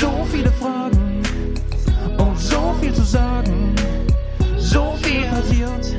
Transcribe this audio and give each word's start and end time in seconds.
So 0.00 0.24
viele 0.32 0.50
Fragen 0.52 1.22
und 2.18 2.38
so 2.38 2.74
viel 2.80 2.92
zu 2.94 3.02
sagen. 3.02 3.74
So 4.56 4.94
viel 5.02 5.22
passiert, 5.26 5.94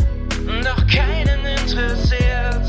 doch 0.64 0.88
keinen 0.88 1.40
interessiert. 1.46 2.66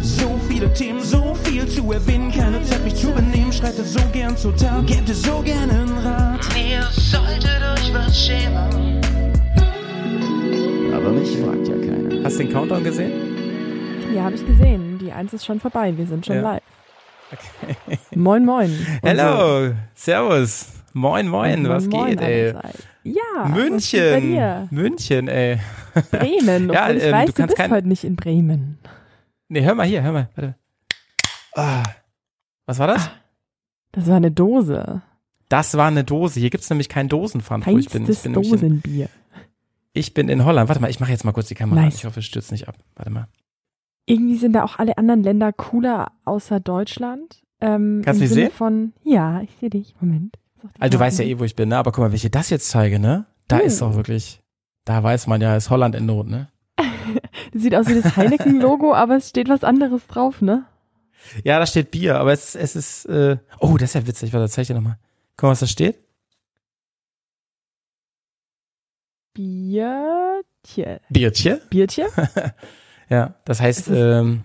So 0.00 0.38
viele 0.48 0.72
Themen, 0.74 1.00
so 1.02 1.34
viel 1.44 1.66
zu 1.68 1.92
erwähnen, 1.92 2.32
keine 2.32 2.62
Zeit 2.62 2.82
mich 2.84 2.96
zu 2.96 3.12
benehmen. 3.12 3.52
Schreitet 3.52 3.86
so 3.86 4.00
gern 4.12 4.36
zu 4.36 4.50
Tag, 4.52 4.86
gebt 4.86 5.08
es 5.08 5.22
so 5.22 5.40
gerne 5.42 5.72
einen 5.72 5.98
Rat. 5.98 6.40
Ihr 6.56 6.82
solltet 6.92 7.60
euch 7.74 7.94
was 7.94 8.18
schämen. 8.26 9.00
Aber 10.92 11.10
mich 11.10 11.36
fragt 11.38 11.68
ja 11.68 11.74
keiner. 11.76 12.24
Hast 12.24 12.38
du 12.38 12.44
den 12.44 12.52
Countdown 12.52 12.82
gesehen? 12.84 13.12
Ja, 14.14 14.24
habe 14.24 14.34
ich 14.34 14.44
gesehen. 14.46 14.98
Die 14.98 15.12
Eins 15.12 15.32
ist 15.32 15.44
schon 15.46 15.60
vorbei. 15.60 15.92
Wir 15.96 16.06
sind 16.06 16.26
schon 16.26 16.36
Ja. 16.36 16.42
live. 16.42 16.59
Moin, 18.20 18.44
moin. 18.44 18.70
Hello, 19.02 19.72
servus. 19.94 20.68
Moin, 20.92 21.24
so. 21.24 21.30
moin, 21.32 21.66
was 21.70 21.86
moin 21.86 22.10
geht, 22.10 22.20
ey? 22.20 22.54
Ja, 23.02 23.48
München? 23.48 24.68
München, 24.70 25.26
ey. 25.28 25.58
Bremen. 26.10 26.70
Ja, 26.72 26.90
ich 26.90 27.02
ähm, 27.02 27.12
weiß, 27.12 27.26
du 27.26 27.32
du, 27.32 27.36
kannst 27.36 27.36
bist 27.36 27.56
kein- 27.56 27.70
heute 27.70 27.88
nicht 27.88 28.04
in 28.04 28.16
Bremen. 28.16 28.78
Nee, 29.48 29.62
hör 29.62 29.74
mal 29.74 29.86
hier, 29.86 30.02
hör 30.02 30.12
mal, 30.12 30.28
warte. 30.34 30.54
Ah, 31.54 31.82
was 32.66 32.78
war 32.78 32.88
das? 32.88 33.10
Das 33.92 34.06
war 34.06 34.16
eine 34.16 34.30
Dose. 34.30 35.00
Das 35.48 35.76
war 35.78 35.86
eine 35.88 36.04
Dose. 36.04 36.40
Hier 36.40 36.50
gibt's 36.50 36.68
nämlich 36.68 36.90
keinen 36.90 37.08
Dosenpfand, 37.08 37.66
wo 37.66 37.78
ich 37.78 37.88
bin. 37.88 38.06
Ich 38.06 38.20
bin, 38.22 38.32
nämlich 38.32 38.52
in, 38.52 38.58
Dosenbier. 38.60 39.08
ich 39.94 40.12
bin 40.12 40.28
in 40.28 40.44
Holland. 40.44 40.68
Warte 40.68 40.82
mal, 40.82 40.90
ich 40.90 41.00
mache 41.00 41.10
jetzt 41.10 41.24
mal 41.24 41.32
kurz 41.32 41.48
die 41.48 41.54
Kamera. 41.54 41.80
an. 41.80 41.86
Nice. 41.86 41.96
Ich 41.96 42.04
hoffe, 42.04 42.20
es 42.20 42.26
stürzt 42.26 42.52
nicht 42.52 42.68
ab. 42.68 42.76
Warte 42.96 43.10
mal. 43.10 43.28
Irgendwie 44.04 44.36
sind 44.36 44.52
da 44.52 44.62
auch 44.62 44.78
alle 44.78 44.98
anderen 44.98 45.22
Länder 45.22 45.54
cooler 45.54 46.12
außer 46.26 46.60
Deutschland. 46.60 47.40
Ähm, 47.60 48.02
Kannst 48.04 48.20
du 48.20 48.24
mich 48.24 48.30
Sinne 48.32 48.46
sehen? 48.46 48.52
Von, 48.52 48.92
ja, 49.04 49.40
ich 49.42 49.50
sehe 49.60 49.70
dich. 49.70 49.94
Moment. 50.00 50.36
Also 50.78 50.96
du 50.96 51.00
weißt 51.00 51.18
ja 51.20 51.24
eh, 51.24 51.38
wo 51.38 51.44
ich 51.44 51.56
bin, 51.56 51.68
ne? 51.70 51.76
Aber 51.78 51.92
guck 51.92 52.02
mal, 52.02 52.08
wenn 52.08 52.16
ich 52.16 52.22
dir 52.22 52.30
das 52.30 52.50
jetzt 52.50 52.68
zeige, 52.68 52.98
ne? 52.98 53.26
Da 53.48 53.58
Oh. 53.58 53.64
ist 53.64 53.82
auch 53.82 53.94
wirklich, 53.94 54.40
da 54.84 55.02
weiß 55.02 55.26
man 55.26 55.40
ja, 55.40 55.56
ist 55.56 55.70
Holland 55.70 55.94
in 55.94 56.06
Not, 56.06 56.28
ne? 56.28 56.48
Sieht 57.54 57.74
aus 57.74 57.86
wie 57.88 58.00
das 58.00 58.16
Heineken-Logo, 58.16 58.94
aber 58.94 59.16
es 59.16 59.28
steht 59.28 59.48
was 59.48 59.64
anderes 59.64 60.06
drauf, 60.06 60.40
ne? 60.42 60.66
Ja, 61.44 61.58
da 61.58 61.66
steht 61.66 61.90
Bier, 61.90 62.18
aber 62.18 62.32
es, 62.32 62.54
es 62.54 62.76
ist, 62.76 63.04
äh, 63.06 63.36
oh, 63.58 63.76
das 63.76 63.90
ist 63.90 63.94
ja 63.94 64.06
witzig. 64.06 64.32
Warte, 64.32 64.48
zeig 64.48 64.62
ich 64.62 64.68
dir 64.68 64.74
nochmal. 64.74 64.98
Guck 65.36 65.44
mal, 65.48 65.50
was 65.52 65.60
da 65.60 65.66
steht. 65.66 65.96
Biertje. 69.34 71.00
Biertje. 71.10 71.60
Biertje? 71.70 72.06
Ja, 73.12 73.34
das 73.44 73.60
heißt, 73.60 73.88
ähm, 73.88 74.44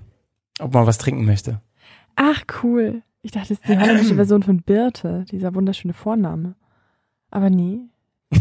ob 0.60 0.74
man 0.74 0.88
was 0.88 0.98
trinken 0.98 1.24
möchte. 1.24 1.62
Ach, 2.16 2.42
cool. 2.64 3.02
Ich 3.22 3.32
dachte, 3.32 3.50
das 3.50 3.60
ist 3.60 3.68
die 3.68 3.78
holländische 3.78 4.16
Version 4.22 4.44
von 4.44 4.62
Birte, 4.62 5.26
dieser 5.32 5.54
wunderschöne 5.56 5.94
Vorname. 5.94 6.56
Aber 7.32 7.50
nee. 7.50 7.80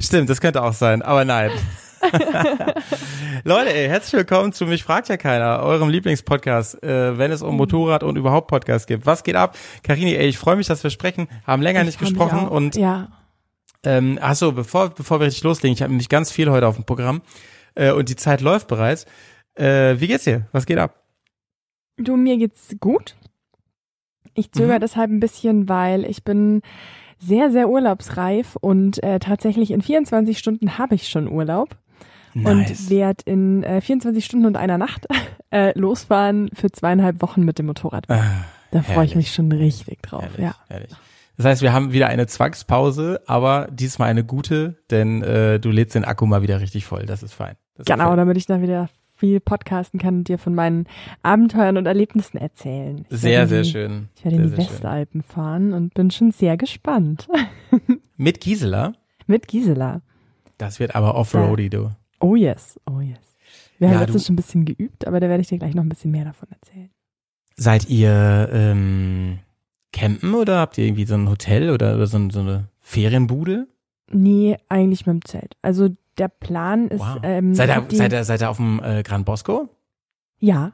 Stimmt, 0.00 0.30
das 0.30 0.40
könnte 0.40 0.62
auch 0.62 0.72
sein, 0.72 1.02
aber 1.02 1.24
nein. 1.24 1.50
Leute, 3.44 3.74
ey, 3.74 3.88
herzlich 3.88 4.12
willkommen 4.14 4.52
zu 4.52 4.66
Mich 4.66 4.84
fragt 4.84 5.08
ja 5.08 5.16
keiner, 5.16 5.60
eurem 5.62 5.88
Lieblingspodcast, 5.88 6.82
äh, 6.82 7.18
wenn 7.18 7.32
es 7.32 7.42
um 7.42 7.56
Motorrad 7.56 8.02
und 8.04 8.16
überhaupt 8.16 8.46
Podcasts 8.48 8.86
gibt. 8.86 9.04
Was 9.04 9.24
geht 9.24 9.34
ab? 9.36 9.56
Karini, 9.82 10.14
ey, 10.14 10.28
ich 10.28 10.38
freue 10.38 10.56
mich, 10.56 10.68
dass 10.68 10.82
wir 10.84 10.90
sprechen, 10.90 11.28
haben 11.46 11.60
länger 11.62 11.80
Ich 11.80 11.86
nicht 11.86 11.98
gesprochen 11.98 12.46
und 12.46 12.76
Ja. 12.76 13.08
ähm, 13.84 14.18
ach 14.22 14.36
so, 14.36 14.52
bevor 14.52 14.90
bevor 14.90 15.18
wir 15.20 15.26
richtig 15.26 15.42
loslegen, 15.42 15.74
ich 15.74 15.82
habe 15.82 15.90
nämlich 15.90 16.08
ganz 16.08 16.30
viel 16.30 16.50
heute 16.50 16.68
auf 16.68 16.76
dem 16.76 16.84
Programm 16.84 17.20
äh, 17.74 17.90
und 17.90 18.08
die 18.08 18.16
Zeit 18.16 18.40
läuft 18.42 18.68
bereits. 18.68 19.04
Äh, 19.58 20.00
wie 20.00 20.06
geht's 20.06 20.24
dir? 20.24 20.46
Was 20.52 20.66
geht 20.66 20.78
ab? 20.78 21.02
Du, 21.96 22.16
mir 22.16 22.36
geht's 22.38 22.74
gut. 22.80 23.16
Ich 24.34 24.52
zögere 24.52 24.76
Mhm. 24.76 24.80
deshalb 24.80 25.10
ein 25.10 25.20
bisschen, 25.20 25.68
weil 25.68 26.04
ich 26.04 26.22
bin 26.22 26.62
sehr, 27.18 27.50
sehr 27.50 27.68
urlaubsreif 27.68 28.54
und 28.60 29.02
äh, 29.02 29.18
tatsächlich 29.18 29.72
in 29.72 29.82
24 29.82 30.38
Stunden 30.38 30.78
habe 30.78 30.94
ich 30.94 31.08
schon 31.08 31.26
Urlaub 31.28 31.76
und 32.34 32.88
werde 32.90 33.24
in 33.26 33.64
äh, 33.64 33.80
24 33.80 34.24
Stunden 34.24 34.46
und 34.46 34.56
einer 34.56 34.78
Nacht 34.78 35.06
äh, 35.50 35.76
losfahren 35.76 36.50
für 36.54 36.70
zweieinhalb 36.70 37.20
Wochen 37.20 37.42
mit 37.42 37.58
dem 37.58 37.66
Motorrad. 37.66 38.08
Ah, 38.08 38.44
Da 38.70 38.82
freue 38.82 39.06
ich 39.06 39.16
mich 39.16 39.34
schon 39.34 39.50
richtig 39.50 40.02
drauf. 40.02 40.22
Herrlich, 40.22 40.40
Ja. 40.40 40.54
herrlich. 40.68 40.90
Das 41.36 41.46
heißt, 41.46 41.62
wir 41.62 41.72
haben 41.72 41.92
wieder 41.92 42.06
eine 42.08 42.26
Zwangspause, 42.28 43.22
aber 43.26 43.66
diesmal 43.72 44.08
eine 44.10 44.22
gute, 44.24 44.76
denn 44.90 45.22
äh, 45.22 45.58
du 45.58 45.70
lädst 45.70 45.94
den 45.96 46.04
Akku 46.04 46.26
mal 46.26 46.42
wieder 46.42 46.60
richtig 46.60 46.84
voll. 46.84 47.06
Das 47.06 47.22
ist 47.24 47.32
fein. 47.32 47.56
Das 47.74 47.82
ist 47.82 47.86
Genau, 47.92 48.08
fein. 48.08 48.16
damit 48.18 48.36
ich 48.36 48.46
dann 48.46 48.62
wieder 48.62 48.88
viel 49.18 49.40
podcasten 49.40 49.98
kann 49.98 50.18
und 50.18 50.28
dir 50.28 50.38
von 50.38 50.54
meinen 50.54 50.86
Abenteuern 51.22 51.76
und 51.76 51.86
Erlebnissen 51.86 52.38
erzählen. 52.38 53.04
Ich 53.10 53.18
Sehr, 53.20 53.46
sehr 53.48 53.58
in 53.58 53.64
die, 53.64 53.70
schön. 53.70 54.08
Ich 54.16 54.24
werde 54.24 54.36
in 54.36 54.42
sehr, 54.42 54.50
die 54.50 54.56
sehr 54.56 54.64
schön. 54.64 54.74
Westalpen 54.74 55.22
fahren 55.22 55.72
und 55.72 55.92
bin 55.94 56.10
schon 56.10 56.30
sehr 56.30 56.56
gespannt. 56.56 57.28
Mit 58.16 58.40
Gisela. 58.40 58.92
Mit 59.26 59.48
Gisela. 59.48 60.02
Das 60.56 60.78
wird 60.80 60.94
aber 60.94 61.14
Offroady, 61.16 61.68
du. 61.68 61.90
Oh 62.20 62.36
yes, 62.36 62.78
oh 62.90 63.00
yes. 63.00 63.18
Wir 63.78 63.88
Ja, 63.88 63.94
haben 63.94 64.00
letztens 64.00 64.26
schon 64.26 64.34
ein 64.34 64.36
bisschen 64.36 64.64
geübt, 64.64 65.06
aber 65.06 65.20
da 65.20 65.28
werde 65.28 65.40
ich 65.40 65.48
dir 65.48 65.58
gleich 65.58 65.74
noch 65.74 65.82
ein 65.84 65.88
bisschen 65.88 66.10
mehr 66.10 66.24
davon 66.24 66.48
erzählen. 66.50 66.90
Seid 67.56 67.88
ihr 67.88 68.48
ähm, 68.52 69.38
campen 69.92 70.34
oder 70.34 70.58
habt 70.58 70.78
ihr 70.78 70.84
irgendwie 70.86 71.06
so 71.06 71.14
ein 71.14 71.28
Hotel 71.28 71.70
oder, 71.70 71.94
oder 71.96 72.06
so, 72.06 72.30
so 72.30 72.40
eine 72.40 72.68
Ferienbude? 72.78 73.66
Nee, 74.10 74.56
eigentlich 74.68 75.06
mit 75.06 75.14
dem 75.14 75.24
Zelt. 75.24 75.56
Also 75.62 75.90
der 76.18 76.28
Plan 76.28 76.88
ist, 76.88 77.00
Wow. 77.00 77.18
ähm, 77.22 77.54
seid, 77.54 77.68
ihr, 77.70 77.96
seid, 77.96 78.12
ihr, 78.12 78.24
seid 78.24 78.40
ihr 78.42 78.50
auf 78.50 78.56
dem 78.58 78.80
äh, 78.82 79.02
Gran 79.02 79.24
Bosco? 79.24 79.68
ja, 80.38 80.72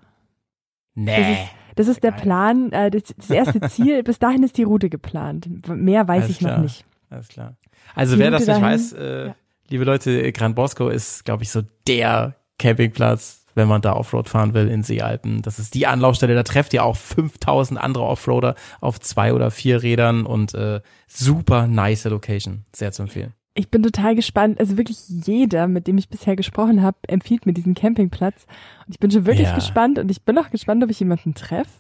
Nee. 0.94 1.48
das 1.74 1.88
ist 1.88 2.02
der 2.04 2.12
Geil. 2.12 2.20
Plan, 2.22 2.72
äh, 2.72 2.90
das, 2.90 3.02
das 3.16 3.30
erste 3.30 3.60
Ziel, 3.68 4.02
bis 4.02 4.18
dahin 4.18 4.42
ist 4.42 4.56
die 4.58 4.62
Route 4.62 4.88
geplant. 4.90 5.48
Mehr 5.68 6.06
weiß 6.06 6.24
Alles 6.24 6.30
ich 6.36 6.40
noch 6.40 6.50
klar. 6.50 6.60
nicht. 6.60 6.84
Alles 7.10 7.28
klar. 7.28 7.56
Also 7.94 8.14
Die 8.14 8.20
wer 8.20 8.30
das 8.30 8.42
Route 8.42 8.52
nicht 8.52 8.62
dahin, 8.62 8.74
weiß, 8.74 8.92
äh, 8.92 9.26
ja. 9.28 9.34
liebe 9.68 9.84
Leute, 9.84 10.32
Gran 10.32 10.54
Bosco 10.54 10.88
ist, 10.88 11.24
glaube 11.24 11.42
ich, 11.42 11.50
so 11.50 11.62
der 11.88 12.36
Campingplatz, 12.58 13.44
wenn 13.56 13.66
man 13.68 13.82
da 13.82 13.94
Offroad 13.94 14.28
fahren 14.28 14.54
will 14.54 14.68
in 14.68 14.82
Seealpen. 14.82 15.42
Das 15.42 15.58
ist 15.58 15.74
die 15.74 15.86
Anlaufstelle. 15.86 16.34
Da 16.34 16.42
trefft 16.44 16.72
ihr 16.74 16.84
auch 16.84 16.96
5000 16.96 17.80
andere 17.80 18.04
Offroader 18.04 18.54
auf 18.80 19.00
zwei 19.00 19.32
oder 19.32 19.50
vier 19.50 19.82
Rädern 19.82 20.26
und 20.26 20.54
äh, 20.54 20.80
super 21.08 21.66
nice 21.66 22.04
Location. 22.04 22.64
Sehr 22.74 22.92
zu 22.92 23.02
empfehlen. 23.02 23.32
Ich 23.56 23.70
bin 23.70 23.82
total 23.84 24.16
gespannt. 24.16 24.58
Also 24.58 24.76
wirklich 24.76 24.98
jeder, 25.08 25.68
mit 25.68 25.86
dem 25.86 25.96
ich 25.96 26.08
bisher 26.08 26.34
gesprochen 26.34 26.82
habe, 26.82 26.96
empfiehlt 27.06 27.46
mir 27.46 27.52
diesen 27.52 27.74
Campingplatz. 27.74 28.46
Und 28.86 28.92
ich 28.94 28.98
bin 28.98 29.10
schon 29.10 29.26
wirklich 29.26 29.46
Ja. 29.48 29.54
gespannt 29.54 29.98
und 29.98 30.10
ich 30.10 30.22
bin 30.22 30.36
auch 30.38 30.50
gespannt, 30.50 30.82
ob 30.82 30.90
ich 30.90 30.98
jemanden 30.98 31.34
treffe. 31.34 31.70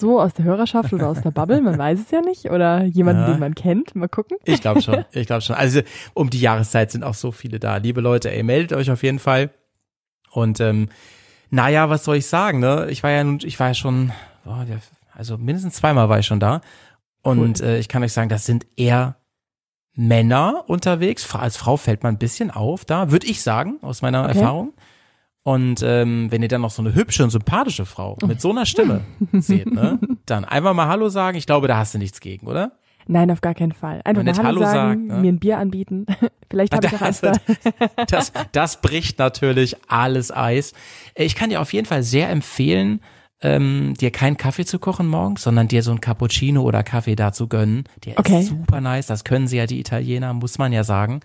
So 0.00 0.20
aus 0.20 0.32
der 0.32 0.44
Hörerschaft 0.44 0.92
oder 0.92 1.08
aus 1.08 1.20
der 1.22 1.32
Bubble, 1.32 1.60
man 1.60 1.76
weiß 1.76 1.98
es 2.00 2.10
ja 2.12 2.20
nicht. 2.20 2.46
Oder 2.50 2.84
jemanden, 2.84 3.22
Ja. 3.22 3.30
den 3.32 3.40
man 3.40 3.54
kennt. 3.54 3.94
Mal 3.96 4.08
gucken. 4.08 4.36
Ich 4.44 4.60
glaube 4.60 4.80
schon. 4.80 5.04
Ich 5.12 5.26
glaube 5.26 5.42
schon. 5.42 5.56
Also 5.56 5.80
um 6.14 6.30
die 6.30 6.40
Jahreszeit 6.40 6.90
sind 6.92 7.02
auch 7.04 7.14
so 7.14 7.30
viele 7.32 7.58
da. 7.58 7.76
Liebe 7.78 8.00
Leute, 8.00 8.30
ey, 8.32 8.42
meldet 8.42 8.72
euch 8.78 8.90
auf 8.90 9.02
jeden 9.02 9.18
Fall. 9.18 9.50
Und 10.30 10.60
ähm, 10.60 10.88
naja, 11.50 11.90
was 11.90 12.04
soll 12.04 12.16
ich 12.16 12.26
sagen, 12.26 12.60
ne? 12.60 12.86
Ich 12.90 13.02
war 13.02 13.10
ja 13.10 13.24
nun, 13.24 13.40
ich 13.42 13.58
war 13.58 13.68
ja 13.68 13.74
schon, 13.74 14.12
boah, 14.44 14.64
ja, 14.68 14.76
also 15.14 15.36
mindestens 15.36 15.74
zweimal 15.74 16.08
war 16.08 16.18
ich 16.20 16.26
schon 16.26 16.40
da. 16.40 16.60
Und 17.22 17.60
äh, 17.60 17.78
ich 17.78 17.88
kann 17.88 18.02
euch 18.04 18.12
sagen, 18.12 18.28
das 18.28 18.46
sind 18.46 18.66
eher 18.76 19.16
Männer 19.98 20.62
unterwegs. 20.68 21.34
Als 21.34 21.56
Frau 21.56 21.76
fällt 21.76 22.04
man 22.04 22.14
ein 22.14 22.18
bisschen 22.18 22.50
auf 22.52 22.84
da, 22.84 23.10
würde 23.10 23.26
ich 23.26 23.42
sagen, 23.42 23.78
aus 23.82 24.00
meiner 24.00 24.20
Okay. 24.24 24.38
Erfahrung. 24.38 24.72
Und 25.42 25.82
ähm, 25.82 26.28
wenn 26.30 26.42
ihr 26.42 26.48
dann 26.48 26.60
noch 26.60 26.70
so 26.70 26.82
eine 26.82 26.94
hübsche 26.94 27.24
und 27.24 27.30
sympathische 27.30 27.84
Frau 27.84 28.16
mit 28.26 28.40
so 28.40 28.50
einer 28.50 28.64
Stimme 28.66 29.00
seht, 29.32 29.72
ne, 29.72 29.98
dann 30.26 30.44
einfach 30.44 30.72
mal 30.74 30.86
Hallo 30.88 31.08
sagen. 31.08 31.36
Ich 31.36 31.46
glaube, 31.46 31.66
da 31.68 31.78
hast 31.78 31.94
du 31.94 31.98
nichts 31.98 32.20
gegen, 32.20 32.46
oder? 32.46 32.72
Nein, 33.08 33.30
auf 33.30 33.40
gar 33.40 33.54
keinen 33.54 33.72
Fall. 33.72 34.02
Einfach 34.04 34.22
mal 34.22 34.34
Hallo 34.36 34.46
Hallo 34.46 34.60
sagen, 34.60 35.08
sagt, 35.08 35.16
ne? 35.18 35.22
mir 35.22 35.32
ein 35.32 35.38
Bier 35.40 35.58
anbieten. 35.58 36.06
Vielleicht 36.50 36.74
habe 36.74 36.86
ich 36.86 36.94
auch 36.94 37.00
eins 37.00 37.20
da. 37.22 37.32
das, 38.06 38.32
das 38.52 38.80
bricht 38.82 39.18
natürlich 39.18 39.76
alles 39.88 40.30
Eis. 40.30 40.74
Äh, 41.14 41.24
Ich 41.24 41.34
kann 41.34 41.50
dir 41.50 41.60
auf 41.60 41.72
jeden 41.72 41.86
Fall 41.86 42.02
sehr 42.02 42.28
empfehlen, 42.30 43.00
ähm, 43.40 43.94
dir 44.00 44.10
keinen 44.10 44.36
Kaffee 44.36 44.64
zu 44.64 44.78
kochen 44.78 45.06
morgens, 45.08 45.42
sondern 45.42 45.68
dir 45.68 45.82
so 45.82 45.90
ein 45.92 46.00
Cappuccino 46.00 46.62
oder 46.62 46.82
Kaffee 46.82 47.14
dazu 47.16 47.48
gönnen. 47.48 47.84
Der 48.04 48.18
Okay. 48.18 48.40
ist 48.40 48.48
super 48.48 48.80
nice. 48.80 49.06
Das 49.06 49.24
können 49.24 49.46
sie 49.46 49.56
ja, 49.58 49.66
die 49.66 49.78
Italiener, 49.80 50.34
muss 50.34 50.58
man 50.58 50.72
ja 50.72 50.82
sagen. 50.84 51.20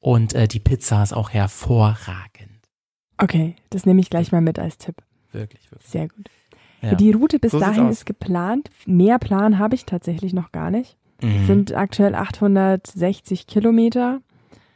Und 0.00 0.34
äh, 0.34 0.46
die 0.46 0.60
Pizza 0.60 1.02
ist 1.02 1.12
auch 1.12 1.30
hervorragend. 1.30 2.60
Okay, 3.16 3.56
das 3.70 3.84
nehme 3.86 4.00
ich 4.00 4.10
gleich 4.10 4.30
mal 4.30 4.40
mit 4.40 4.58
als 4.60 4.78
Tipp. 4.78 4.96
Wirklich, 5.32 5.70
wirklich. 5.72 5.88
Sehr 5.90 6.08
gut. 6.08 6.28
Ja. 6.80 6.94
Die 6.94 7.10
Route 7.10 7.40
bis 7.40 7.50
So 7.50 7.58
dahin 7.58 7.88
ist 7.88 8.06
geplant. 8.06 8.70
Mehr 8.86 9.18
Plan 9.18 9.58
habe 9.58 9.74
ich 9.74 9.84
tatsächlich 9.84 10.32
noch 10.32 10.52
gar 10.52 10.70
nicht. 10.70 10.96
Mhm. 11.20 11.36
Es 11.40 11.46
sind 11.48 11.74
aktuell 11.74 12.14
860 12.14 13.48
Kilometer. 13.48 14.20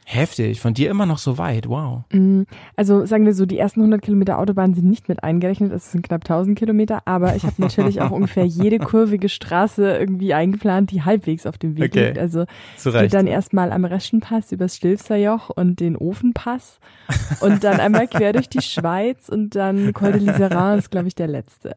Heftig. 0.05 0.59
Von 0.59 0.73
dir 0.73 0.89
immer 0.89 1.05
noch 1.05 1.17
so 1.17 1.37
weit. 1.37 1.67
Wow. 1.69 2.03
Mm, 2.11 2.41
Also 2.75 3.05
sagen 3.05 3.25
wir 3.25 3.33
so, 3.33 3.45
die 3.45 3.57
ersten 3.57 3.79
100 3.79 4.01
Kilometer 4.01 4.37
Autobahn 4.39 4.73
sind 4.73 4.89
nicht 4.89 5.07
mit 5.09 5.23
eingerechnet. 5.23 5.71
Es 5.71 5.91
sind 5.91 6.03
knapp 6.03 6.21
1000 6.23 6.57
Kilometer. 6.57 7.01
Aber 7.05 7.35
ich 7.35 7.43
habe 7.43 7.55
natürlich 7.57 8.01
auch 8.01 8.11
ungefähr 8.11 8.45
jede 8.45 8.79
kurvige 8.79 9.29
Straße 9.29 9.97
irgendwie 9.97 10.33
eingeplant, 10.33 10.91
die 10.91 11.03
halbwegs 11.03 11.45
auf 11.45 11.57
dem 11.57 11.77
Weg 11.77 11.91
Okay. 11.91 12.07
liegt. 12.07 12.19
Also 12.19 12.45
Zu 12.77 12.91
geht 12.91 13.13
dann 13.13 13.27
erstmal 13.27 13.71
am 13.71 13.85
Reschenpass 13.85 14.51
übers 14.51 14.75
Stilfserjoch 14.75 15.49
und 15.49 15.79
den 15.79 15.95
Ofenpass 15.95 16.79
und 17.41 17.63
dann 17.63 17.79
einmal 17.79 18.07
quer 18.07 18.33
durch 18.33 18.49
die 18.49 18.61
Schweiz 18.61 19.29
und 19.29 19.55
dann 19.55 19.93
Col 19.93 20.11
de 20.11 20.21
Liserin 20.21 20.79
ist, 20.79 20.91
glaube 20.91 21.07
ich, 21.07 21.15
der 21.15 21.27
letzte. 21.27 21.73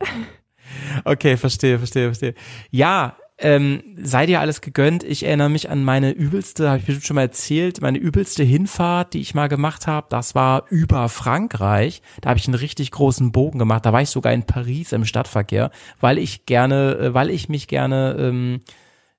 Okay, 1.05 1.37
verstehe, 1.37 1.79
verstehe, 1.79 2.07
verstehe. 2.07 2.35
Ja, 2.71 3.17
ähm, 3.39 3.83
sei 3.99 4.25
dir 4.27 4.41
alles 4.41 4.63
gegönnt. 4.63 5.05
Ich 5.05 5.25
erinnere 5.25 5.51
mich 5.51 5.69
an 5.69 5.85
meine 5.85 6.11
übelste, 6.11 6.69
habe 6.69 6.79
ich 6.79 6.87
bestimmt 6.87 7.07
schon 7.07 7.17
mal 7.17 7.23
erzählt, 7.23 7.83
meine 7.83 7.99
übelste 7.99 8.43
Hinfahrt, 8.43 9.13
die 9.13 9.21
ich 9.21 9.35
mal 9.35 9.49
gemacht 9.49 9.87
habe. 9.87 10.07
Das 10.09 10.35
war 10.35 10.65
über 10.71 11.09
Frankreich. 11.09 12.01
Da 12.23 12.31
habe 12.31 12.39
ich 12.39 12.47
einen 12.47 12.55
richtig 12.55 12.91
großen 12.93 13.33
Bogen 13.33 13.59
gemacht. 13.59 13.85
Da 13.85 13.93
war 13.93 14.01
ich 14.01 14.09
sogar 14.09 14.33
in 14.33 14.45
Paris 14.45 14.93
im 14.93 15.05
Stadtverkehr, 15.05 15.71
weil 16.01 16.17
ich 16.17 16.47
gerne, 16.47 16.97
äh, 16.97 17.15
weil 17.15 17.29
ich 17.29 17.51
mich 17.51 17.69
gerne 17.69 18.17
ähm, 18.19 18.61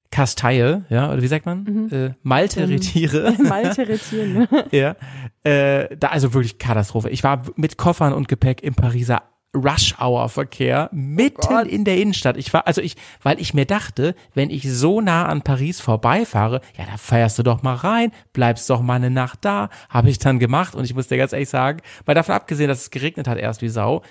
kasteie, 0.10 0.86
ja, 0.90 1.12
oder 1.12 1.22
wie 1.22 1.28
sagt 1.28 1.46
man? 1.46 1.64
Mhm. 1.64 1.90
Äh, 1.92 2.14
malteritiere. 2.24 3.36
malteritieren. 3.40 4.48
ja. 4.72 4.96
Äh, 5.44 5.96
da 5.96 6.08
also 6.08 6.34
wirklich 6.34 6.58
Katastrophe. 6.58 7.10
Ich 7.10 7.24
war 7.24 7.44
mit 7.56 7.78
Koffern 7.78 8.14
und 8.14 8.28
Gepäck 8.28 8.64
im 8.64 8.74
Pariser 8.74 9.22
Rush-Hour-Verkehr 9.58 10.90
mitten 10.92 11.54
oh 11.54 11.60
in 11.60 11.84
der 11.84 11.98
Innenstadt. 11.98 12.38
Ich 12.38 12.54
war, 12.54 12.68
also 12.68 12.82
ich, 12.82 12.96
weil 13.24 13.40
ich 13.40 13.54
mir 13.54 13.66
dachte, 13.66 14.16
wenn 14.34 14.50
ich 14.50 14.72
so 14.72 15.02
nah 15.02 15.26
an 15.26 15.42
Paris 15.42 15.82
vorbeifahre, 15.82 16.62
ja, 16.78 16.86
da 16.90 16.98
feierst 16.98 17.40
du 17.40 17.44
doch 17.44 17.64
mal 17.64 17.76
rein, 17.76 18.12
bleibst 18.34 18.70
doch 18.70 18.82
mal 18.82 18.96
eine 18.96 19.10
Nacht 19.10 19.40
da, 19.44 19.70
habe 19.90 20.10
ich 20.10 20.20
dann 20.20 20.40
gemacht 20.40 20.76
und 20.76 20.86
ich 20.86 20.96
muss 20.96 21.08
dir 21.08 21.18
ganz 21.18 21.34
ehrlich 21.34 21.50
sagen, 21.50 21.82
mal 22.06 22.14
davon 22.14 22.36
abgesehen, 22.36 22.68
dass 22.68 22.82
es 22.82 22.92
geregnet 22.92 23.28
hat 23.28 23.38
erst 23.38 23.62
wie 23.62 23.70
Sau, 23.70 24.04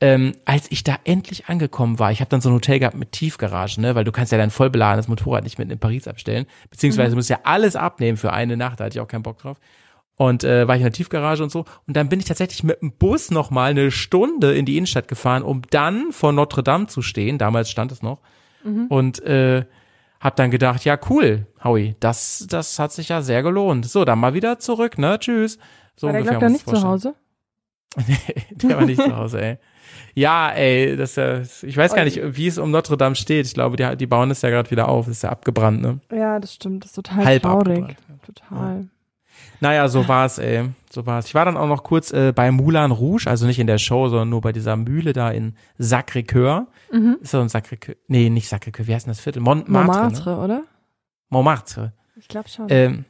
ähm, 0.00 0.32
als 0.44 0.70
ich 0.70 0.84
da 0.84 0.96
endlich 1.04 1.46
angekommen 1.46 1.98
war, 1.98 2.12
ich 2.12 2.20
habe 2.20 2.28
dann 2.28 2.42
so 2.42 2.50
ein 2.50 2.54
Hotel 2.54 2.78
gehabt 2.78 2.96
mit 2.96 3.12
Tiefgarage, 3.12 3.80
ne, 3.80 3.94
weil 3.94 4.04
du 4.04 4.12
kannst 4.12 4.30
ja 4.30 4.38
dein 4.38 4.50
voll 4.50 4.68
beladenes 4.68 5.08
Motorrad 5.08 5.44
nicht 5.44 5.58
mit 5.58 5.70
in 5.70 5.78
Paris 5.78 6.06
abstellen, 6.06 6.46
beziehungsweise 6.70 7.10
mhm. 7.10 7.16
musst 7.16 7.30
ja 7.30 7.40
alles 7.44 7.76
abnehmen 7.76 8.18
für 8.18 8.32
eine 8.32 8.56
Nacht, 8.56 8.80
da 8.80 8.84
hatte 8.84 8.98
ich 8.98 9.00
auch 9.00 9.08
keinen 9.08 9.22
Bock 9.22 9.38
drauf 9.38 9.58
und 10.16 10.44
äh, 10.44 10.66
war 10.66 10.74
ich 10.74 10.80
in 10.80 10.86
der 10.86 10.92
Tiefgarage 10.92 11.42
und 11.42 11.50
so. 11.50 11.64
Und 11.86 11.96
dann 11.96 12.08
bin 12.08 12.18
ich 12.18 12.26
tatsächlich 12.26 12.64
mit 12.64 12.80
dem 12.80 12.92
Bus 12.92 13.30
noch 13.30 13.50
mal 13.50 13.70
eine 13.70 13.90
Stunde 13.90 14.54
in 14.54 14.64
die 14.64 14.76
Innenstadt 14.76 15.08
gefahren, 15.08 15.42
um 15.42 15.62
dann 15.70 16.10
vor 16.10 16.32
Notre 16.32 16.62
Dame 16.62 16.86
zu 16.86 17.02
stehen. 17.02 17.38
Damals 17.38 17.70
stand 17.70 17.92
es 17.92 18.02
noch. 18.02 18.20
Mhm. 18.64 18.86
Und 18.86 19.22
äh, 19.22 19.64
hab 20.20 20.36
dann 20.36 20.50
gedacht, 20.50 20.84
ja 20.84 20.98
cool, 21.10 21.46
Howie, 21.62 21.94
das 22.00 22.46
das 22.48 22.78
hat 22.78 22.92
sich 22.92 23.10
ja 23.10 23.20
sehr 23.20 23.42
gelohnt. 23.42 23.86
So, 23.86 24.04
dann 24.04 24.18
mal 24.18 24.34
wieder 24.34 24.58
zurück, 24.58 24.98
ne? 24.98 25.18
Tschüss. 25.18 25.58
So 25.96 26.06
war 26.06 26.14
der 26.14 26.22
ungefähr, 26.22 26.48
nicht 26.48 26.68
zu 26.68 26.82
Hause? 26.82 27.14
nee, 28.06 28.16
der 28.50 28.76
war 28.76 28.86
nicht 28.86 29.00
zu 29.00 29.16
Hause, 29.16 29.40
ey. 29.40 29.58
Ja, 30.14 30.50
ey, 30.50 30.96
das 30.96 31.10
ist 31.10 31.16
ja, 31.62 31.68
ich 31.68 31.76
weiß 31.76 31.94
gar 31.94 32.04
nicht, 32.04 32.20
wie 32.22 32.46
es 32.46 32.56
um 32.56 32.70
Notre 32.70 32.96
Dame 32.96 33.16
steht. 33.16 33.46
Ich 33.46 33.52
glaube, 33.52 33.76
die, 33.76 33.96
die 33.98 34.06
bauen 34.06 34.30
es 34.30 34.40
ja 34.40 34.48
gerade 34.48 34.70
wieder 34.70 34.88
auf. 34.88 35.06
Das 35.06 35.18
ist 35.18 35.22
ja 35.22 35.28
abgebrannt, 35.30 35.82
ne? 35.82 36.00
Ja, 36.10 36.40
das 36.40 36.54
stimmt. 36.54 36.84
Das 36.84 36.90
ist 36.90 36.96
total 36.96 37.24
Halb 37.24 37.42
traurig. 37.42 37.96
Total. 38.24 38.80
Ja. 38.80 38.84
Naja, 39.60 39.88
so 39.88 40.06
war's, 40.08 40.38
ey. 40.38 40.68
So 40.90 41.06
war's. 41.06 41.26
Ich 41.26 41.34
war 41.34 41.44
dann 41.44 41.56
auch 41.56 41.68
noch 41.68 41.82
kurz 41.82 42.12
äh, 42.12 42.32
bei 42.34 42.50
Moulin 42.50 42.90
Rouge, 42.90 43.26
also 43.26 43.46
nicht 43.46 43.58
in 43.58 43.66
der 43.66 43.78
Show, 43.78 44.08
sondern 44.08 44.28
nur 44.28 44.40
bei 44.40 44.52
dieser 44.52 44.76
Mühle 44.76 45.12
da 45.12 45.30
in 45.30 45.54
Sacré-Cœur. 45.78 46.66
Mhm. 46.92 47.18
Ist 47.20 47.30
so 47.30 47.40
ein 47.40 47.48
Sacré-Cœur. 47.48 47.96
Nee, 48.08 48.30
nicht 48.30 48.50
Sacré-Cœur. 48.52 48.86
Wie 48.86 48.94
heißt 48.94 49.06
denn 49.06 49.12
das 49.12 49.20
Viertel? 49.20 49.40
Montmartre, 49.40 50.02
Montmartre 50.02 50.30
ne? 50.30 50.38
oder? 50.38 50.62
Montmartre. 51.28 51.92
Ich 52.16 52.28
glaube 52.28 52.48
schon. 52.48 52.66
Ähm, 52.68 53.04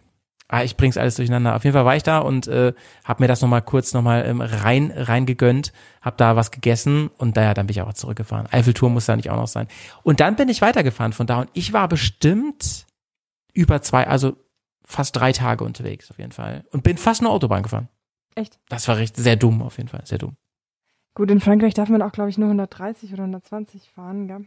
ah, 0.48 0.62
ich 0.62 0.76
bring's 0.76 0.96
alles 0.96 1.16
durcheinander. 1.16 1.54
Auf 1.54 1.64
jeden 1.64 1.74
Fall 1.74 1.84
war 1.84 1.96
ich 1.96 2.02
da 2.02 2.18
und 2.18 2.48
äh, 2.48 2.72
hab 3.04 3.20
mir 3.20 3.28
das 3.28 3.40
nochmal 3.42 3.62
kurz 3.62 3.92
nochmal 3.94 4.24
ähm, 4.26 4.40
rein 4.40 4.92
rein 4.94 5.26
gegönnt, 5.26 5.72
hab 6.00 6.16
da 6.16 6.36
was 6.36 6.50
gegessen 6.50 7.10
und 7.18 7.36
daher 7.36 7.54
dann 7.54 7.66
bin 7.66 7.76
ich 7.76 7.82
auch 7.82 7.92
zurückgefahren. 7.92 8.48
Eiffelturm 8.50 8.92
muss 8.92 9.06
da 9.06 9.16
nicht 9.16 9.30
auch 9.30 9.36
noch 9.36 9.48
sein. 9.48 9.68
Und 10.02 10.20
dann 10.20 10.36
bin 10.36 10.48
ich 10.48 10.62
weitergefahren 10.62 11.12
von 11.12 11.26
da 11.26 11.40
und 11.40 11.50
ich 11.52 11.72
war 11.72 11.88
bestimmt 11.88 12.86
über 13.52 13.80
zwei, 13.82 14.06
also 14.06 14.36
fast 14.86 15.16
drei 15.16 15.32
Tage 15.32 15.64
unterwegs 15.64 16.10
auf 16.10 16.18
jeden 16.18 16.32
Fall 16.32 16.64
und 16.70 16.82
bin 16.82 16.96
fast 16.96 17.20
eine 17.20 17.30
Autobahn 17.30 17.62
gefahren. 17.62 17.88
Echt? 18.34 18.58
Das 18.68 18.88
war 18.88 18.96
recht 18.96 19.16
sehr 19.16 19.36
dumm 19.36 19.60
auf 19.62 19.76
jeden 19.76 19.88
Fall, 19.88 20.06
sehr 20.06 20.18
dumm. 20.18 20.36
Gut, 21.14 21.30
in 21.30 21.40
Frankreich 21.40 21.74
darf 21.74 21.88
man 21.88 22.02
auch, 22.02 22.12
glaube 22.12 22.30
ich, 22.30 22.38
nur 22.38 22.48
130 22.48 23.12
oder 23.12 23.22
120 23.22 23.90
fahren, 23.90 24.28
gell? 24.28 24.46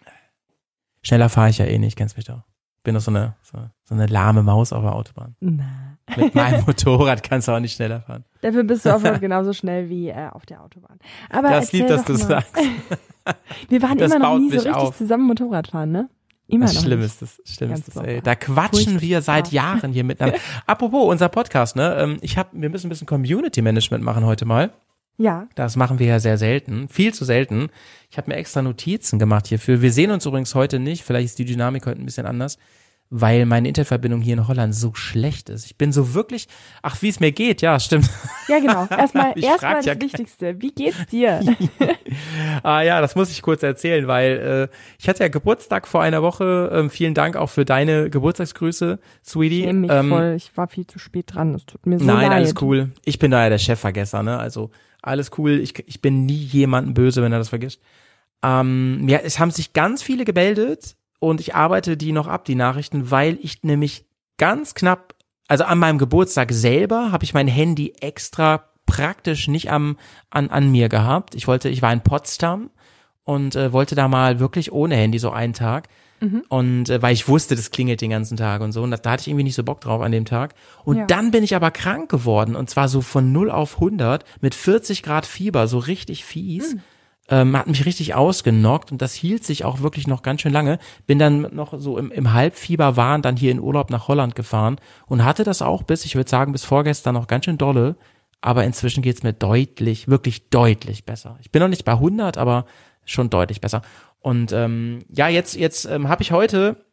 Schneller 1.01 1.29
fahre 1.29 1.49
ich 1.49 1.57
ja 1.57 1.65
eh 1.65 1.77
nicht, 1.77 1.97
kennst 1.97 2.15
mich 2.15 2.25
doch. 2.25 2.43
Bin 2.83 2.93
doch 2.93 3.01
so 3.01 3.11
eine, 3.11 3.35
so, 3.41 3.57
so 3.83 3.95
eine 3.95 4.05
lahme 4.05 4.43
Maus 4.43 4.71
auf 4.71 4.83
der 4.83 4.93
Autobahn. 4.93 5.35
Na. 5.39 5.97
Mit 6.15 6.33
meinem 6.35 6.63
Motorrad 6.67 7.23
kannst 7.23 7.47
du 7.47 7.51
auch 7.51 7.59
nicht 7.59 7.75
schneller 7.75 8.01
fahren. 8.01 8.23
Dafür 8.41 8.63
bist 8.63 8.85
du 8.85 8.95
auch 8.95 9.01
genauso 9.19 9.53
schnell 9.53 9.89
wie 9.89 10.09
äh, 10.09 10.29
auf 10.29 10.45
der 10.45 10.63
Autobahn. 10.63 10.99
Aber 11.29 11.49
das 11.49 11.71
lieb, 11.73 11.87
dass 11.87 12.05
du 12.05 12.13
mal. 12.13 12.19
sagst. 12.19 12.55
Wir 13.69 13.81
waren 13.81 13.97
das 13.97 14.13
immer 14.13 14.29
noch 14.29 14.39
nie 14.39 14.49
so 14.49 14.55
richtig 14.55 14.73
auf. 14.73 14.95
zusammen 14.95 15.27
Motorrad 15.27 15.67
fahren, 15.67 15.91
ne? 15.91 16.09
Immer 16.49 16.65
das 16.65 16.75
noch 16.75 16.83
schlimm 16.83 17.01
ist 17.01 17.21
das, 17.21 17.41
schlimm 17.45 17.71
ist 17.71 17.87
das, 17.87 18.03
ey. 18.03 18.21
Da 18.21 18.35
quatschen 18.35 19.01
wir 19.01 19.21
seit 19.21 19.51
Jahren 19.51 19.93
hier 19.93 20.03
miteinander. 20.03 20.39
Apropos, 20.65 21.09
unser 21.09 21.29
Podcast, 21.29 21.75
ne? 21.75 21.95
Ähm, 21.99 22.17
ich 22.21 22.37
hab, 22.37 22.49
wir 22.53 22.69
müssen 22.69 22.87
ein 22.87 22.89
bisschen 22.89 23.07
Community 23.07 23.61
Management 23.61 24.03
machen 24.03 24.25
heute 24.25 24.45
mal. 24.45 24.71
Ja. 25.17 25.47
Das 25.55 25.75
machen 25.75 25.99
wir 25.99 26.07
ja 26.07 26.19
sehr 26.19 26.37
selten, 26.37 26.87
viel 26.87 27.13
zu 27.13 27.25
selten. 27.25 27.69
Ich 28.09 28.17
habe 28.17 28.31
mir 28.31 28.37
extra 28.37 28.61
Notizen 28.61 29.19
gemacht 29.19 29.47
hierfür. 29.47 29.81
Wir 29.81 29.91
sehen 29.91 30.11
uns 30.11 30.25
übrigens 30.25 30.55
heute 30.55 30.79
nicht, 30.79 31.03
vielleicht 31.03 31.25
ist 31.25 31.39
die 31.39 31.45
Dynamik 31.45 31.85
heute 31.85 32.01
ein 32.01 32.05
bisschen 32.05 32.25
anders 32.25 32.57
weil 33.11 33.45
meine 33.47 33.67
Internetverbindung 33.67 34.21
hier 34.21 34.35
in 34.35 34.47
Holland 34.47 34.75
so 34.75 34.93
schlecht 34.93 35.49
ist. 35.49 35.65
Ich 35.65 35.77
bin 35.77 35.91
so 35.91 36.13
wirklich, 36.13 36.47
ach, 36.83 37.01
wie 37.01 37.09
es 37.09 37.19
mir 37.19 37.31
geht, 37.31 37.61
ja, 37.61 37.79
stimmt. 37.79 38.09
Ja, 38.47 38.59
genau. 38.59 38.85
Erstmal, 38.89 39.33
erstmal 39.39 39.75
das 39.75 39.85
ja 39.85 39.99
Wichtigste. 39.99 40.61
Wie 40.61 40.71
geht's 40.71 41.07
dir? 41.07 41.41
ah 42.63 42.81
ja, 42.81 43.01
das 43.01 43.15
muss 43.15 43.31
ich 43.31 43.41
kurz 43.41 43.63
erzählen, 43.63 44.07
weil 44.07 44.69
äh, 44.71 44.75
ich 44.99 45.09
hatte 45.09 45.23
ja 45.23 45.29
Geburtstag 45.29 45.87
vor 45.87 46.03
einer 46.03 46.21
Woche. 46.21 46.69
Ähm, 46.71 46.89
vielen 46.91 47.15
Dank 47.15 47.35
auch 47.35 47.49
für 47.49 47.65
deine 47.65 48.11
Geburtstagsgrüße, 48.11 48.99
Sweetie. 49.25 49.65
Ich 49.65 49.73
mich 49.73 49.91
ähm, 49.91 50.09
voll. 50.09 50.33
Ich 50.37 50.55
war 50.55 50.67
viel 50.67 50.85
zu 50.85 50.99
spät 50.99 51.33
dran. 51.33 51.55
Es 51.55 51.65
tut 51.65 51.85
mir 51.87 51.97
so 51.97 52.05
nein, 52.05 52.15
leid. 52.15 52.29
Nein, 52.29 52.37
alles 52.37 52.53
cool. 52.61 52.91
Ich 53.05 53.17
bin 53.17 53.31
da 53.31 53.43
ja 53.43 53.49
der 53.49 53.57
Chefvergesser, 53.57 54.21
ne? 54.21 54.37
Also 54.37 54.69
alles 55.01 55.31
cool. 55.37 55.59
Ich, 55.59 55.79
ich 55.87 56.01
bin 56.01 56.25
nie 56.25 56.33
jemanden 56.33 56.93
böse, 56.93 57.23
wenn 57.23 57.31
er 57.31 57.39
das 57.39 57.49
vergisst. 57.49 57.81
Ähm, 58.43 59.05
ja, 59.07 59.17
es 59.17 59.39
haben 59.39 59.51
sich 59.51 59.73
ganz 59.73 60.03
viele 60.03 60.25
gemeldet 60.25 60.95
und 61.19 61.41
ich 61.41 61.53
arbeite 61.55 61.97
die 61.97 62.11
noch 62.11 62.27
ab, 62.27 62.45
die 62.45 62.55
Nachrichten, 62.55 63.11
weil 63.11 63.37
ich 63.41 63.63
nämlich 63.63 64.05
ganz 64.37 64.73
knapp, 64.73 65.15
also 65.47 65.65
an 65.65 65.77
meinem 65.77 65.97
Geburtstag 65.97 66.51
selber 66.51 67.11
habe 67.11 67.23
ich 67.23 67.33
mein 67.33 67.47
Handy 67.47 67.93
extra 67.99 68.69
praktisch 68.85 69.47
nicht 69.47 69.71
am, 69.71 69.97
an, 70.29 70.49
an 70.49 70.71
mir 70.71 70.89
gehabt. 70.89 71.35
Ich 71.35 71.47
wollte, 71.47 71.69
ich 71.69 71.81
war 71.81 71.93
in 71.93 72.01
Potsdam 72.01 72.71
und 73.23 73.55
äh, 73.55 73.71
wollte 73.73 73.95
da 73.95 74.07
mal 74.07 74.39
wirklich 74.39 74.71
ohne 74.71 74.95
Handy 74.95 75.19
so 75.19 75.29
einen 75.29 75.53
Tag. 75.53 75.89
Mhm. 76.21 76.43
Und 76.49 76.89
äh, 76.89 77.01
weil 77.01 77.13
ich 77.13 77.27
wusste, 77.27 77.55
das 77.55 77.71
klingelt 77.71 78.01
den 78.01 78.09
ganzen 78.09 78.37
Tag 78.37 78.61
und 78.61 78.71
so. 78.71 78.81
Und 78.81 78.91
da, 78.91 78.97
da 78.97 79.11
hatte 79.11 79.21
ich 79.21 79.27
irgendwie 79.27 79.43
nicht 79.43 79.55
so 79.55 79.63
Bock 79.63 79.81
drauf 79.81 80.01
an 80.01 80.11
dem 80.11 80.25
Tag. 80.25 80.55
Und 80.83 80.97
ja. 80.97 81.05
dann 81.05 81.31
bin 81.31 81.43
ich 81.43 81.55
aber 81.55 81.71
krank 81.71 82.09
geworden. 82.09 82.55
Und 82.55 82.69
zwar 82.69 82.87
so 82.87 83.01
von 83.01 83.31
0 83.31 83.51
auf 83.51 83.75
100 83.75 84.23
mit 84.41 84.55
40 84.55 85.03
Grad 85.03 85.25
Fieber, 85.25 85.67
so 85.67 85.77
richtig 85.79 86.25
fies. 86.25 86.75
Mhm 86.75 86.81
ähm, 87.29 87.55
hat 87.55 87.67
mich 87.67 87.85
richtig 87.85 88.15
ausgenockt 88.15 88.91
und 88.91 89.01
das 89.01 89.13
hielt 89.13 89.43
sich 89.43 89.63
auch 89.63 89.81
wirklich 89.81 90.07
noch 90.07 90.21
ganz 90.21 90.41
schön 90.41 90.53
lange. 90.53 90.79
Bin 91.05 91.19
dann 91.19 91.41
noch 91.53 91.73
so 91.77 91.97
im, 91.97 92.11
im 92.11 92.33
Halbfieber 92.33 92.97
waren 92.97 93.21
dann 93.21 93.37
hier 93.37 93.51
in 93.51 93.59
Urlaub 93.59 93.89
nach 93.89 94.07
Holland 94.07 94.35
gefahren 94.35 94.77
und 95.07 95.23
hatte 95.23 95.43
das 95.43 95.61
auch 95.61 95.83
bis, 95.83 96.05
ich 96.05 96.15
würde 96.15 96.29
sagen, 96.29 96.51
bis 96.51 96.63
vorgestern 96.63 97.13
noch 97.13 97.27
ganz 97.27 97.45
schön 97.45 97.57
dolle. 97.57 97.95
Aber 98.41 98.63
inzwischen 98.63 99.03
geht's 99.03 99.23
mir 99.23 99.33
deutlich, 99.33 100.07
wirklich 100.07 100.49
deutlich 100.49 101.05
besser. 101.05 101.37
Ich 101.41 101.51
bin 101.51 101.61
noch 101.61 101.67
nicht 101.67 101.83
bei 101.83 101.91
100, 101.93 102.37
aber 102.37 102.65
schon 103.05 103.29
deutlich 103.29 103.59
besser. 103.61 103.81
Und 104.21 104.51
ähm, 104.51 104.99
ja, 105.09 105.27
jetzt 105.27 105.55
jetzt 105.55 105.85
ähm, 105.85 106.07
habe 106.09 106.23
ich 106.23 106.31
heute 106.31 106.85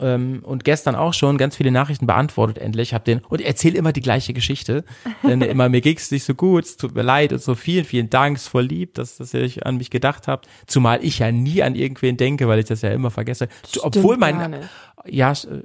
ähm, 0.00 0.42
und 0.44 0.64
gestern 0.64 0.94
auch 0.94 1.14
schon 1.14 1.38
ganz 1.38 1.56
viele 1.56 1.70
Nachrichten 1.70 2.06
beantwortet 2.06 2.58
endlich. 2.58 2.94
Hab 2.94 3.04
den 3.04 3.20
und 3.28 3.40
erzähle 3.40 3.78
immer 3.78 3.92
die 3.92 4.00
gleiche 4.00 4.32
Geschichte. 4.32 4.84
Denn 5.22 5.40
immer 5.42 5.68
mir 5.68 5.80
ging's 5.80 6.10
nicht 6.10 6.24
so 6.24 6.34
gut, 6.34 6.64
es 6.64 6.76
tut 6.76 6.94
mir 6.94 7.02
leid 7.02 7.32
und 7.32 7.42
so 7.42 7.54
vielen, 7.54 7.84
vielen 7.84 8.10
Dank, 8.10 8.36
es 8.36 8.48
voll 8.48 8.64
lieb, 8.64 8.94
dass, 8.94 9.16
dass 9.16 9.34
ihr 9.34 9.40
euch 9.40 9.64
an 9.64 9.76
mich 9.76 9.90
gedacht 9.90 10.28
habt. 10.28 10.48
Zumal 10.66 11.04
ich 11.04 11.20
ja 11.20 11.30
nie 11.30 11.62
an 11.62 11.74
irgendwen 11.74 12.16
denke, 12.16 12.48
weil 12.48 12.58
ich 12.58 12.66
das 12.66 12.82
ja 12.82 12.90
immer 12.90 13.10
vergesse. 13.10 13.48
Stimmt 13.66 13.84
Obwohl 13.84 14.16
mein 14.16 14.66
ja, 15.06 15.32
äh, 15.32 15.62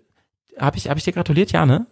habe 0.59 0.77
ich 0.77 0.89
hab 0.89 0.97
ich 0.97 1.03
dir 1.03 1.13
gratuliert, 1.13 1.51
ja, 1.51 1.65
ne? 1.65 1.87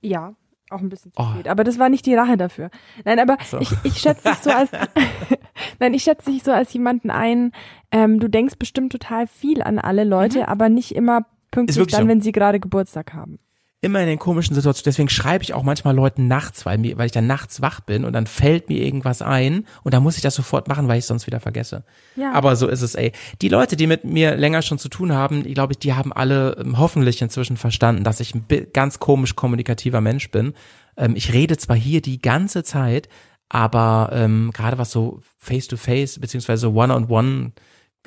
Ja, 0.00 0.34
auch 0.70 0.80
ein 0.80 0.88
bisschen 0.88 1.12
zu 1.12 1.20
oh. 1.20 1.30
spät. 1.32 1.48
Aber 1.48 1.64
das 1.64 1.78
war 1.78 1.88
nicht 1.88 2.06
die 2.06 2.14
Rache 2.14 2.36
dafür. 2.36 2.70
Nein, 3.04 3.18
aber 3.18 3.36
so. 3.44 3.58
ich, 3.58 3.70
ich 3.84 3.98
schätze 3.98 4.28
dich 4.28 4.38
so 4.38 4.50
als 4.50 4.70
Nein, 5.78 5.94
ich 5.94 6.02
schätze 6.02 6.30
dich 6.30 6.42
so 6.42 6.52
als 6.52 6.72
jemanden 6.72 7.10
ein, 7.10 7.52
ähm, 7.90 8.20
du 8.20 8.28
denkst 8.28 8.56
bestimmt 8.58 8.92
total 8.92 9.26
viel 9.26 9.62
an 9.62 9.78
alle 9.78 10.04
Leute, 10.04 10.40
mhm. 10.40 10.44
aber 10.44 10.68
nicht 10.68 10.94
immer 10.94 11.26
Pünktlich 11.50 11.86
dann, 11.88 12.02
so. 12.02 12.08
wenn 12.08 12.20
sie 12.20 12.32
gerade 12.32 12.60
Geburtstag 12.60 13.14
haben. 13.14 13.38
Immer 13.80 14.00
in 14.00 14.08
den 14.08 14.18
komischen 14.18 14.56
Situationen. 14.56 14.86
Deswegen 14.86 15.08
schreibe 15.08 15.44
ich 15.44 15.54
auch 15.54 15.62
manchmal 15.62 15.94
Leuten 15.94 16.26
nachts, 16.26 16.66
weil, 16.66 16.78
mir, 16.78 16.98
weil 16.98 17.06
ich 17.06 17.12
dann 17.12 17.28
nachts 17.28 17.62
wach 17.62 17.78
bin 17.78 18.04
und 18.04 18.12
dann 18.12 18.26
fällt 18.26 18.68
mir 18.68 18.82
irgendwas 18.82 19.22
ein 19.22 19.66
und 19.84 19.94
dann 19.94 20.02
muss 20.02 20.16
ich 20.16 20.22
das 20.22 20.34
sofort 20.34 20.66
machen, 20.66 20.88
weil 20.88 20.98
ich 20.98 21.04
es 21.04 21.06
sonst 21.06 21.28
wieder 21.28 21.38
vergesse. 21.38 21.84
Ja. 22.16 22.32
Aber 22.32 22.56
so 22.56 22.66
ist 22.66 22.82
es, 22.82 22.96
ey. 22.96 23.12
Die 23.40 23.48
Leute, 23.48 23.76
die 23.76 23.86
mit 23.86 24.02
mir 24.02 24.34
länger 24.34 24.62
schon 24.62 24.78
zu 24.78 24.88
tun 24.88 25.12
haben, 25.12 25.46
ich 25.46 25.54
glaube, 25.54 25.76
die 25.76 25.94
haben 25.94 26.12
alle 26.12 26.56
ähm, 26.58 26.76
hoffentlich 26.76 27.22
inzwischen 27.22 27.56
verstanden, 27.56 28.02
dass 28.02 28.18
ich 28.18 28.34
ein 28.34 28.46
ganz 28.72 28.98
komisch 28.98 29.36
kommunikativer 29.36 30.00
Mensch 30.00 30.32
bin. 30.32 30.54
Ähm, 30.96 31.14
ich 31.14 31.32
rede 31.32 31.56
zwar 31.56 31.76
hier 31.76 32.02
die 32.02 32.20
ganze 32.20 32.64
Zeit, 32.64 33.08
aber 33.48 34.10
ähm, 34.12 34.50
gerade 34.52 34.78
was 34.78 34.90
so 34.90 35.20
Face-to-Face 35.38 36.16
-face, 36.16 36.20
beziehungsweise 36.20 36.72
One-on-One 36.72 37.52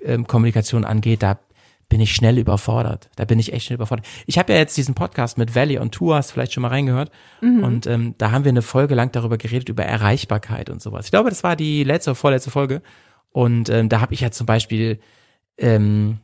ähm, 0.04 0.28
Kommunikation 0.28 0.84
angeht, 0.84 1.24
da 1.24 1.40
bin 1.92 2.00
ich 2.00 2.16
schnell 2.16 2.38
überfordert. 2.38 3.10
Da 3.18 3.26
bin 3.26 3.38
ich 3.38 3.52
echt 3.52 3.66
schnell 3.66 3.76
überfordert. 3.76 4.08
Ich 4.26 4.40
habe 4.40 4.54
ja 4.54 4.60
jetzt 4.60 4.78
diesen 4.78 4.96
Podcast 4.96 5.38
mit 5.38 5.56
Valley 5.56 5.78
und 5.78 5.92
Tour, 5.92 6.16
hast 6.16 6.32
vielleicht 6.32 6.54
schon 6.54 6.62
mal 6.62 6.70
reingehört. 6.70 7.12
Mhm. 7.42 7.66
Und 7.66 7.86
ähm, 7.86 8.16
da 8.18 8.32
haben 8.32 8.46
wir 8.46 8.50
eine 8.50 8.62
Folge 8.62 8.96
lang 8.96 9.12
darüber 9.12 9.38
geredet, 9.38 9.68
über 9.68 9.84
Erreichbarkeit 9.84 10.70
und 10.70 10.82
sowas. 10.82 11.08
Ich 11.08 11.12
glaube, 11.12 11.30
das 11.30 11.44
war 11.44 11.58
die 11.58 11.84
letzte, 11.84 12.16
vorletzte 12.16 12.50
Folge. 12.50 12.82
Und 13.34 13.68
ähm, 13.68 13.90
da 13.90 14.00
habe 14.00 14.14
ich 14.14 14.22
ja 14.22 14.32
zum 14.32 14.46
Beispiel 14.46 15.02
ähm, 15.58 16.20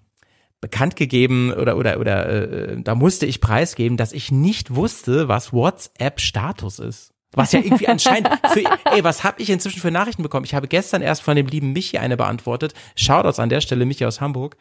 bekannt 0.61 0.95
gegeben 0.95 1.51
oder 1.51 1.75
oder 1.75 1.99
oder 1.99 2.29
äh, 2.29 2.81
da 2.81 2.95
musste 2.95 3.25
ich 3.25 3.41
preisgeben, 3.41 3.97
dass 3.97 4.13
ich 4.13 4.31
nicht 4.31 4.73
wusste, 4.73 5.27
was 5.27 5.51
WhatsApp 5.51 6.21
Status 6.21 6.79
ist. 6.79 7.13
Was 7.33 7.51
ja 7.51 7.59
irgendwie 7.59 7.89
anscheinend 7.89 8.29
für, 8.53 8.63
ey, 8.85 9.03
was 9.03 9.25
habe 9.25 9.41
ich 9.41 9.49
inzwischen 9.49 9.81
für 9.81 9.91
Nachrichten 9.91 10.23
bekommen? 10.23 10.45
Ich 10.45 10.55
habe 10.55 10.69
gestern 10.69 11.01
erst 11.01 11.23
von 11.23 11.35
dem 11.35 11.47
lieben 11.47 11.73
Michi 11.73 11.97
eine 11.97 12.15
beantwortet. 12.15 12.73
Shoutouts 12.95 13.39
an 13.39 13.49
der 13.49 13.59
Stelle, 13.59 13.85
Michi 13.85 14.05
aus 14.05 14.21
Hamburg. 14.21 14.55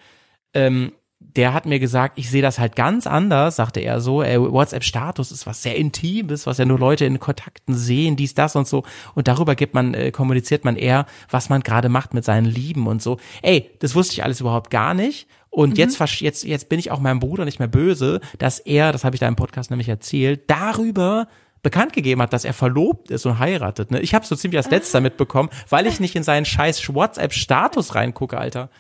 Ähm, 0.56 0.92
der 1.18 1.52
hat 1.52 1.66
mir 1.66 1.78
gesagt, 1.78 2.18
ich 2.18 2.30
sehe 2.30 2.42
das 2.42 2.58
halt 2.58 2.76
ganz 2.76 3.06
anders, 3.06 3.56
sagte 3.56 3.80
er 3.80 4.00
so. 4.00 4.22
Ey, 4.22 4.40
WhatsApp-Status 4.40 5.32
ist 5.32 5.46
was 5.46 5.62
sehr 5.62 5.76
Intimes, 5.76 6.46
was 6.46 6.58
ja 6.58 6.64
nur 6.64 6.78
Leute 6.78 7.04
in 7.04 7.20
Kontakten 7.20 7.74
sehen, 7.74 8.16
dies, 8.16 8.34
das 8.34 8.56
und 8.56 8.66
so. 8.66 8.84
Und 9.14 9.28
darüber 9.28 9.54
gibt 9.54 9.74
man, 9.74 9.92
äh, 9.94 10.10
kommuniziert 10.12 10.64
man 10.64 10.76
eher, 10.76 11.06
was 11.30 11.48
man 11.48 11.62
gerade 11.62 11.88
macht 11.88 12.14
mit 12.14 12.24
seinen 12.24 12.46
Lieben 12.46 12.86
und 12.86 13.02
so. 13.02 13.18
Ey, 13.42 13.70
das 13.80 13.94
wusste 13.94 14.14
ich 14.14 14.24
alles 14.24 14.40
überhaupt 14.40 14.70
gar 14.70 14.94
nicht. 14.94 15.28
Und 15.50 15.70
mhm. 15.70 15.76
jetzt, 15.76 16.00
jetzt, 16.20 16.44
jetzt 16.44 16.68
bin 16.68 16.78
ich 16.78 16.90
auch 16.90 17.00
meinem 17.00 17.20
Bruder 17.20 17.44
nicht 17.44 17.58
mehr 17.58 17.68
böse, 17.68 18.20
dass 18.38 18.58
er, 18.58 18.92
das 18.92 19.04
habe 19.04 19.16
ich 19.16 19.20
da 19.20 19.28
im 19.28 19.36
Podcast 19.36 19.70
nämlich 19.70 19.88
erzählt, 19.88 20.44
darüber 20.48 21.28
bekannt 21.62 21.92
gegeben 21.92 22.22
hat, 22.22 22.32
dass 22.32 22.44
er 22.44 22.54
verlobt 22.54 23.10
ist 23.10 23.26
und 23.26 23.38
heiratet. 23.38 23.90
Ne? 23.90 24.00
Ich 24.00 24.14
habe 24.14 24.24
so 24.24 24.36
ziemlich 24.36 24.58
als 24.58 24.70
letzter 24.70 25.00
mitbekommen, 25.00 25.50
weil 25.68 25.86
ich 25.86 25.98
nicht 25.98 26.14
in 26.14 26.22
seinen 26.22 26.44
scheiß 26.44 26.94
WhatsApp-Status 26.94 27.94
reingucke, 27.94 28.38
Alter. 28.38 28.70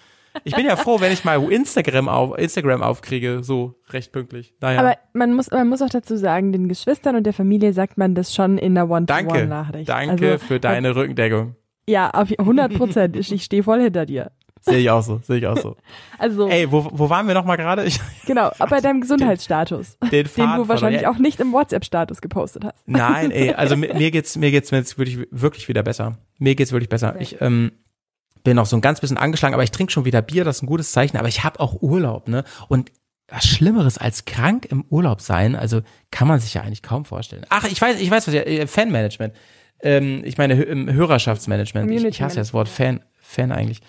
Ich 0.44 0.54
bin 0.54 0.66
ja 0.66 0.76
froh, 0.76 1.00
wenn 1.00 1.12
ich 1.12 1.24
mal 1.24 1.42
Instagram 1.50 2.08
auf 2.08 2.38
Instagram 2.38 2.82
aufkriege, 2.82 3.42
so 3.42 3.74
recht 3.90 4.12
pünktlich. 4.12 4.54
Naja. 4.60 4.80
Aber 4.80 4.96
man 5.12 5.34
muss 5.34 5.50
man 5.50 5.68
muss 5.68 5.82
auch 5.82 5.88
dazu 5.88 6.16
sagen, 6.16 6.52
den 6.52 6.68
Geschwistern 6.68 7.16
und 7.16 7.24
der 7.24 7.32
Familie 7.32 7.72
sagt 7.72 7.98
man 7.98 8.14
das 8.14 8.34
schon 8.34 8.58
in 8.58 8.74
der 8.74 8.88
One-to-One-Nachricht. 8.88 9.88
Danke, 9.88 10.08
danke 10.08 10.32
also, 10.32 10.46
für 10.46 10.60
deine 10.60 10.94
Rückendeckung. 10.96 11.56
Ja, 11.88 12.10
auf 12.10 12.30
100 12.36 12.74
Prozent. 12.74 13.16
Ich, 13.16 13.32
ich 13.32 13.44
stehe 13.44 13.62
voll 13.62 13.80
hinter 13.80 14.06
dir. 14.06 14.32
Sehe 14.68 14.78
ich 14.78 14.90
auch 14.90 15.02
so, 15.02 15.20
sehe 15.22 15.38
ich 15.38 15.46
auch 15.46 15.56
so. 15.56 15.76
Also. 16.18 16.48
Ey, 16.48 16.70
wo, 16.72 16.88
wo 16.90 17.10
waren 17.10 17.28
wir 17.28 17.34
nochmal 17.34 17.56
gerade? 17.56 17.86
Genau, 18.26 18.50
bei 18.70 18.80
deinem 18.80 19.00
Gesundheitsstatus. 19.00 19.98
Den, 19.98 20.10
den, 20.10 20.24
den 20.24 20.56
du 20.56 20.68
wahrscheinlich 20.68 21.06
auch 21.06 21.18
nicht 21.18 21.38
im 21.40 21.52
WhatsApp-Status 21.52 22.20
gepostet 22.20 22.64
hast. 22.64 22.88
Nein, 22.88 23.30
ey, 23.30 23.52
also 23.52 23.76
mir, 23.76 23.94
mir 23.94 24.10
geht's, 24.10 24.36
mir 24.36 24.50
geht's 24.50 24.70
jetzt 24.70 24.98
wirklich, 24.98 25.28
wirklich 25.30 25.68
wieder 25.68 25.82
besser. 25.82 26.18
Mir 26.38 26.54
geht's 26.56 26.72
wirklich 26.72 26.88
besser. 26.88 27.14
Ich, 27.20 27.40
ähm, 27.40 27.72
bin 28.46 28.56
noch 28.56 28.66
so 28.66 28.76
ein 28.76 28.80
ganz 28.80 29.00
bisschen 29.00 29.18
angeschlagen, 29.18 29.54
aber 29.54 29.64
ich 29.64 29.72
trinke 29.72 29.92
schon 29.92 30.04
wieder 30.04 30.22
Bier, 30.22 30.44
das 30.44 30.56
ist 30.56 30.62
ein 30.62 30.66
gutes 30.66 30.92
Zeichen, 30.92 31.16
aber 31.16 31.26
ich 31.26 31.42
habe 31.42 31.58
auch 31.58 31.82
Urlaub, 31.82 32.28
ne? 32.28 32.44
Und 32.68 32.92
was 33.28 33.44
Schlimmeres 33.44 33.98
als 33.98 34.24
krank 34.24 34.66
im 34.66 34.84
Urlaub 34.88 35.20
sein, 35.20 35.56
also 35.56 35.82
kann 36.12 36.28
man 36.28 36.38
sich 36.38 36.54
ja 36.54 36.62
eigentlich 36.62 36.82
kaum 36.82 37.04
vorstellen. 37.04 37.44
Ach, 37.48 37.64
ich 37.64 37.82
weiß, 37.82 38.00
ich 38.00 38.08
weiß 38.08 38.28
was 38.28 38.34
ja, 38.34 38.42
äh, 38.42 38.68
Fanmanagement. 38.68 39.34
Ähm, 39.82 40.22
ich 40.24 40.38
meine 40.38 40.62
im 40.62 40.90
Hörerschaftsmanagement. 40.90 41.90
Ich, 41.90 42.04
ich 42.04 42.22
hasse 42.22 42.36
ja 42.36 42.42
das 42.42 42.54
Wort 42.54 42.68
Fan, 42.68 43.00
Fan 43.20 43.50
eigentlich. 43.50 43.80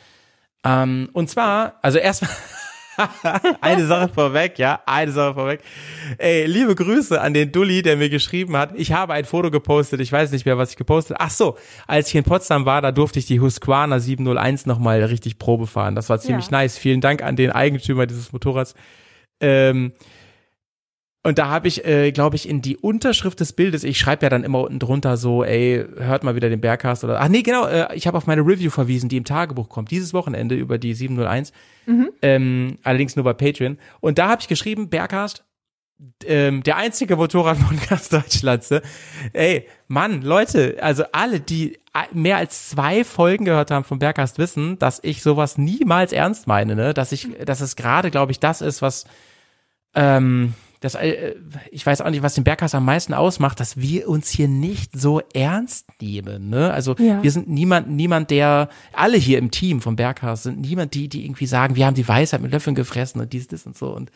Ähm, 0.66 1.10
und 1.14 1.30
zwar, 1.30 1.76
also 1.84 2.00
erstmal 2.00 2.32
eine 3.62 3.86
Sache 3.86 4.10
vorweg, 4.10 4.58
ja, 4.60 4.82
eine 4.86 5.12
Sache 5.12 5.34
vorweg. 5.36 5.62
Ey, 6.18 6.46
liebe 6.46 6.76
Grüße 6.76 7.20
an 7.20 7.34
den 7.34 7.52
Dulli, 7.52 7.82
der 7.82 7.98
mir 7.98 8.10
geschrieben 8.10 8.58
hat. 8.58 8.72
Ich 8.76 8.92
habe 8.92 9.14
ein 9.14 9.26
Foto 9.26 9.52
gepostet, 9.52 10.00
ich 10.02 10.12
weiß 10.12 10.32
nicht 10.32 10.46
mehr, 10.46 10.58
was 10.58 10.72
ich 10.72 10.78
gepostet. 10.78 11.18
Ach 11.20 11.30
so, 11.30 11.58
als 11.86 12.10
ich 12.10 12.16
in 12.16 12.24
Potsdam 12.24 12.66
war, 12.66 12.82
da 12.82 12.92
durfte 12.92 13.20
ich 13.20 13.26
die 13.26 13.40
Husqvarna 13.40 14.00
701 14.00 14.66
nochmal 14.66 15.04
richtig 15.04 15.40
Probe 15.40 15.68
fahren. 15.68 15.96
Das 15.96 16.10
war 16.10 16.20
ziemlich 16.20 16.46
ja. 16.46 16.52
nice. 16.52 16.78
Vielen 16.78 17.02
Dank 17.02 17.24
an 17.24 17.36
den 17.36 17.52
Eigentümer 17.52 18.08
dieses 18.08 18.32
Motorrads. 18.32 18.74
Ähm, 19.40 19.94
und 21.28 21.40
da 21.40 21.50
habe 21.50 21.68
ich, 21.68 21.84
äh, 21.84 22.14
glaube 22.14 22.38
ich, 22.38 22.48
in 22.48 22.62
die 22.62 22.78
Unterschrift 22.78 23.42
des 23.42 23.52
Bildes, 23.52 23.84
ich 23.84 24.00
schreibe 24.00 24.26
ja 24.26 24.30
dann 24.30 24.46
immer 24.46 24.62
unten 24.62 24.80
drunter 24.80 25.18
so, 25.18 25.44
ey, 25.44 25.86
hört 25.98 26.24
mal 26.24 26.36
wieder 26.36 26.48
den 26.48 26.62
Bergcast 26.62 27.04
oder, 27.04 27.20
ach 27.20 27.28
nee, 27.28 27.42
genau, 27.42 27.68
äh, 27.68 27.94
ich 27.96 28.08
habe 28.08 28.18
auf 28.18 28.28
meine 28.28 28.44
Review 28.44 28.70
verwiesen, 28.70 29.10
die 29.10 29.18
im 29.18 29.26
Tagebuch 29.26 29.68
kommt, 29.68 29.92
dieses 29.92 30.14
Wochenende 30.14 30.56
über 30.56 30.78
die 30.78 30.94
701, 30.94 31.52
mhm. 31.86 32.12
ähm, 32.22 32.78
allerdings 32.82 33.18
nur 33.18 33.26
bei 33.26 33.34
Patreon. 33.34 33.78
Und 34.00 34.20
da 34.20 34.30
habe 34.30 34.42
ich 34.42 34.48
geschrieben, 34.48 34.88
Bergcast, 34.88 35.44
ähm, 36.26 36.64
der 36.64 36.78
einzige 36.78 37.18
Motorrad-Podcast 37.18 38.14
Deutschlands. 38.14 38.70
Ne? 38.70 38.82
Ey, 39.34 39.68
Mann, 39.90 40.22
Leute, 40.22 40.78
also 40.80 41.04
alle, 41.12 41.42
die 41.42 41.78
mehr 42.14 42.38
als 42.38 42.70
zwei 42.70 43.04
Folgen 43.04 43.44
gehört 43.44 43.70
haben 43.70 43.84
vom 43.84 44.00
Bergcast, 44.00 44.38
wissen, 44.38 44.80
dass 44.80 45.02
ich 45.04 45.22
sowas 45.22 45.58
niemals 45.58 46.14
ernst 46.14 46.48
meine, 46.48 46.74
ne? 46.74 46.94
Dass 46.94 47.12
ich, 47.12 47.28
dass 47.44 47.60
es 47.60 47.76
gerade, 47.76 48.12
glaube 48.12 48.32
ich, 48.32 48.40
das 48.40 48.62
ist, 48.62 48.82
was 48.82 49.04
ähm, 49.94 50.54
das, 50.80 50.96
äh, 50.96 51.36
ich 51.72 51.86
weiß 51.86 52.02
auch 52.02 52.10
nicht, 52.10 52.24
was 52.24 52.36
den 52.36 52.44
Berghaus 52.44 52.76
am 52.76 52.86
meisten 52.86 53.14
ausmacht, 53.14 53.60
dass 53.60 53.78
wir 53.78 54.08
uns 54.08 54.30
hier 54.30 54.48
nicht 54.48 55.00
so 55.00 55.22
ernst 55.34 55.90
nehmen. 56.02 56.50
Ne? 56.50 56.72
Also 56.72 56.96
ja. 56.98 57.22
wir 57.24 57.32
sind 57.32 57.48
niemand, 57.50 57.90
niemand, 57.90 58.32
der, 58.32 58.70
alle 58.94 59.18
hier 59.18 59.40
im 59.40 59.52
Team 59.52 59.82
vom 59.82 59.96
Berghaus 59.96 60.44
sind 60.44 60.62
niemand, 60.62 60.94
die, 60.94 61.10
die 61.10 61.26
irgendwie 61.26 61.48
sagen, 61.48 61.76
wir 61.76 61.86
haben 61.86 61.96
die 61.96 62.08
Weisheit 62.08 62.42
mit 62.42 62.52
Löffeln 62.52 62.76
gefressen 62.76 63.22
und 63.22 63.34
dies, 63.34 63.48
das 63.48 63.66
und 63.66 63.78
so. 63.78 63.88
Und 63.88 64.12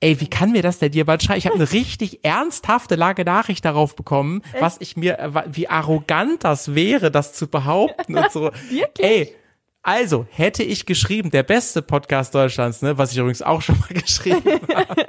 ey, 0.00 0.20
wie 0.20 0.28
kann 0.28 0.52
mir 0.52 0.62
das 0.62 0.78
denn 0.78 0.92
dir 0.92 1.04
bald 1.04 1.22
schreiben? 1.22 1.38
Ich 1.38 1.46
habe 1.46 1.56
eine 1.56 1.72
richtig 1.72 2.24
ernsthafte 2.24 2.94
Lage 2.94 3.24
Nachricht 3.24 3.64
darauf 3.64 3.96
bekommen, 3.96 4.42
was 4.60 4.76
ich 4.80 4.96
mir, 4.96 5.18
äh, 5.18 5.42
wie 5.50 5.68
arrogant 5.68 6.44
das 6.44 6.74
wäre, 6.74 7.10
das 7.10 7.32
zu 7.32 7.46
behaupten 7.46 8.16
und 8.16 8.30
so. 8.30 8.50
Wirklich? 8.70 9.06
Ey, 9.06 9.34
also, 9.86 10.26
hätte 10.30 10.62
ich 10.62 10.86
geschrieben, 10.86 11.30
der 11.30 11.42
beste 11.42 11.82
Podcast 11.82 12.34
Deutschlands, 12.34 12.80
ne, 12.80 12.96
was 12.96 13.12
ich 13.12 13.18
übrigens 13.18 13.42
auch 13.42 13.60
schon 13.60 13.78
mal 13.78 13.88
geschrieben 13.90 14.60
habe, 14.74 15.04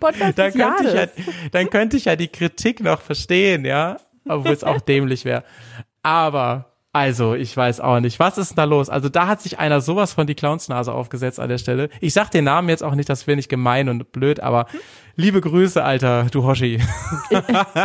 Podcast 0.00 0.38
dann, 0.38 0.52
könnte 0.52 0.88
ich 0.88 0.94
ja, 0.94 1.06
dann 1.52 1.70
könnte 1.70 1.96
ich 1.96 2.06
ja 2.06 2.16
die 2.16 2.28
Kritik 2.28 2.80
noch 2.80 3.00
verstehen, 3.00 3.64
ja, 3.64 3.98
obwohl 4.28 4.52
es 4.52 4.64
auch 4.64 4.80
dämlich 4.80 5.24
wäre. 5.24 5.44
Aber, 6.02 6.72
also, 6.92 7.34
ich 7.34 7.56
weiß 7.56 7.80
auch 7.80 8.00
nicht, 8.00 8.18
was 8.18 8.38
ist 8.38 8.50
denn 8.50 8.56
da 8.56 8.64
los? 8.64 8.88
Also, 8.88 9.08
da 9.08 9.28
hat 9.28 9.40
sich 9.40 9.58
einer 9.58 9.80
sowas 9.80 10.12
von 10.12 10.26
die 10.26 10.34
Clownsnase 10.34 10.92
aufgesetzt 10.92 11.38
an 11.38 11.48
der 11.48 11.58
Stelle. 11.58 11.88
Ich 12.00 12.14
sag 12.14 12.30
den 12.30 12.44
Namen 12.44 12.68
jetzt 12.68 12.82
auch 12.82 12.94
nicht, 12.94 13.08
das 13.08 13.24
finde 13.24 13.40
ich 13.40 13.48
gemein 13.48 13.88
und 13.88 14.10
blöd, 14.10 14.40
aber 14.40 14.66
liebe 15.14 15.40
Grüße, 15.40 15.84
Alter, 15.84 16.26
du 16.30 16.44
Hoshi. 16.44 16.80
Ich, 17.30 17.38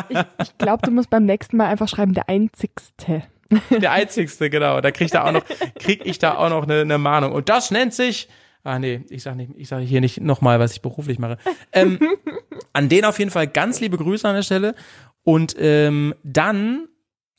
ich, 0.10 0.26
ich 0.42 0.58
glaube, 0.58 0.82
du 0.84 0.92
musst 0.92 1.10
beim 1.10 1.26
nächsten 1.26 1.58
Mal 1.58 1.68
einfach 1.68 1.88
schreiben, 1.88 2.14
der 2.14 2.30
einzigste. 2.30 3.24
Der 3.70 3.92
einzigste, 3.92 4.50
genau. 4.50 4.82
Da 4.82 4.92
krieg 4.92 5.06
ich 5.06 5.12
da 5.12 5.24
auch 5.26 5.32
noch, 5.32 5.46
krieg 5.80 6.02
ich 6.06 6.18
da 6.18 6.36
auch 6.38 6.50
noch 6.50 6.64
eine, 6.64 6.82
eine 6.82 6.98
Mahnung. 6.98 7.32
Und 7.32 7.50
das 7.50 7.72
nennt 7.72 7.94
sich, 7.94 8.28
ah 8.66 8.80
nee, 8.80 9.06
ich 9.10 9.24
sag 9.24 9.36
nicht, 9.36 9.52
ich 9.56 9.68
sage 9.68 9.86
hier 9.86 10.02
nicht 10.02 10.20
nochmal, 10.22 10.60
was 10.60 10.74
ich 10.74 10.82
beruflich 10.82 11.20
mache. 11.20 11.38
Ähm, 11.72 12.00
an 12.74 12.90
den 12.90 13.06
auf 13.06 13.20
jeden 13.20 13.32
Fall 13.32 13.48
ganz 13.48 13.80
liebe 13.80 13.98
Grüße 13.98 14.28
an 14.28 14.36
der 14.36 14.44
Stelle. 14.44 14.76
Und 15.24 15.56
ähm, 15.60 16.14
dann 16.24 16.88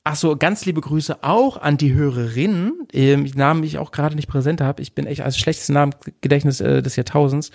Ach 0.09 0.15
so, 0.15 0.37
ganz 0.37 0.65
liebe 0.65 0.81
Grüße 0.81 1.25
auch 1.25 1.57
an 1.57 1.79
die 1.79 1.93
Hörerinnen, 1.93 2.87
ähm, 2.93 3.29
Namen 3.35 3.65
ich 3.65 3.77
auch 3.79 3.91
gerade 3.91 4.15
nicht 4.15 4.29
präsent 4.29 4.61
habe. 4.61 4.81
Ich 4.81 4.95
bin 4.95 5.05
echt 5.05 5.23
als 5.23 5.37
schlechtes 5.37 5.69
Namengedächtnis 5.69 6.61
äh, 6.61 6.81
des 6.81 6.95
Jahrtausends. 6.95 7.51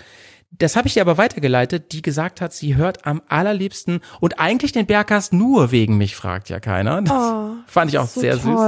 Das 0.50 0.76
habe 0.76 0.86
ich 0.86 0.96
ihr 0.96 1.00
aber 1.00 1.16
weitergeleitet, 1.16 1.92
die 1.92 2.02
gesagt 2.02 2.42
hat, 2.42 2.52
sie 2.52 2.76
hört 2.76 3.06
am 3.06 3.22
allerliebsten 3.26 4.00
und 4.20 4.38
eigentlich 4.38 4.72
den 4.72 4.84
Bergcast 4.84 5.32
nur 5.32 5.70
wegen 5.70 5.96
mich, 5.96 6.14
fragt 6.14 6.50
ja 6.50 6.60
keiner. 6.60 7.00
Das 7.00 7.14
oh, 7.14 7.54
fand 7.64 7.90
ich 7.90 7.98
auch 7.98 8.06
so 8.06 8.20
sehr 8.20 8.38
toll. 8.38 8.42
süß. 8.42 8.60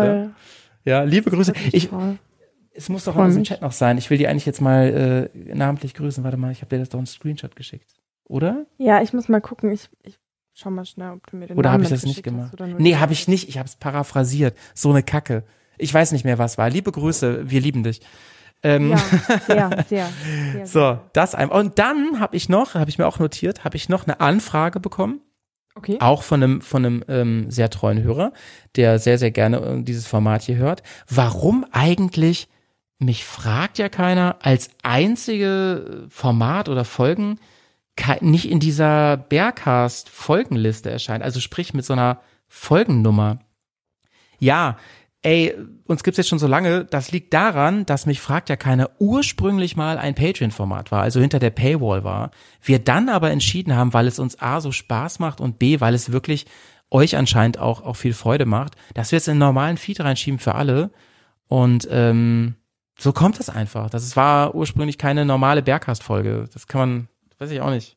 Ja. 0.86 1.00
ja, 1.00 1.02
liebe 1.02 1.30
Grüße. 1.30 1.52
Ich, 1.72 1.90
es 2.74 2.88
muss 2.88 3.04
doch 3.04 3.16
aus 3.16 3.34
dem 3.34 3.44
Chat 3.44 3.62
noch 3.62 3.72
sein. 3.72 3.98
Ich 3.98 4.10
will 4.10 4.18
die 4.18 4.26
eigentlich 4.26 4.46
jetzt 4.46 4.60
mal 4.60 5.30
äh, 5.34 5.54
namentlich 5.54 5.94
grüßen. 5.94 6.24
Warte 6.24 6.36
mal, 6.36 6.52
ich 6.52 6.60
habe 6.60 6.70
dir 6.70 6.80
das 6.80 6.88
doch 6.88 6.98
einen 6.98 7.06
Screenshot 7.06 7.56
geschickt. 7.56 7.94
Oder? 8.24 8.66
Ja, 8.78 9.00
ich 9.02 9.12
muss 9.12 9.28
mal 9.28 9.40
gucken. 9.40 9.70
Ich, 9.70 9.88
ich 10.02 10.18
schau 10.54 10.70
mal 10.70 10.84
schnell, 10.84 11.12
ob 11.12 11.26
du 11.28 11.36
mir 11.36 11.46
den 11.46 11.56
Oder 11.56 11.70
habe 11.70 11.84
ich 11.84 11.88
das 11.88 12.04
nicht 12.04 12.22
gemacht? 12.22 12.54
Nee, 12.78 12.96
habe 12.96 13.12
ich 13.12 13.28
nicht. 13.28 13.48
Ich 13.48 13.58
habe 13.58 13.68
es 13.68 13.76
paraphrasiert. 13.76 14.56
So 14.74 14.90
eine 14.90 15.02
Kacke. 15.02 15.44
Ich 15.78 15.92
weiß 15.92 16.12
nicht 16.12 16.24
mehr, 16.24 16.38
was 16.38 16.58
war. 16.58 16.68
Liebe 16.68 16.90
Grüße, 16.90 17.50
wir 17.50 17.60
lieben 17.60 17.84
dich. 17.84 18.00
Ähm, 18.62 18.90
ja, 18.90 18.98
sehr, 19.46 19.70
sehr, 19.88 20.08
sehr. 20.52 20.66
so, 20.66 20.98
das 21.12 21.34
einmal. 21.34 21.60
Und 21.60 21.78
dann 21.78 22.18
habe 22.18 22.36
ich 22.36 22.48
noch, 22.48 22.74
habe 22.74 22.88
ich 22.88 22.98
mir 22.98 23.06
auch 23.06 23.18
notiert, 23.18 23.64
habe 23.64 23.76
ich 23.76 23.88
noch 23.88 24.04
eine 24.06 24.20
Anfrage 24.20 24.80
bekommen. 24.80 25.20
Okay. 25.76 25.98
Auch 26.00 26.22
von 26.22 26.42
einem, 26.42 26.60
von 26.60 26.84
einem 26.84 27.04
ähm, 27.08 27.50
sehr 27.50 27.68
treuen 27.68 28.02
Hörer, 28.02 28.32
der 28.76 28.98
sehr, 29.00 29.18
sehr 29.18 29.32
gerne 29.32 29.58
äh, 29.58 29.82
dieses 29.82 30.06
Format 30.06 30.42
hier 30.42 30.56
hört. 30.56 30.82
Warum 31.08 31.66
eigentlich, 31.72 32.48
mich 32.98 33.24
fragt 33.24 33.78
ja 33.78 33.88
keiner, 33.88 34.36
als 34.42 34.70
einzige 34.82 36.06
Format 36.08 36.68
oder 36.68 36.84
Folgen 36.84 37.38
nicht 38.20 38.50
in 38.50 38.60
dieser 38.60 39.16
Bearcast-Folgenliste 39.16 40.90
erscheint. 40.90 41.22
Also 41.22 41.40
sprich 41.40 41.74
mit 41.74 41.84
so 41.84 41.92
einer 41.92 42.20
Folgennummer. 42.48 43.38
Ja, 44.38 44.78
ey, 45.22 45.54
uns 45.86 46.02
gibt's 46.02 46.18
jetzt 46.18 46.28
schon 46.28 46.38
so 46.38 46.46
lange, 46.46 46.84
das 46.84 47.10
liegt 47.10 47.32
daran, 47.32 47.86
dass 47.86 48.06
mich 48.06 48.20
fragt 48.20 48.48
ja 48.48 48.56
keiner 48.56 48.90
ursprünglich 48.98 49.76
mal 49.76 49.96
ein 49.96 50.14
Patreon-Format 50.14 50.90
war, 50.92 51.02
also 51.02 51.20
hinter 51.20 51.38
der 51.38 51.50
Paywall 51.50 52.04
war. 52.04 52.30
Wir 52.62 52.78
dann 52.78 53.08
aber 53.08 53.30
entschieden 53.30 53.74
haben, 53.74 53.92
weil 53.92 54.06
es 54.06 54.18
uns 54.18 54.40
A 54.40 54.60
so 54.60 54.70
Spaß 54.70 55.20
macht 55.20 55.40
und 55.40 55.58
B, 55.58 55.80
weil 55.80 55.94
es 55.94 56.12
wirklich 56.12 56.46
euch 56.90 57.16
anscheinend 57.16 57.58
auch, 57.58 57.82
auch 57.82 57.96
viel 57.96 58.12
Freude 58.12 58.44
macht, 58.44 58.74
dass 58.94 59.12
wir 59.12 59.16
jetzt 59.16 59.28
in 59.28 59.32
einen 59.32 59.40
normalen 59.40 59.76
Feed 59.78 60.00
reinschieben 60.00 60.38
für 60.38 60.54
alle. 60.54 60.90
Und 61.48 61.88
ähm, 61.90 62.56
so 62.98 63.12
kommt 63.12 63.40
es 63.40 63.50
einfach. 63.50 63.90
Das 63.90 64.16
war 64.16 64.54
ursprünglich 64.54 64.98
keine 64.98 65.24
normale 65.24 65.62
Bergcast-Folge. 65.62 66.48
Das 66.52 66.66
kann 66.66 66.80
man, 66.80 67.08
weiß 67.38 67.50
ich 67.50 67.60
auch 67.60 67.70
nicht. 67.70 67.96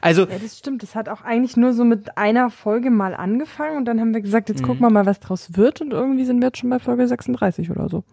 Also. 0.00 0.26
Ja, 0.26 0.38
das 0.38 0.58
stimmt. 0.58 0.82
Das 0.82 0.94
hat 0.94 1.08
auch 1.08 1.22
eigentlich 1.22 1.56
nur 1.56 1.74
so 1.74 1.84
mit 1.84 2.16
einer 2.16 2.50
Folge 2.50 2.90
mal 2.90 3.14
angefangen 3.14 3.76
und 3.76 3.84
dann 3.84 4.00
haben 4.00 4.14
wir 4.14 4.20
gesagt, 4.20 4.48
jetzt 4.48 4.62
gucken 4.62 4.80
wir 4.80 4.90
mal, 4.90 5.06
was 5.06 5.20
draus 5.20 5.56
wird 5.56 5.80
und 5.80 5.92
irgendwie 5.92 6.24
sind 6.24 6.40
wir 6.40 6.48
jetzt 6.48 6.58
schon 6.58 6.70
bei 6.70 6.78
Folge 6.78 7.06
36 7.06 7.70
oder 7.70 7.88
so. 7.88 8.04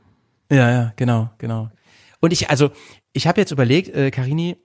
Ja, 0.52 0.70
ja, 0.72 0.94
genau, 0.96 1.30
genau. 1.38 1.70
Und 2.20 2.34
ich, 2.34 2.50
also, 2.50 2.72
ich 3.14 3.28
habe 3.28 3.40
jetzt 3.40 3.52
überlegt, 3.52 3.96
äh, 3.96 4.12
Karini, 4.12 4.58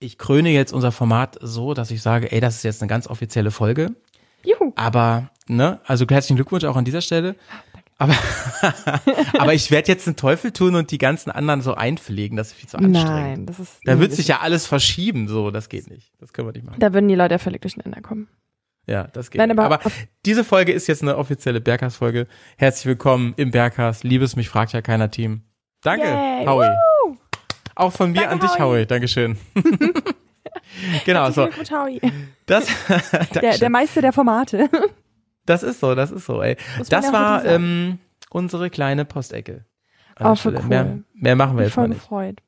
ich 0.00 0.18
kröne 0.18 0.50
jetzt 0.50 0.72
unser 0.72 0.92
Format 0.92 1.38
so, 1.40 1.72
dass 1.72 1.90
ich 1.90 2.02
sage, 2.02 2.32
ey, 2.32 2.40
das 2.40 2.56
ist 2.56 2.62
jetzt 2.64 2.82
eine 2.82 2.88
ganz 2.88 3.06
offizielle 3.06 3.50
Folge. 3.50 3.94
Juhu. 4.44 4.72
Aber, 4.76 5.30
ne, 5.46 5.80
also 5.86 6.04
herzlichen 6.08 6.36
Glückwunsch 6.36 6.64
auch 6.64 6.76
an 6.76 6.84
dieser 6.84 7.00
Stelle. 7.00 7.36
Aber, 7.96 8.14
aber 9.38 9.54
ich 9.54 9.70
werde 9.70 9.88
jetzt 9.88 10.06
einen 10.06 10.16
Teufel 10.16 10.50
tun 10.50 10.74
und 10.74 10.90
die 10.90 10.98
ganzen 10.98 11.30
anderen 11.30 11.60
so 11.60 11.74
einpflegen, 11.74 12.36
das 12.36 12.48
ist 12.48 12.54
viel 12.54 12.68
zu 12.68 12.78
anstrengend. 12.78 13.08
Nein, 13.08 13.46
das 13.46 13.60
ist. 13.60 13.78
Da 13.84 14.00
wird 14.00 14.12
sich 14.12 14.26
ja 14.28 14.40
alles 14.40 14.66
verschieben, 14.66 15.28
so, 15.28 15.50
das 15.50 15.68
geht 15.68 15.88
nicht. 15.88 16.12
Das 16.18 16.32
können 16.32 16.48
wir 16.48 16.52
nicht 16.52 16.66
machen. 16.66 16.80
Da 16.80 16.92
würden 16.92 17.08
die 17.08 17.14
Leute 17.14 17.34
ja 17.34 17.38
völlig 17.38 17.60
durcheinander 17.60 18.00
kommen. 18.00 18.28
Ja, 18.86 19.04
das 19.04 19.30
geht. 19.30 19.38
Nein, 19.38 19.50
nicht. 19.50 19.58
aber 19.58 19.76
aber 19.76 19.90
diese 20.26 20.44
Folge 20.44 20.72
ist 20.72 20.88
jetzt 20.88 21.02
eine 21.02 21.16
offizielle 21.16 21.60
Berghaus-Folge. 21.60 22.26
Herzlich 22.56 22.86
willkommen 22.86 23.32
im 23.36 23.50
Berghaus. 23.50 24.02
Liebes 24.02 24.36
mich 24.36 24.48
fragt 24.48 24.72
ja 24.72 24.82
keiner 24.82 25.10
Team. 25.10 25.42
Danke, 25.82 26.06
Yay. 26.06 26.46
Howie. 26.46 26.66
Woo. 26.66 27.16
Auch 27.76 27.92
von 27.92 28.10
mir 28.10 28.22
Danke, 28.22 28.30
an 28.30 28.40
dich, 28.40 28.58
Howie. 28.58 28.78
Howie. 28.80 28.86
Dankeschön. 28.86 29.38
genau, 31.04 31.30
so. 31.30 31.48
Howie. 31.70 32.00
Das, 32.46 32.66
Der, 33.34 33.58
der 33.58 33.70
Meister 33.70 34.02
der 34.02 34.12
Formate. 34.12 34.68
Das 35.46 35.62
ist 35.62 35.80
so, 35.80 35.94
das 35.94 36.10
ist 36.10 36.26
so, 36.26 36.42
ey. 36.42 36.56
Muss 36.78 36.88
Das 36.88 37.12
war 37.12 37.44
ähm, 37.44 37.98
unsere 38.30 38.70
kleine 38.70 39.04
Postecke. 39.04 39.64
Oh, 40.20 40.34
voll 40.34 40.54
cool. 40.56 40.64
mehr, 40.68 40.98
mehr 41.14 41.36
machen 41.36 41.56
wir 41.56 41.62
Ich 41.64 41.70
jetzt 41.70 41.76
mal 41.76 41.88
nicht. 41.88 42.00
gefreut. 42.00 42.40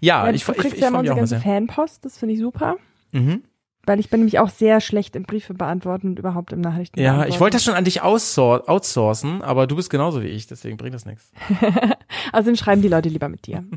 Ja, 0.00 0.26
Ja, 0.26 0.32
ich, 0.32 0.44
du 0.44 0.52
ich, 0.52 0.58
kriegst 0.58 0.74
ich, 0.76 0.80
ja 0.82 0.88
ich 0.88 0.94
immer 0.94 1.04
freue 1.04 1.20
unsere 1.22 1.40
ganze. 1.40 1.48
Fanpost, 1.48 2.04
das 2.04 2.18
finde 2.18 2.34
ich 2.34 2.40
super. 2.40 2.76
Mhm. 3.12 3.42
Weil 3.84 3.98
ich 3.98 4.10
bin 4.10 4.20
nämlich 4.20 4.38
auch 4.38 4.50
sehr 4.50 4.80
schlecht 4.80 5.16
im 5.16 5.24
Briefe 5.24 5.54
beantworten 5.54 6.08
und 6.10 6.18
überhaupt 6.20 6.52
im 6.52 6.60
Nachrichten 6.60 7.00
Ja, 7.00 7.26
ich 7.26 7.40
wollte 7.40 7.56
das 7.56 7.64
schon 7.64 7.74
an 7.74 7.84
dich 7.84 8.02
outsour- 8.02 8.68
outsourcen, 8.68 9.42
aber 9.42 9.66
du 9.66 9.74
bist 9.74 9.90
genauso 9.90 10.22
wie 10.22 10.28
ich, 10.28 10.46
deswegen 10.46 10.76
bringt 10.76 10.94
das 10.94 11.04
nichts. 11.04 11.32
Außerdem 12.32 12.56
schreiben 12.56 12.82
die 12.82 12.88
Leute 12.88 13.08
lieber 13.08 13.28
mit 13.28 13.46
dir. 13.46 13.64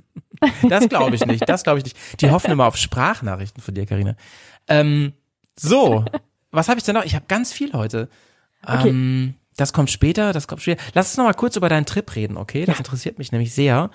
Das 0.70 0.90
glaube 0.90 1.16
ich 1.16 1.26
nicht. 1.26 1.48
Das 1.48 1.64
glaube 1.64 1.80
ich 1.80 1.86
nicht. 1.86 1.98
Die 2.22 2.30
hoffen 2.30 2.52
immer 2.52 2.66
auf 2.68 2.76
Sprachnachrichten 2.76 3.64
von 3.64 3.74
dir, 3.74 3.86
Karina. 3.86 4.16
Ähm, 4.68 5.14
so, 5.58 6.04
was 6.52 6.68
habe 6.68 6.78
ich 6.78 6.84
denn 6.84 6.94
noch? 6.94 7.06
Ich 7.06 7.16
habe 7.16 7.26
ganz 7.30 7.54
viel 7.54 7.72
heute. 7.74 8.10
Okay. 8.68 8.90
Ähm, 8.90 9.34
das 9.58 9.72
kommt 9.74 9.90
später, 9.90 10.34
das 10.34 10.48
kommt 10.48 10.62
später. 10.62 10.84
Lass 10.94 11.10
uns 11.12 11.18
noch 11.18 11.26
mal 11.26 11.34
kurz 11.34 11.56
über 11.56 11.70
deinen 11.70 11.86
Trip 11.86 12.16
reden, 12.16 12.36
okay? 12.38 12.66
Das 12.66 12.78
interessiert 12.78 13.18
mich 13.20 13.32
nämlich 13.32 13.54
sehr. 13.54 13.90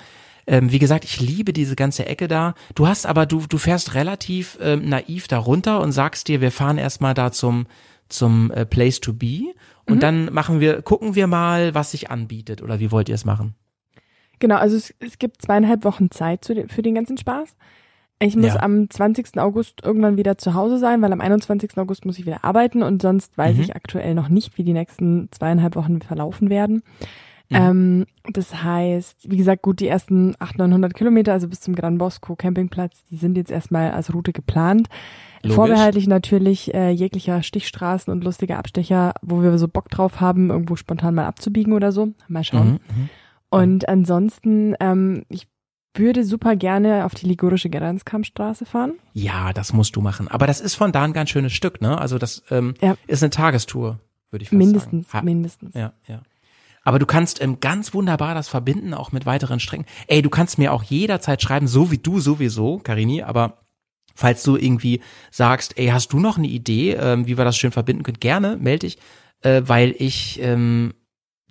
Ähm, 0.46 0.72
wie 0.72 0.78
gesagt, 0.78 1.04
ich 1.04 1.20
liebe 1.20 1.52
diese 1.52 1.76
ganze 1.76 2.06
Ecke 2.06 2.26
da. 2.28 2.54
Du 2.74 2.86
hast 2.86 3.04
aber, 3.06 3.26
du, 3.26 3.42
du 3.46 3.58
fährst 3.58 3.94
relativ 3.94 4.58
ähm, 4.62 4.88
naiv 4.88 5.28
da 5.28 5.38
runter 5.38 5.80
und 5.80 5.92
sagst 5.92 6.28
dir, 6.28 6.40
wir 6.40 6.50
fahren 6.50 6.78
erstmal 6.78 7.12
da 7.12 7.30
zum, 7.30 7.66
zum 8.08 8.50
äh, 8.52 8.64
Place 8.64 9.00
to 9.00 9.12
be 9.12 9.52
und 9.86 10.02
dann 10.02 10.32
machen 10.32 10.60
wir, 10.60 10.82
gucken 10.82 11.14
wir 11.14 11.26
mal, 11.26 11.74
was 11.74 11.90
sich 11.90 12.10
anbietet 12.10 12.62
oder 12.62 12.80
wie 12.80 12.90
wollt 12.90 13.08
ihr 13.08 13.14
es 13.14 13.24
machen? 13.24 13.54
Genau, 14.38 14.56
also 14.56 14.76
es, 14.76 14.94
es 15.00 15.18
gibt 15.18 15.42
zweieinhalb 15.42 15.84
Wochen 15.84 16.10
Zeit 16.10 16.48
den- 16.48 16.68
für 16.68 16.80
den 16.82 16.94
ganzen 16.94 17.18
Spaß. 17.18 17.54
Ich 18.22 18.36
muss 18.36 18.54
Ja. 18.54 18.60
am 18.60 18.90
20. 18.90 19.38
August 19.40 19.80
irgendwann 19.82 20.16
wieder 20.18 20.36
zu 20.36 20.52
Hause 20.54 20.78
sein, 20.78 21.00
weil 21.00 21.12
am 21.12 21.20
21. 21.22 21.78
August 21.78 22.04
muss 22.04 22.18
ich 22.18 22.26
wieder 22.26 22.44
arbeiten 22.44 22.82
und 22.82 23.00
sonst 23.00 23.36
weiß 23.38 23.56
Mhm. 23.56 23.62
ich 23.62 23.74
aktuell 23.76 24.14
noch 24.14 24.28
nicht, 24.28 24.58
wie 24.58 24.62
die 24.64 24.74
nächsten 24.74 25.28
zweieinhalb 25.30 25.74
Wochen 25.74 26.02
verlaufen 26.02 26.50
werden. 26.50 26.82
Mhm. 27.48 27.56
Ähm, 27.56 28.06
das 28.32 28.62
heißt, 28.62 29.30
wie 29.30 29.38
gesagt, 29.38 29.62
gut, 29.62 29.80
die 29.80 29.88
ersten 29.88 30.34
800, 30.38 30.68
900 30.68 30.94
Kilometer, 30.94 31.32
also 31.32 31.48
bis 31.48 31.60
zum 31.60 31.74
Gran 31.74 31.96
Bosco 31.98 32.36
Campingplatz, 32.36 33.02
die 33.10 33.16
sind 33.16 33.36
jetzt 33.38 33.50
erstmal 33.50 33.90
als 33.92 34.12
Route 34.14 34.32
geplant. 34.32 34.88
Logisch. 35.42 35.56
Vorbehaltlich 35.56 36.06
natürlich 36.06 36.74
äh, 36.74 36.90
jeglicher 36.90 37.42
Stichstraßen 37.42 38.12
und 38.12 38.22
lustiger 38.22 38.58
Abstecher, 38.58 39.14
wo 39.22 39.42
wir 39.42 39.56
so 39.56 39.66
Bock 39.66 39.88
drauf 39.88 40.20
haben, 40.20 40.50
irgendwo 40.50 40.76
spontan 40.76 41.14
mal 41.14 41.24
abzubiegen 41.26 41.72
oder 41.72 41.90
so. 41.90 42.10
Mal 42.28 42.45
schauen. 42.45 42.73
Mhm, 42.73 42.73
mhm. 43.02 43.08
Und 43.49 43.88
ansonsten, 43.88 44.75
ähm, 44.78 45.23
ich 45.30 45.49
würde 45.94 46.24
super 46.24 46.54
gerne 46.56 47.04
auf 47.04 47.14
die 47.14 47.26
ligurische 47.26 47.68
Grenzkampfstraße 47.70 48.64
fahren. 48.64 48.94
Ja, 49.12 49.52
das 49.52 49.72
musst 49.72 49.96
du 49.96 50.00
machen. 50.00 50.28
Aber 50.28 50.46
das 50.46 50.60
ist 50.60 50.74
von 50.76 50.92
da 50.92 51.02
ein 51.02 51.12
ganz 51.12 51.30
schönes 51.30 51.52
Stück, 51.52 51.80
ne? 51.80 51.98
Also 51.98 52.18
das 52.18 52.42
ähm, 52.50 52.74
Ja. 52.80 52.96
ist 53.08 53.22
eine 53.22 53.30
Tagestour, 53.30 53.98
würde 54.30 54.42
ich 54.44 54.48
fast 54.50 54.58
mindestens, 54.58 55.06
sagen. 55.10 55.18
Ha- 55.18 55.24
mindestens. 55.24 55.74
Ja, 55.74 55.92
ja. 56.06 56.22
Aber 56.82 56.98
du 56.98 57.06
kannst 57.06 57.42
ähm, 57.42 57.58
ganz 57.60 57.92
wunderbar 57.92 58.34
das 58.34 58.48
verbinden, 58.48 58.94
auch 58.94 59.12
mit 59.12 59.26
weiteren 59.26 59.60
Strecken. 59.60 59.84
Ey, 60.06 60.22
du 60.22 60.30
kannst 60.30 60.58
mir 60.58 60.72
auch 60.72 60.82
jederzeit 60.82 61.42
schreiben, 61.42 61.66
so 61.66 61.90
wie 61.90 61.98
du 61.98 62.20
sowieso, 62.20 62.78
Karini, 62.78 63.22
aber 63.22 63.58
falls 64.14 64.42
du 64.44 64.56
irgendwie 64.56 65.00
sagst, 65.30 65.76
ey, 65.76 65.88
hast 65.88 66.12
du 66.12 66.20
noch 66.20 66.38
eine 66.38 66.46
Idee, 66.46 66.92
ähm, 66.94 67.26
wie 67.26 67.36
wir 67.36 67.44
das 67.44 67.56
schön 67.58 67.72
verbinden 67.72 68.02
können, 68.02 68.20
gerne, 68.20 68.56
melde 68.56 68.86
dich, 68.86 68.98
äh, 69.42 69.62
weil 69.66 69.94
ich 69.98 70.40
ähm, 70.42 70.94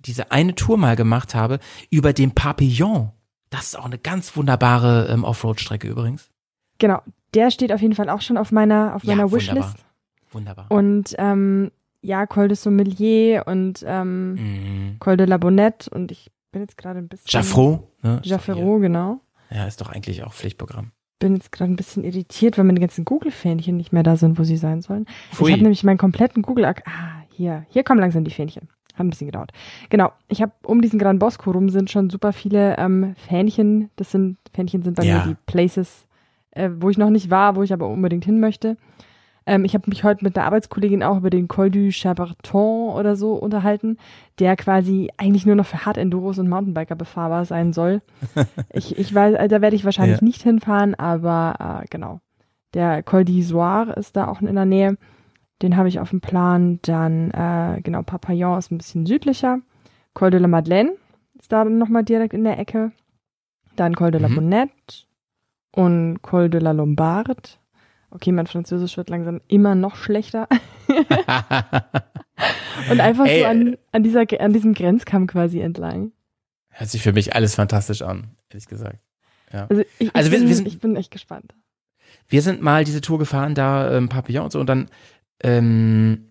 diese 0.04 0.32
eine 0.32 0.54
Tour 0.54 0.78
mal 0.78 0.96
gemacht 0.96 1.34
habe 1.34 1.58
über 1.90 2.12
den 2.12 2.32
Papillon. 2.32 3.12
Das 3.50 3.64
ist 3.66 3.78
auch 3.78 3.84
eine 3.84 3.98
ganz 3.98 4.36
wunderbare 4.36 5.08
ähm, 5.12 5.24
Offroad-Strecke 5.24 5.88
übrigens. 5.88 6.30
Genau, 6.78 7.02
der 7.34 7.50
steht 7.50 7.72
auf 7.72 7.82
jeden 7.82 7.94
Fall 7.94 8.08
auch 8.08 8.20
schon 8.20 8.36
auf 8.36 8.52
meiner, 8.52 8.94
auf 8.94 9.04
Ja, 9.04 9.14
meiner 9.16 9.30
wunderbar. 9.30 9.56
Wishlist. 9.64 9.84
Wunderbar. 10.32 10.66
Und 10.70 11.14
ähm, 11.18 11.70
ja, 12.02 12.26
Col 12.26 12.48
de 12.48 12.56
Sommelier 12.56 13.44
und 13.46 13.84
ähm, 13.86 14.34
Mhm. 14.34 14.96
Col 15.00 15.16
de 15.16 15.26
la 15.26 15.36
Bonnette 15.36 15.90
und 15.90 16.10
ich 16.12 16.30
bin 16.52 16.62
jetzt 16.62 16.78
gerade 16.78 16.98
ein 16.98 17.08
bisschen... 17.08 17.26
Jaffro, 17.28 17.88
ne? 18.02 18.20
Jaffero, 18.24 18.78
genau. 18.78 19.20
Ja, 19.50 19.66
ist 19.66 19.80
doch 19.80 19.90
eigentlich 19.90 20.22
auch 20.24 20.32
Pflichtprogramm. 20.32 20.92
Bin 21.18 21.34
jetzt 21.34 21.52
gerade 21.52 21.70
ein 21.72 21.76
bisschen 21.76 22.04
irritiert, 22.04 22.56
weil 22.56 22.64
meine 22.64 22.80
ganzen 22.80 23.04
Google-Fähnchen 23.04 23.76
nicht 23.76 23.92
mehr 23.92 24.02
da 24.02 24.16
sind, 24.16 24.38
wo 24.38 24.44
sie 24.44 24.56
sein 24.56 24.80
sollen. 24.80 25.06
Pfui. 25.32 25.48
Ich 25.48 25.52
habe 25.52 25.62
nämlich 25.62 25.84
meinen 25.84 25.98
kompletten 25.98 26.42
Google... 26.42 26.64
Ah, 26.64 26.74
hier. 27.30 27.66
Hier 27.68 27.82
kommen 27.84 28.00
langsam 28.00 28.24
die 28.24 28.30
Fähnchen. 28.30 28.68
Hat 29.00 29.06
ein 29.06 29.10
bisschen 29.10 29.26
gedauert. 29.28 29.50
Genau. 29.88 30.12
Ich 30.28 30.40
habe 30.42 30.52
um 30.64 30.80
diesen 30.82 30.98
Gran 30.98 31.18
Bosco 31.18 31.50
rum 31.50 31.68
sind 31.70 31.90
schon 31.90 32.10
super 32.10 32.32
viele 32.32 32.76
ähm, 32.78 33.14
Fähnchen. 33.16 33.90
Das 33.96 34.10
sind 34.12 34.36
Fähnchen 34.54 34.82
sind 34.82 34.96
bei 34.96 35.04
Ja. 35.04 35.16
mir 35.18 35.24
die 35.24 35.36
Places, 35.46 36.06
äh, 36.52 36.70
wo 36.78 36.90
ich 36.90 36.98
noch 36.98 37.10
nicht 37.10 37.30
war, 37.30 37.56
wo 37.56 37.62
ich 37.62 37.72
aber 37.72 37.88
unbedingt 37.88 38.24
hin 38.24 38.38
möchte. 38.40 38.76
Ähm, 39.46 39.64
ich 39.64 39.72
habe 39.74 39.88
mich 39.88 40.04
heute 40.04 40.22
mit 40.22 40.36
einer 40.36 40.46
Arbeitskollegin 40.46 41.02
auch 41.02 41.16
über 41.16 41.30
den 41.30 41.48
Col 41.48 41.70
du 41.70 41.90
Chaberton 41.90 42.92
oder 42.94 43.16
so 43.16 43.32
unterhalten, 43.32 43.96
der 44.38 44.54
quasi 44.56 45.08
eigentlich 45.16 45.46
nur 45.46 45.56
noch 45.56 45.64
für 45.66 45.86
Hard-Enduros 45.86 46.38
und 46.38 46.48
Mountainbiker 46.50 46.94
befahrbar 46.94 47.46
sein 47.46 47.72
soll. 47.72 48.02
ich, 48.72 48.98
ich 48.98 49.14
weiß, 49.14 49.48
da 49.48 49.62
werde 49.62 49.76
ich 49.76 49.84
wahrscheinlich 49.86 50.20
Ja. 50.20 50.24
nicht 50.24 50.42
hinfahren, 50.42 50.94
aber 50.94 51.80
äh, 51.82 51.86
genau. 51.88 52.20
Der 52.74 53.02
Col 53.02 53.22
d'Isoire 53.22 53.94
ist 53.98 54.14
da 54.14 54.28
auch 54.28 54.42
in 54.42 54.54
der 54.54 54.66
Nähe. 54.66 54.96
Den 55.62 55.76
habe 55.76 55.88
ich 55.88 56.00
auf 56.00 56.10
dem 56.10 56.20
Plan. 56.20 56.78
Dann, 56.82 57.30
äh, 57.32 57.80
genau, 57.82 58.02
Papillon 58.02 58.58
ist 58.58 58.70
ein 58.70 58.78
bisschen 58.78 59.06
südlicher. 59.06 59.60
Col 60.14 60.30
de 60.30 60.40
la 60.40 60.48
Madeleine 60.48 60.92
ist 61.38 61.52
da 61.52 61.64
dann 61.64 61.78
nochmal 61.78 62.04
direkt 62.04 62.34
in 62.34 62.44
der 62.44 62.58
Ecke. 62.58 62.92
Dann 63.76 63.94
Col 63.94 64.10
de 64.10 64.20
la 64.20 64.28
Mhm. 64.28 64.34
Bonnette 64.36 65.04
und 65.72 66.22
Col 66.22 66.48
de 66.50 66.60
la 66.60 66.72
Lombarde. 66.72 67.36
Okay, 68.10 68.32
mein 68.32 68.46
Französisch 68.48 68.96
wird 68.96 69.08
langsam 69.08 69.40
immer 69.46 69.74
noch 69.76 69.94
schlechter. 69.96 70.48
Und 72.90 73.00
einfach 73.00 73.26
Ey, 73.26 73.40
so 73.40 73.46
an, 73.46 73.76
an, 73.92 74.02
dieser, 74.02 74.24
an 74.40 74.52
diesem 74.52 74.74
Grenzkamm 74.74 75.26
quasi 75.26 75.60
entlang. 75.60 76.12
Hört 76.70 76.90
sich 76.90 77.02
für 77.02 77.12
mich 77.12 77.34
alles 77.34 77.54
fantastisch 77.54 78.02
an, 78.02 78.34
ehrlich 78.48 78.66
gesagt. 78.66 78.98
Also 79.52 79.82
ich, 79.82 79.86
ich, 79.98 80.16
Also 80.16 80.30
wir- 80.32 80.38
bin, 80.38 80.48
wir 80.48 80.54
sind- 80.54 80.66
ich 80.66 80.80
bin 80.80 80.96
echt 80.96 81.10
gespannt. 81.10 81.54
Wir 82.28 82.42
sind 82.42 82.62
mal 82.62 82.84
diese 82.84 83.00
Tour 83.00 83.18
gefahren, 83.18 83.54
da 83.54 83.92
ähm, 83.96 84.08
Papillon 84.08 84.44
und 84.44 84.52
so, 84.52 84.60
und 84.60 84.68
dann 84.68 84.88
ähm, 85.42 86.30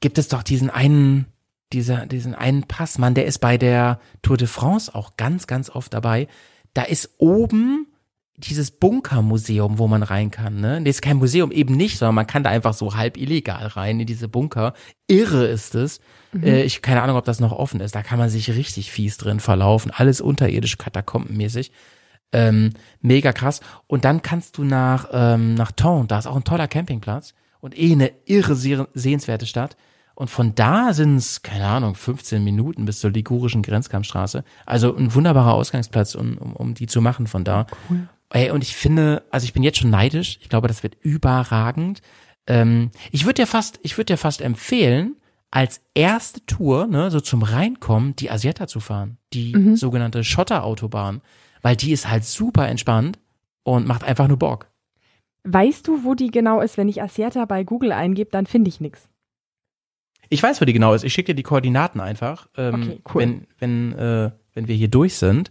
gibt 0.00 0.18
es 0.18 0.28
doch 0.28 0.42
diesen 0.42 0.70
einen, 0.70 1.26
dieser, 1.72 2.06
diesen 2.06 2.34
einen 2.34 2.64
Pass, 2.64 2.98
Mann, 2.98 3.14
der 3.14 3.26
ist 3.26 3.38
bei 3.38 3.58
der 3.58 4.00
Tour 4.22 4.36
de 4.36 4.46
France 4.46 4.94
auch 4.94 5.16
ganz, 5.16 5.46
ganz 5.46 5.70
oft 5.70 5.92
dabei. 5.92 6.28
Da 6.74 6.82
ist 6.82 7.14
oben 7.18 7.86
dieses 8.36 8.70
Bunkermuseum, 8.70 9.78
wo 9.78 9.88
man 9.88 10.04
rein 10.04 10.30
kann, 10.30 10.60
ne? 10.60 10.80
Nee, 10.80 10.90
ist 10.90 11.02
kein 11.02 11.16
Museum, 11.16 11.50
eben 11.50 11.74
nicht, 11.74 11.98
sondern 11.98 12.14
man 12.14 12.26
kann 12.28 12.44
da 12.44 12.50
einfach 12.50 12.72
so 12.72 12.94
halb 12.94 13.16
illegal 13.16 13.66
rein 13.66 13.98
in 13.98 14.06
diese 14.06 14.28
Bunker. 14.28 14.74
Irre 15.08 15.46
ist 15.46 15.74
es. 15.74 16.00
Äh, 16.40 16.62
ich 16.62 16.80
keine 16.80 17.02
Ahnung, 17.02 17.16
ob 17.16 17.24
das 17.24 17.40
noch 17.40 17.50
offen 17.52 17.80
ist. 17.80 17.96
Da 17.96 18.02
kann 18.02 18.18
man 18.18 18.28
sich 18.28 18.50
richtig 18.50 18.92
fies 18.92 19.16
drin 19.16 19.40
verlaufen. 19.40 19.90
Alles 19.90 20.20
unterirdisch, 20.20 20.78
katakombenmäßig. 20.78 21.72
Ähm, 22.32 22.74
mega 23.00 23.32
krass. 23.32 23.60
Und 23.88 24.04
dann 24.04 24.22
kannst 24.22 24.56
du 24.56 24.62
nach, 24.62 25.08
ähm, 25.12 25.54
nach 25.54 25.72
Thon, 25.72 26.06
da 26.06 26.18
ist 26.18 26.26
auch 26.26 26.36
ein 26.36 26.44
toller 26.44 26.68
Campingplatz 26.68 27.34
und 27.60 27.78
eh 27.78 27.92
eine 27.92 28.12
irre 28.26 28.54
seh- 28.54 28.86
sehenswerte 28.94 29.46
Stadt. 29.46 29.76
Und 30.14 30.30
von 30.30 30.54
da 30.56 30.92
sind 30.94 31.16
es, 31.16 31.42
keine 31.42 31.66
Ahnung, 31.66 31.94
15 31.94 32.42
Minuten 32.42 32.84
bis 32.84 32.98
zur 32.98 33.10
ligurischen 33.12 33.62
Grenzkampfstraße. 33.62 34.42
Also 34.66 34.96
ein 34.96 35.14
wunderbarer 35.14 35.54
Ausgangsplatz, 35.54 36.14
um, 36.16 36.36
um, 36.38 36.52
um 36.54 36.74
die 36.74 36.86
zu 36.86 37.00
machen 37.00 37.26
von 37.28 37.44
da. 37.44 37.66
Ey, 38.30 38.50
und 38.50 38.62
ich 38.64 38.74
finde, 38.74 39.22
also 39.30 39.44
ich 39.44 39.52
bin 39.52 39.62
jetzt 39.62 39.78
schon 39.78 39.90
neidisch. 39.90 40.38
Ich 40.42 40.48
glaube, 40.48 40.66
das 40.68 40.82
wird 40.82 40.96
überragend. 41.02 42.00
Ähm, 42.46 42.90
ich 43.12 43.24
würde 43.24 43.42
dir 43.42 43.46
fast, 43.46 43.78
ich 43.82 43.96
würde 43.96 44.12
dir 44.14 44.16
fast 44.16 44.40
empfehlen, 44.40 45.16
als 45.50 45.80
erste 45.94 46.44
Tour, 46.46 46.86
ne, 46.88 47.10
so 47.10 47.20
zum 47.20 47.42
Reinkommen, 47.42 48.16
die 48.16 48.30
Asiata 48.30 48.66
zu 48.66 48.80
fahren. 48.80 49.18
Die 49.32 49.52
sogenannte 49.76 50.24
Schotterautobahn. 50.24 51.22
Weil 51.62 51.76
die 51.76 51.92
ist 51.92 52.08
halt 52.10 52.24
super 52.24 52.68
entspannt 52.68 53.18
und 53.62 53.86
macht 53.86 54.04
einfach 54.04 54.28
nur 54.28 54.38
Bock. 54.38 54.70
Weißt 55.44 55.86
du, 55.86 56.04
wo 56.04 56.14
die 56.14 56.30
genau 56.30 56.60
ist? 56.60 56.76
Wenn 56.76 56.88
ich 56.88 57.02
Asiata 57.02 57.44
bei 57.44 57.64
Google 57.64 57.92
eingebe, 57.92 58.30
dann 58.30 58.46
finde 58.46 58.68
ich 58.68 58.80
nichts. 58.80 59.08
Ich 60.28 60.42
weiß, 60.42 60.60
wo 60.60 60.64
die 60.64 60.72
genau 60.72 60.92
ist. 60.94 61.04
Ich 61.04 61.12
schicke 61.12 61.32
dir 61.32 61.36
die 61.36 61.42
Koordinaten 61.42 62.00
einfach, 62.00 62.48
ähm, 62.56 62.74
Okay, 62.74 63.00
cool. 63.14 63.22
wenn, 63.22 63.46
wenn, 63.58 63.92
äh, 63.98 64.30
wenn 64.52 64.68
wir 64.68 64.74
hier 64.74 64.88
durch 64.88 65.14
sind. 65.16 65.50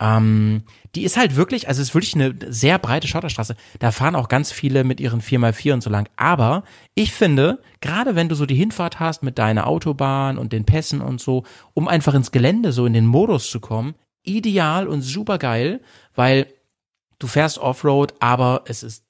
Ähm, 0.00 0.64
die 0.96 1.04
ist 1.04 1.16
halt 1.16 1.36
wirklich, 1.36 1.68
also 1.68 1.80
es 1.80 1.88
ist 1.90 1.94
wirklich 1.94 2.16
eine 2.16 2.34
sehr 2.48 2.78
breite 2.80 3.06
Schotterstraße. 3.06 3.54
Da 3.78 3.92
fahren 3.92 4.16
auch 4.16 4.28
ganz 4.28 4.50
viele 4.50 4.82
mit 4.82 4.98
ihren 5.00 5.20
4x4 5.20 5.72
und 5.74 5.82
so 5.82 5.90
lang. 5.90 6.08
Aber 6.16 6.64
ich 6.96 7.12
finde, 7.12 7.60
gerade 7.80 8.16
wenn 8.16 8.28
du 8.28 8.34
so 8.34 8.46
die 8.46 8.56
Hinfahrt 8.56 8.98
hast 8.98 9.22
mit 9.22 9.38
deiner 9.38 9.68
Autobahn 9.68 10.38
und 10.38 10.52
den 10.52 10.64
Pässen 10.64 11.00
und 11.00 11.20
so, 11.20 11.44
um 11.74 11.86
einfach 11.86 12.14
ins 12.14 12.32
Gelände 12.32 12.72
so 12.72 12.86
in 12.86 12.92
den 12.92 13.06
Modus 13.06 13.48
zu 13.48 13.60
kommen, 13.60 13.94
ideal 14.24 14.88
und 14.88 15.02
super 15.02 15.38
geil, 15.38 15.80
weil 16.16 16.48
du 17.18 17.26
fährst 17.26 17.58
Offroad, 17.58 18.14
aber 18.20 18.62
es 18.66 18.82
ist 18.82 19.04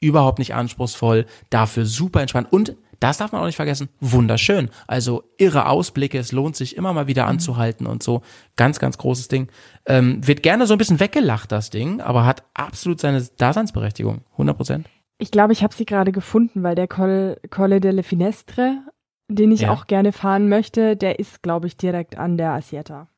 überhaupt 0.00 0.38
nicht 0.38 0.54
anspruchsvoll, 0.54 1.26
dafür 1.50 1.84
super 1.84 2.20
entspannt 2.20 2.52
und 2.52 2.76
das 3.00 3.18
darf 3.18 3.30
man 3.30 3.42
auch 3.42 3.46
nicht 3.46 3.56
vergessen, 3.56 3.88
wunderschön. 4.00 4.70
Also 4.86 5.22
irre 5.36 5.66
Ausblicke, 5.66 6.18
es 6.18 6.32
lohnt 6.32 6.56
sich 6.56 6.76
immer 6.76 6.92
mal 6.92 7.06
wieder 7.06 7.24
mhm. 7.24 7.30
anzuhalten 7.30 7.86
und 7.86 8.02
so. 8.02 8.22
Ganz, 8.56 8.80
ganz 8.80 8.98
großes 8.98 9.28
Ding. 9.28 9.48
Ähm, 9.86 10.26
wird 10.26 10.42
gerne 10.42 10.66
so 10.66 10.74
ein 10.74 10.78
bisschen 10.78 11.00
weggelacht, 11.00 11.52
das 11.52 11.70
Ding, 11.70 12.00
aber 12.00 12.26
hat 12.26 12.42
absolut 12.54 13.00
seine 13.00 13.22
Daseinsberechtigung. 13.36 14.22
100 14.32 14.56
Prozent. 14.56 14.88
Ich 15.18 15.30
glaube, 15.30 15.52
ich 15.52 15.62
habe 15.62 15.74
sie 15.74 15.84
gerade 15.84 16.12
gefunden, 16.12 16.62
weil 16.62 16.74
der 16.74 16.88
Col 16.88 17.40
Colle 17.50 17.80
delle 17.80 18.02
Finestre, 18.02 18.82
den 19.28 19.52
ich 19.52 19.62
ja. 19.62 19.72
auch 19.72 19.86
gerne 19.86 20.12
fahren 20.12 20.48
möchte, 20.48 20.96
der 20.96 21.18
ist, 21.18 21.42
glaube 21.42 21.66
ich, 21.66 21.76
direkt 21.76 22.16
an 22.16 22.36
der 22.36 22.52
Asieta. 22.52 23.08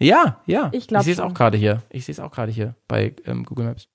Ja, 0.00 0.40
ja. 0.46 0.70
Ich, 0.72 0.90
ich 0.90 1.02
sehe 1.02 1.12
es 1.12 1.20
auch 1.20 1.34
gerade 1.34 1.58
hier. 1.58 1.82
Ich 1.90 2.04
sehe 2.06 2.14
es 2.14 2.20
auch 2.20 2.30
gerade 2.30 2.50
hier 2.50 2.74
bei 2.88 3.14
ähm, 3.26 3.44
Google 3.44 3.66
Maps. 3.66 3.88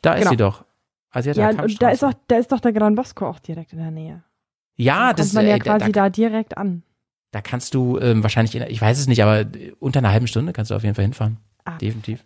Da 0.00 0.14
genau. 0.14 0.24
ist 0.24 0.30
sie 0.30 0.36
doch. 0.36 0.64
Asieta 1.10 1.40
ja, 1.40 1.52
da 1.52 1.90
ist, 1.90 2.02
auch, 2.02 2.14
da 2.26 2.38
ist 2.38 2.50
doch 2.50 2.60
der 2.60 2.72
Gran 2.72 2.94
Bosco 2.94 3.26
auch 3.26 3.38
direkt 3.38 3.72
in 3.74 3.78
der 3.78 3.90
Nähe. 3.90 4.22
Ja, 4.76 5.12
das 5.12 5.26
ist 5.26 5.34
man 5.34 5.46
ja 5.46 5.56
äh, 5.56 5.58
quasi 5.58 5.92
da, 5.92 6.04
da, 6.04 6.10
direkt 6.10 6.56
an. 6.56 6.82
Da 7.32 7.42
kannst 7.42 7.74
du 7.74 7.98
ähm, 7.98 8.22
wahrscheinlich, 8.22 8.54
in, 8.54 8.62
ich 8.62 8.80
weiß 8.80 8.98
es 8.98 9.06
nicht, 9.06 9.22
aber 9.22 9.46
unter 9.78 9.98
einer 9.98 10.10
halben 10.10 10.26
Stunde 10.26 10.54
kannst 10.54 10.70
du 10.70 10.74
auf 10.74 10.82
jeden 10.82 10.94
Fall 10.94 11.04
hinfahren. 11.04 11.36
Ah. 11.64 11.76
Definitiv. 11.76 12.24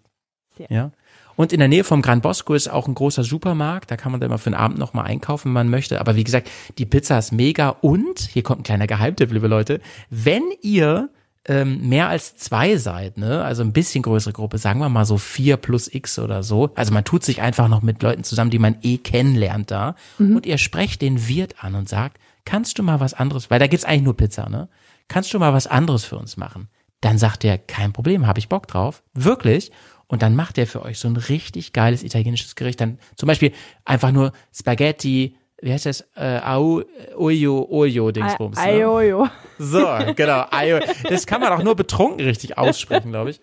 Sehr. 0.56 0.68
Ja. 0.70 0.90
Und 1.34 1.52
in 1.52 1.58
der 1.58 1.68
Nähe 1.68 1.84
vom 1.84 2.00
Gran 2.00 2.20
Bosco 2.20 2.54
ist 2.54 2.68
auch 2.68 2.88
ein 2.88 2.94
großer 2.94 3.24
Supermarkt. 3.24 3.90
Da 3.90 3.96
kann 3.96 4.12
man 4.12 4.20
dann 4.20 4.30
immer 4.30 4.38
für 4.38 4.50
den 4.50 4.54
Abend 4.54 4.78
nochmal 4.78 5.06
einkaufen, 5.06 5.48
wenn 5.48 5.52
man 5.52 5.68
möchte. 5.68 6.00
Aber 6.00 6.16
wie 6.16 6.24
gesagt, 6.24 6.50
die 6.78 6.86
Pizza 6.86 7.18
ist 7.18 7.32
mega. 7.32 7.70
Und, 7.70 8.20
hier 8.20 8.42
kommt 8.42 8.60
ein 8.60 8.64
kleiner 8.64 8.86
Geheimtipp, 8.86 9.32
liebe 9.32 9.48
Leute. 9.48 9.80
Wenn 10.08 10.44
ihr 10.62 11.10
ähm, 11.48 11.88
mehr 11.88 12.08
als 12.08 12.36
zwei 12.36 12.76
seid, 12.76 13.18
ne, 13.18 13.44
also 13.44 13.62
ein 13.62 13.72
bisschen 13.72 14.02
größere 14.02 14.32
Gruppe, 14.32 14.58
sagen 14.58 14.80
wir 14.80 14.88
mal 14.88 15.04
so 15.04 15.16
vier 15.16 15.56
plus 15.56 15.92
X 15.92 16.18
oder 16.18 16.42
so. 16.42 16.70
Also 16.74 16.92
man 16.92 17.04
tut 17.04 17.24
sich 17.24 17.40
einfach 17.40 17.68
noch 17.68 17.82
mit 17.82 18.02
Leuten 18.02 18.24
zusammen, 18.24 18.50
die 18.50 18.58
man 18.58 18.76
eh 18.82 18.98
kennenlernt 18.98 19.70
da. 19.70 19.94
Mhm. 20.18 20.36
Und 20.36 20.46
ihr 20.46 20.58
sprecht 20.58 21.02
den 21.02 21.28
Wirt 21.28 21.62
an 21.62 21.74
und 21.74 21.88
sagt, 21.88 22.18
kannst 22.44 22.78
du 22.78 22.82
mal 22.82 23.00
was 23.00 23.14
anderes, 23.14 23.50
weil 23.50 23.60
da 23.60 23.68
gibt's 23.68 23.84
eigentlich 23.84 24.02
nur 24.02 24.16
Pizza, 24.16 24.48
ne? 24.48 24.68
Kannst 25.08 25.32
du 25.32 25.38
mal 25.38 25.52
was 25.52 25.68
anderes 25.68 26.04
für 26.04 26.18
uns 26.18 26.36
machen? 26.36 26.68
Dann 27.00 27.18
sagt 27.18 27.44
er, 27.44 27.58
kein 27.58 27.92
Problem, 27.92 28.26
habe 28.26 28.40
ich 28.40 28.48
Bock 28.48 28.66
drauf. 28.66 29.04
Wirklich. 29.14 29.70
Und 30.08 30.22
dann 30.22 30.34
macht 30.34 30.58
er 30.58 30.66
für 30.66 30.82
euch 30.82 30.98
so 30.98 31.06
ein 31.06 31.16
richtig 31.16 31.72
geiles 31.72 32.02
italienisches 32.02 32.56
Gericht. 32.56 32.80
Dann 32.80 32.98
zum 33.16 33.28
Beispiel 33.28 33.52
einfach 33.84 34.10
nur 34.10 34.32
Spaghetti, 34.52 35.36
wie 35.62 35.72
heißt 35.72 35.86
das? 35.86 36.02
Äh, 36.16 36.40
Au, 36.44 36.82
Oyo, 37.16 37.66
Oyo, 37.70 38.10
Dingsbums. 38.10 38.58
Ne? 38.62 38.88
Oyo. 38.88 39.28
So, 39.58 39.86
genau. 40.14 40.44
Ayo. 40.50 40.80
Das 41.08 41.26
kann 41.26 41.40
man 41.40 41.52
auch 41.52 41.62
nur 41.62 41.74
betrunken 41.74 42.24
richtig 42.24 42.58
aussprechen, 42.58 43.10
glaube 43.10 43.30
ich. 43.30 43.40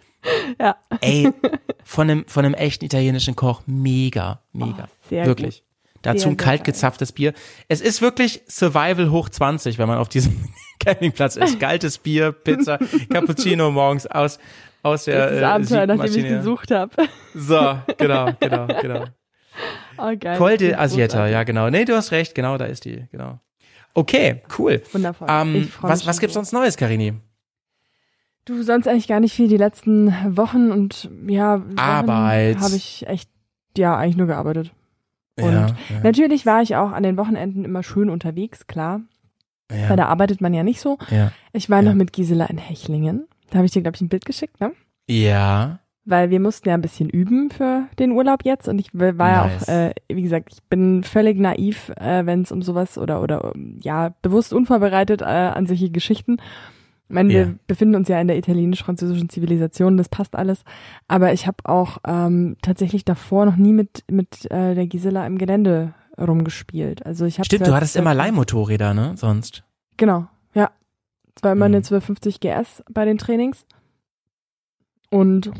Ja. 0.60 0.78
Ey, 1.02 1.32
von 1.84 2.10
einem, 2.10 2.26
von 2.28 2.46
einem 2.46 2.54
echten 2.54 2.86
italienischen 2.86 3.36
Koch, 3.36 3.62
mega, 3.66 4.42
mega. 4.54 4.88
Oh, 5.12 5.16
Wirklich. 5.16 5.64
Gut. 5.64 5.74
Dazu 6.04 6.28
ein 6.28 6.38
kalt 6.38 6.66
gezapftes 6.66 7.14
Bier. 7.14 7.34
Es 7.70 7.80
ist 7.80 8.02
wirklich 8.02 8.42
Survival 8.48 9.10
hoch 9.10 9.30
20, 9.30 9.78
wenn 9.78 9.88
man 9.88 9.98
auf 9.98 10.10
diesem 10.10 10.50
Campingplatz 10.80 11.38
ist. 11.38 11.60
Kaltes 11.60 11.98
Bier, 11.98 12.34
Pizza, 12.34 12.78
Cappuccino 13.10 13.72
morgens 13.72 14.06
aus, 14.06 14.38
aus 14.84 15.06
der. 15.06 15.20
Das 15.20 15.32
ist 15.32 15.42
äh, 15.42 15.46
Abenteuer, 15.46 15.86
nachdem 15.88 16.26
ich 16.26 16.30
gesucht 16.30 16.72
habe. 16.72 16.92
So, 17.34 17.78
genau, 17.98 18.32
genau, 18.40 18.68
genau. 18.82 19.06
Oh, 19.98 20.12
geil. 20.20 20.38
Col 20.38 20.58
de 20.58 20.76
Asieta, 20.76 21.28
ja, 21.28 21.44
genau. 21.44 21.70
Nee, 21.70 21.86
du 21.86 21.96
hast 21.96 22.12
recht, 22.12 22.36
genau, 22.36 22.58
da 22.58 22.66
ist 22.66 22.86
die, 22.86 23.06
genau. 23.12 23.40
Okay, 23.94 24.42
cool. 24.58 24.82
Wundervoll. 24.92 25.28
Ähm, 25.30 25.72
was 25.82 26.06
was 26.08 26.20
gibt's 26.20 26.34
sonst 26.34 26.52
Neues, 26.52 26.78
Karini? 26.78 27.14
Du, 28.46 28.62
sonst 28.64 28.88
eigentlich 28.88 29.08
gar 29.08 29.20
nicht 29.20 29.34
viel. 29.34 29.48
Die 29.48 29.58
letzten 29.58 30.14
Wochen 30.36 30.72
und 30.72 31.10
ja, 31.28 31.62
Arbeit. 31.76 32.58
habe 32.60 32.76
ich 32.76 33.08
echt, 33.08 33.30
ja, 33.78 33.96
eigentlich 33.96 34.18
nur 34.18 34.28
gearbeitet. 34.28 34.72
Und 35.38 35.54
ja, 35.54 35.68
ja. 35.68 36.00
natürlich 36.04 36.46
war 36.46 36.62
ich 36.62 36.76
auch 36.76 36.92
an 36.92 37.04
den 37.04 37.18
Wochenenden 37.18 37.66
immer 37.66 37.84
schön 37.84 38.10
unterwegs, 38.10 38.68
klar. 38.68 39.02
Ja. 39.72 39.90
Weil 39.90 39.98
da 39.98 40.06
arbeitet 40.08 40.42
man 40.42 40.54
ja 40.54 40.64
nicht 40.64 40.82
so. 40.82 40.98
Ja. 41.10 41.32
Ich 41.54 41.70
war 41.70 41.82
noch 41.82 41.94
mit 41.94 42.14
Gisela 42.14 42.46
in 42.46 42.58
Hechlingen. 42.58 43.28
Da 43.50 43.58
habe 43.58 43.66
ich 43.66 43.72
dir, 43.72 43.82
glaube 43.82 43.96
ich, 43.96 44.02
ein 44.02 44.10
Bild 44.10 44.26
geschickt, 44.26 44.60
ne? 44.60 44.74
Ja. 45.08 45.80
Weil 46.06 46.30
wir 46.30 46.42
mussten 46.42 46.68
ja 46.68 46.76
ein 46.76 46.82
bisschen 46.82 47.10
üben 47.10 47.50
für 47.50 47.88
den 47.98 48.12
Urlaub 48.12 48.44
jetzt 48.44 48.68
und 48.68 48.78
ich 48.78 48.90
war 48.94 49.30
ja 49.30 49.46
auch, 49.46 49.68
äh, 49.70 49.94
wie 50.10 50.22
gesagt, 50.22 50.50
ich 50.52 50.64
bin 50.64 51.04
völlig 51.04 51.40
naiv, 51.40 51.92
äh, 51.96 52.26
wenn 52.26 52.42
es 52.42 52.52
um 52.52 52.62
sowas 52.62 52.98
oder 52.98 53.22
oder 53.22 53.54
ja 53.82 54.14
bewusst 54.22 54.52
unvorbereitet 54.52 55.22
äh, 55.22 55.26
an 55.26 55.66
solche 55.66 55.90
Geschichten. 55.92 56.38
Ich 57.08 57.16
meine, 57.16 57.34
ja. 57.34 57.40
wir 57.40 57.56
befinden 57.68 57.96
uns 57.96 58.08
ja 58.08 58.20
in 58.20 58.28
der 58.28 58.38
italienisch-französischen 58.38 59.30
Zivilisation, 59.30 59.98
das 59.98 60.10
passt 60.10 60.36
alles. 60.36 60.64
Aber 61.08 61.32
ich 61.32 61.48
habe 61.48 61.58
auch 61.64 62.00
ähm, 62.06 62.58
tatsächlich 62.62 63.06
davor 63.06 63.46
noch 63.46 63.56
nie 63.56 63.74
mit, 63.74 64.04
mit 64.10 64.50
äh, 64.52 64.74
der 64.74 64.88
Gisela 64.88 65.26
im 65.28 65.38
Gelände 65.38 65.94
rumgespielt. 66.20 67.06
Also 67.06 67.26
ich 67.26 67.38
habe 67.38 67.46
Stimmt, 67.46 67.68
du 67.68 67.74
hattest 67.74 67.96
immer 67.96 68.14
Leihmotorräder, 68.14 68.94
ne? 68.94 69.14
Sonst. 69.16 69.64
Genau, 69.98 70.28
ja. 70.54 70.72
Es 71.36 71.44
war 71.44 71.52
immer 71.52 71.68
mhm. 71.68 71.76
eine 71.76 71.78
1250 71.78 72.40
GS 72.40 72.84
bei 72.92 73.06
den 73.06 73.18
Trainings. 73.18 73.66
Und 75.10 75.52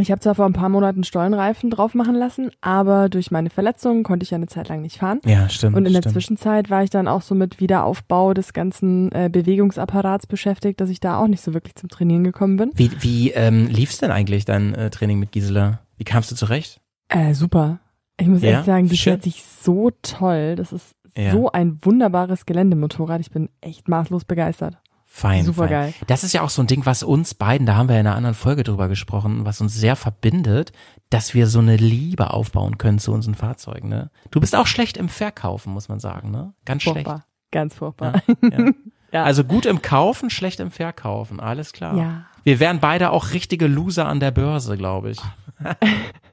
ich 0.00 0.10
habe 0.10 0.20
zwar 0.20 0.34
vor 0.34 0.46
ein 0.46 0.52
paar 0.52 0.68
Monaten 0.68 1.04
Stollenreifen 1.04 1.70
drauf 1.70 1.94
machen 1.94 2.14
lassen, 2.14 2.50
aber 2.60 3.08
durch 3.08 3.30
meine 3.30 3.50
Verletzungen 3.50 4.02
konnte 4.02 4.24
ich 4.24 4.30
ja 4.30 4.36
eine 4.36 4.46
Zeit 4.46 4.68
lang 4.68 4.82
nicht 4.82 4.98
fahren. 4.98 5.20
Ja, 5.24 5.48
stimmt. 5.48 5.76
Und 5.76 5.86
in 5.86 5.92
der 5.92 6.02
stimmt. 6.02 6.12
Zwischenzeit 6.14 6.70
war 6.70 6.82
ich 6.82 6.90
dann 6.90 7.08
auch 7.08 7.22
so 7.22 7.34
mit 7.34 7.60
Wiederaufbau 7.60 8.34
des 8.34 8.52
ganzen 8.52 9.10
äh, 9.12 9.28
Bewegungsapparats 9.30 10.26
beschäftigt, 10.26 10.80
dass 10.80 10.90
ich 10.90 11.00
da 11.00 11.18
auch 11.18 11.26
nicht 11.26 11.42
so 11.42 11.54
wirklich 11.54 11.74
zum 11.74 11.88
Trainieren 11.88 12.24
gekommen 12.24 12.56
bin. 12.56 12.70
Wie, 12.74 12.90
wie 13.00 13.30
ähm, 13.30 13.66
lief's 13.66 13.98
denn 13.98 14.10
eigentlich 14.10 14.44
dein 14.44 14.74
äh, 14.74 14.90
Training 14.90 15.18
mit 15.18 15.32
Gisela? 15.32 15.80
Wie 15.96 16.04
kamst 16.04 16.30
du 16.30 16.36
zurecht? 16.36 16.80
Äh, 17.08 17.34
super. 17.34 17.80
Ich 18.20 18.26
muss 18.26 18.42
ja? 18.42 18.58
echt 18.58 18.66
sagen, 18.66 18.88
die 18.88 18.96
fährt 18.96 19.22
sich 19.22 19.42
so 19.44 19.90
toll. 20.02 20.56
Das 20.56 20.72
ist 20.72 20.94
ja. 21.16 21.32
so 21.32 21.50
ein 21.50 21.78
wunderbares 21.82 22.46
Geländemotorrad. 22.46 23.20
Ich 23.20 23.30
bin 23.30 23.48
echt 23.60 23.88
maßlos 23.88 24.24
begeistert. 24.24 24.78
Fein. 25.18 25.44
Super 25.44 25.66
geil. 25.66 25.94
Das 26.06 26.22
ist 26.22 26.32
ja 26.32 26.42
auch 26.42 26.48
so 26.48 26.62
ein 26.62 26.68
Ding, 26.68 26.86
was 26.86 27.02
uns 27.02 27.34
beiden, 27.34 27.66
da 27.66 27.74
haben 27.74 27.88
wir 27.88 27.98
in 27.98 28.06
einer 28.06 28.14
anderen 28.14 28.36
Folge 28.36 28.62
drüber 28.62 28.88
gesprochen, 28.88 29.44
was 29.44 29.60
uns 29.60 29.74
sehr 29.74 29.96
verbindet, 29.96 30.72
dass 31.10 31.34
wir 31.34 31.48
so 31.48 31.58
eine 31.58 31.76
Liebe 31.76 32.32
aufbauen 32.32 32.78
können 32.78 32.98
zu 33.00 33.12
unseren 33.12 33.34
Fahrzeugen. 33.34 33.88
Ne? 33.88 34.10
Du 34.30 34.38
bist 34.38 34.54
auch 34.54 34.66
schlecht 34.68 34.96
im 34.96 35.08
Verkaufen, 35.08 35.72
muss 35.72 35.88
man 35.88 35.98
sagen, 35.98 36.30
ne? 36.30 36.54
Ganz 36.64 36.84
furchtbar. 36.84 37.14
schlecht. 37.14 37.28
Ganz 37.50 37.74
furchtbar. 37.74 38.22
Ja, 38.42 38.48
ja. 38.50 38.70
ja. 39.12 39.24
Also 39.24 39.42
gut 39.42 39.66
im 39.66 39.82
Kaufen, 39.82 40.30
schlecht 40.30 40.60
im 40.60 40.70
Verkaufen, 40.70 41.40
alles 41.40 41.72
klar. 41.72 41.96
Ja. 41.96 42.26
Wir 42.44 42.60
wären 42.60 42.78
beide 42.78 43.10
auch 43.10 43.32
richtige 43.32 43.66
Loser 43.66 44.06
an 44.06 44.20
der 44.20 44.30
Börse, 44.30 44.76
glaube 44.76 45.10
ich. 45.10 45.18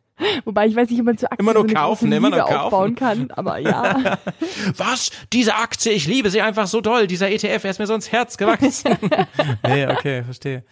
Wobei 0.45 0.67
ich 0.67 0.75
weiß 0.75 0.89
nicht, 0.89 0.99
ob 0.99 1.05
man 1.05 1.17
zu 1.17 1.29
Aktien 1.29 1.45
immer 1.45 1.53
nur 1.53 1.67
so 1.67 1.75
kaufen, 1.75 2.11
immer 2.11 2.29
nur 2.29 2.39
kaufen. 2.39 2.55
aufbauen 2.55 2.95
kann, 2.95 3.31
aber 3.31 3.57
ja. 3.57 4.17
Was? 4.77 5.11
Diese 5.33 5.55
Aktie, 5.55 5.91
ich 5.91 6.07
liebe 6.07 6.29
sie 6.29 6.41
einfach 6.41 6.67
so 6.67 6.79
doll. 6.79 7.07
Dieser 7.07 7.29
ETF, 7.29 7.63
er 7.63 7.71
ist 7.71 7.79
mir 7.79 7.87
so 7.87 7.95
ins 7.95 8.11
Herz 8.11 8.37
gewachsen. 8.37 8.95
nee, 9.67 9.87
okay, 9.87 10.23
verstehe. 10.23 10.63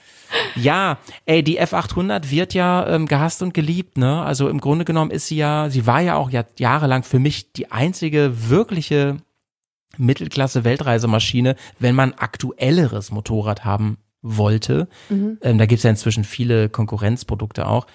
Ja, 0.55 0.97
ey, 1.25 1.43
die 1.43 1.59
F800 1.61 2.31
wird 2.31 2.53
ja 2.53 2.87
ähm, 2.87 3.05
gehasst 3.05 3.41
und 3.43 3.53
geliebt, 3.53 3.97
ne? 3.97 4.23
Also 4.23 4.47
im 4.47 4.61
Grunde 4.61 4.85
genommen 4.85 5.11
ist 5.11 5.27
sie 5.27 5.35
ja, 5.35 5.69
sie 5.69 5.85
war 5.85 5.99
ja 5.99 6.15
auch 6.15 6.29
ja, 6.29 6.45
jahrelang 6.57 7.03
für 7.03 7.19
mich 7.19 7.51
die 7.51 7.69
einzige 7.69 8.49
wirkliche 8.49 9.17
Mittelklasse-Weltreisemaschine, 9.97 11.55
wenn 11.79 11.95
man 11.95 12.13
aktuelleres 12.13 13.11
Motorrad 13.11 13.65
haben 13.65 13.97
wollte. 14.21 14.87
Mhm. 15.09 15.37
Ähm, 15.41 15.57
da 15.57 15.65
gibt's 15.65 15.83
ja 15.83 15.89
inzwischen 15.89 16.23
viele 16.23 16.69
Konkurrenzprodukte 16.69 17.67
auch. 17.67 17.85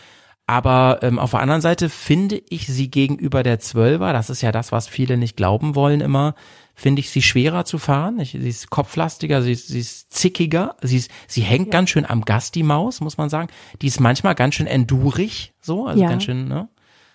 Aber 0.48 1.00
ähm, 1.02 1.18
auf 1.18 1.32
der 1.32 1.40
anderen 1.40 1.60
Seite 1.60 1.90
finde 1.90 2.40
ich 2.48 2.68
sie 2.68 2.90
gegenüber 2.90 3.42
der 3.42 3.58
Zwölfer, 3.58 4.14
das 4.14 4.30
ist 4.30 4.40
ja 4.40 4.50
das, 4.50 4.72
was 4.72 4.88
viele 4.88 5.18
nicht 5.18 5.36
glauben 5.36 5.74
wollen 5.74 6.00
immer, 6.00 6.34
finde 6.74 7.00
ich 7.00 7.10
sie 7.10 7.20
schwerer 7.20 7.66
zu 7.66 7.76
fahren. 7.76 8.18
Ich, 8.18 8.30
sie 8.30 8.48
ist 8.48 8.70
kopflastiger, 8.70 9.42
sie, 9.42 9.54
sie 9.54 9.80
ist 9.80 10.10
zickiger, 10.10 10.76
sie, 10.80 10.96
ist, 10.96 11.10
sie 11.26 11.42
hängt 11.42 11.66
ja. 11.66 11.72
ganz 11.72 11.90
schön 11.90 12.06
am 12.06 12.22
Gast, 12.24 12.54
die 12.54 12.62
Maus, 12.62 13.02
muss 13.02 13.18
man 13.18 13.28
sagen. 13.28 13.48
Die 13.82 13.88
ist 13.88 14.00
manchmal 14.00 14.34
ganz 14.34 14.54
schön 14.54 14.66
endurig, 14.66 15.52
so, 15.60 15.86
also 15.86 16.02
ja. 16.02 16.08
ganz 16.08 16.24
schön, 16.24 16.48
ne? 16.48 16.70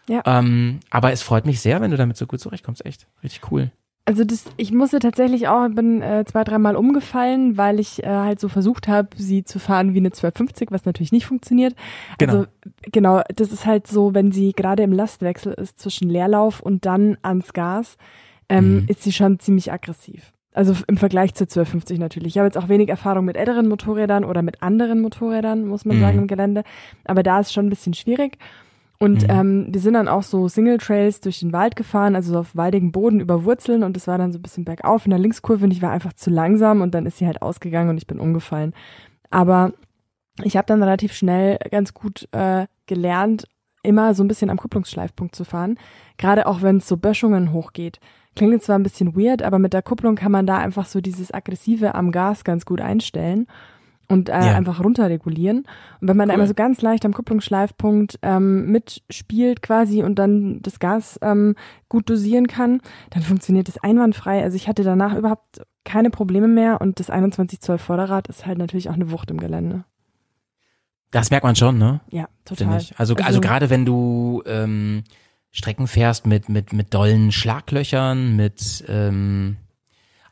Ja. 0.08 0.22
Ähm, 0.28 0.82
aber 0.92 1.12
es 1.12 1.24
freut 1.24 1.48
mich 1.48 1.60
sehr, 1.60 1.82
wenn 1.82 1.90
du 1.90 1.98
damit 1.98 2.18
so 2.18 2.28
gut 2.28 2.40
zurechtkommst, 2.40 2.86
echt. 2.86 3.08
Richtig 3.24 3.52
cool. 3.52 3.72
Also 4.06 4.26
das, 4.26 4.46
ich 4.58 4.74
musste 4.74 5.00
tatsächlich 5.00 5.48
auch, 5.48 5.70
bin 5.70 6.02
äh, 6.02 6.26
zwei, 6.26 6.44
dreimal 6.44 6.76
umgefallen, 6.76 7.58
weil 7.58 7.80
ich 7.80 8.04
äh, 8.04 8.08
halt 8.08 8.40
so 8.40 8.50
versucht 8.50 8.90
habe, 8.90 9.10
sie 9.16 9.46
zu 9.46 9.60
fahren 9.60 9.94
wie 9.94 10.00
eine 10.00 10.10
1250, 10.10 10.72
was 10.72 10.84
natürlich 10.84 11.14
nicht 11.14 11.26
funktioniert. 11.26 11.74
Genau. 12.18 12.34
Also 12.34 12.46
genau, 12.92 13.22
das 13.34 13.54
ist 13.54 13.66
halt 13.66 13.88
so, 13.88 14.14
wenn 14.14 14.34
sie 14.34 14.52
gerade 14.52 14.84
im 14.84 14.92
Lastwechsel 14.92 15.54
ist 15.54 15.80
zwischen 15.80 16.10
Leerlauf 16.10 16.60
und 16.60 16.86
dann 16.86 17.18
ans 17.22 17.54
Gas, 17.54 17.98
ähm, 18.50 18.82
mhm. 18.82 18.86
ist 18.90 19.04
sie 19.04 19.14
schon 19.14 19.40
ziemlich 19.40 19.72
aggressiv. 19.72 20.34
Also 20.54 20.76
im 20.88 20.98
Vergleich 20.98 21.34
zur 21.34 21.46
1250 21.46 21.98
natürlich. 21.98 22.34
Ich 22.34 22.38
habe 22.38 22.48
jetzt 22.48 22.58
auch 22.58 22.68
wenig 22.68 22.90
Erfahrung 22.90 23.24
mit 23.24 23.38
älteren 23.38 23.70
Motorrädern 23.70 24.26
oder 24.26 24.42
mit 24.42 24.62
anderen 24.62 25.02
Motorrädern, 25.02 25.66
muss 25.66 25.86
man 25.86 25.98
mhm. 25.98 26.02
sagen, 26.02 26.18
im 26.20 26.28
Gelände. 26.28 26.64
Aber 27.06 27.24
da 27.24 27.40
ist 27.40 27.54
schon 27.54 27.68
ein 27.68 27.70
bisschen 27.70 27.94
schwierig. 27.94 28.38
Und 29.04 29.24
mhm. 29.24 29.30
ähm, 29.30 29.68
wir 29.68 29.82
sind 29.82 29.96
dann 29.96 30.08
auch 30.08 30.24
so 30.24 30.48
Single 30.48 30.78
Trails 30.78 31.20
durch 31.20 31.42
den 31.42 31.52
Wald 31.52 31.76
gefahren, 31.76 32.16
also 32.16 32.32
so 32.32 32.40
auf 32.40 32.56
waldigen 32.56 32.94
Boden 32.94 33.20
über 33.20 33.44
Wurzeln 33.44 33.84
und 33.84 33.98
es 33.98 34.08
war 34.08 34.18
dann 34.18 34.32
so 34.32 34.40
ein 34.40 34.42
bisschen 34.42 34.64
bergauf 34.64 35.06
in 35.06 35.10
der 35.10 35.20
Linkskurve 35.20 35.66
und 35.66 35.72
ich 35.72 35.82
war 35.82 35.92
einfach 35.92 36.14
zu 36.14 36.30
langsam 36.30 36.80
und 36.80 36.94
dann 36.96 37.06
ist 37.06 37.18
sie 37.18 37.28
halt 37.28 37.42
ausgegangen 37.42 37.90
und 37.90 37.98
ich 37.98 38.08
bin 38.08 38.18
umgefallen. 38.18 38.74
Aber 39.30 39.74
ich 40.42 40.56
habe 40.56 40.68
dann 40.68 40.82
relativ 40.82 41.12
schnell 41.12 41.58
ganz 41.70 41.94
gut 41.94 42.30
äh, 42.32 42.66
gelernt, 42.86 43.46
immer 43.84 44.14
so 44.14 44.24
ein 44.24 44.30
bisschen 44.30 44.50
am 44.50 44.56
Kupplungsschleifpunkt 44.56 45.36
zu 45.36 45.44
fahren. 45.44 45.78
Gerade 46.16 46.48
auch 46.48 46.62
wenn 46.62 46.78
es 46.78 46.88
so 46.88 46.96
Böschungen 46.96 47.52
hochgeht. 47.52 48.00
Klingt 48.38 48.54
jetzt 48.54 48.68
zwar 48.68 48.80
ein 48.80 48.84
bisschen 48.84 49.18
weird, 49.18 49.44
aber 49.44 49.60
mit 49.60 49.74
der 49.74 49.82
Kupplung 49.82 50.16
kann 50.16 50.32
man 50.32 50.48
da 50.48 50.60
einfach 50.60 50.86
so 50.86 51.02
dieses 51.02 51.34
Aggressive 51.34 51.94
am 51.94 52.14
Gas 52.14 52.46
ganz 52.46 52.66
gut 52.66 52.80
einstellen 52.80 53.48
und 54.14 54.30
äh, 54.30 54.34
ja. 54.34 54.56
einfach 54.56 54.82
runterregulieren. 54.82 55.66
Und 56.00 56.08
wenn 56.08 56.16
man 56.16 56.30
cool. 56.30 56.34
da 56.34 56.36
immer 56.36 56.48
so 56.48 56.54
ganz 56.54 56.82
leicht 56.82 57.06
am 57.06 57.14
Kupplungsschleifpunkt 57.14 58.20
ähm, 58.22 58.72
mitspielt 58.72 59.62
quasi 59.62 60.04
und 60.04 60.16
dann 60.16 60.62
das 60.62 60.80
Gas 60.80 61.20
ähm, 61.22 61.56
gut 61.90 62.10
dosieren 62.10 62.48
kann, 62.48 62.80
dann 63.10 63.24
funktioniert 63.24 63.68
das 63.68 63.78
einwandfrei. 63.78 64.42
Also 64.42 64.56
ich 64.56 64.68
hatte 64.68 64.84
danach 64.84 65.16
überhaupt 65.16 65.62
keine 65.84 66.10
Probleme 66.10 66.48
mehr 66.48 66.80
und 66.80 67.00
das 67.00 67.10
21 67.10 67.60
Zoll 67.60 67.78
Vorderrad 67.78 68.28
ist 68.28 68.46
halt 68.46 68.58
natürlich 68.58 68.90
auch 68.90 68.94
eine 68.94 69.12
Wucht 69.12 69.32
im 69.32 69.40
Gelände. 69.40 69.84
Das 71.12 71.30
merkt 71.30 71.44
man 71.44 71.56
schon, 71.56 71.78
ne? 71.78 72.02
Ja, 72.10 72.28
total. 72.46 72.74
Also, 72.74 72.94
also, 72.98 73.16
also 73.16 73.42
gerade 73.42 73.70
wenn 73.70 73.86
du 73.86 74.42
ähm, 74.48 75.04
Strecken 75.52 75.88
fährst 75.88 76.26
mit, 76.26 76.50
mit, 76.50 76.74
mit 76.74 76.94
dollen 76.94 77.32
Schlaglöchern, 77.32 78.36
mit 78.36 78.84
ähm, 78.88 79.58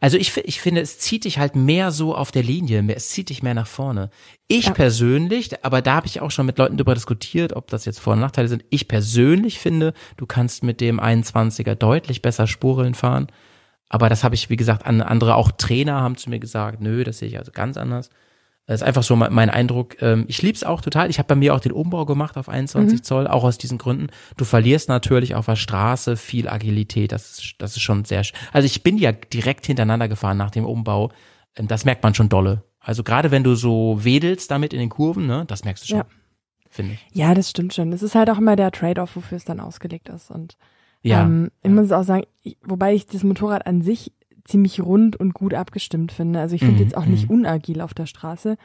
also 0.01 0.17
ich, 0.17 0.35
ich 0.35 0.59
finde, 0.59 0.81
es 0.81 0.97
zieht 0.97 1.25
dich 1.25 1.37
halt 1.37 1.55
mehr 1.55 1.91
so 1.91 2.15
auf 2.15 2.31
der 2.31 2.41
Linie, 2.41 2.83
es 2.95 3.09
zieht 3.09 3.29
dich 3.29 3.43
mehr 3.43 3.53
nach 3.53 3.67
vorne. 3.67 4.09
Ich 4.47 4.65
ja. 4.65 4.73
persönlich, 4.73 5.63
aber 5.63 5.83
da 5.83 5.93
habe 5.93 6.07
ich 6.07 6.21
auch 6.21 6.31
schon 6.31 6.47
mit 6.47 6.57
Leuten 6.57 6.75
darüber 6.75 6.95
diskutiert, 6.95 7.53
ob 7.55 7.67
das 7.67 7.85
jetzt 7.85 7.99
Vor- 7.99 8.13
und 8.13 8.19
Nachteile 8.19 8.47
sind. 8.47 8.65
Ich 8.71 8.87
persönlich 8.87 9.59
finde, 9.59 9.93
du 10.17 10.25
kannst 10.25 10.63
mit 10.63 10.81
dem 10.81 10.99
21er 10.99 11.75
deutlich 11.75 12.23
besser 12.23 12.47
Spureln 12.47 12.95
fahren. 12.95 13.27
Aber 13.89 14.09
das 14.09 14.23
habe 14.23 14.33
ich, 14.33 14.49
wie 14.49 14.57
gesagt, 14.57 14.87
an 14.87 15.01
andere, 15.01 15.35
auch 15.35 15.51
Trainer 15.51 16.01
haben 16.01 16.17
zu 16.17 16.31
mir 16.31 16.39
gesagt, 16.39 16.81
nö, 16.81 17.03
das 17.03 17.19
sehe 17.19 17.27
ich 17.27 17.37
also 17.37 17.51
ganz 17.51 17.77
anders. 17.77 18.09
Das 18.71 18.79
ist 18.79 18.87
einfach 18.87 19.03
so 19.03 19.17
mein 19.17 19.49
Eindruck. 19.49 20.01
Ähm, 20.01 20.23
ich 20.29 20.41
lieb's 20.41 20.63
auch 20.63 20.79
total. 20.79 21.09
Ich 21.09 21.19
habe 21.19 21.27
bei 21.27 21.35
mir 21.35 21.53
auch 21.53 21.59
den 21.59 21.73
Umbau 21.73 22.05
gemacht 22.05 22.37
auf 22.37 22.47
21 22.47 22.99
mhm. 22.99 23.03
Zoll, 23.03 23.27
auch 23.27 23.43
aus 23.43 23.57
diesen 23.57 23.77
Gründen. 23.77 24.07
Du 24.37 24.45
verlierst 24.45 24.87
natürlich 24.87 25.35
auf 25.35 25.47
der 25.47 25.57
Straße 25.57 26.15
viel 26.15 26.47
Agilität. 26.47 27.11
Das 27.11 27.31
ist, 27.31 27.55
das 27.57 27.75
ist 27.75 27.81
schon 27.81 28.05
sehr. 28.05 28.23
Also 28.53 28.65
ich 28.65 28.81
bin 28.81 28.97
ja 28.97 29.11
direkt 29.11 29.65
hintereinander 29.65 30.07
gefahren 30.07 30.37
nach 30.37 30.51
dem 30.51 30.65
Umbau. 30.65 31.11
Ähm, 31.57 31.67
das 31.67 31.83
merkt 31.83 32.01
man 32.01 32.13
schon 32.13 32.29
dolle. 32.29 32.63
Also 32.79 33.03
gerade 33.03 33.29
wenn 33.29 33.43
du 33.43 33.55
so 33.55 34.05
wedelst 34.05 34.49
damit 34.49 34.71
in 34.71 34.79
den 34.79 34.87
Kurven, 34.87 35.27
ne, 35.27 35.43
das 35.47 35.65
merkst 35.65 35.83
du 35.83 35.87
schon. 35.89 35.97
Ja. 35.97 36.05
Finde 36.69 36.93
ich. 36.93 37.05
Ja, 37.13 37.33
das 37.33 37.49
stimmt 37.49 37.73
schon. 37.73 37.91
Das 37.91 38.01
ist 38.01 38.15
halt 38.15 38.29
auch 38.29 38.37
immer 38.37 38.55
der 38.55 38.71
Trade-off, 38.71 39.17
wofür 39.17 39.35
es 39.35 39.43
dann 39.43 39.59
ausgelegt 39.59 40.07
ist. 40.07 40.31
Und 40.31 40.55
ja, 41.01 41.23
ähm, 41.23 41.51
ich 41.61 41.69
ja. 41.69 41.75
muss 41.75 41.91
auch 41.91 42.03
sagen, 42.03 42.23
ich, 42.41 42.55
wobei 42.63 42.93
ich 42.93 43.05
das 43.05 43.23
Motorrad 43.23 43.67
an 43.67 43.81
sich 43.81 44.13
ziemlich 44.45 44.81
rund 44.81 45.15
und 45.15 45.33
gut 45.33 45.53
abgestimmt 45.53 46.11
finde. 46.11 46.39
Also 46.39 46.55
ich 46.55 46.61
finde 46.61 46.77
mhm. 46.77 46.81
jetzt 46.83 46.97
auch 46.97 47.05
nicht 47.05 47.29
mhm. 47.29 47.37
unagil 47.37 47.81
auf 47.81 47.93
der 47.93 48.05
Straße. 48.05 48.57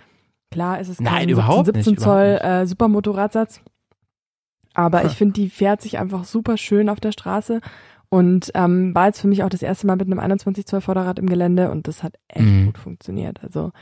Klar 0.51 0.81
ist 0.81 0.89
es 0.89 0.99
kein 0.99 1.29
17, 1.29 1.65
17 1.65 1.93
nicht, 1.93 2.01
Zoll 2.01 2.39
äh, 2.43 2.67
Supermotorradsatz. 2.67 3.61
Aber 4.75 5.05
ich 5.07 5.13
finde, 5.13 5.33
die 5.33 5.49
fährt 5.49 5.81
sich 5.81 5.99
einfach 5.99 6.25
super 6.25 6.57
schön 6.59 6.89
auf 6.89 7.01
der 7.01 7.13
Straße. 7.13 7.61
Und 8.09 8.53
ähm, 8.55 8.95
war 8.95 9.07
jetzt 9.07 9.21
für 9.21 9.27
mich 9.27 9.43
auch 9.43 9.49
das 9.49 9.63
erste 9.63 9.87
Mal 9.87 9.97
mit 9.97 10.07
einem 10.07 10.21
21 10.21 10.67
Zoll 10.67 10.81
Vorderrad 10.81 11.19
im 11.19 11.29
Gelände 11.29 11.71
und 11.71 11.89
das 11.89 12.03
hat 12.03 12.15
echt 12.29 12.45
mhm. 12.45 12.67
gut 12.67 12.79
funktioniert. 12.79 13.43
Also 13.43 13.73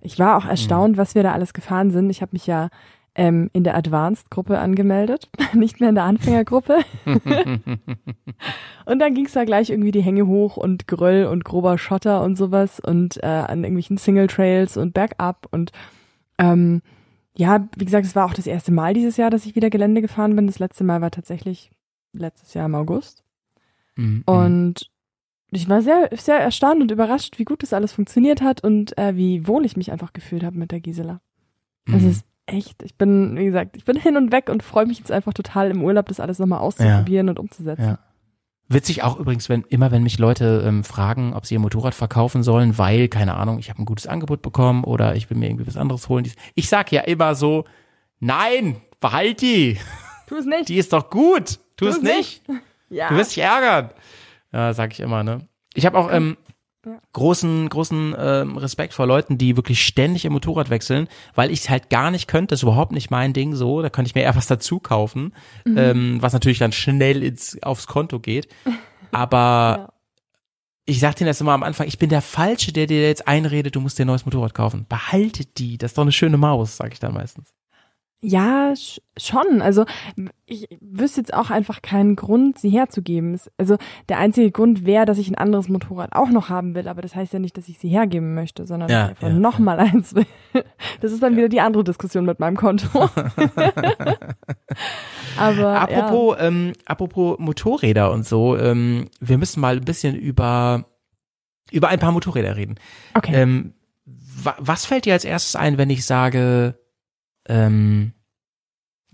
ich 0.00 0.18
war 0.18 0.36
auch 0.36 0.46
erstaunt, 0.46 0.96
mhm. 0.96 0.98
was 0.98 1.14
wir 1.14 1.22
da 1.22 1.32
alles 1.32 1.52
gefahren 1.52 1.90
sind. 1.90 2.10
Ich 2.10 2.20
habe 2.20 2.30
mich 2.32 2.46
ja 2.46 2.70
ähm, 3.18 3.50
in 3.52 3.64
der 3.64 3.76
Advanced-Gruppe 3.76 4.58
angemeldet, 4.58 5.28
nicht 5.52 5.80
mehr 5.80 5.88
in 5.88 5.96
der 5.96 6.04
Anfängergruppe. 6.04 6.78
und 8.86 8.98
dann 9.00 9.14
ging 9.14 9.26
es 9.26 9.32
da 9.32 9.44
gleich 9.44 9.70
irgendwie 9.70 9.90
die 9.90 10.02
Hänge 10.02 10.28
hoch 10.28 10.56
und 10.56 10.86
Geröll 10.86 11.26
und 11.26 11.44
grober 11.44 11.76
Schotter 11.78 12.22
und 12.22 12.36
sowas 12.36 12.80
und 12.80 13.22
äh, 13.22 13.26
an 13.26 13.64
irgendwelchen 13.64 13.98
Single-Trails 13.98 14.76
und 14.76 14.94
Bergab 14.94 15.48
und 15.50 15.72
ähm, 16.38 16.80
ja, 17.36 17.68
wie 17.76 17.84
gesagt, 17.84 18.06
es 18.06 18.16
war 18.16 18.24
auch 18.24 18.34
das 18.34 18.46
erste 18.46 18.72
Mal 18.72 18.94
dieses 18.94 19.16
Jahr, 19.16 19.30
dass 19.30 19.46
ich 19.46 19.56
wieder 19.56 19.70
Gelände 19.70 20.00
gefahren 20.00 20.34
bin. 20.34 20.46
Das 20.46 20.58
letzte 20.58 20.82
Mal 20.82 21.00
war 21.00 21.10
tatsächlich 21.10 21.70
letztes 22.12 22.54
Jahr 22.54 22.66
im 22.66 22.74
August. 22.74 23.22
Mhm. 23.96 24.22
Und 24.26 24.90
ich 25.50 25.68
war 25.68 25.82
sehr, 25.82 26.08
sehr 26.12 26.38
erstaunt 26.38 26.82
und 26.82 26.90
überrascht, 26.90 27.38
wie 27.38 27.44
gut 27.44 27.62
das 27.62 27.72
alles 27.72 27.92
funktioniert 27.92 28.42
hat 28.42 28.62
und 28.62 28.96
äh, 28.98 29.16
wie 29.16 29.46
wohl 29.46 29.64
ich 29.64 29.76
mich 29.76 29.92
einfach 29.92 30.12
gefühlt 30.12 30.42
habe 30.42 30.58
mit 30.58 30.72
der 30.72 30.80
Gisela. 30.80 31.20
Mhm. 31.86 31.94
Es 31.94 32.04
ist 32.04 32.26
echt, 32.48 32.82
ich 32.82 32.96
bin, 32.96 33.36
wie 33.36 33.44
gesagt, 33.44 33.76
ich 33.76 33.84
bin 33.84 33.96
hin 33.96 34.16
und 34.16 34.32
weg 34.32 34.48
und 34.48 34.62
freue 34.62 34.86
mich 34.86 34.98
jetzt 34.98 35.12
einfach 35.12 35.32
total 35.32 35.70
im 35.70 35.82
Urlaub, 35.82 36.08
das 36.08 36.20
alles 36.20 36.38
nochmal 36.38 36.60
auszuprobieren 36.60 37.26
ja. 37.26 37.30
und 37.30 37.38
umzusetzen. 37.38 37.84
Ja. 37.84 37.98
Witzig 38.70 39.02
auch 39.02 39.18
übrigens, 39.18 39.48
wenn 39.48 39.62
immer 39.62 39.90
wenn 39.90 40.02
mich 40.02 40.18
Leute 40.18 40.62
ähm, 40.66 40.84
fragen, 40.84 41.32
ob 41.32 41.46
sie 41.46 41.54
ihr 41.54 41.60
Motorrad 41.60 41.94
verkaufen 41.94 42.42
sollen, 42.42 42.76
weil 42.76 43.08
keine 43.08 43.34
Ahnung, 43.34 43.58
ich 43.58 43.70
habe 43.70 43.80
ein 43.80 43.86
gutes 43.86 44.06
Angebot 44.06 44.42
bekommen 44.42 44.84
oder 44.84 45.16
ich 45.16 45.30
will 45.30 45.38
mir 45.38 45.46
irgendwie 45.46 45.66
was 45.66 45.78
anderes 45.78 46.08
holen. 46.10 46.30
Ich 46.54 46.68
sag 46.68 46.92
ja 46.92 47.00
immer 47.02 47.34
so, 47.34 47.64
nein, 48.20 48.76
behalt 49.00 49.40
die. 49.40 49.78
Tu 50.26 50.36
es 50.36 50.44
nicht. 50.44 50.68
Die 50.68 50.76
ist 50.76 50.92
doch 50.92 51.08
gut. 51.08 51.58
Tu, 51.76 51.86
tu 51.86 51.88
es 51.88 52.02
nicht. 52.02 52.46
nicht. 52.48 52.62
Ja. 52.90 53.10
Du 53.10 53.16
wirst 53.16 53.36
dich 53.36 53.44
ärgern. 53.44 53.90
Ja, 54.50 54.72
sag 54.72 54.94
ich 54.94 55.00
immer, 55.00 55.22
ne? 55.22 55.46
Ich 55.74 55.84
habe 55.84 55.98
auch 55.98 56.10
ähm, 56.10 56.38
großen, 57.12 57.68
großen 57.68 58.14
ähm, 58.18 58.56
Respekt 58.56 58.94
vor 58.94 59.06
Leuten, 59.06 59.38
die 59.38 59.56
wirklich 59.56 59.84
ständig 59.84 60.24
ihr 60.24 60.30
Motorrad 60.30 60.70
wechseln, 60.70 61.08
weil 61.34 61.50
ich 61.50 61.60
es 61.60 61.70
halt 61.70 61.90
gar 61.90 62.10
nicht 62.10 62.28
könnte, 62.28 62.48
das 62.48 62.60
ist 62.60 62.64
überhaupt 62.64 62.92
nicht 62.92 63.10
mein 63.10 63.32
Ding 63.32 63.54
so, 63.54 63.82
da 63.82 63.90
könnte 63.90 64.08
ich 64.08 64.14
mir 64.14 64.22
eher 64.22 64.36
was 64.36 64.46
dazu 64.46 64.78
kaufen, 64.78 65.34
mhm. 65.64 65.78
ähm, 65.78 66.18
was 66.22 66.32
natürlich 66.32 66.58
dann 66.58 66.72
schnell 66.72 67.22
ins, 67.22 67.60
aufs 67.62 67.86
Konto 67.86 68.20
geht. 68.20 68.48
Aber 69.10 69.38
ja. 69.78 69.92
ich 70.84 71.00
sag 71.00 71.16
dir 71.16 71.24
das 71.24 71.40
immer 71.40 71.52
am 71.52 71.62
Anfang, 71.62 71.88
ich 71.88 71.98
bin 71.98 72.10
der 72.10 72.22
Falsche, 72.22 72.72
der 72.72 72.86
dir 72.86 73.02
jetzt 73.02 73.26
einredet, 73.26 73.74
du 73.74 73.80
musst 73.80 73.98
dir 73.98 74.04
ein 74.04 74.08
neues 74.08 74.26
Motorrad 74.26 74.54
kaufen. 74.54 74.86
Behaltet 74.88 75.58
die, 75.58 75.78
das 75.78 75.92
ist 75.92 75.98
doch 75.98 76.02
eine 76.02 76.12
schöne 76.12 76.36
Maus, 76.36 76.76
sag 76.76 76.92
ich 76.92 77.00
dann 77.00 77.14
meistens. 77.14 77.52
Ja, 78.20 78.74
schon. 79.16 79.62
Also 79.62 79.84
ich 80.44 80.66
wüsste 80.80 81.20
jetzt 81.20 81.32
auch 81.32 81.50
einfach 81.50 81.82
keinen 81.82 82.16
Grund, 82.16 82.58
sie 82.58 82.70
herzugeben. 82.70 83.38
Also 83.58 83.76
der 84.08 84.18
einzige 84.18 84.50
Grund 84.50 84.84
wäre, 84.84 85.06
dass 85.06 85.18
ich 85.18 85.28
ein 85.28 85.36
anderes 85.36 85.68
Motorrad 85.68 86.12
auch 86.14 86.30
noch 86.30 86.48
haben 86.48 86.74
will, 86.74 86.88
aber 86.88 87.00
das 87.00 87.14
heißt 87.14 87.32
ja 87.32 87.38
nicht, 87.38 87.56
dass 87.56 87.68
ich 87.68 87.78
sie 87.78 87.88
hergeben 87.88 88.34
möchte, 88.34 88.66
sondern 88.66 88.90
ja, 88.90 89.06
einfach 89.06 89.28
ja, 89.28 89.34
nochmal 89.34 89.78
ja. 89.78 89.84
eins 89.84 90.14
will. 90.14 90.26
Das 91.00 91.12
ist 91.12 91.22
dann 91.22 91.36
wieder 91.36 91.48
die 91.48 91.60
andere 91.60 91.84
Diskussion 91.84 92.24
mit 92.24 92.40
meinem 92.40 92.56
Konto. 92.56 92.88
aber 95.38 95.80
apropos, 95.80 96.36
ähm, 96.40 96.72
apropos 96.86 97.38
Motorräder 97.38 98.10
und 98.10 98.26
so, 98.26 98.56
ähm, 98.56 99.08
wir 99.20 99.38
müssen 99.38 99.60
mal 99.60 99.76
ein 99.76 99.84
bisschen 99.84 100.16
über 100.16 100.86
über 101.70 101.88
ein 101.88 101.98
paar 102.00 102.12
Motorräder 102.12 102.56
reden. 102.56 102.76
Okay. 103.14 103.42
Ähm, 103.42 103.74
wa 104.06 104.56
was 104.58 104.86
fällt 104.86 105.04
dir 105.04 105.12
als 105.12 105.24
erstes 105.24 105.54
ein, 105.54 105.78
wenn 105.78 105.90
ich 105.90 106.04
sage 106.04 106.78
ähm, 107.48 108.12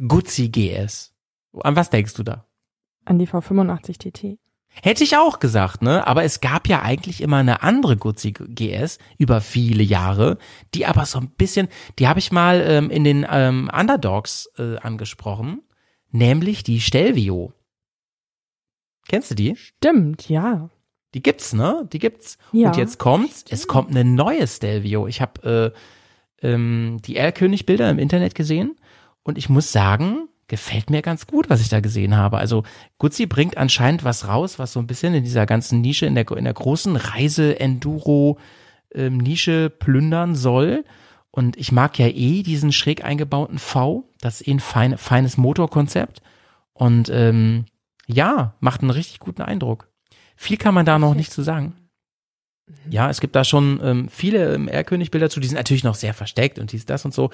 Guzzi 0.07 0.49
GS. 0.49 1.15
An 1.53 1.77
was 1.77 1.91
denkst 1.91 2.15
du 2.15 2.23
da? 2.23 2.47
An 3.05 3.19
die 3.19 3.29
V85 3.29 3.99
TT. 3.99 4.39
Hätte 4.83 5.05
ich 5.05 5.17
auch 5.17 5.39
gesagt, 5.39 5.83
ne? 5.83 6.05
Aber 6.07 6.25
es 6.25 6.41
gab 6.41 6.67
ja 6.69 6.83
eigentlich 6.83 7.21
immer 7.21 7.37
eine 7.37 7.63
andere 7.63 7.97
Guzzi 7.97 8.33
GS 8.33 8.99
über 9.19 9.41
viele 9.41 9.85
Jahre, 9.85 10.39
die 10.75 10.85
aber 10.85 11.07
so 11.07 11.21
ein 11.21 11.31
bisschen, 11.31 11.69
die 11.99 12.09
habe 12.09 12.19
ich 12.19 12.33
mal 12.33 12.61
ähm, 12.67 12.91
in 12.91 13.05
den 13.05 13.25
ähm, 13.31 13.71
Underdogs 13.73 14.51
äh, 14.59 14.79
angesprochen, 14.79 15.63
nämlich 16.11 16.65
die 16.65 16.81
Stelvio. 16.81 17.53
Kennst 19.07 19.31
du 19.31 19.35
die? 19.37 19.55
Stimmt, 19.55 20.29
ja. 20.29 20.71
Die 21.15 21.23
gibt's, 21.23 21.53
ne? 21.53 21.89
Die 21.93 22.01
gibt's. 22.01 22.39
Ja, 22.51 22.69
Und 22.71 22.77
jetzt 22.77 22.99
kommt's, 22.99 23.43
stimmt. 23.43 23.53
es 23.53 23.69
kommt 23.69 23.91
eine 23.91 24.05
neue 24.05 24.47
Stelvio. 24.49 25.07
Ich 25.07 25.21
habe 25.21 25.73
äh, 25.75 25.79
ähm, 26.45 26.99
die 27.05 27.17
Erlkönig-Bilder 27.17 27.91
im 27.91 27.99
Internet 27.99 28.35
gesehen 28.35 28.77
und 29.25 29.39
ich 29.39 29.49
muss 29.49 29.73
sagen, 29.73 30.29
gefällt 30.47 30.91
mir 30.91 31.03
ganz 31.03 31.27
gut, 31.27 31.51
was 31.51 31.61
ich 31.61 31.69
da 31.69 31.81
gesehen 31.81 32.17
habe. 32.17 32.39
Also 32.39 32.63
Guzzi 32.99 33.27
bringt 33.27 33.57
anscheinend 33.57 34.05
was 34.05 34.29
raus, 34.29 34.57
was 34.59 34.73
so 34.73 34.81
ein 34.81 34.87
bisschen 34.87 35.15
in 35.15 35.25
dieser 35.25 35.47
ganzen 35.47 35.81
Nische, 35.81 36.07
in 36.07 36.15
der, 36.15 36.31
in 36.33 36.45
der 36.45 36.53
großen 36.53 36.97
Reise-Enduro-Nische 36.97 39.53
ähm, 39.53 39.73
plündern 39.79 40.35
soll. 40.35 40.85
Und 41.31 41.57
ich 41.57 41.73
mag 41.73 41.99
ja 41.99 42.09
eh 42.09 42.43
diesen 42.43 42.73
schräg 42.73 43.03
eingebauten 43.05 43.59
V. 43.59 44.05
Das 44.21 44.41
ist 44.41 44.47
eh 44.47 44.51
ein 44.53 44.61
fein, 44.61 44.99
feines 44.99 45.39
Motorkonzept. 45.39 46.21
Und 46.75 47.09
ähm, 47.09 47.65
ja, 48.07 48.55
macht 48.61 48.83
einen 48.83 48.91
richtig 48.91 49.21
guten 49.21 49.41
Eindruck. 49.43 49.89
Viel 50.37 50.59
kann 50.59 50.75
man 50.75 50.85
da 50.85 50.99
noch 50.99 51.15
nicht 51.15 51.33
zu 51.33 51.43
sagen. 51.43 51.73
Ja, 52.89 53.11
es 53.11 53.21
gibt 53.21 53.37
da 53.37 53.45
schon 53.45 53.81
ähm, 53.83 54.09
viele 54.09 54.55
ähm, 54.55 54.69
Erlkönig-Bilder 54.69 55.31
zu, 55.31 55.41
die 55.41 55.49
sind 55.49 55.57
natürlich 55.57 55.85
noch 55.85 55.95
sehr 55.95 56.15
versteckt 56.15 56.59
und 56.59 56.73
dies, 56.73 56.87
das 56.87 57.05
und 57.05 57.13
so. 57.13 57.31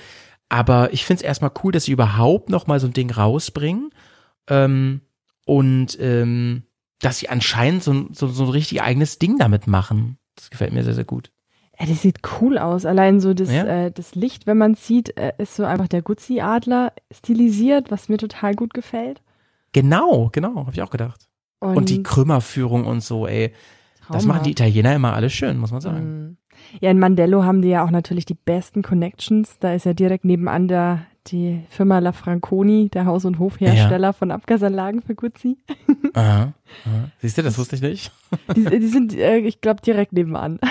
Aber 0.48 0.92
ich 0.92 1.04
finde 1.04 1.22
es 1.22 1.26
erstmal 1.26 1.52
cool, 1.62 1.72
dass 1.72 1.84
sie 1.84 1.92
überhaupt 1.92 2.50
noch 2.50 2.66
mal 2.66 2.80
so 2.80 2.88
ein 2.88 2.92
Ding 2.92 3.10
rausbringen. 3.10 3.90
Ähm, 4.48 5.02
und 5.46 5.98
ähm, 6.00 6.64
dass 7.00 7.18
sie 7.18 7.28
anscheinend 7.28 7.82
so, 7.82 8.08
so, 8.12 8.28
so 8.28 8.44
ein 8.44 8.50
richtig 8.50 8.82
eigenes 8.82 9.18
Ding 9.18 9.38
damit 9.38 9.66
machen. 9.66 10.18
Das 10.36 10.50
gefällt 10.50 10.72
mir 10.72 10.84
sehr, 10.84 10.94
sehr 10.94 11.04
gut. 11.04 11.30
Ja, 11.78 11.86
das 11.86 12.02
sieht 12.02 12.18
cool 12.40 12.58
aus. 12.58 12.84
Allein 12.84 13.20
so 13.20 13.32
das, 13.32 13.50
ja? 13.50 13.64
äh, 13.64 13.90
das 13.90 14.14
Licht, 14.14 14.46
wenn 14.46 14.58
man 14.58 14.74
sieht, 14.74 15.16
äh, 15.16 15.32
ist 15.38 15.56
so 15.56 15.64
einfach 15.64 15.88
der 15.88 16.02
Guzzi-Adler 16.02 16.92
stilisiert, 17.10 17.90
was 17.90 18.08
mir 18.08 18.18
total 18.18 18.54
gut 18.54 18.74
gefällt. 18.74 19.22
Genau, 19.72 20.28
genau, 20.30 20.56
habe 20.56 20.72
ich 20.72 20.82
auch 20.82 20.90
gedacht. 20.90 21.28
Und, 21.58 21.76
und, 21.76 21.88
die 21.88 22.02
Krümmerführung 22.02 22.86
und 22.86 23.02
so, 23.02 23.26
ey. 23.26 23.54
Das 24.12 24.26
machen 24.26 24.44
die 24.44 24.52
Italiener 24.52 24.94
immer 24.94 25.12
alles 25.12 25.32
schön, 25.32 25.58
muss 25.58 25.72
man 25.72 25.80
sagen. 25.80 26.26
Mhm. 26.26 26.36
Ja, 26.80 26.90
in 26.90 26.98
Mandello 26.98 27.44
haben 27.44 27.62
die 27.62 27.68
ja 27.68 27.84
auch 27.84 27.90
natürlich 27.90 28.26
die 28.26 28.34
besten 28.34 28.82
Connections. 28.82 29.58
Da 29.58 29.72
ist 29.74 29.86
ja 29.86 29.92
direkt 29.92 30.24
nebenan 30.24 30.68
der, 30.68 31.06
die 31.26 31.62
Firma 31.68 31.98
La 31.98 32.12
Franconi, 32.12 32.88
der 32.90 33.06
Haus- 33.06 33.24
und 33.24 33.38
Hofhersteller 33.38 34.08
ja. 34.08 34.12
von 34.12 34.30
Abgasanlagen 34.30 35.02
für 35.02 35.14
Guzzi. 35.14 35.58
Aha, 36.14 36.52
aha. 36.84 37.10
Siehst 37.18 37.38
du, 37.38 37.42
das 37.42 37.58
wusste 37.58 37.76
ich 37.76 37.82
nicht. 37.82 38.12
Die, 38.56 38.64
die 38.64 38.86
sind, 38.86 39.16
äh, 39.16 39.38
ich 39.38 39.60
glaube, 39.60 39.82
direkt 39.82 40.12
nebenan. 40.12 40.58
Das 40.60 40.70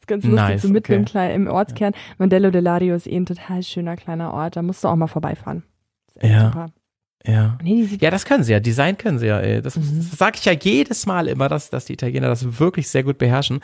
ist 0.00 0.06
ganz 0.06 0.24
lustig, 0.24 0.48
nice, 0.48 0.62
so 0.62 0.68
mitten 0.68 0.92
okay. 0.92 0.96
im, 0.96 1.04
Klein, 1.04 1.30
im 1.30 1.46
Ortskern. 1.46 1.92
Ja. 1.94 2.00
Mandello 2.18 2.50
Lario 2.50 2.94
ist 2.94 3.06
eh 3.06 3.16
ein 3.16 3.26
total 3.26 3.62
schöner 3.62 3.96
kleiner 3.96 4.34
Ort. 4.34 4.56
Da 4.56 4.62
musst 4.62 4.82
du 4.84 4.88
auch 4.88 4.96
mal 4.96 5.06
vorbeifahren. 5.06 5.62
ja. 6.20 6.46
Super. 6.46 6.72
Ja. 7.24 7.56
Nee, 7.62 7.86
ja, 8.00 8.10
das 8.10 8.24
können 8.24 8.42
sie 8.42 8.52
ja. 8.52 8.60
Design 8.60 8.98
können 8.98 9.18
sie 9.18 9.28
ja. 9.28 9.38
Ey. 9.38 9.62
Das, 9.62 9.76
mhm. 9.76 10.08
das 10.10 10.18
sage 10.18 10.38
ich 10.38 10.44
ja 10.44 10.52
jedes 10.52 11.06
Mal 11.06 11.28
immer, 11.28 11.48
dass, 11.48 11.70
dass 11.70 11.84
die 11.84 11.92
Italiener 11.92 12.28
das 12.28 12.58
wirklich 12.58 12.88
sehr 12.88 13.04
gut 13.04 13.18
beherrschen. 13.18 13.60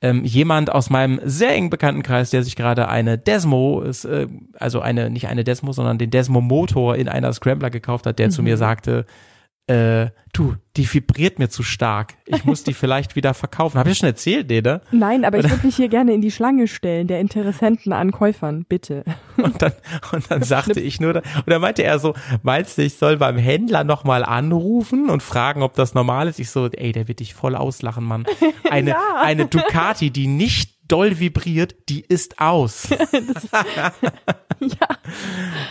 Ähm, 0.00 0.24
jemand 0.24 0.72
aus 0.72 0.88
meinem 0.88 1.20
sehr 1.24 1.54
engen 1.54 1.70
Bekanntenkreis, 1.70 2.30
der 2.30 2.42
sich 2.42 2.56
gerade 2.56 2.88
eine 2.88 3.18
Desmo, 3.18 3.82
ist, 3.82 4.04
äh, 4.06 4.28
also 4.58 4.80
eine, 4.80 5.10
nicht 5.10 5.28
eine 5.28 5.44
Desmo, 5.44 5.72
sondern 5.72 5.98
den 5.98 6.10
Desmo 6.10 6.40
Motor 6.40 6.96
in 6.96 7.08
einer 7.08 7.32
Scrambler 7.32 7.70
gekauft 7.70 8.06
hat, 8.06 8.18
der 8.18 8.28
mhm. 8.28 8.32
zu 8.32 8.42
mir 8.42 8.56
sagte, 8.56 9.04
äh, 9.68 10.10
du, 10.32 10.56
die 10.76 10.92
vibriert 10.92 11.38
mir 11.38 11.48
zu 11.48 11.62
stark. 11.62 12.14
Ich 12.26 12.44
muss 12.44 12.64
die 12.64 12.72
vielleicht 12.74 13.14
wieder 13.14 13.32
verkaufen. 13.32 13.78
Habe 13.78 13.90
ich 13.90 13.98
schon 13.98 14.08
erzählt, 14.08 14.50
ne? 14.50 14.80
Nein, 14.90 15.24
aber 15.24 15.38
ich 15.38 15.48
würde 15.48 15.64
mich 15.64 15.76
hier 15.76 15.88
gerne 15.88 16.12
in 16.12 16.20
die 16.20 16.30
Schlange 16.30 16.66
stellen, 16.66 17.06
der 17.06 17.20
Interessenten 17.20 17.92
an 17.92 18.10
Käufern, 18.10 18.64
bitte. 18.68 19.04
Und 19.36 19.62
dann, 19.62 19.72
und 20.12 20.30
dann 20.30 20.42
sagte 20.42 20.78
ich 20.78 21.00
nur, 21.00 21.16
und 21.16 21.24
dann 21.46 21.60
meinte 21.60 21.82
er 21.82 21.98
so, 21.98 22.14
meinst 22.42 22.76
du, 22.78 22.82
ich 22.82 22.96
soll 22.96 23.16
beim 23.16 23.38
Händler 23.38 23.82
nochmal 23.82 24.24
anrufen 24.24 25.08
und 25.08 25.22
fragen, 25.22 25.62
ob 25.62 25.74
das 25.74 25.94
normal 25.94 26.28
ist? 26.28 26.38
Ich 26.38 26.50
so, 26.50 26.68
ey, 26.68 26.92
der 26.92 27.08
wird 27.08 27.20
dich 27.20 27.34
voll 27.34 27.56
auslachen, 27.56 28.04
Mann. 28.04 28.24
Eine, 28.70 28.90
ja. 28.90 29.00
eine 29.20 29.46
Ducati, 29.46 30.10
die 30.10 30.26
nicht 30.26 30.71
doll 30.92 31.18
vibriert, 31.18 31.74
die 31.88 32.02
ist 32.06 32.38
aus. 32.38 32.90
ja. 34.60 34.88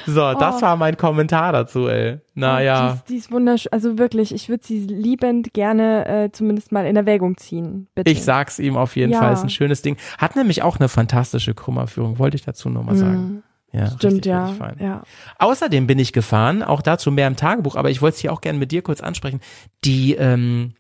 So, 0.08 0.34
das 0.34 0.56
oh. 0.58 0.62
war 0.62 0.76
mein 0.78 0.98
Kommentar 0.98 1.54
dazu, 1.54 1.88
ey. 1.88 2.20
Naja. 2.34 2.88
Die, 2.88 2.96
ist, 2.96 3.10
die 3.10 3.16
ist 3.18 3.32
wunderschön. 3.32 3.72
Also 3.72 4.00
wirklich, 4.00 4.34
ich 4.34 4.50
würde 4.50 4.66
sie 4.66 4.80
liebend 4.80 5.54
gerne 5.54 6.08
äh, 6.08 6.32
zumindest 6.32 6.72
mal 6.72 6.88
in 6.88 6.96
Erwägung 6.96 7.38
ziehen. 7.38 7.88
Bitte. 7.94 8.10
Ich 8.10 8.24
sag's 8.24 8.58
ihm 8.58 8.76
auf 8.78 8.96
jeden 8.96 9.12
ja. 9.12 9.20
Fall. 9.20 9.34
Ist 9.34 9.44
ein 9.44 9.50
schönes 9.52 9.84
Ding. 9.84 9.98
Hat 10.18 10.36
nämlich 10.36 10.64
auch 10.64 10.80
eine 10.80 10.90
fantastische 10.90 11.54
Krümmerführung, 11.54 12.18
wollte 12.18 12.36
ich 12.36 12.44
dazu 12.44 12.70
nochmal 12.70 12.96
sagen. 12.96 13.18
Mm. 13.18 13.44
Ja, 13.74 13.88
Stimmt, 13.88 14.14
richtig, 14.14 14.26
ja. 14.26 14.46
Richtig 14.48 14.82
ja. 14.82 15.04
Außerdem 15.40 15.88
bin 15.88 15.98
ich 15.98 16.12
gefahren, 16.12 16.62
auch 16.62 16.82
dazu 16.82 17.10
mehr 17.10 17.28
im 17.28 17.38
Tagebuch, 17.38 17.78
aber 17.78 17.90
ich 17.90 18.02
wollte 18.02 18.16
es 18.16 18.22
hier 18.22 18.34
auch 18.34 18.42
gerne 18.42 18.60
mit 18.60 18.72
dir 18.72 18.82
kurz 18.82 19.00
ansprechen. 19.00 19.40
Die, 19.86 20.14
ähm, 20.16 20.74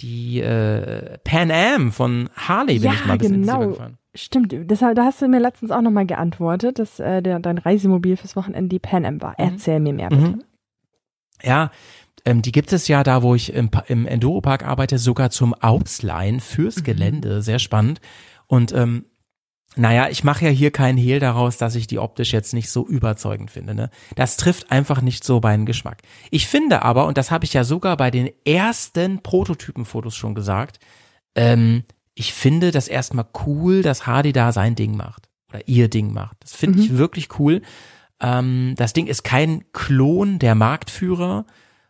die 0.00 0.40
äh, 0.40 1.18
Pan 1.24 1.50
Am 1.50 1.92
von 1.92 2.28
Harley 2.34 2.78
bin 2.78 2.84
ja, 2.84 2.94
ich 2.94 3.06
mal 3.06 3.12
ein 3.12 3.18
bisschen 3.18 3.42
genau. 3.42 3.68
gefahren. 3.68 3.98
Stimmt, 4.14 4.52
deshalb, 4.52 4.96
da 4.96 5.04
hast 5.04 5.22
du 5.22 5.28
mir 5.28 5.40
letztens 5.40 5.70
auch 5.70 5.80
nochmal 5.80 6.04
geantwortet, 6.04 6.78
dass 6.78 7.00
äh, 7.00 7.22
der, 7.22 7.38
dein 7.38 7.56
Reisemobil 7.56 8.16
fürs 8.16 8.36
Wochenende 8.36 8.68
die 8.68 8.78
Pan 8.78 9.06
Am 9.06 9.22
war. 9.22 9.30
Mhm. 9.30 9.36
Erzähl 9.38 9.80
mir 9.80 9.94
mehr 9.94 10.10
bitte. 10.10 10.22
Mhm. 10.22 10.44
Ja, 11.42 11.70
ähm, 12.24 12.42
die 12.42 12.52
gibt 12.52 12.72
es 12.72 12.88
ja 12.88 13.02
da, 13.02 13.22
wo 13.22 13.34
ich 13.34 13.52
im, 13.54 13.70
im 13.86 14.06
Enduro-Park 14.06 14.66
arbeite, 14.66 14.98
sogar 14.98 15.30
zum 15.30 15.54
Ausleihen 15.54 16.40
fürs 16.40 16.78
mhm. 16.78 16.84
Gelände. 16.84 17.42
Sehr 17.42 17.58
spannend. 17.58 18.00
Und 18.46 18.72
ähm, 18.72 19.06
naja, 19.74 20.08
ich 20.10 20.22
mache 20.22 20.44
ja 20.44 20.50
hier 20.50 20.70
keinen 20.70 20.98
Hehl 20.98 21.18
daraus, 21.18 21.56
dass 21.56 21.74
ich 21.74 21.86
die 21.86 21.98
optisch 21.98 22.32
jetzt 22.32 22.52
nicht 22.52 22.70
so 22.70 22.86
überzeugend 22.86 23.50
finde. 23.50 23.74
Ne? 23.74 23.90
Das 24.16 24.36
trifft 24.36 24.70
einfach 24.70 25.00
nicht 25.00 25.24
so 25.24 25.40
meinen 25.40 25.64
Geschmack. 25.64 26.02
Ich 26.30 26.46
finde 26.46 26.82
aber, 26.82 27.06
und 27.06 27.16
das 27.16 27.30
habe 27.30 27.44
ich 27.44 27.54
ja 27.54 27.64
sogar 27.64 27.96
bei 27.96 28.10
den 28.10 28.30
ersten 28.44 29.22
Prototypenfotos 29.22 30.14
schon 30.14 30.34
gesagt, 30.34 30.78
ähm, 31.34 31.84
ich 32.14 32.34
finde 32.34 32.70
das 32.70 32.88
erstmal 32.88 33.26
cool, 33.46 33.82
dass 33.82 34.06
Hardy 34.06 34.32
da 34.32 34.52
sein 34.52 34.74
Ding 34.74 34.94
macht 34.96 35.28
oder 35.48 35.66
ihr 35.66 35.88
Ding 35.88 36.12
macht. 36.12 36.36
Das 36.40 36.54
finde 36.54 36.78
mhm. 36.78 36.84
ich 36.84 36.98
wirklich 36.98 37.38
cool. 37.38 37.62
Ähm, 38.20 38.74
das 38.76 38.92
Ding 38.92 39.06
ist 39.06 39.24
kein 39.24 39.64
Klon 39.72 40.38
der 40.38 40.54
Marktführer, 40.54 41.46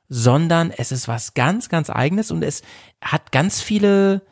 sondern 0.08 0.70
es 0.70 0.92
ist 0.92 1.08
was 1.08 1.34
ganz, 1.34 1.68
ganz 1.68 1.90
eigenes 1.90 2.30
und 2.30 2.44
es 2.44 2.62
hat 3.02 3.32
ganz 3.32 3.60
viele 3.60 4.22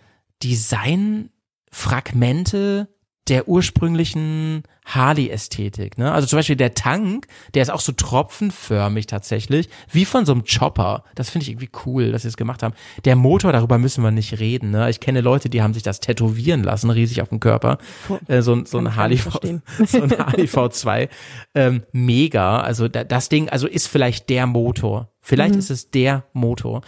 Designfragmente, 0.42 2.88
der 3.28 3.48
ursprünglichen 3.48 4.64
Harley-Ästhetik. 4.86 5.98
Ne? 5.98 6.10
Also 6.10 6.26
zum 6.26 6.38
Beispiel 6.38 6.56
der 6.56 6.74
Tank, 6.74 7.26
der 7.54 7.62
ist 7.62 7.70
auch 7.70 7.80
so 7.80 7.92
tropfenförmig 7.92 9.06
tatsächlich, 9.06 9.68
wie 9.92 10.04
von 10.04 10.26
so 10.26 10.32
einem 10.32 10.44
Chopper. 10.44 11.04
Das 11.14 11.30
finde 11.30 11.44
ich 11.44 11.50
irgendwie 11.50 11.70
cool, 11.86 12.12
dass 12.12 12.22
sie 12.22 12.28
es 12.28 12.36
gemacht 12.36 12.62
haben. 12.62 12.74
Der 13.04 13.14
Motor, 13.16 13.52
darüber 13.52 13.78
müssen 13.78 14.02
wir 14.02 14.10
nicht 14.10 14.40
reden. 14.40 14.70
Ne? 14.70 14.90
Ich 14.90 14.98
kenne 14.98 15.20
Leute, 15.20 15.48
die 15.48 15.62
haben 15.62 15.74
sich 15.74 15.82
das 15.82 16.00
tätowieren 16.00 16.64
lassen, 16.64 16.90
riesig 16.90 17.22
auf 17.22 17.28
dem 17.28 17.40
Körper. 17.40 17.78
Äh, 18.26 18.42
so, 18.42 18.64
so 18.64 18.78
ein 18.78 18.96
Harley, 18.96 19.18
so 19.18 20.02
ein 20.02 20.10
Harley 20.18 20.46
V2. 20.46 21.08
Ähm, 21.54 21.82
mega. 21.92 22.60
Also 22.60 22.88
da, 22.88 23.04
das 23.04 23.28
Ding, 23.28 23.48
also 23.48 23.68
ist 23.68 23.86
vielleicht 23.86 24.28
der 24.28 24.46
Motor. 24.46 25.12
Vielleicht 25.20 25.54
mhm. 25.54 25.60
ist 25.60 25.70
es 25.70 25.90
der 25.90 26.24
Motor. 26.32 26.82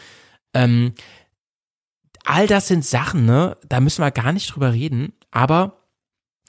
Ähm, 0.55 0.95
all 2.25 2.47
das 2.47 2.69
sind 2.69 2.85
Sachen, 2.85 3.27
ne? 3.27 3.57
Da 3.69 3.81
müssen 3.81 4.03
wir 4.03 4.11
gar 4.11 4.33
nicht 4.33 4.53
drüber 4.53 4.73
reden. 4.73 5.13
Aber 5.31 5.82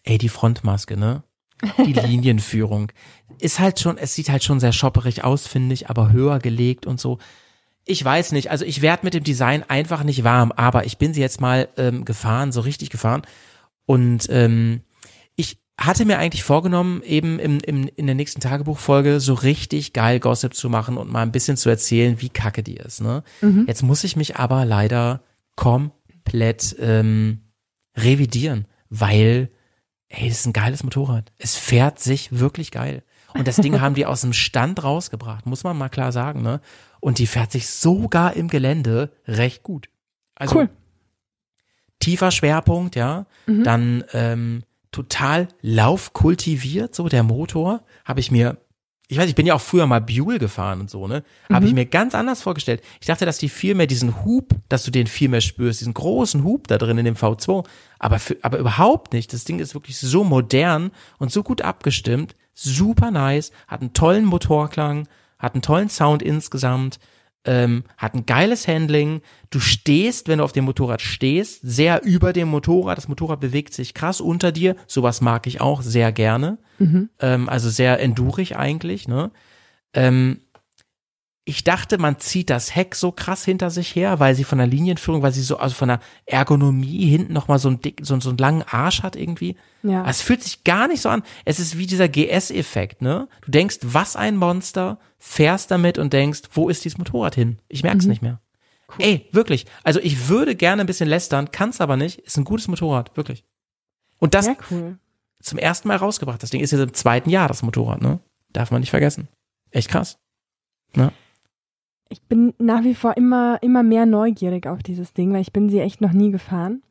ey, 0.03 0.17
die 0.17 0.29
Frontmaske, 0.29 0.97
ne? 0.97 1.23
Die 1.85 1.93
Linienführung. 2.07 2.91
Ist 3.39 3.59
halt 3.59 3.79
schon, 3.79 3.97
es 3.97 4.13
sieht 4.13 4.29
halt 4.29 4.43
schon 4.43 4.59
sehr 4.59 4.73
shopperig 4.73 5.23
aus, 5.23 5.47
finde 5.47 5.73
ich, 5.73 5.89
aber 5.89 6.11
höher 6.11 6.39
gelegt 6.39 6.85
und 6.85 6.99
so. 6.99 7.19
Ich 7.85 8.03
weiß 8.03 8.31
nicht, 8.31 8.51
also 8.51 8.63
ich 8.63 8.81
werde 8.81 9.05
mit 9.05 9.13
dem 9.13 9.23
Design 9.23 9.63
einfach 9.67 10.03
nicht 10.03 10.23
warm, 10.23 10.51
aber 10.53 10.85
ich 10.85 10.97
bin 10.97 11.13
sie 11.13 11.21
jetzt 11.21 11.41
mal 11.41 11.67
ähm, 11.77 12.05
gefahren, 12.05 12.51
so 12.51 12.61
richtig 12.61 12.89
gefahren. 12.89 13.23
Und 13.85 14.27
ähm, 14.29 14.81
ich 15.35 15.57
hatte 15.77 16.05
mir 16.05 16.17
eigentlich 16.17 16.43
vorgenommen, 16.43 17.01
eben 17.03 17.39
im, 17.39 17.59
im, 17.59 17.89
in 17.95 18.05
der 18.05 18.15
nächsten 18.15 18.39
Tagebuchfolge 18.39 19.19
so 19.19 19.33
richtig 19.33 19.91
geil 19.91 20.19
Gossip 20.19 20.53
zu 20.53 20.69
machen 20.69 20.97
und 20.97 21.11
mal 21.11 21.23
ein 21.23 21.31
bisschen 21.31 21.57
zu 21.57 21.69
erzählen, 21.69 22.21
wie 22.21 22.29
kacke 22.29 22.63
die 22.63 22.77
ist. 22.77 23.01
Ne? 23.01 23.23
Mhm. 23.41 23.65
Jetzt 23.67 23.83
muss 23.83 24.03
ich 24.03 24.15
mich 24.15 24.37
aber 24.37 24.65
leider 24.65 25.23
komplett 25.55 26.75
ähm, 26.79 27.41
revidieren, 27.97 28.65
weil 28.89 29.49
ey, 30.13 30.29
das 30.29 30.39
ist 30.39 30.45
ein 30.45 30.53
geiles 30.53 30.83
Motorrad. 30.83 31.31
Es 31.37 31.55
fährt 31.55 31.99
sich 31.99 32.39
wirklich 32.39 32.71
geil. 32.71 33.03
Und 33.33 33.47
das 33.47 33.57
Ding 33.57 33.81
haben 33.81 33.95
die 33.95 34.05
aus 34.05 34.21
dem 34.21 34.33
Stand 34.33 34.83
rausgebracht, 34.83 35.45
muss 35.45 35.63
man 35.63 35.77
mal 35.77 35.89
klar 35.89 36.11
sagen, 36.11 36.41
ne? 36.41 36.61
Und 36.99 37.19
die 37.19 37.27
fährt 37.27 37.51
sich 37.51 37.67
sogar 37.67 38.33
im 38.35 38.47
Gelände 38.47 39.11
recht 39.27 39.63
gut. 39.63 39.89
Also 40.35 40.59
cool. 40.59 40.69
tiefer 41.99 42.31
Schwerpunkt, 42.31 42.95
ja. 42.95 43.25
Mhm. 43.45 43.63
Dann 43.63 44.03
ähm, 44.13 44.63
total 44.91 45.47
laufkultiviert, 45.61 46.95
so 46.95 47.09
der 47.09 47.23
Motor, 47.23 47.83
habe 48.05 48.19
ich 48.19 48.31
mir 48.31 48.57
ich 49.09 49.17
weiß, 49.17 49.29
ich 49.29 49.35
bin 49.35 49.45
ja 49.45 49.53
auch 49.53 49.61
früher 49.61 49.85
mal 49.85 49.99
Buell 49.99 50.39
gefahren 50.39 50.79
und 50.79 50.89
so, 50.89 51.07
ne? 51.07 51.23
Habe 51.49 51.61
mhm. 51.61 51.67
ich 51.67 51.73
mir 51.73 51.85
ganz 51.85 52.15
anders 52.15 52.41
vorgestellt. 52.41 52.81
Ich 53.01 53.07
dachte, 53.07 53.25
dass 53.25 53.37
die 53.37 53.49
viel 53.49 53.75
mehr 53.75 53.87
diesen 53.87 54.23
Hub, 54.23 54.55
dass 54.69 54.83
du 54.83 54.91
den 54.91 55.07
viel 55.07 55.29
mehr 55.29 55.41
spürst, 55.41 55.81
diesen 55.81 55.93
großen 55.93 56.43
Hub 56.43 56.67
da 56.67 56.77
drin 56.77 56.97
in 56.97 57.05
dem 57.05 57.15
V2. 57.15 57.65
Aber, 57.99 58.19
für, 58.19 58.37
aber 58.41 58.57
überhaupt 58.57 59.13
nicht. 59.13 59.33
Das 59.33 59.43
Ding 59.43 59.59
ist 59.59 59.73
wirklich 59.73 59.97
so 59.97 60.23
modern 60.23 60.91
und 61.19 61.31
so 61.31 61.43
gut 61.43 61.61
abgestimmt. 61.61 62.35
Super 62.53 63.11
nice, 63.11 63.51
hat 63.67 63.81
einen 63.81 63.93
tollen 63.93 64.25
Motorklang, 64.25 65.07
hat 65.37 65.53
einen 65.53 65.61
tollen 65.61 65.89
Sound 65.89 66.21
insgesamt 66.21 66.99
ähm, 67.45 67.83
hat 67.97 68.13
ein 68.13 68.25
geiles 68.25 68.67
Handling. 68.67 69.21
Du 69.49 69.59
stehst, 69.59 70.27
wenn 70.27 70.39
du 70.39 70.43
auf 70.43 70.53
dem 70.53 70.65
Motorrad 70.65 71.01
stehst, 71.01 71.59
sehr 71.63 72.03
über 72.03 72.33
dem 72.33 72.47
Motorrad. 72.47 72.97
Das 72.97 73.07
Motorrad 73.07 73.39
bewegt 73.39 73.73
sich 73.73 73.93
krass 73.93 74.21
unter 74.21 74.51
dir. 74.51 74.75
Sowas 74.87 75.21
mag 75.21 75.47
ich 75.47 75.61
auch 75.61 75.81
sehr 75.81 76.11
gerne. 76.11 76.57
Mhm. 76.79 77.09
Ähm, 77.19 77.49
also 77.49 77.69
sehr 77.69 77.99
endurig 77.99 78.55
eigentlich. 78.55 79.07
Ne? 79.07 79.31
Ähm, 79.93 80.41
ich 81.45 81.65
dachte, 81.65 81.97
man 81.97 82.19
zieht 82.19 82.49
das 82.49 82.73
Heck 82.73 82.95
so 82.95 83.11
krass 83.11 83.43
hinter 83.43 83.69
sich 83.69 83.95
her, 83.95 84.19
weil 84.19 84.33
sie 84.33 84.45
von 84.45 84.59
der 84.59 84.67
Linienführung, 84.67 85.21
weil 85.21 85.33
sie 85.33 85.41
so, 85.41 85.57
also 85.57 85.75
von 85.75 85.89
der 85.89 85.99
Ergonomie 86.25 87.05
hinten 87.05 87.33
nochmal 87.33 87.59
so 87.59 87.67
einen 87.67 87.81
dick, 87.81 87.99
so, 88.01 88.17
so 88.21 88.29
einen 88.29 88.37
langen 88.37 88.63
Arsch 88.63 89.03
hat 89.03 89.17
irgendwie. 89.17 89.57
Ja. 89.81 90.07
Es 90.09 90.21
fühlt 90.21 90.41
sich 90.41 90.63
gar 90.63 90.87
nicht 90.87 91.01
so 91.01 91.09
an. 91.09 91.23
Es 91.43 91.59
ist 91.59 91.77
wie 91.77 91.85
dieser 91.85 92.07
GS-Effekt, 92.07 93.01
ne? 93.01 93.27
Du 93.41 93.51
denkst, 93.51 93.79
was 93.81 94.15
ein 94.15 94.37
Monster, 94.37 94.99
fährst 95.19 95.69
damit 95.69 95.97
und 95.97 96.13
denkst, 96.13 96.43
wo 96.53 96.69
ist 96.69 96.85
dieses 96.85 96.97
Motorrad 96.97 97.35
hin? 97.35 97.59
Ich 97.67 97.83
merk's 97.83 98.05
mhm. 98.05 98.11
nicht 98.11 98.21
mehr. 98.21 98.39
Cool. 98.87 99.05
Ey, 99.05 99.29
wirklich. 99.33 99.65
Also 99.83 99.99
ich 99.99 100.29
würde 100.29 100.55
gerne 100.55 100.81
ein 100.81 100.87
bisschen 100.87 101.09
lästern, 101.09 101.51
kann's 101.51 101.81
aber 101.81 101.97
nicht. 101.97 102.19
Ist 102.19 102.37
ein 102.37 102.45
gutes 102.45 102.69
Motorrad, 102.69 103.17
wirklich. 103.17 103.43
Und 104.19 104.33
das 104.33 104.47
cool. 104.71 104.97
zum 105.41 105.57
ersten 105.57 105.89
Mal 105.89 105.97
rausgebracht. 105.97 106.41
Das 106.41 106.51
Ding 106.51 106.61
ist 106.61 106.71
jetzt 106.71 106.79
im 106.79 106.93
zweiten 106.93 107.29
Jahr, 107.29 107.49
das 107.49 107.63
Motorrad, 107.63 108.01
ne? 108.01 108.21
Darf 108.53 108.71
man 108.71 108.79
nicht 108.79 108.91
vergessen. 108.91 109.27
Echt 109.71 109.89
krass. 109.89 110.19
Ne? 110.95 111.11
Ich 112.13 112.21
bin 112.21 112.53
nach 112.59 112.83
wie 112.83 112.95
vor 112.95 113.17
immer, 113.17 113.57
immer 113.61 113.83
mehr 113.83 114.05
neugierig 114.05 114.67
auf 114.67 114.83
dieses 114.83 115.13
Ding, 115.13 115.33
weil 115.33 115.41
ich 115.41 115.51
bin 115.51 115.69
sie 115.69 115.79
echt 115.79 115.99
noch 115.99 116.13
nie 116.13 116.31
gefahren. 116.31 116.81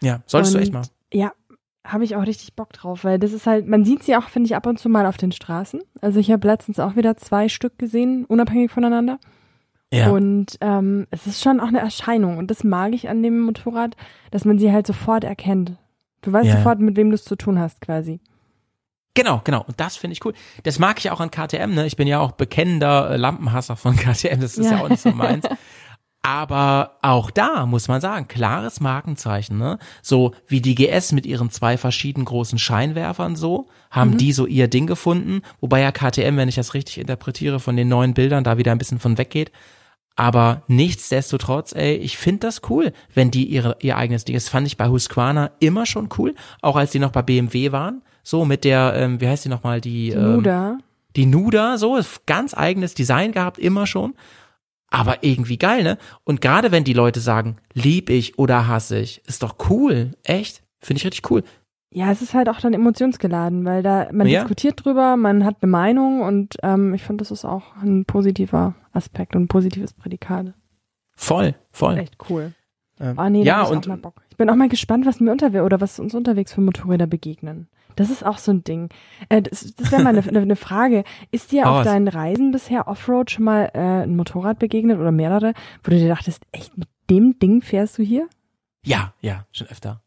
Ja, 0.00 0.20
solltest 0.26 0.54
und, 0.54 0.60
du 0.60 0.62
echt 0.62 0.72
mal. 0.72 0.82
Ja, 1.12 1.32
habe 1.84 2.04
ich 2.04 2.16
auch 2.16 2.26
richtig 2.26 2.54
Bock 2.54 2.72
drauf, 2.72 3.04
weil 3.04 3.18
das 3.18 3.32
ist 3.32 3.46
halt, 3.46 3.66
man 3.66 3.84
sieht 3.84 4.02
sie 4.02 4.16
auch, 4.16 4.28
finde 4.28 4.46
ich, 4.46 4.56
ab 4.56 4.66
und 4.66 4.78
zu 4.78 4.88
mal 4.88 5.06
auf 5.06 5.16
den 5.16 5.32
Straßen. 5.32 5.80
Also 6.00 6.20
ich 6.20 6.30
habe 6.30 6.46
letztens 6.46 6.78
auch 6.78 6.96
wieder 6.96 7.16
zwei 7.16 7.48
Stück 7.48 7.78
gesehen, 7.78 8.24
unabhängig 8.24 8.70
voneinander. 8.70 9.18
Ja. 9.92 10.10
Und 10.10 10.58
ähm, 10.60 11.06
es 11.10 11.26
ist 11.26 11.42
schon 11.42 11.60
auch 11.60 11.68
eine 11.68 11.80
Erscheinung. 11.80 12.38
Und 12.38 12.50
das 12.50 12.62
mag 12.62 12.94
ich 12.94 13.08
an 13.08 13.22
dem 13.22 13.40
Motorrad, 13.40 13.96
dass 14.30 14.44
man 14.44 14.58
sie 14.58 14.70
halt 14.70 14.86
sofort 14.86 15.24
erkennt. 15.24 15.72
Du 16.20 16.32
weißt 16.32 16.46
ja. 16.46 16.56
sofort, 16.56 16.78
mit 16.78 16.96
wem 16.96 17.08
du 17.08 17.14
es 17.14 17.24
zu 17.24 17.36
tun 17.36 17.58
hast, 17.58 17.80
quasi. 17.80 18.20
Genau, 19.18 19.40
genau. 19.42 19.64
Und 19.66 19.80
das 19.80 19.96
finde 19.96 20.12
ich 20.12 20.24
cool. 20.24 20.32
Das 20.62 20.78
mag 20.78 21.00
ich 21.00 21.10
auch 21.10 21.18
an 21.18 21.32
KTM, 21.32 21.74
ne? 21.74 21.86
Ich 21.86 21.96
bin 21.96 22.06
ja 22.06 22.20
auch 22.20 22.30
bekennender 22.30 23.10
äh, 23.10 23.16
Lampenhasser 23.16 23.74
von 23.74 23.96
KTM. 23.96 24.40
Das 24.40 24.56
ist 24.56 24.70
ja, 24.70 24.76
ja 24.76 24.84
auch 24.84 24.88
nicht 24.88 25.02
so 25.02 25.10
meins. 25.10 25.44
Aber 26.22 26.98
auch 27.02 27.32
da 27.32 27.66
muss 27.66 27.88
man 27.88 28.00
sagen, 28.00 28.28
klares 28.28 28.78
Markenzeichen, 28.78 29.58
ne? 29.58 29.80
So 30.02 30.34
wie 30.46 30.60
die 30.60 30.76
GS 30.76 31.10
mit 31.10 31.26
ihren 31.26 31.50
zwei 31.50 31.76
verschiedenen 31.76 32.26
großen 32.26 32.60
Scheinwerfern 32.60 33.34
so, 33.34 33.66
haben 33.90 34.12
mhm. 34.12 34.18
die 34.18 34.32
so 34.32 34.46
ihr 34.46 34.68
Ding 34.68 34.86
gefunden, 34.86 35.42
wobei 35.60 35.80
ja 35.80 35.90
KTM, 35.90 36.36
wenn 36.36 36.48
ich 36.48 36.54
das 36.54 36.74
richtig 36.74 36.98
interpretiere, 36.98 37.58
von 37.58 37.76
den 37.76 37.88
neuen 37.88 38.14
Bildern 38.14 38.44
da 38.44 38.56
wieder 38.56 38.70
ein 38.70 38.78
bisschen 38.78 39.00
von 39.00 39.18
weggeht. 39.18 39.50
Aber 40.14 40.62
nichtsdestotrotz, 40.68 41.72
ey, 41.72 41.94
ich 41.96 42.18
finde 42.18 42.46
das 42.46 42.62
cool, 42.70 42.92
wenn 43.12 43.32
die 43.32 43.46
ihre, 43.46 43.78
ihr 43.80 43.96
eigenes 43.96 44.24
Ding, 44.24 44.34
das 44.34 44.48
fand 44.48 44.68
ich 44.68 44.76
bei 44.76 44.88
Husqvarna 44.88 45.50
immer 45.58 45.86
schon 45.86 46.08
cool, 46.18 46.36
auch 46.62 46.76
als 46.76 46.92
die 46.92 47.00
noch 47.00 47.12
bei 47.12 47.22
BMW 47.22 47.72
waren, 47.72 48.02
so 48.28 48.44
mit 48.44 48.64
der, 48.64 48.92
ähm, 48.94 49.22
wie 49.22 49.26
heißt 49.26 49.46
die 49.46 49.48
nochmal, 49.48 49.80
die, 49.80 50.10
die 50.10 50.16
ähm, 50.16 50.34
Nuda. 50.34 50.78
Die 51.16 51.24
Nuda, 51.24 51.78
so, 51.78 51.98
ganz 52.26 52.52
eigenes 52.52 52.92
Design 52.92 53.32
gehabt, 53.32 53.58
immer 53.58 53.86
schon. 53.86 54.12
Aber 54.90 55.22
irgendwie 55.22 55.56
geil, 55.56 55.82
ne? 55.82 55.96
Und 56.24 56.42
gerade 56.42 56.70
wenn 56.70 56.84
die 56.84 56.92
Leute 56.92 57.20
sagen, 57.20 57.56
lieb 57.72 58.10
ich 58.10 58.38
oder 58.38 58.68
hasse 58.68 58.98
ich, 58.98 59.22
ist 59.26 59.42
doch 59.42 59.56
cool, 59.70 60.10
echt, 60.24 60.62
finde 60.78 60.98
ich 60.98 61.06
richtig 61.06 61.30
cool. 61.30 61.42
Ja, 61.90 62.10
es 62.10 62.20
ist 62.20 62.34
halt 62.34 62.50
auch 62.50 62.60
dann 62.60 62.74
emotionsgeladen, 62.74 63.64
weil 63.64 63.82
da 63.82 64.08
man 64.12 64.26
ja. 64.26 64.40
diskutiert 64.40 64.84
drüber, 64.84 65.16
man 65.16 65.46
hat 65.46 65.56
eine 65.62 65.70
Meinung 65.70 66.20
und 66.20 66.56
ähm, 66.62 66.92
ich 66.92 67.02
finde, 67.02 67.22
das 67.22 67.30
ist 67.30 67.46
auch 67.46 67.76
ein 67.82 68.04
positiver 68.04 68.74
Aspekt 68.92 69.36
und 69.36 69.44
ein 69.44 69.48
positives 69.48 69.94
Prädikat. 69.94 70.52
Voll, 71.16 71.54
voll. 71.70 71.96
Echt 71.96 72.18
cool. 72.28 72.52
Ähm, 73.00 73.16
oh 73.18 73.28
nee, 73.30 73.42
ja, 73.42 73.62
und 73.62 73.86
ich, 73.86 73.92
ich 74.30 74.36
bin 74.36 74.50
auch 74.50 74.54
mal 74.54 74.68
gespannt, 74.68 75.06
was 75.06 75.18
mir 75.18 75.32
unterwegs 75.32 75.64
oder 75.64 75.80
was 75.80 75.98
uns 75.98 76.14
unterwegs 76.14 76.52
für 76.52 76.60
Motorräder 76.60 77.06
begegnen. 77.06 77.68
Das 77.98 78.10
ist 78.10 78.24
auch 78.24 78.38
so 78.38 78.52
ein 78.52 78.64
Ding. 78.64 78.90
Äh, 79.28 79.42
das 79.42 79.74
das 79.74 79.92
wäre 79.92 80.02
mal 80.02 80.16
eine, 80.16 80.40
eine 80.40 80.56
Frage. 80.56 81.04
Ist 81.30 81.52
dir 81.52 81.62
oh, 81.66 81.68
auf 81.68 81.84
deinen 81.84 82.08
Reisen 82.08 82.52
bisher 82.52 82.88
Offroad 82.88 83.30
schon 83.30 83.44
mal 83.44 83.70
äh, 83.74 84.04
ein 84.04 84.16
Motorrad 84.16 84.58
begegnet 84.58 84.98
oder 84.98 85.12
mehrere, 85.12 85.52
wo 85.82 85.90
du 85.90 85.98
dir 85.98 86.08
dachtest, 86.08 86.44
echt 86.52 86.76
mit 86.76 86.88
dem 87.10 87.38
Ding 87.38 87.62
fährst 87.62 87.98
du 87.98 88.02
hier? 88.02 88.28
Ja, 88.84 89.14
ja, 89.20 89.46
schon 89.52 89.66
öfter 89.68 90.02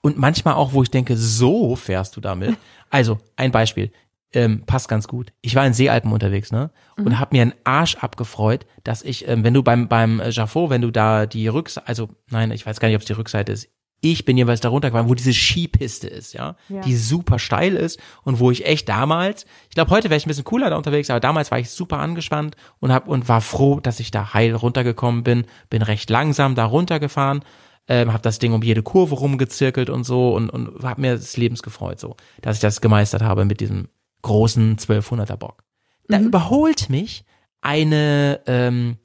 und 0.00 0.18
manchmal 0.18 0.54
auch, 0.54 0.72
wo 0.72 0.82
ich 0.82 0.90
denke, 0.90 1.16
so 1.16 1.76
fährst 1.76 2.16
du 2.16 2.20
damit. 2.20 2.56
Also, 2.90 3.18
ein 3.36 3.52
Beispiel, 3.52 3.92
ähm, 4.32 4.62
passt 4.64 4.88
ganz 4.88 5.08
gut. 5.08 5.34
Ich 5.42 5.54
war 5.54 5.66
in 5.66 5.74
Seealpen 5.74 6.10
unterwegs, 6.10 6.50
ne? 6.50 6.70
Und 6.96 7.04
mhm. 7.04 7.18
habe 7.18 7.36
mir 7.36 7.42
einen 7.42 7.52
Arsch 7.64 7.96
abgefreut, 7.96 8.64
dass 8.82 9.02
ich, 9.02 9.28
ähm, 9.28 9.44
wenn 9.44 9.52
du 9.52 9.62
beim 9.62 9.88
beim 9.88 10.22
Jaffo, 10.30 10.70
wenn 10.70 10.80
du 10.80 10.90
da 10.90 11.26
die 11.26 11.48
Rückseite, 11.48 11.86
also 11.86 12.08
nein, 12.30 12.50
ich 12.50 12.64
weiß 12.64 12.80
gar 12.80 12.88
nicht, 12.88 12.94
ob 12.94 13.02
es 13.02 13.06
die 13.06 13.12
Rückseite 13.12 13.52
ist. 13.52 13.68
Ich 14.00 14.24
bin 14.24 14.36
jeweils 14.36 14.60
da 14.60 14.68
runtergefahren, 14.68 15.08
wo 15.08 15.14
diese 15.14 15.32
Skipiste 15.32 16.06
ist, 16.06 16.32
ja? 16.32 16.56
ja, 16.68 16.80
die 16.82 16.96
super 16.96 17.38
steil 17.38 17.74
ist 17.74 17.98
und 18.22 18.38
wo 18.38 18.50
ich 18.50 18.64
echt 18.64 18.88
damals, 18.88 19.44
ich 19.68 19.74
glaube, 19.74 19.90
heute 19.90 20.08
wäre 20.08 20.18
ich 20.18 20.26
ein 20.26 20.28
bisschen 20.28 20.44
cooler 20.44 20.70
da 20.70 20.76
unterwegs, 20.76 21.10
aber 21.10 21.20
damals 21.20 21.50
war 21.50 21.58
ich 21.58 21.70
super 21.70 21.98
angespannt 21.98 22.56
und 22.78 22.92
hab 22.92 23.08
und 23.08 23.28
war 23.28 23.40
froh, 23.40 23.80
dass 23.80 23.98
ich 23.98 24.10
da 24.12 24.34
heil 24.34 24.54
runtergekommen 24.54 25.24
bin, 25.24 25.46
bin 25.68 25.82
recht 25.82 26.10
langsam 26.10 26.54
da 26.54 26.64
runtergefahren 26.64 27.42
ähm, 27.88 28.12
habe 28.12 28.22
das 28.22 28.38
Ding 28.38 28.52
um 28.52 28.62
jede 28.62 28.82
Kurve 28.82 29.14
rumgezirkelt 29.14 29.90
und 29.90 30.04
so 30.04 30.34
und, 30.34 30.50
und 30.50 30.82
habe 30.82 31.00
mir 31.00 31.12
des 31.12 31.36
Lebens 31.36 31.62
gefreut, 31.62 31.98
so, 31.98 32.16
dass 32.42 32.56
ich 32.56 32.60
das 32.60 32.80
gemeistert 32.80 33.22
habe 33.22 33.44
mit 33.44 33.60
diesem 33.60 33.88
großen 34.22 34.76
1200er 34.76 35.36
Bock. 35.36 35.64
Da 36.06 36.18
mhm. 36.18 36.26
überholt 36.26 36.90
mich 36.90 37.24
eine 37.60 38.40
ähm, 38.46 38.98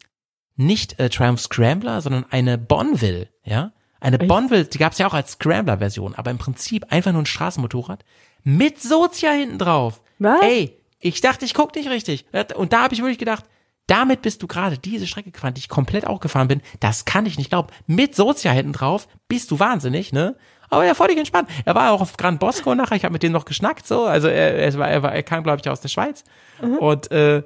nicht 0.55 0.99
äh, 0.99 1.09
Triumph 1.09 1.39
Scrambler, 1.39 2.01
sondern 2.01 2.25
eine 2.29 2.57
Bonville, 2.57 3.29
ja, 3.43 3.71
eine 4.03 4.19
Echt? 4.19 4.27
Bonville, 4.27 4.65
die 4.65 4.77
gab's 4.77 4.97
ja 4.97 5.07
auch 5.07 5.13
als 5.13 5.33
Scrambler-Version, 5.33 6.15
aber 6.15 6.31
im 6.31 6.37
Prinzip 6.37 6.91
einfach 6.91 7.11
nur 7.11 7.21
ein 7.21 7.27
Straßenmotorrad 7.27 8.03
mit 8.43 8.81
Sozia 8.81 9.31
hinten 9.31 9.57
drauf. 9.57 10.01
Was? 10.19 10.41
Ey, 10.41 10.77
ich 10.99 11.21
dachte, 11.21 11.45
ich 11.45 11.53
guck 11.53 11.75
nicht 11.75 11.89
richtig. 11.89 12.25
Und 12.55 12.73
da 12.73 12.83
habe 12.83 12.93
ich 12.93 13.01
wirklich 13.01 13.17
gedacht, 13.17 13.45
damit 13.87 14.21
bist 14.21 14.41
du 14.41 14.47
gerade 14.47 14.77
diese 14.77 15.07
Strecke 15.07 15.31
gefahren, 15.31 15.53
die 15.53 15.59
ich 15.59 15.69
komplett 15.69 16.07
auch 16.07 16.19
gefahren 16.19 16.47
bin. 16.47 16.61
Das 16.79 17.05
kann 17.05 17.25
ich 17.25 17.37
nicht 17.37 17.49
glauben. 17.49 17.67
Mit 17.87 18.15
Sozia 18.15 18.51
hinten 18.51 18.73
drauf 18.73 19.07
bist 19.27 19.51
du 19.51 19.59
wahnsinnig, 19.59 20.13
ne? 20.13 20.35
Aber 20.69 20.85
er 20.85 20.95
völlig 20.95 21.17
entspannt. 21.17 21.49
Er 21.65 21.75
war 21.75 21.91
auch 21.91 22.01
auf 22.01 22.17
Gran 22.17 22.39
Bosco 22.39 22.73
nachher. 22.73 22.95
Ich 22.95 23.03
habe 23.03 23.13
mit 23.13 23.23
dem 23.23 23.33
noch 23.33 23.45
geschnackt, 23.45 23.85
so. 23.85 24.05
Also 24.05 24.27
er, 24.27 24.55
er, 24.55 24.73
war, 24.75 24.89
er, 24.89 25.03
war, 25.03 25.13
er 25.13 25.23
kam, 25.23 25.43
glaube 25.43 25.61
ich, 25.61 25.69
aus 25.69 25.81
der 25.81 25.89
Schweiz. 25.89 26.23
Mhm. 26.61 26.77
Und 26.77 27.11
äh, 27.11 27.43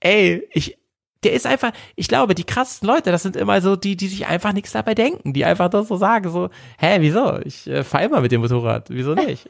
ey, 0.00 0.46
ich, 0.52 0.76
der 1.24 1.32
ist 1.34 1.46
einfach, 1.46 1.72
ich 1.96 2.08
glaube, 2.08 2.34
die 2.34 2.44
krassesten 2.44 2.88
Leute, 2.88 3.10
das 3.10 3.22
sind 3.22 3.36
immer 3.36 3.60
so 3.60 3.76
die, 3.76 3.96
die 3.96 4.08
sich 4.08 4.26
einfach 4.26 4.52
nichts 4.52 4.72
dabei 4.72 4.94
denken, 4.94 5.32
die 5.32 5.44
einfach 5.44 5.68
das 5.68 5.88
so 5.88 5.96
sagen, 5.96 6.30
so, 6.30 6.48
hä, 6.78 6.96
wieso? 7.00 7.38
Ich 7.44 7.66
äh, 7.66 7.84
fahre 7.84 8.04
immer 8.04 8.20
mit 8.20 8.32
dem 8.32 8.40
Motorrad, 8.40 8.88
wieso 8.90 9.14
nicht? 9.14 9.48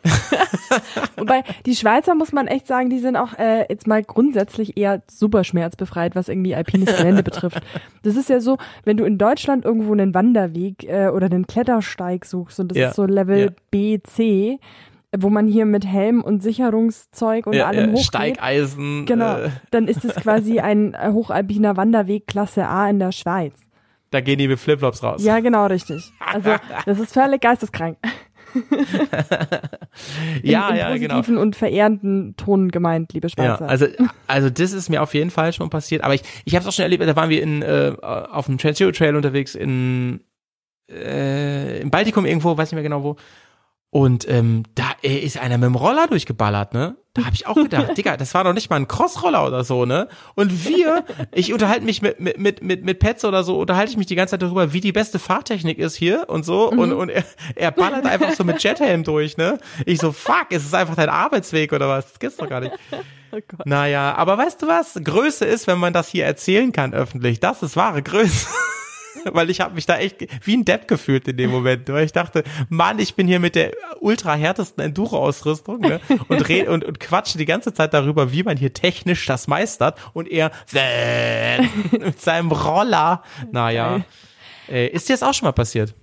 Wobei, 1.17 1.45
die 1.67 1.77
Schweizer 1.77 2.15
muss 2.15 2.33
man 2.33 2.49
echt 2.49 2.67
sagen, 2.67 2.91
die 2.91 2.99
sind 2.99 3.17
auch 3.17 3.39
äh, 3.39 3.67
jetzt 3.69 3.87
mal 3.87 4.03
grundsätzlich 4.03 4.77
eher 4.77 5.03
super 5.09 5.45
schmerzbefreit, 5.45 6.17
was 6.17 6.29
irgendwie 6.29 6.55
alpines 6.55 6.97
Gelände 6.97 7.23
betrifft. 7.23 7.63
Das 8.03 8.17
ist 8.17 8.29
ja 8.29 8.41
so, 8.41 8.59
wenn 8.85 8.97
du 8.97 9.05
in 9.05 9.19
Deutschland 9.19 9.65
irgendwo 9.65 9.93
einen 9.93 10.15
Wanderweg 10.15 10.85
äh, 10.85 11.09
oder 11.09 11.27
einen 11.27 11.47
Klettersteig 11.47 12.25
suchst 12.25 12.59
und 12.59 12.69
das 12.69 12.79
ja, 12.79 12.89
ist 12.89 12.97
so 12.97 13.05
Level 13.05 13.39
ja. 13.39 13.49
B, 13.71 14.01
C, 14.03 14.59
wo 15.17 15.29
man 15.29 15.47
hier 15.47 15.67
mit 15.67 15.85
Helm 15.87 16.23
und 16.23 16.43
Sicherungszeug 16.43 17.47
und 17.47 17.55
ja, 17.55 17.67
allem 17.67 17.91
ja, 17.91 17.93
hochgeht. 17.93 18.07
Steigeisen. 18.07 19.07
Genau. 19.07 19.39
Äh. 19.39 19.51
Dann 19.71 19.89
ist 19.89 20.05
es 20.05 20.15
quasi 20.15 20.61
ein 20.61 20.97
hochalpiner 20.97 21.77
Wanderweg 21.77 22.27
Klasse 22.27 22.67
A 22.67 22.89
in 22.89 22.99
der 22.99 23.13
Schweiz. 23.13 23.55
Da 24.11 24.21
gehen 24.21 24.39
die 24.39 24.49
mit 24.49 24.59
Flipflops 24.59 25.03
raus. 25.03 25.23
Ja, 25.25 25.41
genau, 25.41 25.67
richtig. 25.67 26.13
Also, 26.21 26.51
das 26.87 26.99
ist 26.99 27.13
völlig 27.13 27.41
geisteskrank. 27.41 27.97
ja, 30.43 30.69
in, 30.71 30.75
in 30.75 30.81
ja, 30.81 30.97
genau. 30.97 31.41
und 31.41 31.55
verehrenden 31.55 32.35
Ton 32.37 32.71
gemeint, 32.71 33.13
liebe 33.13 33.29
Schweizer. 33.29 33.65
Ja, 33.65 33.71
also, 33.71 33.87
also 34.27 34.51
das 34.51 34.73
ist 34.73 34.89
mir 34.89 35.03
auf 35.03 35.15
jeden 35.15 35.31
Fall 35.31 35.53
schon 35.53 35.71
passiert. 35.71 36.03
Aber 36.03 36.15
ich, 36.15 36.23
ich 36.45 36.57
habe 36.57 36.63
es 36.63 36.69
auch 36.69 36.73
schon 36.73 36.83
erlebt. 36.83 37.05
Da 37.05 37.15
waren 37.15 37.31
wir 37.31 37.41
in 37.43 37.63
äh, 37.63 37.95
auf 38.01 38.47
dem 38.47 38.59
Trans 38.59 38.79
Trail 38.79 39.15
unterwegs 39.15 39.55
in 39.55 40.21
äh, 40.89 41.81
im 41.81 41.91
Baltikum 41.91 42.27
irgendwo, 42.27 42.57
weiß 42.57 42.71
nicht 42.71 42.75
mehr 42.75 42.83
genau 42.83 43.05
wo. 43.05 43.17
Und 43.93 44.29
ähm, 44.29 44.63
da 44.77 44.93
ist 45.03 45.37
einer 45.37 45.59
mit 45.59 45.67
dem 45.67 45.75
Roller 45.75 46.07
durchgeballert, 46.07 46.75
ne? 46.75 46.97
Da 47.13 47.25
habe 47.25 47.35
ich 47.35 47.49
auch 47.49 47.57
gedacht, 47.57 47.89
Digga, 47.99 48.17
das 48.17 48.35
war 48.35 48.45
doch 48.45 48.53
nicht 48.53 48.71
mal 48.71 48.77
ein 48.77 48.87
Crossroller 48.87 49.45
oder 49.45 49.65
so, 49.65 49.85
ne? 49.85 50.07
Und 50.37 50.65
wir, 50.65 51.05
ich 51.33 51.53
unterhalte 51.53 51.85
mich 51.85 52.01
mit 52.01 52.21
mit 52.21 52.39
mit 52.39 52.63
mit, 52.63 52.85
mit 52.85 53.01
Pets 53.01 53.25
oder 53.25 53.43
so, 53.43 53.59
unterhalte 53.59 53.91
ich 53.91 53.97
mich 53.97 54.07
die 54.07 54.15
ganze 54.15 54.33
Zeit 54.33 54.43
darüber, 54.43 54.73
wie 54.73 54.81
die 54.81 54.93
beste 54.93 55.19
Fahrtechnik 55.19 55.79
ist 55.79 55.97
hier 55.97 56.27
und 56.29 56.45
so. 56.45 56.71
Mhm. 56.71 56.79
Und 56.79 56.93
und 56.93 57.09
er, 57.09 57.25
er 57.57 57.73
ballert 57.73 58.07
einfach 58.07 58.33
so 58.35 58.45
mit 58.45 58.63
Jethelm 58.63 59.03
durch, 59.03 59.37
ne? 59.37 59.59
Ich 59.87 59.99
so, 59.99 60.13
fuck, 60.13 60.47
ist 60.51 60.67
es 60.67 60.73
einfach 60.73 60.95
dein 60.95 61.09
Arbeitsweg 61.09 61.73
oder 61.73 61.89
was? 61.89 62.07
Das 62.07 62.19
gibt's 62.21 62.37
doch 62.37 62.49
gar 62.49 62.61
nicht. 62.61 62.73
Oh 63.33 63.39
naja, 63.65 64.17
aber 64.17 64.39
weißt 64.39 64.61
du 64.61 64.67
was? 64.67 64.99
Größe 65.05 65.45
ist, 65.45 65.69
wenn 65.69 65.79
man 65.79 65.93
das 65.93 66.09
hier 66.09 66.25
erzählen 66.25 66.73
kann 66.73 66.93
öffentlich. 66.93 67.39
Das 67.39 67.63
ist 67.63 67.77
wahre 67.77 68.03
Größe. 68.03 68.49
weil 69.33 69.51
ich 69.51 69.61
habe 69.61 69.75
mich 69.75 69.87
da 69.87 69.99
echt 69.99 70.27
wie 70.45 70.57
ein 70.57 70.65
Depp 70.65 70.89
gefühlt 70.89 71.29
in 71.29 71.37
dem 71.37 71.51
Moment, 71.51 71.89
weil 71.89 72.05
ich 72.05 72.13
dachte, 72.13 72.45
Mann, 72.69 72.99
ich 72.99 73.15
bin 73.15 73.27
hier 73.27 73.41
mit 73.41 73.55
der 73.55 73.73
ultra 74.01 74.35
härtesten 74.35 74.85
Enduro-Ausrüstung 74.85 75.81
ne? 75.81 76.01
und, 76.29 76.49
red, 76.49 76.69
und, 76.69 76.85
und 76.85 77.01
quatsche 77.01 77.39
die 77.39 77.47
ganze 77.47 77.73
Zeit 77.73 77.95
darüber, 77.95 78.33
wie 78.33 78.43
man 78.43 78.57
hier 78.57 78.73
technisch 78.73 79.27
das 79.27 79.49
meistert 79.49 79.99
und 80.13 80.29
er 80.29 80.51
mit 81.93 82.21
seinem 82.21 82.53
Roller. 82.53 83.23
Naja, 83.51 84.05
äh, 84.69 84.89
ist 84.89 85.09
dir 85.09 85.15
das 85.15 85.23
auch 85.23 85.35
schon 85.35 85.47
mal 85.47 85.53
passiert? 85.53 85.95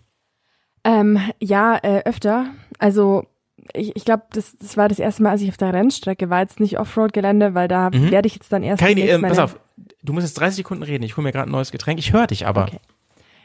Ähm, 0.84 1.20
ja, 1.40 1.78
äh, 1.78 2.04
öfter. 2.06 2.48
Also 2.80 3.26
ich, 3.74 3.96
ich 3.96 4.06
glaube, 4.06 4.24
das, 4.32 4.56
das 4.58 4.78
war 4.78 4.88
das 4.88 5.00
erste 5.00 5.24
Mal, 5.24 5.32
als 5.32 5.42
ich 5.42 5.50
auf 5.50 5.58
der 5.58 5.74
Rennstrecke 5.74 6.30
war, 6.30 6.42
jetzt 6.42 6.60
nicht 6.60 6.80
Offroad-Gelände, 6.80 7.54
weil 7.54 7.68
da 7.68 7.90
mhm. 7.90 8.12
werde 8.12 8.28
ich 8.28 8.36
jetzt 8.36 8.52
dann 8.52 8.64
erst. 8.64 8.82
Keine, 8.82 9.02
äh, 9.02 9.20
pass 9.20 9.40
auf, 9.40 9.60
du 10.04 10.14
musst 10.14 10.28
jetzt 10.28 10.40
30 10.40 10.58
Sekunden 10.58 10.84
reden. 10.84 11.04
Ich 11.04 11.18
hole 11.18 11.24
mir 11.24 11.32
gerade 11.32 11.50
ein 11.50 11.52
neues 11.52 11.72
Getränk. 11.72 12.00
Ich 12.00 12.14
höre 12.14 12.28
dich 12.28 12.46
aber. 12.46 12.64
Okay. 12.64 12.80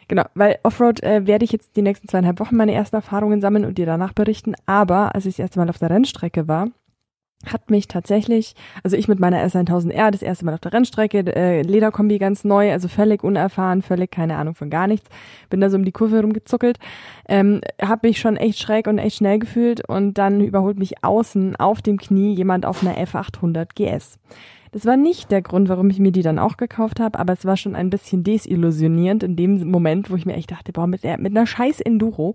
Genau, 0.09 0.25
weil 0.35 0.59
Offroad 0.63 1.03
äh, 1.03 1.27
werde 1.27 1.45
ich 1.45 1.53
jetzt 1.53 1.77
die 1.77 1.83
nächsten 1.83 2.09
zweieinhalb 2.09 2.41
Wochen 2.41 2.57
meine 2.57 2.75
ersten 2.75 2.97
Erfahrungen 2.97 3.41
sammeln 3.41 3.65
und 3.65 3.79
dir 3.79 3.87
danach 3.87 4.13
berichten. 4.13 4.55
Aber 4.67 5.15
als 5.15 5.27
ich 5.27 5.37
das 5.37 5.41
erste 5.41 5.59
Mal 5.59 5.71
auf 5.71 5.79
der 5.79 5.91
Rennstrecke 5.91 6.49
war, 6.49 6.69
hat 7.47 7.71
mich 7.71 7.89
tatsächlich, 7.89 8.55
also 8.83 8.97
ich 8.97 9.09
mit 9.09 9.19
meiner 9.19 9.45
S1000R, 9.45 10.11
das 10.11 10.23
erste 10.23 10.45
Mal 10.45 10.55
auf 10.55 10.61
der 10.61 10.73
Rennstrecke, 10.73 11.25
äh, 11.35 11.63
Lederkombi 11.63 12.19
ganz 12.19 12.45
neu, 12.45 12.71
also 12.71 12.89
völlig 12.89 13.25
unerfahren, 13.25 13.83
völlig 13.83 14.11
keine 14.11 14.37
Ahnung 14.37 14.55
von 14.55 14.71
gar 14.71 14.87
nichts, 14.87 15.09
bin 15.51 15.61
da 15.61 15.69
so 15.69 15.77
um 15.77 15.85
die 15.85 15.93
Kurve 15.93 16.21
rumgezuckelt, 16.21 16.79
ähm, 17.29 17.61
habe 17.81 18.09
mich 18.09 18.21
schon 18.21 18.37
echt 18.37 18.61
schräg 18.61 18.87
und 18.87 18.99
echt 18.99 19.17
schnell 19.17 19.39
gefühlt 19.39 19.89
und 19.89 20.19
dann 20.19 20.41
überholt 20.41 20.79
mich 20.79 21.03
außen 21.03 21.57
auf 21.57 21.83
dem 21.83 21.99
Knie 21.99 22.35
jemand 22.35 22.65
auf 22.65 22.83
einer 22.83 22.97
F800 22.97 23.71
GS. 23.75 24.19
Das 24.73 24.87
war 24.87 24.97
nicht 24.97 25.31
der 25.31 25.43
Grund, 25.43 25.69
warum 25.69 25.91
ich 25.91 25.99
mir 25.99 26.13
die 26.13 26.23
dann 26.23 26.39
auch 26.39 26.57
gekauft 26.57 26.99
habe, 26.99 27.19
aber 27.19 27.35
es 27.35 27.45
war 27.45 27.57
schon 27.57 27.77
ein 27.77 27.91
bisschen 27.91 28.25
desillusionierend 28.25 29.23
in 29.23 29.37
dem 29.37 29.71
Moment, 29.71 30.11
wo 30.11 30.17
ich 30.17 30.27
mir 30.27 30.35
echt 30.35 30.51
dachte, 30.51 30.73
boah, 30.73 30.87
mit, 30.87 31.05
der, 31.05 31.19
mit 31.19 31.37
einer 31.37 31.47
scheiß 31.47 31.81
Enduro 31.81 32.35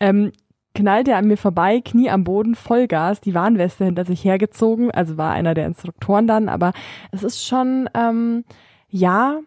ähm, 0.00 0.32
knallt 0.74 1.08
er 1.08 1.18
an 1.18 1.26
mir 1.26 1.36
vorbei, 1.36 1.80
Knie 1.84 2.10
am 2.10 2.24
Boden, 2.24 2.54
Vollgas, 2.54 3.20
die 3.20 3.34
Warnweste 3.34 3.84
hinter 3.84 4.04
sich 4.04 4.24
hergezogen, 4.24 4.90
also 4.90 5.16
war 5.16 5.32
einer 5.32 5.54
der 5.54 5.66
Instruktoren 5.66 6.26
dann, 6.26 6.48
aber 6.48 6.72
es 7.12 7.22
ist 7.22 7.46
schon, 7.46 7.90
ähm, 7.94 8.44
ja, 8.88 9.40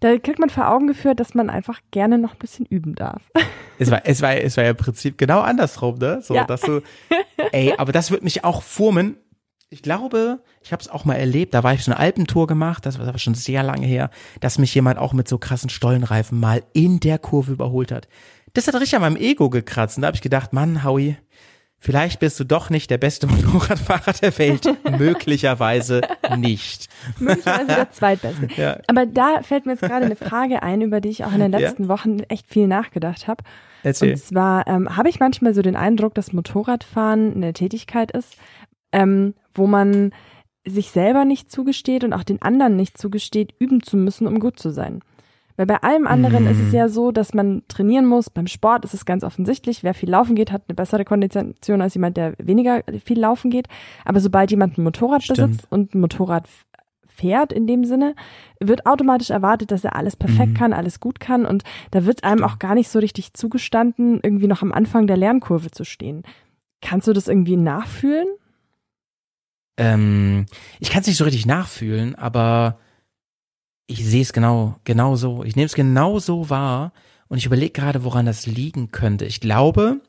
da 0.00 0.16
kriegt 0.18 0.38
man 0.38 0.50
vor 0.50 0.70
Augen 0.70 0.86
geführt, 0.86 1.20
dass 1.20 1.34
man 1.34 1.50
einfach 1.50 1.80
gerne 1.90 2.18
noch 2.18 2.32
ein 2.32 2.38
bisschen 2.38 2.66
üben 2.66 2.94
darf. 2.94 3.22
Es 3.78 3.90
war, 3.90 4.00
es 4.06 4.22
war, 4.22 4.34
es 4.34 4.56
war 4.56 4.64
ja 4.64 4.70
im 4.70 4.76
Prinzip 4.78 5.18
genau 5.18 5.40
andersrum, 5.40 5.98
ne? 5.98 6.22
So, 6.22 6.34
ja. 6.34 6.44
dass 6.44 6.62
du, 6.62 6.80
ey, 7.52 7.74
aber 7.76 7.92
das 7.92 8.10
wird 8.10 8.24
mich 8.24 8.42
auch 8.42 8.62
formen. 8.62 9.18
Ich 9.68 9.82
glaube, 9.82 10.40
ich 10.62 10.72
habe 10.72 10.80
es 10.80 10.88
auch 10.88 11.04
mal 11.04 11.16
erlebt, 11.16 11.52
da 11.52 11.64
war 11.64 11.74
ich 11.74 11.82
so 11.82 11.90
eine 11.90 11.98
Alpentour 11.98 12.46
gemacht, 12.46 12.86
das 12.86 13.00
war 13.00 13.08
aber 13.08 13.18
schon 13.18 13.34
sehr 13.34 13.64
lange 13.64 13.86
her, 13.86 14.10
dass 14.40 14.58
mich 14.58 14.72
jemand 14.74 14.98
auch 14.98 15.12
mit 15.12 15.26
so 15.26 15.38
krassen 15.38 15.70
Stollenreifen 15.70 16.38
mal 16.38 16.62
in 16.72 17.00
der 17.00 17.18
Kurve 17.18 17.52
überholt 17.52 17.90
hat. 17.90 18.06
Das 18.54 18.68
hat 18.68 18.74
richtig 18.76 18.94
an 18.94 19.02
meinem 19.02 19.16
Ego 19.16 19.50
gekratzt 19.50 19.98
und 19.98 20.02
da 20.02 20.06
habe 20.06 20.14
ich 20.14 20.22
gedacht, 20.22 20.52
Mann, 20.52 20.84
Howie, 20.84 21.16
Vielleicht 21.78 22.20
bist 22.20 22.40
du 22.40 22.44
doch 22.44 22.70
nicht 22.70 22.90
der 22.90 22.98
beste 22.98 23.26
Motorradfahrer 23.28 24.12
der 24.14 24.36
Welt. 24.38 24.66
Möglicherweise 24.98 26.00
nicht. 26.38 26.88
Möglicherweise 27.18 27.66
der 27.66 27.90
zweitbeste. 27.90 28.48
Ja. 28.56 28.78
Aber 28.86 29.06
da 29.06 29.42
fällt 29.42 29.66
mir 29.66 29.72
jetzt 29.72 29.82
gerade 29.82 30.06
eine 30.06 30.16
Frage 30.16 30.62
ein, 30.62 30.80
über 30.80 31.00
die 31.00 31.10
ich 31.10 31.24
auch 31.24 31.32
in 31.32 31.40
den 31.40 31.52
letzten 31.52 31.84
ja. 31.84 31.88
Wochen 31.90 32.20
echt 32.28 32.48
viel 32.48 32.66
nachgedacht 32.66 33.28
habe. 33.28 33.44
Erzähl. 33.82 34.12
Und 34.12 34.16
zwar 34.16 34.66
ähm, 34.66 34.96
habe 34.96 35.10
ich 35.10 35.20
manchmal 35.20 35.54
so 35.54 35.62
den 35.62 35.76
Eindruck, 35.76 36.14
dass 36.14 36.32
Motorradfahren 36.32 37.34
eine 37.34 37.52
Tätigkeit 37.52 38.10
ist, 38.10 38.36
ähm, 38.90 39.34
wo 39.56 39.66
man 39.66 40.12
sich 40.66 40.90
selber 40.90 41.24
nicht 41.24 41.50
zugesteht 41.50 42.04
und 42.04 42.12
auch 42.12 42.24
den 42.24 42.42
anderen 42.42 42.76
nicht 42.76 42.98
zugesteht, 42.98 43.54
üben 43.58 43.82
zu 43.82 43.96
müssen, 43.96 44.26
um 44.26 44.40
gut 44.40 44.58
zu 44.58 44.70
sein. 44.70 45.00
Weil 45.56 45.66
bei 45.66 45.82
allem 45.82 46.06
anderen 46.06 46.44
mm. 46.44 46.48
ist 46.48 46.58
es 46.58 46.68
mhm. 46.68 46.74
ja 46.74 46.88
so, 46.88 47.12
dass 47.12 47.32
man 47.32 47.62
trainieren 47.68 48.04
muss. 48.04 48.28
Beim 48.28 48.46
Sport 48.46 48.84
ist 48.84 48.94
es 48.94 49.06
ganz 49.06 49.24
offensichtlich. 49.24 49.82
Wer 49.82 49.94
viel 49.94 50.10
laufen 50.10 50.34
geht, 50.34 50.52
hat 50.52 50.64
eine 50.68 50.74
bessere 50.74 51.04
Kondition 51.04 51.80
als 51.80 51.94
jemand, 51.94 52.16
der 52.16 52.34
weniger 52.38 52.82
viel 53.02 53.18
laufen 53.18 53.50
geht. 53.50 53.68
Aber 54.04 54.20
sobald 54.20 54.50
jemand 54.50 54.76
ein 54.76 54.84
Motorrad 54.84 55.22
Stimmt. 55.22 55.38
besitzt 55.38 55.66
und 55.70 55.94
ein 55.94 56.00
Motorrad 56.00 56.46
fährt 57.06 57.52
in 57.52 57.66
dem 57.66 57.84
Sinne, 57.84 58.14
wird 58.60 58.84
automatisch 58.84 59.30
erwartet, 59.30 59.70
dass 59.70 59.84
er 59.84 59.96
alles 59.96 60.16
perfekt 60.16 60.52
mhm. 60.52 60.56
kann, 60.56 60.72
alles 60.74 61.00
gut 61.00 61.18
kann 61.18 61.46
und 61.46 61.64
da 61.90 62.04
wird 62.04 62.24
einem 62.24 62.44
auch 62.44 62.58
gar 62.58 62.74
nicht 62.74 62.90
so 62.90 62.98
richtig 62.98 63.32
zugestanden, 63.32 64.20
irgendwie 64.22 64.46
noch 64.46 64.60
am 64.60 64.72
Anfang 64.72 65.06
der 65.06 65.16
Lernkurve 65.16 65.70
zu 65.70 65.84
stehen. 65.84 66.24
Kannst 66.82 67.08
du 67.08 67.14
das 67.14 67.28
irgendwie 67.28 67.56
nachfühlen? 67.56 68.26
Ähm, 69.76 70.46
ich 70.80 70.90
kann 70.90 71.02
es 71.02 71.06
nicht 71.06 71.16
so 71.16 71.24
richtig 71.24 71.46
nachfühlen, 71.46 72.14
aber 72.14 72.78
ich 73.86 74.04
sehe 74.04 74.22
es 74.22 74.32
genau, 74.32 74.76
genau 74.84 75.16
so. 75.16 75.44
Ich 75.44 75.56
nehme 75.56 75.66
es 75.66 75.74
genau 75.74 76.18
so 76.18 76.50
wahr 76.50 76.92
und 77.28 77.38
ich 77.38 77.46
überlege 77.46 77.72
gerade, 77.72 78.04
woran 78.04 78.26
das 78.26 78.46
liegen 78.46 78.90
könnte. 78.90 79.24
Ich 79.24 79.40
glaube, 79.40 80.00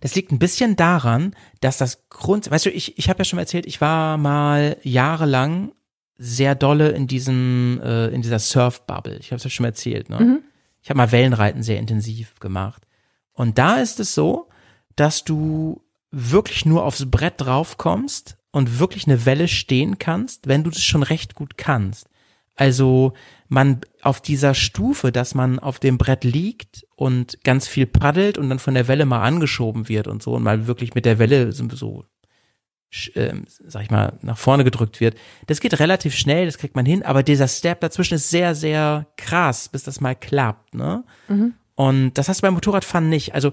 das 0.00 0.14
liegt 0.14 0.32
ein 0.32 0.38
bisschen 0.38 0.76
daran, 0.76 1.34
dass 1.60 1.78
das 1.78 2.08
Grund, 2.08 2.50
weißt 2.50 2.66
du, 2.66 2.70
ich, 2.70 2.98
ich 2.98 3.08
habe 3.08 3.20
ja 3.20 3.24
schon 3.24 3.38
erzählt, 3.38 3.66
ich 3.66 3.80
war 3.80 4.18
mal 4.18 4.76
jahrelang 4.82 5.72
sehr 6.16 6.54
dolle 6.54 6.90
in 6.90 7.06
diesem, 7.06 7.80
äh, 7.82 8.08
in 8.08 8.22
dieser 8.22 8.38
Surf-Bubble. 8.38 9.18
Ich 9.18 9.30
habe 9.30 9.36
es 9.36 9.44
ja 9.44 9.50
schon 9.50 9.66
erzählt, 9.66 10.10
ne? 10.10 10.20
Mhm. 10.20 10.42
Ich 10.82 10.90
habe 10.90 10.98
mal 10.98 11.12
Wellenreiten 11.12 11.62
sehr 11.62 11.78
intensiv 11.78 12.38
gemacht. 12.40 12.86
Und 13.32 13.58
da 13.58 13.76
ist 13.76 13.98
es 14.00 14.14
so, 14.14 14.48
dass 14.96 15.24
du 15.24 15.82
wirklich 16.10 16.66
nur 16.66 16.84
aufs 16.84 17.10
Brett 17.10 17.34
draufkommst 17.38 18.36
und 18.54 18.78
wirklich 18.78 19.08
eine 19.08 19.26
Welle 19.26 19.48
stehen 19.48 19.98
kannst, 19.98 20.46
wenn 20.46 20.62
du 20.62 20.70
das 20.70 20.84
schon 20.84 21.02
recht 21.02 21.34
gut 21.34 21.58
kannst. 21.58 22.06
Also 22.54 23.14
man 23.48 23.80
auf 24.00 24.20
dieser 24.20 24.54
Stufe, 24.54 25.10
dass 25.10 25.34
man 25.34 25.58
auf 25.58 25.80
dem 25.80 25.98
Brett 25.98 26.22
liegt 26.22 26.86
und 26.94 27.42
ganz 27.42 27.66
viel 27.66 27.86
paddelt 27.86 28.38
und 28.38 28.48
dann 28.48 28.60
von 28.60 28.74
der 28.74 28.86
Welle 28.86 29.06
mal 29.06 29.22
angeschoben 29.22 29.88
wird 29.88 30.06
und 30.06 30.22
so 30.22 30.34
und 30.34 30.44
mal 30.44 30.68
wirklich 30.68 30.94
mit 30.94 31.04
der 31.04 31.18
Welle 31.18 31.50
so, 31.50 32.04
äh, 33.14 33.34
sag 33.66 33.82
ich 33.82 33.90
mal, 33.90 34.18
nach 34.22 34.38
vorne 34.38 34.62
gedrückt 34.62 35.00
wird. 35.00 35.16
Das 35.48 35.58
geht 35.58 35.76
relativ 35.80 36.14
schnell, 36.14 36.46
das 36.46 36.58
kriegt 36.58 36.76
man 36.76 36.86
hin, 36.86 37.02
aber 37.02 37.24
dieser 37.24 37.48
Step 37.48 37.80
dazwischen 37.80 38.14
ist 38.14 38.30
sehr, 38.30 38.54
sehr 38.54 39.08
krass, 39.16 39.68
bis 39.68 39.82
das 39.82 40.00
mal 40.00 40.14
klappt, 40.14 40.76
ne? 40.76 41.02
Mhm. 41.26 41.54
Und 41.74 42.14
das 42.14 42.28
hast 42.28 42.38
du 42.38 42.42
beim 42.42 42.54
Motorradfahren 42.54 43.08
nicht. 43.08 43.34
Also 43.34 43.50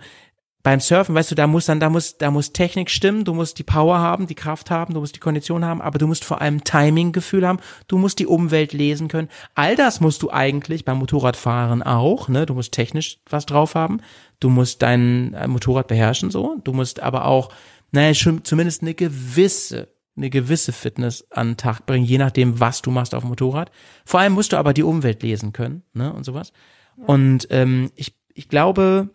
beim 0.64 0.80
Surfen, 0.80 1.16
weißt 1.16 1.32
du, 1.32 1.36
da 1.36 1.48
muss 1.48 1.66
dann, 1.66 1.80
da 1.80 1.90
muss, 1.90 2.18
da 2.18 2.30
muss 2.30 2.54
Technik 2.54 2.90
stimmen, 2.90 3.26
du 3.26 3.34
musst 3.34 3.58
die 3.58 3.64
Power 3.64 4.00
haben, 4.00 4.28
die 4.28 4.36
Kraft 4.36 4.70
haben, 4.70 4.94
du 4.94 5.00
musst 5.00 5.16
die 5.16 5.20
Kondition 5.20 5.66
haben, 5.66 5.82
aber 5.82 5.98
du 5.98 6.08
musst 6.08 6.24
vor 6.24 6.42
allem 6.42 6.64
Timing-Gefühl 6.64 7.48
haben, 7.48 7.60
du 7.88 7.98
musst 7.98 8.20
die 8.20 8.28
Umwelt 8.28 8.74
lesen 8.74 9.08
können. 9.08 9.30
All 9.56 9.76
das 9.76 10.02
musst 10.02 10.22
du 10.22 10.32
eigentlich 10.32 10.86
beim 10.86 11.00
Motorradfahren 11.00 11.82
auch, 11.82 12.28
ne? 12.28 12.46
Du 12.46 12.54
musst 12.54 12.74
technisch 12.74 13.20
was 13.30 13.46
drauf 13.46 13.74
haben, 13.74 14.02
du 14.40 14.50
musst 14.50 14.82
dein 14.82 15.34
äh, 15.34 15.48
Motorrad 15.48 15.88
beherrschen, 15.88 16.30
so, 16.30 16.58
du 16.64 16.74
musst 16.74 17.00
aber 17.00 17.26
auch, 17.26 17.52
naja, 17.92 18.14
schon 18.14 18.44
zumindest 18.44 18.84
eine 18.84 18.94
gewisse, 18.94 19.90
eine 20.16 20.30
gewisse 20.30 20.74
Fitness 20.74 21.26
an 21.32 21.52
den 21.52 21.58
Tag 21.58 21.88
bringen, 21.88 22.06
je 22.06 22.20
nachdem, 22.20 22.60
was 22.60 22.84
du 22.84 22.92
machst 22.92 23.16
auf 23.16 23.24
dem 23.24 23.30
Motorrad. 23.30 23.72
Vor 24.06 24.20
allem 24.20 24.34
musst 24.34 24.54
du 24.54 24.58
aber 24.58 24.74
die 24.74 24.84
Umwelt 24.84 25.24
lesen 25.24 25.54
können, 25.54 25.84
ne? 25.94 26.14
Und 26.14 26.24
sowas. 26.24 26.54
Und 26.98 27.48
ähm, 27.50 27.90
ich, 27.96 28.16
ich 28.36 28.48
glaube, 28.48 29.10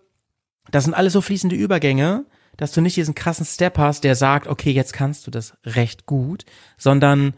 das 0.71 0.85
sind 0.85 0.95
alles 0.95 1.13
so 1.13 1.21
fließende 1.21 1.57
Übergänge, 1.57 2.25
dass 2.57 2.73
du 2.73 2.81
nicht 2.81 2.97
diesen 2.97 3.15
krassen 3.15 3.47
Step 3.47 3.79
hast, 3.79 4.05
der 4.05 4.15
sagt, 4.15 4.47
okay, 4.47 4.71
jetzt 4.71 4.93
kannst 4.93 5.27
du 5.27 5.31
das 5.31 5.55
recht 5.65 6.07
gut, 6.07 6.45
sondern 6.79 7.35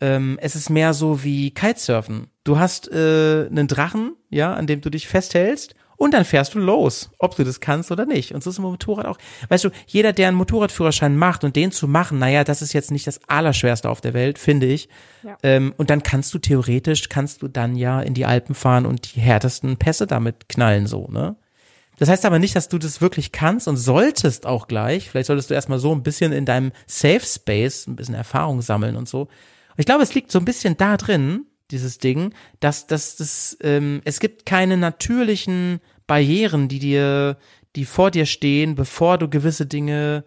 ähm, 0.00 0.38
es 0.40 0.56
ist 0.56 0.70
mehr 0.70 0.94
so 0.94 1.22
wie 1.22 1.52
Kitesurfen. 1.52 2.28
Du 2.44 2.58
hast 2.58 2.90
äh, 2.90 3.46
einen 3.48 3.68
Drachen, 3.68 4.16
ja, 4.30 4.54
an 4.54 4.66
dem 4.66 4.80
du 4.80 4.90
dich 4.90 5.06
festhältst 5.06 5.74
und 6.02 6.14
dann 6.14 6.24
fährst 6.24 6.54
du 6.54 6.58
los, 6.58 7.12
ob 7.20 7.36
du 7.36 7.44
das 7.44 7.60
kannst 7.60 7.92
oder 7.92 8.06
nicht. 8.06 8.34
Und 8.34 8.42
so 8.42 8.50
ist 8.50 8.56
es 8.56 8.58
mit 8.58 8.66
dem 8.66 8.72
Motorrad 8.72 9.06
auch. 9.06 9.18
Weißt 9.48 9.62
du, 9.62 9.70
jeder, 9.86 10.12
der 10.12 10.26
einen 10.26 10.36
Motorradführerschein 10.36 11.16
macht 11.16 11.44
und 11.44 11.54
den 11.54 11.70
zu 11.70 11.86
machen, 11.86 12.18
naja, 12.18 12.42
das 12.42 12.60
ist 12.60 12.72
jetzt 12.72 12.90
nicht 12.90 13.06
das 13.06 13.20
Allerschwerste 13.28 13.88
auf 13.88 14.00
der 14.00 14.12
Welt, 14.12 14.40
finde 14.40 14.66
ich. 14.66 14.88
Ja. 15.22 15.36
Ähm, 15.44 15.72
und 15.76 15.90
dann 15.90 16.02
kannst 16.02 16.34
du 16.34 16.40
theoretisch, 16.40 17.08
kannst 17.08 17.42
du 17.42 17.46
dann 17.46 17.76
ja 17.76 18.00
in 18.00 18.14
die 18.14 18.26
Alpen 18.26 18.56
fahren 18.56 18.84
und 18.84 19.14
die 19.14 19.20
härtesten 19.20 19.76
Pässe 19.76 20.08
damit 20.08 20.48
knallen, 20.48 20.88
so, 20.88 21.06
ne? 21.06 21.36
Das 21.98 22.08
heißt 22.08 22.24
aber 22.24 22.38
nicht, 22.38 22.56
dass 22.56 22.68
du 22.68 22.78
das 22.78 23.00
wirklich 23.00 23.32
kannst 23.32 23.68
und 23.68 23.76
solltest 23.76 24.46
auch 24.46 24.66
gleich. 24.66 25.10
Vielleicht 25.10 25.26
solltest 25.26 25.50
du 25.50 25.54
erstmal 25.54 25.78
so 25.78 25.92
ein 25.94 26.02
bisschen 26.02 26.32
in 26.32 26.46
deinem 26.46 26.72
Safe 26.86 27.24
Space 27.24 27.86
ein 27.86 27.96
bisschen 27.96 28.14
Erfahrung 28.14 28.62
sammeln 28.62 28.96
und 28.96 29.08
so. 29.08 29.22
Und 29.22 29.78
ich 29.78 29.86
glaube, 29.86 30.02
es 30.02 30.14
liegt 30.14 30.32
so 30.32 30.38
ein 30.38 30.44
bisschen 30.44 30.76
da 30.76 30.96
drin, 30.96 31.46
dieses 31.70 31.98
Ding, 31.98 32.34
dass, 32.60 32.86
dass 32.86 33.16
das, 33.16 33.56
ähm, 33.62 34.00
es 34.04 34.20
gibt 34.20 34.46
keine 34.46 34.76
natürlichen 34.76 35.80
Barrieren, 36.06 36.68
die 36.68 36.78
dir, 36.78 37.38
die 37.76 37.84
vor 37.84 38.10
dir 38.10 38.26
stehen, 38.26 38.74
bevor 38.74 39.18
du 39.18 39.28
gewisse 39.28 39.66
Dinge 39.66 40.24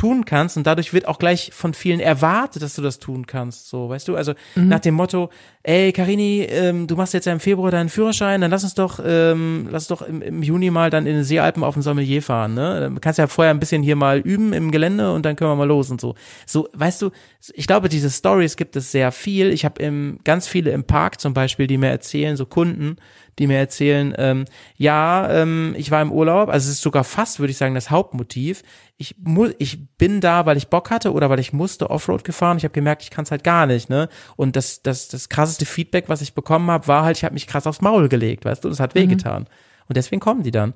tun 0.00 0.24
kannst 0.24 0.56
und 0.56 0.66
dadurch 0.66 0.94
wird 0.94 1.06
auch 1.06 1.18
gleich 1.18 1.50
von 1.52 1.74
vielen 1.74 2.00
erwartet, 2.00 2.62
dass 2.62 2.74
du 2.74 2.80
das 2.80 3.00
tun 3.00 3.26
kannst, 3.26 3.68
so, 3.68 3.90
weißt 3.90 4.08
du, 4.08 4.16
also 4.16 4.32
mhm. 4.54 4.68
nach 4.68 4.80
dem 4.80 4.94
Motto, 4.94 5.28
ey 5.62 5.92
Karini, 5.92 6.46
ähm, 6.48 6.86
du 6.86 6.96
machst 6.96 7.12
jetzt 7.12 7.26
ja 7.26 7.34
im 7.34 7.40
Februar 7.40 7.70
deinen 7.70 7.90
Führerschein, 7.90 8.40
dann 8.40 8.50
lass 8.50 8.64
uns 8.64 8.72
doch, 8.72 8.98
ähm, 9.04 9.68
lass 9.70 9.90
uns 9.90 10.00
doch 10.00 10.08
im, 10.08 10.22
im 10.22 10.42
Juni 10.42 10.70
mal 10.70 10.88
dann 10.88 11.06
in 11.06 11.16
den 11.16 11.24
Seealpen 11.24 11.62
auf 11.62 11.74
den 11.74 11.82
Sommelier 11.82 12.22
fahren, 12.22 12.54
ne, 12.54 12.90
du 12.94 12.98
kannst 12.98 13.18
ja 13.18 13.26
vorher 13.26 13.52
ein 13.52 13.60
bisschen 13.60 13.82
hier 13.82 13.94
mal 13.94 14.20
üben 14.20 14.54
im 14.54 14.70
Gelände 14.70 15.12
und 15.12 15.26
dann 15.26 15.36
können 15.36 15.50
wir 15.50 15.56
mal 15.56 15.68
los 15.68 15.90
und 15.90 16.00
so, 16.00 16.14
so, 16.46 16.66
weißt 16.72 17.02
du, 17.02 17.10
ich 17.52 17.66
glaube, 17.66 17.90
diese 17.90 18.08
Stories 18.08 18.56
gibt 18.56 18.76
es 18.76 18.90
sehr 18.92 19.12
viel, 19.12 19.50
ich 19.50 19.66
habe 19.66 20.18
ganz 20.24 20.48
viele 20.48 20.70
im 20.70 20.84
Park 20.84 21.20
zum 21.20 21.34
Beispiel, 21.34 21.66
die 21.66 21.76
mir 21.76 21.90
erzählen, 21.90 22.38
so 22.38 22.46
Kunden, 22.46 22.96
die 23.38 23.46
mir 23.46 23.58
erzählen, 23.58 24.14
ähm, 24.18 24.44
ja, 24.76 25.30
ähm, 25.30 25.74
ich 25.76 25.90
war 25.90 26.02
im 26.02 26.12
Urlaub, 26.12 26.48
also 26.48 26.66
es 26.66 26.76
ist 26.76 26.82
sogar 26.82 27.04
fast, 27.04 27.40
würde 27.40 27.50
ich 27.50 27.56
sagen, 27.56 27.74
das 27.74 27.90
Hauptmotiv. 27.90 28.62
Ich 28.96 29.16
muss, 29.18 29.52
ich 29.58 29.96
bin 29.96 30.20
da, 30.20 30.44
weil 30.46 30.56
ich 30.56 30.68
Bock 30.68 30.90
hatte 30.90 31.12
oder 31.12 31.30
weil 31.30 31.40
ich 31.40 31.52
musste 31.52 31.90
Offroad 31.90 32.24
gefahren. 32.24 32.58
Ich 32.58 32.64
habe 32.64 32.74
gemerkt, 32.74 33.02
ich 33.02 33.10
kann 33.10 33.24
es 33.24 33.30
halt 33.30 33.44
gar 33.44 33.66
nicht, 33.66 33.88
ne? 33.88 34.08
Und 34.36 34.56
das, 34.56 34.82
das, 34.82 35.08
das 35.08 35.28
krasseste 35.28 35.64
Feedback, 35.64 36.08
was 36.08 36.20
ich 36.20 36.34
bekommen 36.34 36.70
habe, 36.70 36.86
war 36.86 37.04
halt, 37.04 37.16
ich 37.16 37.24
habe 37.24 37.34
mich 37.34 37.46
krass 37.46 37.66
aufs 37.66 37.80
Maul 37.80 38.08
gelegt, 38.08 38.44
weißt 38.44 38.64
du, 38.64 38.68
das 38.68 38.80
hat 38.80 38.94
wehgetan. 38.94 39.42
Mhm. 39.42 39.48
Und 39.88 39.96
deswegen 39.96 40.20
kommen 40.20 40.42
die 40.42 40.50
dann. 40.50 40.74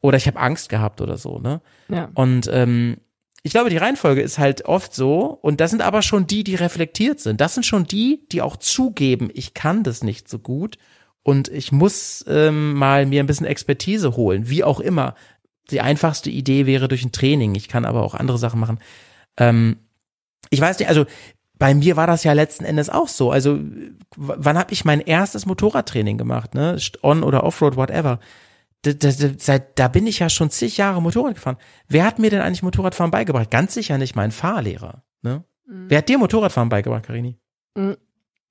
Oder 0.00 0.16
ich 0.16 0.26
habe 0.26 0.38
Angst 0.38 0.68
gehabt 0.68 1.00
oder 1.00 1.18
so, 1.18 1.38
ne? 1.38 1.60
Ja. 1.88 2.08
Und 2.14 2.48
ähm, 2.52 2.96
ich 3.46 3.52
glaube, 3.52 3.70
die 3.70 3.76
Reihenfolge 3.76 4.22
ist 4.22 4.38
halt 4.38 4.64
oft 4.64 4.92
so, 4.92 5.38
und 5.40 5.60
das 5.60 5.70
sind 5.70 5.80
aber 5.80 6.02
schon 6.02 6.26
die, 6.26 6.42
die 6.42 6.56
reflektiert 6.56 7.20
sind. 7.20 7.40
Das 7.40 7.54
sind 7.54 7.64
schon 7.64 7.84
die, 7.84 8.26
die 8.32 8.42
auch 8.42 8.56
zugeben, 8.56 9.30
ich 9.32 9.54
kann 9.54 9.84
das 9.84 10.02
nicht 10.02 10.28
so 10.28 10.40
gut 10.40 10.78
und 11.26 11.48
ich 11.48 11.72
muss 11.72 12.24
ähm, 12.28 12.74
mal 12.74 13.04
mir 13.04 13.18
ein 13.18 13.26
bisschen 13.26 13.48
Expertise 13.48 14.16
holen, 14.16 14.48
wie 14.48 14.62
auch 14.62 14.78
immer. 14.78 15.16
Die 15.72 15.80
einfachste 15.80 16.30
Idee 16.30 16.66
wäre 16.66 16.86
durch 16.86 17.04
ein 17.04 17.10
Training. 17.10 17.56
Ich 17.56 17.66
kann 17.66 17.84
aber 17.84 18.04
auch 18.04 18.14
andere 18.14 18.38
Sachen 18.38 18.60
machen. 18.60 18.78
Ähm, 19.36 19.78
ich 20.50 20.60
weiß 20.60 20.78
nicht, 20.78 20.88
also 20.88 21.04
bei 21.58 21.74
mir 21.74 21.96
war 21.96 22.06
das 22.06 22.22
ja 22.22 22.32
letzten 22.32 22.64
Endes 22.64 22.88
auch 22.90 23.08
so. 23.08 23.32
Also 23.32 23.58
wann 24.16 24.56
habe 24.56 24.72
ich 24.72 24.84
mein 24.84 25.00
erstes 25.00 25.46
Motorradtraining 25.46 26.16
gemacht, 26.16 26.54
ne? 26.54 26.78
On 27.02 27.24
oder 27.24 27.42
Offroad, 27.42 27.74
whatever. 27.74 28.20
Da, 28.82 28.92
da, 28.92 29.10
seit, 29.10 29.80
da 29.80 29.88
bin 29.88 30.06
ich 30.06 30.20
ja 30.20 30.28
schon 30.28 30.50
zig 30.50 30.76
Jahre 30.76 31.02
Motorrad 31.02 31.34
gefahren. 31.34 31.56
Wer 31.88 32.04
hat 32.04 32.20
mir 32.20 32.30
denn 32.30 32.40
eigentlich 32.40 32.62
Motorradfahren 32.62 33.10
beigebracht? 33.10 33.50
Ganz 33.50 33.74
sicher 33.74 33.98
nicht 33.98 34.14
mein 34.14 34.30
Fahrlehrer. 34.30 35.02
Ne? 35.22 35.42
Mhm. 35.66 35.86
Wer 35.88 35.98
hat 35.98 36.08
dir 36.08 36.18
Motorradfahren 36.18 36.68
beigebracht, 36.68 37.06
Karini? 37.06 37.36
Mhm 37.76 37.96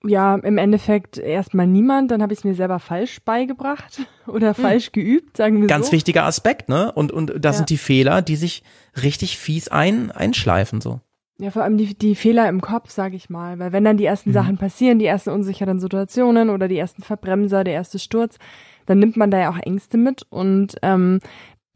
Ja, 0.08 0.36
im 0.36 0.58
Endeffekt 0.58 1.18
erstmal 1.18 1.68
niemand, 1.68 2.12
dann 2.12 2.22
habe 2.22 2.34
ich 2.34 2.40
es 2.40 2.46
mir 2.46 2.56
selber 2.56 2.80
falsch 2.80 3.22
beigebracht 3.24 4.02
oder 4.28 4.56
hm. 4.56 4.64
falsch 4.64 4.92
geübt, 4.92 5.38
sagen 5.38 5.62
wir 5.62 5.68
Ganz 5.68 5.88
so. 5.88 5.92
Ganz 5.92 5.92
wichtiger 5.94 6.26
Aspekt, 6.26 6.70
ne? 6.70 6.92
Und, 6.92 7.12
und 7.12 7.34
das 7.38 7.56
ja. 7.56 7.58
sind 7.58 7.70
die 7.70 7.78
Fehler, 7.78 8.22
die 8.22 8.36
sich 8.36 8.64
richtig 9.02 9.38
fies 9.38 9.68
ein, 9.68 10.12
einschleifen, 10.12 10.82
so. 10.82 11.00
Ja, 11.38 11.52
vor 11.52 11.64
allem 11.64 11.78
die, 11.78 11.96
die 11.96 12.16
Fehler 12.16 12.48
im 12.48 12.62
Kopf, 12.62 12.92
sage 12.92 13.18
ich 13.18 13.30
mal. 13.30 13.60
Weil 13.60 13.74
wenn 13.74 13.84
dann 13.84 13.98
die 13.98 14.06
ersten 14.06 14.30
mhm. 14.30 14.36
Sachen 14.36 14.58
passieren, 14.58 15.00
die 15.00 15.06
ersten 15.06 15.32
unsicheren 15.32 15.80
Situationen 15.80 16.50
oder 16.50 16.68
die 16.68 16.78
ersten 16.78 17.04
Verbremser, 17.04 17.66
der 17.66 17.74
erste 17.74 18.00
Sturz, 18.00 18.38
dann 18.86 19.00
nimmt 19.00 19.18
man 19.18 19.32
da 19.32 19.40
ja 19.40 19.52
auch 19.52 19.58
Ängste 19.58 19.98
mit. 19.98 20.26
Und 20.30 20.76
ähm, 20.82 21.20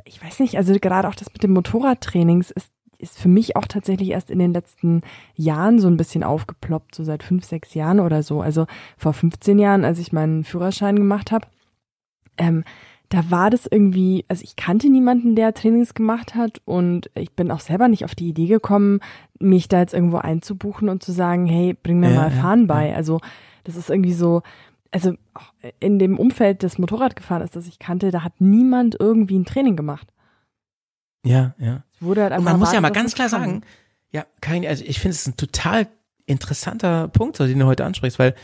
ich 0.05 0.23
weiß 0.23 0.39
nicht, 0.39 0.55
also 0.55 0.73
gerade 0.79 1.09
auch 1.09 1.15
das 1.15 1.31
mit 1.33 1.43
dem 1.43 1.51
Motorradtrainings 1.51 2.51
ist, 2.51 2.71
ist 2.99 3.17
für 3.17 3.29
mich 3.29 3.55
auch 3.55 3.65
tatsächlich 3.65 4.09
erst 4.09 4.29
in 4.29 4.39
den 4.39 4.53
letzten 4.53 5.01
Jahren 5.35 5.79
so 5.79 5.87
ein 5.87 5.97
bisschen 5.97 6.23
aufgeploppt, 6.23 6.93
so 6.93 7.03
seit 7.03 7.23
fünf, 7.23 7.45
sechs 7.45 7.73
Jahren 7.73 7.99
oder 7.99 8.21
so. 8.23 8.41
Also 8.41 8.67
vor 8.97 9.13
15 9.13 9.57
Jahren, 9.57 9.85
als 9.85 9.99
ich 9.99 10.13
meinen 10.13 10.43
Führerschein 10.43 10.97
gemacht 10.97 11.31
habe. 11.31 11.47
Ähm, 12.37 12.63
da 13.07 13.31
war 13.31 13.49
das 13.49 13.65
irgendwie, 13.65 14.23
also 14.27 14.43
ich 14.43 14.55
kannte 14.55 14.87
niemanden, 14.89 15.35
der 15.35 15.53
Trainings 15.55 15.95
gemacht 15.95 16.35
hat 16.35 16.61
und 16.65 17.09
ich 17.15 17.31
bin 17.31 17.49
auch 17.49 17.59
selber 17.59 17.87
nicht 17.87 18.05
auf 18.05 18.13
die 18.13 18.29
Idee 18.29 18.45
gekommen, 18.45 18.99
mich 19.39 19.67
da 19.67 19.79
jetzt 19.79 19.95
irgendwo 19.95 20.17
einzubuchen 20.17 20.89
und 20.89 21.01
zu 21.01 21.11
sagen, 21.11 21.47
hey, 21.47 21.75
bring 21.81 21.99
mir 21.99 22.11
ja, 22.11 22.15
mal 22.15 22.31
Fahren 22.31 22.61
ja, 22.61 22.65
bei. 22.67 22.89
Ja. 22.89 22.95
Also 22.95 23.19
das 23.63 23.77
ist 23.77 23.89
irgendwie 23.89 24.13
so, 24.13 24.43
also 24.91 25.13
in 25.79 25.97
dem 25.97 26.19
Umfeld 26.19 26.61
des 26.61 26.77
Motorradgefahren 26.77 27.43
ist, 27.43 27.55
das 27.55 27.67
ich 27.67 27.79
kannte, 27.79 28.11
da 28.11 28.23
hat 28.23 28.33
niemand 28.39 28.95
irgendwie 28.99 29.39
ein 29.39 29.45
Training 29.45 29.75
gemacht. 29.75 30.07
Ja, 31.25 31.53
ja. 31.57 31.83
halt 32.01 32.37
und 32.37 32.43
man 32.43 32.59
muss 32.59 32.73
ja 32.73 32.81
mal 32.81 32.89
ganz 32.89 33.13
klar 33.13 33.29
kann. 33.29 33.41
sagen, 33.41 33.61
ja, 34.11 34.25
kein, 34.41 34.65
also 34.65 34.83
ich 34.85 34.99
finde 34.99 35.15
es 35.15 35.27
ein 35.27 35.37
total 35.37 35.87
interessanter 36.25 37.07
Punkt, 37.07 37.39
den 37.39 37.59
du 37.59 37.65
heute 37.65 37.85
ansprichst, 37.85 38.19
weil 38.19 38.35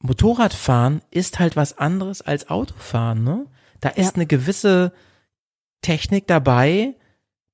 Motorradfahren 0.00 1.02
ist 1.10 1.38
halt 1.38 1.56
was 1.56 1.78
anderes 1.78 2.20
als 2.22 2.48
Autofahren, 2.50 3.24
ne? 3.24 3.46
Da 3.80 3.90
ist 3.90 4.12
ja. 4.12 4.14
eine 4.14 4.26
gewisse 4.26 4.92
Technik 5.82 6.26
dabei, 6.26 6.94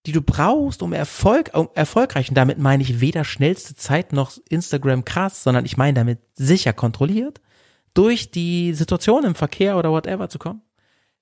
die 0.06 0.12
du 0.12 0.22
brauchst, 0.22 0.82
um 0.82 0.92
Erfolg, 0.92 1.50
um 1.54 1.68
erfolgreich, 1.74 2.28
und 2.28 2.34
damit 2.34 2.58
meine 2.58 2.82
ich 2.82 3.00
weder 3.00 3.24
schnellste 3.24 3.74
Zeit 3.74 4.12
noch 4.12 4.32
Instagram 4.48 5.04
krass, 5.04 5.42
sondern 5.42 5.64
ich 5.64 5.76
meine 5.76 5.94
damit 5.94 6.20
sicher 6.34 6.72
kontrolliert, 6.72 7.40
durch 7.92 8.30
die 8.30 8.72
Situation 8.72 9.24
im 9.24 9.34
Verkehr 9.34 9.76
oder 9.76 9.90
whatever 9.90 10.28
zu 10.28 10.38
kommen. 10.38 10.62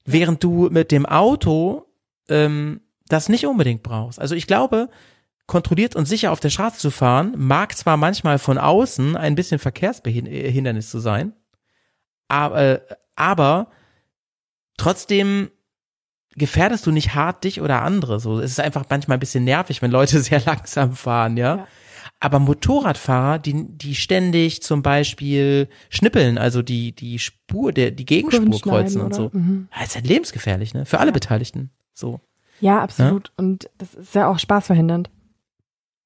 Während 0.04 0.44
du 0.44 0.68
mit 0.70 0.92
dem 0.92 1.06
Auto 1.06 1.86
ähm, 2.28 2.80
das 3.08 3.28
nicht 3.28 3.46
unbedingt 3.46 3.82
brauchst. 3.82 4.20
Also 4.20 4.34
ich 4.34 4.46
glaube, 4.46 4.88
kontrolliert 5.46 5.96
und 5.96 6.06
sicher 6.06 6.30
auf 6.32 6.40
der 6.40 6.50
Straße 6.50 6.78
zu 6.78 6.90
fahren, 6.90 7.34
mag 7.36 7.76
zwar 7.76 7.96
manchmal 7.96 8.38
von 8.38 8.58
außen 8.58 9.16
ein 9.16 9.34
bisschen 9.34 9.58
Verkehrshindernis 9.58 10.90
zu 10.90 10.98
sein, 10.98 11.32
aber, 12.28 12.82
aber 13.16 13.70
trotzdem 14.76 15.50
gefährdest 16.36 16.86
du 16.86 16.92
nicht 16.92 17.14
hart 17.14 17.44
dich 17.44 17.60
oder 17.60 17.82
andere. 17.82 18.20
So, 18.20 18.38
es 18.38 18.52
ist 18.52 18.60
einfach 18.60 18.84
manchmal 18.88 19.16
ein 19.16 19.20
bisschen 19.20 19.44
nervig, 19.44 19.82
wenn 19.82 19.90
Leute 19.90 20.20
sehr 20.22 20.40
langsam 20.40 20.94
fahren, 20.94 21.36
ja. 21.36 21.56
ja. 21.56 21.68
Aber 22.20 22.40
Motorradfahrer, 22.40 23.38
die, 23.38 23.66
die 23.68 23.94
ständig 23.94 24.62
zum 24.62 24.82
Beispiel 24.82 25.68
schnippeln, 25.88 26.36
also 26.36 26.62
die, 26.62 26.92
die 26.92 27.18
Spur, 27.18 27.72
der, 27.72 27.92
die 27.92 28.06
Gegenspur 28.06 28.60
kreuzen 28.60 29.00
und 29.00 29.14
so. 29.14 29.30
Mhm. 29.32 29.68
Das 29.72 29.90
ist 29.90 29.94
halt 29.94 30.06
lebensgefährlich, 30.06 30.74
ne? 30.74 30.84
Für 30.84 30.98
alle 30.98 31.10
ja. 31.10 31.12
Beteiligten. 31.12 31.70
So. 31.94 32.20
Ja, 32.60 32.80
absolut. 32.80 33.28
Ja? 33.28 33.32
Und 33.36 33.70
das 33.78 33.94
ist 33.94 34.14
ja 34.14 34.28
auch 34.28 34.38
spaßverhindernd. 34.38 35.10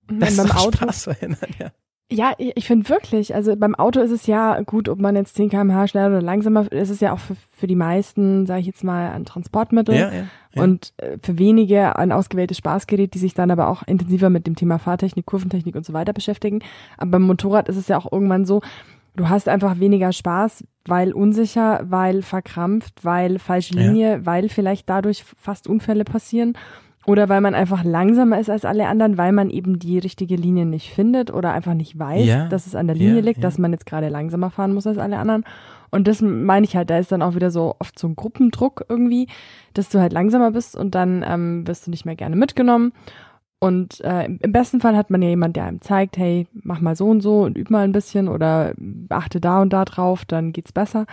Das 0.08 0.30
ist 0.30 0.36
beim 0.36 0.50
Auto, 0.50 0.76
spaßverhindernd, 0.78 1.58
ja. 1.58 1.70
Ja, 2.12 2.34
ich 2.36 2.66
finde 2.66 2.90
wirklich, 2.90 3.34
also 3.34 3.56
beim 3.56 3.74
Auto 3.74 3.98
ist 4.00 4.10
es 4.10 4.26
ja 4.26 4.60
gut, 4.60 4.90
ob 4.90 4.98
man 4.98 5.16
jetzt 5.16 5.34
10 5.34 5.48
km/h 5.48 5.88
schneller 5.88 6.08
oder 6.08 6.20
langsamer, 6.20 6.70
ist 6.70 6.90
es 6.90 7.00
ja 7.00 7.12
auch 7.14 7.18
für, 7.18 7.36
für 7.50 7.66
die 7.66 7.74
meisten, 7.74 8.44
sage 8.44 8.60
ich 8.60 8.66
jetzt 8.66 8.84
mal, 8.84 9.12
ein 9.12 9.24
Transportmittel 9.24 9.94
ja, 9.94 10.12
ja, 10.12 10.24
ja. 10.52 10.62
und 10.62 10.92
äh, 10.98 11.16
für 11.22 11.38
wenige 11.38 11.96
ein 11.96 12.12
ausgewähltes 12.12 12.58
Spaßgerät, 12.58 13.14
die 13.14 13.18
sich 13.18 13.32
dann 13.32 13.50
aber 13.50 13.68
auch 13.68 13.82
intensiver 13.84 14.28
mit 14.28 14.46
dem 14.46 14.56
Thema 14.56 14.78
Fahrtechnik, 14.78 15.24
Kurventechnik 15.24 15.74
und 15.74 15.86
so 15.86 15.94
weiter 15.94 16.12
beschäftigen. 16.12 16.58
Aber 16.98 17.12
beim 17.12 17.22
Motorrad 17.22 17.70
ist 17.70 17.76
es 17.76 17.88
ja 17.88 17.96
auch 17.96 18.12
irgendwann 18.12 18.44
so, 18.44 18.60
du 19.16 19.30
hast 19.30 19.48
einfach 19.48 19.80
weniger 19.80 20.12
Spaß, 20.12 20.64
weil 20.86 21.12
unsicher, 21.12 21.80
weil 21.84 22.22
verkrampft, 22.22 23.04
weil 23.04 23.38
falsche 23.38 23.74
Linie, 23.74 24.26
weil 24.26 24.48
vielleicht 24.48 24.88
dadurch 24.88 25.24
fast 25.36 25.66
Unfälle 25.66 26.04
passieren. 26.04 26.54
Oder 27.04 27.28
weil 27.28 27.40
man 27.40 27.54
einfach 27.54 27.82
langsamer 27.82 28.38
ist 28.38 28.48
als 28.48 28.64
alle 28.64 28.86
anderen, 28.86 29.18
weil 29.18 29.32
man 29.32 29.50
eben 29.50 29.80
die 29.80 29.98
richtige 29.98 30.36
Linie 30.36 30.66
nicht 30.66 30.90
findet 30.90 31.32
oder 31.32 31.52
einfach 31.52 31.74
nicht 31.74 31.98
weiß, 31.98 32.26
ja, 32.26 32.48
dass 32.48 32.66
es 32.66 32.76
an 32.76 32.86
der 32.86 32.94
Linie 32.94 33.16
ja, 33.16 33.22
liegt, 33.22 33.38
ja. 33.38 33.42
dass 33.42 33.58
man 33.58 33.72
jetzt 33.72 33.86
gerade 33.86 34.08
langsamer 34.08 34.50
fahren 34.50 34.72
muss 34.72 34.86
als 34.86 34.98
alle 34.98 35.18
anderen. 35.18 35.44
Und 35.90 36.06
das 36.06 36.22
meine 36.22 36.64
ich 36.64 36.76
halt, 36.76 36.90
da 36.90 36.98
ist 36.98 37.10
dann 37.10 37.20
auch 37.20 37.34
wieder 37.34 37.50
so 37.50 37.74
oft 37.80 37.98
so 37.98 38.06
ein 38.06 38.14
Gruppendruck 38.14 38.84
irgendwie, 38.88 39.26
dass 39.74 39.88
du 39.88 40.00
halt 40.00 40.12
langsamer 40.12 40.52
bist 40.52 40.76
und 40.76 40.94
dann 40.94 41.24
ähm, 41.26 41.66
wirst 41.66 41.86
du 41.86 41.90
nicht 41.90 42.04
mehr 42.04 42.16
gerne 42.16 42.36
mitgenommen. 42.36 42.92
Und 43.62 44.00
äh, 44.00 44.24
im 44.24 44.50
besten 44.50 44.80
Fall 44.80 44.96
hat 44.96 45.10
man 45.10 45.22
ja 45.22 45.28
jemand, 45.28 45.54
der 45.54 45.66
einem 45.66 45.80
zeigt, 45.80 46.16
hey, 46.16 46.48
mach 46.52 46.80
mal 46.80 46.96
so 46.96 47.08
und 47.08 47.20
so 47.20 47.42
und 47.42 47.56
üb 47.56 47.70
mal 47.70 47.84
ein 47.84 47.92
bisschen 47.92 48.26
oder 48.28 48.74
achte 49.08 49.40
da 49.40 49.62
und 49.62 49.72
da 49.72 49.84
drauf, 49.84 50.24
dann 50.24 50.52
geht's 50.52 50.72
besser. 50.72 51.06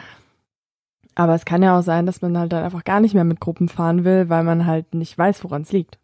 Aber 1.14 1.36
es 1.36 1.46
kann 1.46 1.62
ja 1.62 1.78
auch 1.78 1.84
sein, 1.84 2.08
dass 2.08 2.24
man 2.24 2.36
halt 2.36 2.52
dann 2.52 2.64
einfach 2.64 2.84
gar 2.84 3.02
nicht 3.02 3.14
mehr 3.14 3.24
mit 3.24 3.40
Gruppen 3.40 3.70
fahren 3.70 4.04
will, 4.04 4.30
weil 4.30 4.44
man 4.44 4.66
halt 4.66 4.96
nicht 4.96 5.16
weiß, 5.16 5.44
woran 5.44 5.62
es 5.62 5.72
liegt. 5.72 6.00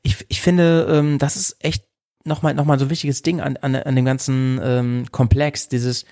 Ich, 0.00 0.24
ich 0.30 0.40
finde, 0.40 0.86
ähm, 0.90 1.18
das 1.18 1.36
ist 1.36 1.62
echt 1.62 1.84
nochmal 2.24 2.54
noch 2.54 2.64
mal 2.64 2.78
so 2.78 2.86
ein 2.86 2.90
wichtiges 2.90 3.20
Ding 3.20 3.42
an, 3.42 3.58
an, 3.58 3.76
an 3.76 3.94
dem 3.94 4.06
ganzen 4.06 4.58
ähm, 4.62 5.04
Komplex, 5.12 5.68
dieses, 5.68 6.06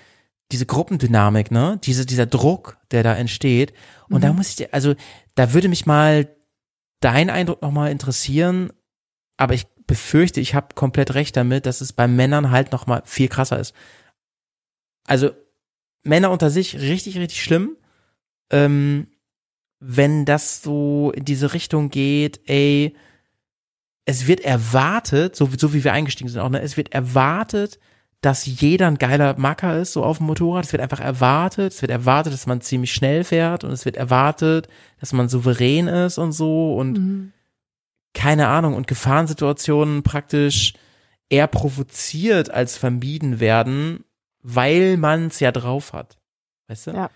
diese 0.51 0.67
Gruppendynamik, 0.67 1.49
ne? 1.49 1.79
Diese, 1.83 2.05
dieser 2.05 2.27
Druck, 2.27 2.77
der 2.91 3.01
da 3.01 3.15
entsteht. 3.15 3.73
Und 4.07 4.17
mhm. 4.17 4.21
da 4.21 4.33
muss 4.33 4.49
ich 4.49 4.57
dir, 4.57 4.69
also 4.71 4.93
da 5.33 5.53
würde 5.53 5.67
mich 5.67 5.87
mal 5.87 6.29
dein 6.99 7.31
Eindruck 7.31 7.63
nochmal 7.63 7.89
interessieren, 7.89 8.69
aber 9.37 9.53
ich 9.53 9.67
befürchte, 9.87 10.41
ich 10.41 10.55
habe 10.55 10.75
komplett 10.75 11.13
recht 11.13 11.37
damit, 11.37 11.65
dass 11.65 11.81
es 11.81 11.93
bei 11.93 12.07
Männern 12.07 12.51
halt 12.51 12.71
nochmal 12.71 13.03
viel 13.05 13.29
krasser 13.29 13.59
ist. 13.59 13.73
Also 15.05 15.31
Männer 16.03 16.31
unter 16.31 16.49
sich 16.49 16.79
richtig, 16.79 17.17
richtig 17.17 17.41
schlimm 17.41 17.77
ähm, 18.49 19.07
wenn 19.79 20.25
das 20.25 20.61
so 20.61 21.11
in 21.15 21.25
diese 21.25 21.53
Richtung 21.53 21.89
geht, 21.89 22.41
ey, 22.47 22.95
es 24.05 24.27
wird 24.27 24.39
erwartet, 24.41 25.35
so, 25.35 25.49
so 25.57 25.73
wie 25.73 25.83
wir 25.83 25.93
eingestiegen 25.93 26.29
sind 26.29 26.41
auch, 26.41 26.49
ne, 26.49 26.61
es 26.61 26.77
wird 26.77 26.93
erwartet, 26.93 27.79
dass 28.21 28.45
jeder 28.45 28.87
ein 28.87 28.97
geiler 28.97 29.37
Macker 29.37 29.77
ist, 29.77 29.93
so 29.93 30.03
auf 30.03 30.17
dem 30.17 30.25
Motorrad. 30.25 30.65
Es 30.65 30.71
wird 30.71 30.81
einfach 30.81 30.99
erwartet, 30.99 31.73
es 31.73 31.81
wird 31.83 31.91
erwartet, 31.91 32.33
dass 32.33 32.47
man 32.47 32.61
ziemlich 32.61 32.91
schnell 32.91 33.23
fährt 33.23 33.63
und 33.63 33.71
es 33.71 33.85
wird 33.85 33.95
erwartet, 33.95 34.67
dass 34.99 35.13
man 35.13 35.29
souverän 35.29 35.87
ist 35.87 36.17
und 36.17 36.31
so 36.31 36.75
und 36.75 36.97
mhm. 36.97 37.33
Keine 38.13 38.47
Ahnung 38.47 38.73
und 38.73 38.87
Gefahrensituationen 38.87 40.03
praktisch 40.03 40.73
eher 41.29 41.47
provoziert 41.47 42.49
als 42.49 42.77
vermieden 42.77 43.39
werden, 43.39 44.03
weil 44.41 44.97
man 44.97 45.27
es 45.27 45.39
ja 45.39 45.51
drauf 45.51 45.93
hat. 45.93 46.17
Weißt 46.67 46.87
du? 46.87 46.91
Ja. 46.91 47.09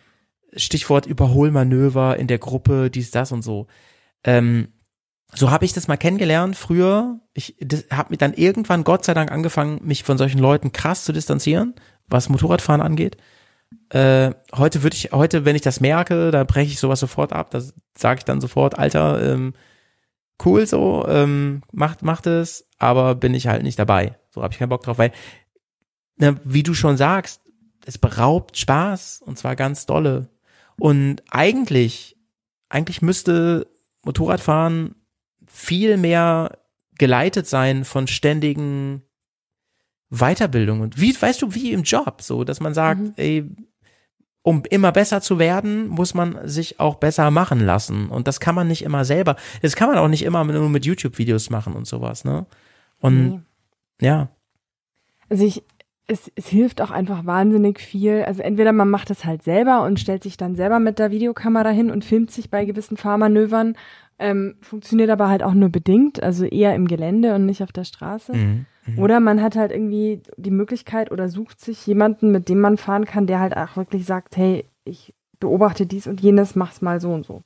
Stichwort 0.55 1.05
Überholmanöver 1.05 2.17
in 2.17 2.27
der 2.27 2.39
Gruppe, 2.39 2.89
dies, 2.89 3.11
das 3.11 3.31
und 3.31 3.41
so. 3.41 3.67
Ähm, 4.23 4.73
so 5.33 5.49
habe 5.49 5.63
ich 5.63 5.71
das 5.71 5.87
mal 5.87 5.97
kennengelernt 5.97 6.57
früher. 6.57 7.19
Ich 7.33 7.55
habe 7.89 8.11
mir 8.11 8.17
dann 8.17 8.33
irgendwann 8.33 8.83
Gott 8.83 9.05
sei 9.05 9.13
Dank 9.13 9.31
angefangen, 9.31 9.79
mich 9.83 10.03
von 10.03 10.17
solchen 10.17 10.39
Leuten 10.39 10.73
krass 10.73 11.05
zu 11.05 11.13
distanzieren, 11.13 11.73
was 12.07 12.27
Motorradfahren 12.27 12.81
angeht. 12.81 13.15
Äh, 13.89 14.31
heute 14.53 14.83
würde 14.83 14.97
ich, 14.97 15.13
heute, 15.13 15.45
wenn 15.45 15.55
ich 15.55 15.61
das 15.61 15.79
merke, 15.79 16.31
da 16.31 16.43
breche 16.43 16.71
ich 16.71 16.79
sowas 16.79 16.99
sofort 16.99 17.31
ab. 17.31 17.51
Da 17.51 17.61
sage 17.97 18.19
ich 18.19 18.25
dann 18.25 18.41
sofort, 18.41 18.77
Alter, 18.77 19.23
ähm, 19.23 19.53
cool 20.45 20.65
so, 20.65 21.05
ähm, 21.07 21.61
macht, 21.71 22.01
macht 22.01 22.27
es, 22.27 22.67
aber 22.77 23.15
bin 23.15 23.33
ich 23.33 23.47
halt 23.47 23.63
nicht 23.63 23.79
dabei. 23.79 24.17
So 24.29 24.41
habe 24.41 24.53
ich 24.53 24.59
keinen 24.59 24.69
Bock 24.69 24.83
drauf, 24.83 24.97
weil, 24.97 25.11
ne, 26.17 26.39
wie 26.43 26.63
du 26.63 26.73
schon 26.73 26.97
sagst, 26.97 27.41
es 27.85 27.97
beraubt 27.97 28.57
Spaß 28.57 29.21
und 29.25 29.37
zwar 29.37 29.55
ganz 29.55 29.85
dolle. 29.85 30.29
Und 30.77 31.23
eigentlich, 31.29 32.17
eigentlich 32.69 33.01
müsste 33.01 33.67
Motorradfahren 34.03 34.95
viel 35.45 35.97
mehr 35.97 36.57
geleitet 36.97 37.47
sein 37.47 37.83
von 37.83 38.07
ständigen 38.07 39.03
Weiterbildungen. 40.09 40.91
Wie, 40.95 41.19
weißt 41.19 41.41
du, 41.41 41.53
wie 41.55 41.71
im 41.71 41.83
Job, 41.83 42.21
so, 42.21 42.43
dass 42.43 42.59
man 42.59 42.73
sagt, 42.73 43.01
mhm. 43.01 43.13
ey, 43.15 43.49
um 44.43 44.63
immer 44.69 44.91
besser 44.91 45.21
zu 45.21 45.37
werden, 45.39 45.87
muss 45.87 46.13
man 46.13 46.37
sich 46.47 46.79
auch 46.79 46.95
besser 46.95 47.29
machen 47.31 47.59
lassen. 47.59 48.09
Und 48.09 48.27
das 48.27 48.39
kann 48.39 48.55
man 48.55 48.67
nicht 48.67 48.83
immer 48.83 49.05
selber. 49.05 49.35
Das 49.61 49.75
kann 49.75 49.89
man 49.89 49.97
auch 49.97 50.07
nicht 50.07 50.23
immer 50.23 50.43
nur 50.43 50.69
mit 50.69 50.85
YouTube-Videos 50.85 51.49
machen 51.49 51.73
und 51.73 51.85
sowas, 51.85 52.23
ne? 52.25 52.45
Und 52.99 53.29
nee. 53.29 53.39
ja. 54.07 54.29
Also 55.29 55.45
ich, 55.45 55.63
es, 56.07 56.31
es 56.35 56.47
hilft 56.47 56.81
auch 56.81 56.91
einfach 56.91 57.25
wahnsinnig 57.25 57.79
viel. 57.79 58.23
Also 58.23 58.41
entweder 58.41 58.71
man 58.73 58.89
macht 58.89 59.11
es 59.11 59.25
halt 59.25 59.43
selber 59.43 59.83
und 59.83 59.99
stellt 59.99 60.23
sich 60.23 60.37
dann 60.37 60.55
selber 60.55 60.79
mit 60.79 60.97
der 60.99 61.11
Videokamera 61.11 61.69
hin 61.69 61.91
und 61.91 62.03
filmt 62.03 62.31
sich 62.31 62.49
bei 62.49 62.65
gewissen 62.65 62.97
Fahrmanövern 62.97 63.75
Ähm, 64.23 64.55
funktioniert 64.61 65.09
aber 65.09 65.29
halt 65.29 65.41
auch 65.41 65.55
nur 65.55 65.69
bedingt, 65.69 66.21
also 66.21 66.45
eher 66.45 66.75
im 66.75 66.87
Gelände 66.87 67.33
und 67.33 67.47
nicht 67.47 67.63
auf 67.63 67.71
der 67.71 67.85
Straße. 67.85 68.33
Mhm, 68.35 68.65
mh. 68.85 69.01
Oder 69.01 69.19
man 69.19 69.41
hat 69.41 69.55
halt 69.55 69.71
irgendwie 69.71 70.21
die 70.37 70.51
Möglichkeit 70.51 71.11
oder 71.11 71.29
sucht 71.29 71.59
sich 71.59 71.85
jemanden, 71.85 72.31
mit 72.31 72.49
dem 72.49 72.59
man 72.59 72.77
fahren 72.77 73.05
kann, 73.05 73.27
der 73.27 73.39
halt 73.39 73.55
auch 73.55 73.75
wirklich 73.77 74.05
sagt, 74.05 74.37
hey, 74.37 74.65
ich 74.83 75.13
beobachte 75.39 75.85
dies 75.85 76.07
und 76.07 76.21
jenes, 76.21 76.55
mach's 76.55 76.81
mal 76.81 77.01
so 77.01 77.11
und 77.13 77.25
so. 77.25 77.43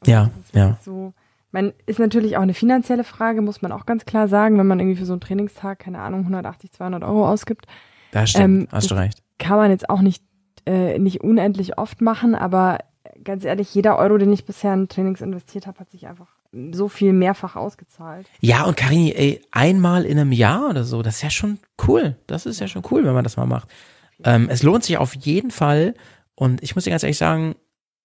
Und 0.00 0.06
ja, 0.06 0.30
ja. 0.52 0.78
So, 0.82 1.12
man 1.50 1.72
ist 1.86 1.98
natürlich 1.98 2.36
auch 2.36 2.42
eine 2.42 2.54
finanzielle 2.54 3.04
Frage, 3.04 3.42
muss 3.42 3.62
man 3.62 3.72
auch 3.72 3.86
ganz 3.86 4.04
klar 4.04 4.28
sagen, 4.28 4.58
wenn 4.58 4.66
man 4.66 4.80
irgendwie 4.80 4.98
für 4.98 5.06
so 5.06 5.12
einen 5.12 5.20
Trainingstag, 5.20 5.78
keine 5.78 6.00
Ahnung, 6.00 6.20
180, 6.20 6.72
200 6.72 7.04
Euro 7.04 7.28
ausgibt. 7.28 7.66
Das 8.10 8.30
stimmt, 8.30 8.62
ähm, 8.64 8.68
hast 8.72 8.90
du 8.90 8.94
recht. 8.94 9.22
Kann 9.38 9.58
man 9.58 9.70
jetzt 9.70 9.88
auch 9.88 10.00
nicht, 10.00 10.24
äh, 10.66 10.98
nicht 10.98 11.22
unendlich 11.22 11.78
oft 11.78 12.00
machen, 12.00 12.34
aber 12.34 12.78
ganz 13.22 13.44
ehrlich, 13.44 13.74
jeder 13.74 13.98
Euro, 13.98 14.18
den 14.18 14.32
ich 14.32 14.44
bisher 14.44 14.74
in 14.74 14.88
Trainings 14.88 15.20
investiert 15.20 15.66
habe, 15.66 15.78
hat 15.80 15.90
sich 15.90 16.06
einfach 16.06 16.28
so 16.72 16.88
viel 16.88 17.12
mehrfach 17.12 17.56
ausgezahlt. 17.56 18.26
Ja, 18.40 18.64
und 18.64 18.76
Karini, 18.76 19.12
ey, 19.12 19.40
einmal 19.50 20.04
in 20.04 20.18
einem 20.18 20.32
Jahr 20.32 20.70
oder 20.70 20.84
so, 20.84 21.02
das 21.02 21.16
ist 21.16 21.22
ja 21.22 21.30
schon 21.30 21.58
cool. 21.86 22.16
Das 22.26 22.46
ist 22.46 22.60
ja 22.60 22.68
schon 22.68 22.82
cool, 22.90 23.04
wenn 23.04 23.14
man 23.14 23.24
das 23.24 23.36
mal 23.36 23.46
macht. 23.46 23.68
Ähm, 24.22 24.48
es 24.50 24.62
lohnt 24.62 24.84
sich 24.84 24.96
auf 24.98 25.14
jeden 25.14 25.50
Fall. 25.50 25.94
Und 26.34 26.62
ich 26.62 26.74
muss 26.74 26.84
dir 26.84 26.90
ganz 26.90 27.02
ehrlich 27.02 27.18
sagen, 27.18 27.54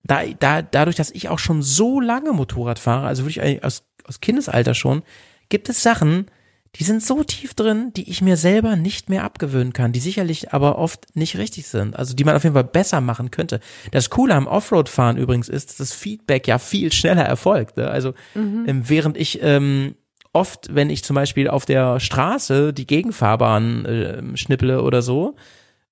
da, 0.04 0.24
da, 0.26 0.62
dadurch, 0.62 0.96
dass 0.96 1.12
ich 1.12 1.30
auch 1.30 1.40
schon 1.40 1.62
so 1.62 2.00
lange 2.00 2.34
Motorrad 2.34 2.80
fahre, 2.80 3.08
also 3.08 3.26
wirklich 3.26 3.64
aus, 3.64 3.84
aus 4.06 4.20
Kindesalter 4.22 4.74
schon, 4.74 5.04
gibt 5.50 5.70
es 5.70 5.84
Sachen, 5.84 6.28
die 6.76 6.84
sind 6.84 7.04
so 7.04 7.24
tief 7.24 7.54
drin, 7.54 7.92
die 7.96 8.10
ich 8.10 8.22
mir 8.22 8.38
selber 8.38 8.76
nicht 8.76 9.10
mehr 9.10 9.24
abgewöhnen 9.24 9.74
kann, 9.74 9.92
die 9.92 10.00
sicherlich 10.00 10.54
aber 10.54 10.78
oft 10.78 11.16
nicht 11.16 11.38
richtig 11.38 11.68
sind, 11.68 11.96
also 11.96 12.14
die 12.14 12.24
man 12.24 12.36
auf 12.36 12.44
jeden 12.44 12.54
Fall 12.54 12.64
besser 12.64 13.02
machen 13.02 13.32
könnte. 13.32 13.60
Das 13.92 14.10
Coole 14.10 14.36
am 14.36 14.48
Offroad-Fahren 14.48 15.18
übrigens 15.18 15.50
ist, 15.50 15.70
dass 15.70 15.78
das 15.78 15.94
Feedback 15.94 16.48
ja 16.48 16.60
viel 16.60 16.92
schneller 16.92 17.24
erfolgt. 17.24 17.78
Ne? 17.78 17.90
Also 17.90 18.14
mhm. 18.36 18.66
ähm, 18.68 18.90
während 18.90 19.18
ich 19.18 19.42
ähm, 19.42 19.96
oft, 20.32 20.74
wenn 20.74 20.90
ich 20.90 21.04
zum 21.04 21.16
Beispiel 21.16 21.48
auf 21.48 21.66
der 21.66 22.00
Straße 22.00 22.72
die 22.74 22.86
Gegenfahrbahn 22.86 23.86
äh, 23.86 24.38
schnipple 24.38 24.84
oder 24.84 25.02
so, 25.02 25.36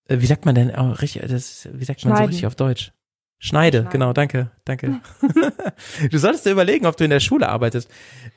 äh, 0.07 0.17
wie 0.19 0.27
sagt 0.27 0.45
man 0.45 0.55
denn, 0.55 0.71
oh, 0.77 0.91
richtig, 0.91 1.23
das, 1.27 1.67
wie 1.73 1.85
sagt 1.85 2.05
man 2.05 2.17
so 2.17 2.23
richtig 2.23 2.45
auf 2.45 2.55
Deutsch? 2.55 2.91
Schneide, 3.39 3.79
Schneide. 3.79 3.91
genau, 3.91 4.13
danke, 4.13 4.51
danke. 4.65 4.99
du 6.11 6.17
solltest 6.17 6.45
dir 6.45 6.51
überlegen, 6.51 6.85
ob 6.85 6.97
du 6.97 7.03
in 7.03 7.09
der 7.11 7.19
Schule 7.19 7.47
arbeitest. 7.47 7.89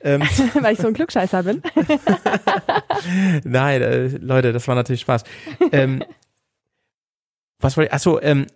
Ähm, 0.03 0.21
Weil 0.61 0.75
ich 0.75 0.79
so 0.79 0.89
ein 0.89 0.95
Klugscheißer 0.95 1.43
bin. 1.43 1.63
Nein, 3.45 3.83
äh, 3.83 4.09
Leute, 4.09 4.53
das 4.53 4.69
war 4.69 4.75
natürlich 4.75 5.01
Spaß. 5.01 5.25
Ähm, 5.73 6.05
was 7.61 7.77
wollte 7.77 7.89
ich, 7.89 7.95
achso, 7.95 8.21
ähm, 8.21 8.47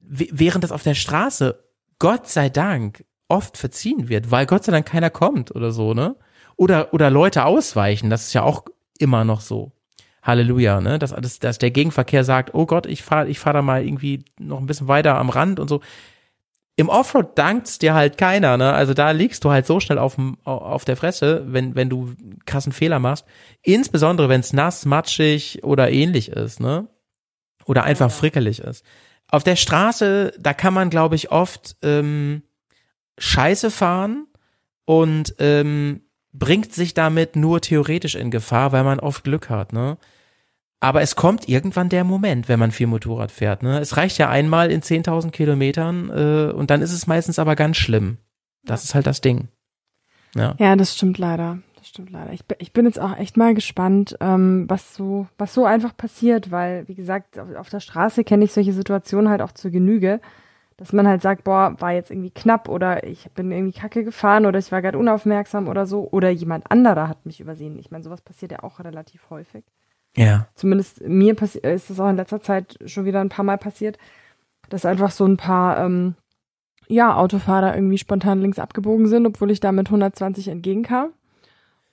während 0.00 0.64
das 0.64 0.72
auf 0.72 0.82
der 0.82 0.94
Straße, 0.94 1.58
Gott 1.98 2.28
sei 2.28 2.48
Dank, 2.50 3.04
oft 3.28 3.56
verziehen 3.56 4.08
wird, 4.08 4.30
weil 4.30 4.46
Gott 4.46 4.64
sei 4.64 4.72
Dank 4.72 4.86
keiner 4.86 5.10
kommt 5.10 5.54
oder 5.54 5.70
so, 5.70 5.94
ne? 5.94 6.16
Oder, 6.56 6.92
oder 6.92 7.10
Leute 7.10 7.44
ausweichen, 7.46 8.10
das 8.10 8.26
ist 8.26 8.32
ja 8.34 8.42
auch 8.42 8.64
immer 8.98 9.24
noch 9.24 9.40
so. 9.40 9.72
Halleluja, 10.24 10.80
ne? 10.80 10.98
Dass, 10.98 11.10
dass, 11.10 11.38
dass 11.38 11.58
der 11.58 11.70
Gegenverkehr 11.70 12.24
sagt, 12.24 12.54
oh 12.54 12.66
Gott, 12.66 12.86
ich 12.86 13.02
fahre 13.02 13.28
ich 13.28 13.38
fahr 13.38 13.52
da 13.52 13.62
mal 13.62 13.84
irgendwie 13.84 14.24
noch 14.40 14.58
ein 14.58 14.66
bisschen 14.66 14.88
weiter 14.88 15.16
am 15.16 15.28
Rand 15.28 15.60
und 15.60 15.68
so. 15.68 15.80
Im 16.76 16.88
Offroad 16.88 17.38
dankt's 17.38 17.78
dir 17.78 17.94
halt 17.94 18.18
keiner, 18.18 18.56
ne? 18.56 18.72
Also 18.72 18.94
da 18.94 19.12
liegst 19.12 19.44
du 19.44 19.50
halt 19.50 19.66
so 19.66 19.78
schnell 19.78 19.98
auf, 19.98 20.16
auf 20.44 20.84
der 20.84 20.96
Fresse, 20.96 21.44
wenn, 21.46 21.76
wenn 21.76 21.88
du 21.88 22.14
krassen 22.46 22.72
Fehler 22.72 22.98
machst. 22.98 23.26
Insbesondere, 23.62 24.28
wenn 24.28 24.40
es 24.40 24.52
nass, 24.52 24.84
matschig 24.84 25.62
oder 25.62 25.90
ähnlich 25.92 26.30
ist, 26.30 26.58
ne? 26.58 26.88
Oder 27.66 27.84
einfach 27.84 28.10
frickelig 28.10 28.60
ist. 28.60 28.84
Auf 29.28 29.44
der 29.44 29.56
Straße, 29.56 30.32
da 30.40 30.52
kann 30.52 30.74
man, 30.74 30.90
glaube 30.90 31.14
ich, 31.14 31.30
oft 31.30 31.76
ähm, 31.82 32.42
Scheiße 33.18 33.70
fahren 33.70 34.26
und 34.84 35.34
ähm, 35.38 36.02
bringt 36.32 36.72
sich 36.72 36.94
damit 36.94 37.36
nur 37.36 37.60
theoretisch 37.60 38.16
in 38.16 38.30
Gefahr, 38.30 38.72
weil 38.72 38.84
man 38.84 39.00
oft 39.00 39.22
Glück 39.22 39.48
hat, 39.48 39.72
ne? 39.72 39.96
Aber 40.84 41.00
es 41.00 41.16
kommt 41.16 41.48
irgendwann 41.48 41.88
der 41.88 42.04
Moment, 42.04 42.46
wenn 42.50 42.58
man 42.58 42.70
viel 42.70 42.86
Motorrad 42.86 43.32
fährt. 43.32 43.62
Ne? 43.62 43.78
Es 43.78 43.96
reicht 43.96 44.18
ja 44.18 44.28
einmal 44.28 44.70
in 44.70 44.82
10.000 44.82 45.30
Kilometern 45.30 46.10
äh, 46.10 46.52
und 46.52 46.70
dann 46.70 46.82
ist 46.82 46.92
es 46.92 47.06
meistens 47.06 47.38
aber 47.38 47.56
ganz 47.56 47.78
schlimm. 47.78 48.18
Das 48.66 48.84
ist 48.84 48.94
halt 48.94 49.06
das 49.06 49.22
Ding. 49.22 49.48
Ja, 50.34 50.54
ja 50.58 50.76
das 50.76 50.94
stimmt 50.94 51.16
leider. 51.16 51.60
Das 51.78 51.88
stimmt 51.88 52.10
leider. 52.10 52.34
Ich, 52.34 52.42
ich 52.58 52.74
bin 52.74 52.84
jetzt 52.84 53.00
auch 53.00 53.16
echt 53.16 53.38
mal 53.38 53.54
gespannt, 53.54 54.14
ähm, 54.20 54.66
was 54.68 54.94
so 54.94 55.26
was 55.38 55.54
so 55.54 55.64
einfach 55.64 55.96
passiert, 55.96 56.50
weil 56.50 56.86
wie 56.86 56.94
gesagt 56.94 57.38
auf, 57.38 57.54
auf 57.54 57.70
der 57.70 57.80
Straße 57.80 58.22
kenne 58.22 58.44
ich 58.44 58.52
solche 58.52 58.74
Situationen 58.74 59.30
halt 59.30 59.40
auch 59.40 59.52
zur 59.52 59.70
Genüge, 59.70 60.20
dass 60.76 60.92
man 60.92 61.08
halt 61.08 61.22
sagt, 61.22 61.44
boah, 61.44 61.76
war 61.78 61.92
jetzt 61.94 62.10
irgendwie 62.10 62.30
knapp 62.30 62.68
oder 62.68 63.04
ich 63.04 63.30
bin 63.30 63.50
irgendwie 63.50 63.78
kacke 63.78 64.04
gefahren 64.04 64.44
oder 64.44 64.58
ich 64.58 64.70
war 64.70 64.82
gerade 64.82 64.98
unaufmerksam 64.98 65.66
oder 65.66 65.86
so 65.86 66.06
oder 66.10 66.28
jemand 66.28 66.70
anderer 66.70 67.08
hat 67.08 67.24
mich 67.24 67.40
übersehen. 67.40 67.78
Ich 67.78 67.90
meine, 67.90 68.04
sowas 68.04 68.20
passiert 68.20 68.52
ja 68.52 68.62
auch 68.62 68.80
relativ 68.80 69.30
häufig. 69.30 69.64
Ja. 70.16 70.46
Zumindest 70.54 71.02
mir 71.06 71.36
ist 71.40 71.90
das 71.90 72.00
auch 72.00 72.08
in 72.08 72.16
letzter 72.16 72.40
Zeit 72.40 72.78
schon 72.86 73.04
wieder 73.04 73.20
ein 73.20 73.28
paar 73.28 73.44
Mal 73.44 73.58
passiert, 73.58 73.98
dass 74.68 74.86
einfach 74.86 75.10
so 75.10 75.24
ein 75.24 75.36
paar 75.36 75.78
ähm, 75.78 76.14
ja, 76.88 77.16
Autofahrer 77.16 77.74
irgendwie 77.74 77.98
spontan 77.98 78.40
links 78.40 78.58
abgebogen 78.58 79.06
sind, 79.08 79.26
obwohl 79.26 79.50
ich 79.50 79.60
da 79.60 79.72
mit 79.72 79.88
120 79.88 80.48
entgegenkam. 80.48 81.10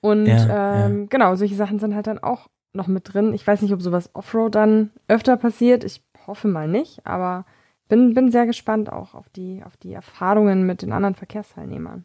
Und 0.00 0.26
ja, 0.26 0.86
ähm, 0.86 1.00
ja. 1.02 1.06
genau, 1.08 1.34
solche 1.36 1.54
Sachen 1.54 1.78
sind 1.78 1.94
halt 1.94 2.06
dann 2.06 2.18
auch 2.18 2.48
noch 2.72 2.86
mit 2.86 3.12
drin. 3.12 3.34
Ich 3.34 3.46
weiß 3.46 3.62
nicht, 3.62 3.72
ob 3.72 3.82
sowas 3.82 4.10
Offroad 4.14 4.54
dann 4.54 4.90
öfter 5.08 5.36
passiert. 5.36 5.84
Ich 5.84 6.02
hoffe 6.26 6.48
mal 6.48 6.68
nicht, 6.68 7.06
aber 7.06 7.44
bin, 7.88 8.14
bin 8.14 8.30
sehr 8.30 8.46
gespannt 8.46 8.90
auch 8.90 9.14
auf 9.14 9.28
die, 9.30 9.62
auf 9.64 9.76
die 9.76 9.92
Erfahrungen 9.92 10.64
mit 10.64 10.82
den 10.82 10.92
anderen 10.92 11.14
Verkehrsteilnehmern. 11.14 12.04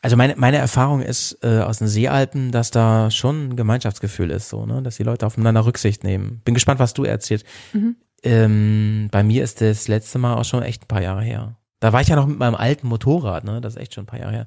Also 0.00 0.16
meine, 0.16 0.36
meine 0.36 0.58
Erfahrung 0.58 1.02
ist 1.02 1.38
äh, 1.42 1.60
aus 1.60 1.78
den 1.78 1.88
Seealpen, 1.88 2.52
dass 2.52 2.70
da 2.70 3.10
schon 3.10 3.48
ein 3.48 3.56
Gemeinschaftsgefühl 3.56 4.30
ist, 4.30 4.48
so, 4.48 4.64
ne, 4.64 4.80
dass 4.82 4.96
die 4.96 5.02
Leute 5.02 5.26
aufeinander 5.26 5.66
Rücksicht 5.66 6.04
nehmen. 6.04 6.40
Bin 6.44 6.54
gespannt, 6.54 6.78
was 6.78 6.94
du 6.94 7.04
erzählst. 7.04 7.44
Mhm. 7.72 7.96
Ähm, 8.22 9.08
bei 9.10 9.22
mir 9.22 9.42
ist 9.42 9.60
das 9.60 9.88
letzte 9.88 10.18
Mal 10.18 10.34
auch 10.34 10.44
schon 10.44 10.62
echt 10.62 10.84
ein 10.84 10.88
paar 10.88 11.02
Jahre 11.02 11.22
her. 11.22 11.56
Da 11.80 11.92
war 11.92 12.00
ich 12.00 12.08
ja 12.08 12.16
noch 12.16 12.26
mit 12.26 12.38
meinem 12.38 12.54
alten 12.54 12.88
Motorrad, 12.88 13.44
ne? 13.44 13.60
Das 13.60 13.74
ist 13.74 13.80
echt 13.80 13.94
schon 13.94 14.04
ein 14.04 14.08
paar 14.08 14.20
Jahre 14.20 14.32
her. 14.32 14.46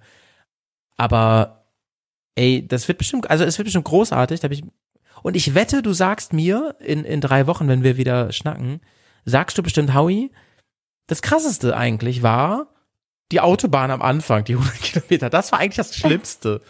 Aber 0.97 1.65
ey, 2.35 2.65
das 2.67 2.87
wird 2.87 2.97
bestimmt, 2.97 3.29
also 3.29 3.43
es 3.43 3.57
wird 3.57 3.65
bestimmt 3.65 3.85
großartig. 3.85 4.39
Da 4.39 4.45
hab 4.45 4.51
ich, 4.51 4.63
und 5.23 5.35
ich 5.35 5.53
wette, 5.53 5.81
du 5.81 5.93
sagst 5.93 6.33
mir 6.33 6.75
in, 6.79 7.03
in 7.03 7.21
drei 7.21 7.47
Wochen, 7.47 7.67
wenn 7.67 7.83
wir 7.83 7.97
wieder 7.97 8.31
schnacken, 8.31 8.81
sagst 9.25 9.57
du 9.57 9.63
bestimmt, 9.63 9.93
Howie, 9.93 10.31
das 11.07 11.21
krasseste 11.21 11.75
eigentlich 11.75 12.23
war, 12.23 12.67
die 13.31 13.39
Autobahn 13.39 13.91
am 13.91 14.01
Anfang, 14.01 14.43
die 14.43 14.53
100 14.53 14.75
Kilometer, 14.81 15.29
das 15.29 15.51
war 15.51 15.59
eigentlich 15.59 15.77
das 15.77 15.95
Schlimmste. 15.95 16.61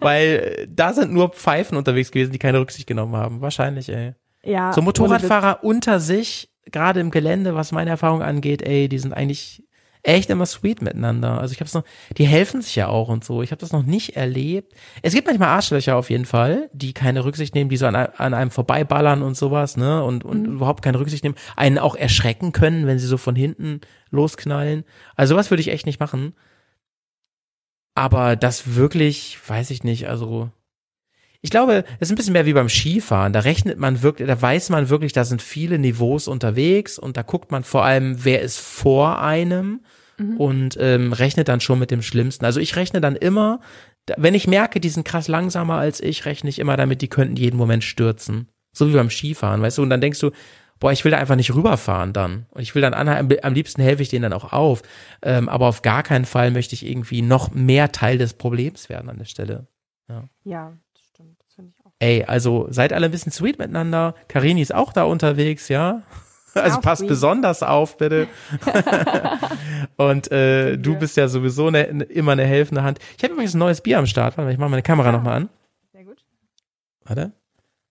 weil 0.00 0.56
äh, 0.60 0.68
da 0.70 0.92
sind 0.92 1.12
nur 1.12 1.30
Pfeifen 1.30 1.76
unterwegs 1.76 2.10
gewesen, 2.10 2.32
die 2.32 2.38
keine 2.38 2.60
Rücksicht 2.60 2.86
genommen 2.86 3.16
haben. 3.16 3.40
Wahrscheinlich, 3.40 3.88
ey. 3.88 4.14
Ja. 4.42 4.72
So 4.72 4.82
Motorradfahrer 4.82 5.62
unter 5.62 6.00
sich, 6.00 6.50
gerade 6.70 7.00
im 7.00 7.10
Gelände, 7.10 7.54
was 7.54 7.72
meine 7.72 7.90
Erfahrung 7.90 8.22
angeht, 8.22 8.62
ey, 8.62 8.88
die 8.88 8.98
sind 8.98 9.12
eigentlich 9.12 9.64
echt 10.04 10.30
immer 10.30 10.46
sweet 10.46 10.82
miteinander. 10.82 11.40
Also 11.40 11.52
ich 11.52 11.60
habe 11.60 11.66
es 11.66 11.74
noch, 11.74 11.84
die 12.16 12.26
helfen 12.26 12.62
sich 12.62 12.76
ja 12.76 12.88
auch 12.88 13.08
und 13.08 13.24
so. 13.24 13.42
Ich 13.42 13.50
habe 13.50 13.60
das 13.60 13.72
noch 13.72 13.82
nicht 13.82 14.16
erlebt. 14.16 14.74
Es 15.02 15.14
gibt 15.14 15.26
manchmal 15.26 15.48
Arschlöcher 15.48 15.96
auf 15.96 16.10
jeden 16.10 16.26
Fall, 16.26 16.70
die 16.72 16.92
keine 16.92 17.24
Rücksicht 17.24 17.54
nehmen, 17.54 17.70
die 17.70 17.76
so 17.78 17.86
an, 17.86 17.96
an 17.96 18.34
einem 18.34 18.50
vorbeiballern 18.50 19.22
und 19.22 19.36
sowas, 19.36 19.76
ne? 19.76 20.04
Und, 20.04 20.24
und 20.24 20.46
mhm. 20.46 20.54
überhaupt 20.56 20.84
keine 20.84 21.00
Rücksicht 21.00 21.24
nehmen, 21.24 21.36
einen 21.56 21.78
auch 21.78 21.96
erschrecken 21.96 22.52
können, 22.52 22.86
wenn 22.86 22.98
sie 22.98 23.06
so 23.06 23.16
von 23.16 23.34
hinten 23.34 23.80
losknallen. 24.10 24.84
Also 25.16 25.34
sowas 25.34 25.50
würde 25.50 25.62
ich 25.62 25.68
echt 25.68 25.86
nicht 25.86 26.00
machen. 26.00 26.34
Aber 27.94 28.36
das 28.36 28.74
wirklich, 28.74 29.38
weiß 29.46 29.70
ich 29.70 29.84
nicht, 29.84 30.08
also 30.08 30.50
ich 31.44 31.50
glaube, 31.50 31.84
es 32.00 32.08
ist 32.08 32.12
ein 32.12 32.16
bisschen 32.16 32.32
mehr 32.32 32.46
wie 32.46 32.54
beim 32.54 32.70
Skifahren. 32.70 33.34
Da 33.34 33.40
rechnet 33.40 33.78
man 33.78 34.00
wirklich, 34.00 34.26
da 34.26 34.40
weiß 34.40 34.70
man 34.70 34.88
wirklich, 34.88 35.12
da 35.12 35.24
sind 35.24 35.42
viele 35.42 35.78
Niveaus 35.78 36.26
unterwegs 36.26 36.98
und 36.98 37.18
da 37.18 37.22
guckt 37.22 37.52
man 37.52 37.64
vor 37.64 37.84
allem, 37.84 38.24
wer 38.24 38.40
ist 38.40 38.58
vor 38.58 39.20
einem 39.20 39.82
mhm. 40.16 40.38
und 40.38 40.76
ähm, 40.80 41.12
rechnet 41.12 41.48
dann 41.48 41.60
schon 41.60 41.78
mit 41.78 41.90
dem 41.90 42.00
Schlimmsten. 42.00 42.46
Also 42.46 42.60
ich 42.60 42.76
rechne 42.76 43.02
dann 43.02 43.14
immer, 43.14 43.60
wenn 44.16 44.32
ich 44.32 44.46
merke, 44.46 44.80
die 44.80 44.88
sind 44.88 45.04
krass 45.04 45.28
langsamer 45.28 45.74
als 45.74 46.00
ich, 46.00 46.24
rechne 46.24 46.48
ich 46.48 46.58
immer 46.58 46.78
damit, 46.78 47.02
die 47.02 47.08
könnten 47.08 47.36
jeden 47.36 47.58
Moment 47.58 47.84
stürzen. 47.84 48.48
So 48.72 48.88
wie 48.88 48.94
beim 48.94 49.10
Skifahren, 49.10 49.60
weißt 49.60 49.76
du? 49.76 49.82
Und 49.82 49.90
dann 49.90 50.00
denkst 50.00 50.20
du, 50.20 50.30
boah, 50.80 50.92
ich 50.92 51.04
will 51.04 51.10
da 51.12 51.18
einfach 51.18 51.36
nicht 51.36 51.54
rüberfahren 51.54 52.14
dann. 52.14 52.46
Und 52.52 52.62
ich 52.62 52.74
will 52.74 52.80
dann 52.80 52.94
anhalten, 52.94 53.36
am 53.42 53.52
liebsten 53.52 53.82
helfe 53.82 54.02
ich 54.02 54.08
denen 54.08 54.22
dann 54.22 54.32
auch 54.32 54.54
auf. 54.54 54.80
Ähm, 55.20 55.50
aber 55.50 55.66
auf 55.66 55.82
gar 55.82 56.04
keinen 56.04 56.24
Fall 56.24 56.50
möchte 56.52 56.74
ich 56.74 56.86
irgendwie 56.86 57.20
noch 57.20 57.52
mehr 57.52 57.92
Teil 57.92 58.16
des 58.16 58.32
Problems 58.32 58.88
werden 58.88 59.10
an 59.10 59.18
der 59.18 59.26
Stelle. 59.26 59.66
Ja. 60.08 60.24
ja. 60.44 60.78
Ey, 62.04 62.22
also 62.22 62.66
seid 62.68 62.92
alle 62.92 63.06
ein 63.06 63.10
bisschen 63.10 63.32
sweet 63.32 63.58
miteinander. 63.58 64.14
Karini 64.28 64.60
ist 64.60 64.74
auch 64.74 64.92
da 64.92 65.04
unterwegs, 65.04 65.68
ja. 65.68 66.02
Also 66.54 66.80
passt 66.80 67.00
sweet. 67.00 67.08
besonders 67.08 67.64
auf, 67.64 67.96
bitte. 67.96 68.28
und 69.96 70.30
äh, 70.30 70.76
du 70.76 70.96
bist 70.96 71.16
ja 71.16 71.26
sowieso 71.26 71.68
ne, 71.70 71.82
immer 71.82 72.30
eine 72.30 72.44
helfende 72.44 72.84
Hand. 72.84 73.00
Ich 73.16 73.24
habe 73.24 73.32
übrigens 73.32 73.54
ein 73.54 73.58
neues 73.58 73.80
Bier 73.80 73.98
am 73.98 74.06
Start. 74.06 74.36
Warte 74.36 74.46
mal, 74.46 74.52
ich 74.52 74.58
mache 74.58 74.70
meine 74.70 74.82
Kamera 74.82 75.08
ja. 75.08 75.12
nochmal 75.16 75.34
an. 75.34 75.48
Sehr 75.90 76.04
gut. 76.04 76.24
Warte. 77.04 77.32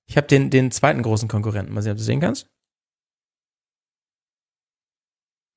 Ich 0.05 0.15
habe 0.15 0.27
den, 0.27 0.49
den 0.49 0.71
zweiten 0.71 1.01
großen 1.01 1.27
Konkurrenten. 1.27 1.73
Mal 1.73 1.81
sehen, 1.81 1.91
ob 1.91 1.97
du 1.97 2.03
sehen 2.05 2.21
kannst. 2.21 2.47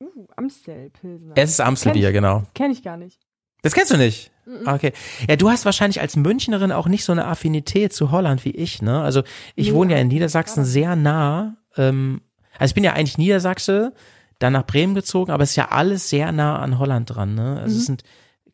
Uh, 0.02 0.26
Amstel-Pilsner. 0.34 1.34
Es 1.36 1.50
ist 1.50 1.60
Amstelbier, 1.60 2.10
genau. 2.10 2.42
Kenne 2.54 2.72
ich 2.72 2.82
gar 2.82 2.96
nicht. 2.96 3.25
Das 3.62 3.74
kennst 3.74 3.92
du 3.92 3.96
nicht? 3.96 4.30
Okay. 4.64 4.92
Ja, 5.28 5.36
du 5.36 5.50
hast 5.50 5.64
wahrscheinlich 5.64 6.00
als 6.00 6.14
Münchnerin 6.14 6.70
auch 6.70 6.86
nicht 6.86 7.04
so 7.04 7.10
eine 7.12 7.26
Affinität 7.26 7.92
zu 7.92 8.12
Holland 8.12 8.44
wie 8.44 8.52
ich, 8.52 8.80
ne? 8.80 9.00
Also 9.02 9.22
ich 9.56 9.68
Nee, 9.68 9.74
wohne 9.74 9.94
ja 9.94 9.98
in 9.98 10.08
Niedersachsen 10.08 10.64
sehr 10.64 10.94
nah. 10.94 11.56
Ähm, 11.76 12.20
also 12.58 12.70
ich 12.70 12.74
bin 12.74 12.84
ja 12.84 12.92
eigentlich 12.92 13.18
Niedersachse, 13.18 13.92
dann 14.38 14.52
nach 14.52 14.66
Bremen 14.66 14.94
gezogen, 14.94 15.32
aber 15.32 15.42
es 15.42 15.50
ist 15.50 15.56
ja 15.56 15.70
alles 15.70 16.08
sehr 16.08 16.30
nah 16.30 16.60
an 16.60 16.78
Holland 16.78 17.14
dran, 17.14 17.34
ne? 17.34 17.58
Also 17.60 17.76
es 17.76 17.86
sind 17.86 18.04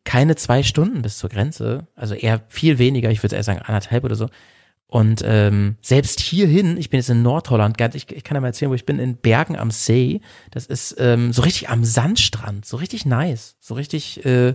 keine 0.03 0.35
zwei 0.35 0.63
Stunden 0.63 1.01
bis 1.01 1.17
zur 1.17 1.29
Grenze, 1.29 1.87
also 1.95 2.15
eher 2.15 2.41
viel 2.49 2.77
weniger, 2.79 3.09
ich 3.11 3.23
würde 3.23 3.35
eher 3.35 3.43
sagen 3.43 3.61
anderthalb 3.61 4.03
oder 4.03 4.15
so. 4.15 4.29
Und 4.87 5.23
ähm, 5.25 5.77
selbst 5.81 6.19
hierhin, 6.19 6.77
ich 6.77 6.89
bin 6.89 6.99
jetzt 6.99 7.09
in 7.09 7.23
Nordholland, 7.23 7.77
ganz, 7.77 7.95
ich, 7.95 8.11
ich 8.11 8.23
kann 8.23 8.35
ja 8.35 8.41
mal 8.41 8.47
erzählen, 8.47 8.69
wo 8.69 8.75
ich 8.75 8.85
bin, 8.85 8.99
in 8.99 9.17
Bergen 9.17 9.57
am 9.57 9.71
See. 9.71 10.21
Das 10.51 10.65
ist 10.67 10.95
ähm, 10.99 11.33
so 11.33 11.41
richtig 11.41 11.69
am 11.69 11.83
Sandstrand, 11.83 12.65
so 12.65 12.77
richtig 12.77 13.05
nice, 13.05 13.55
so 13.59 13.73
richtig, 13.73 14.23
äh, 14.25 14.53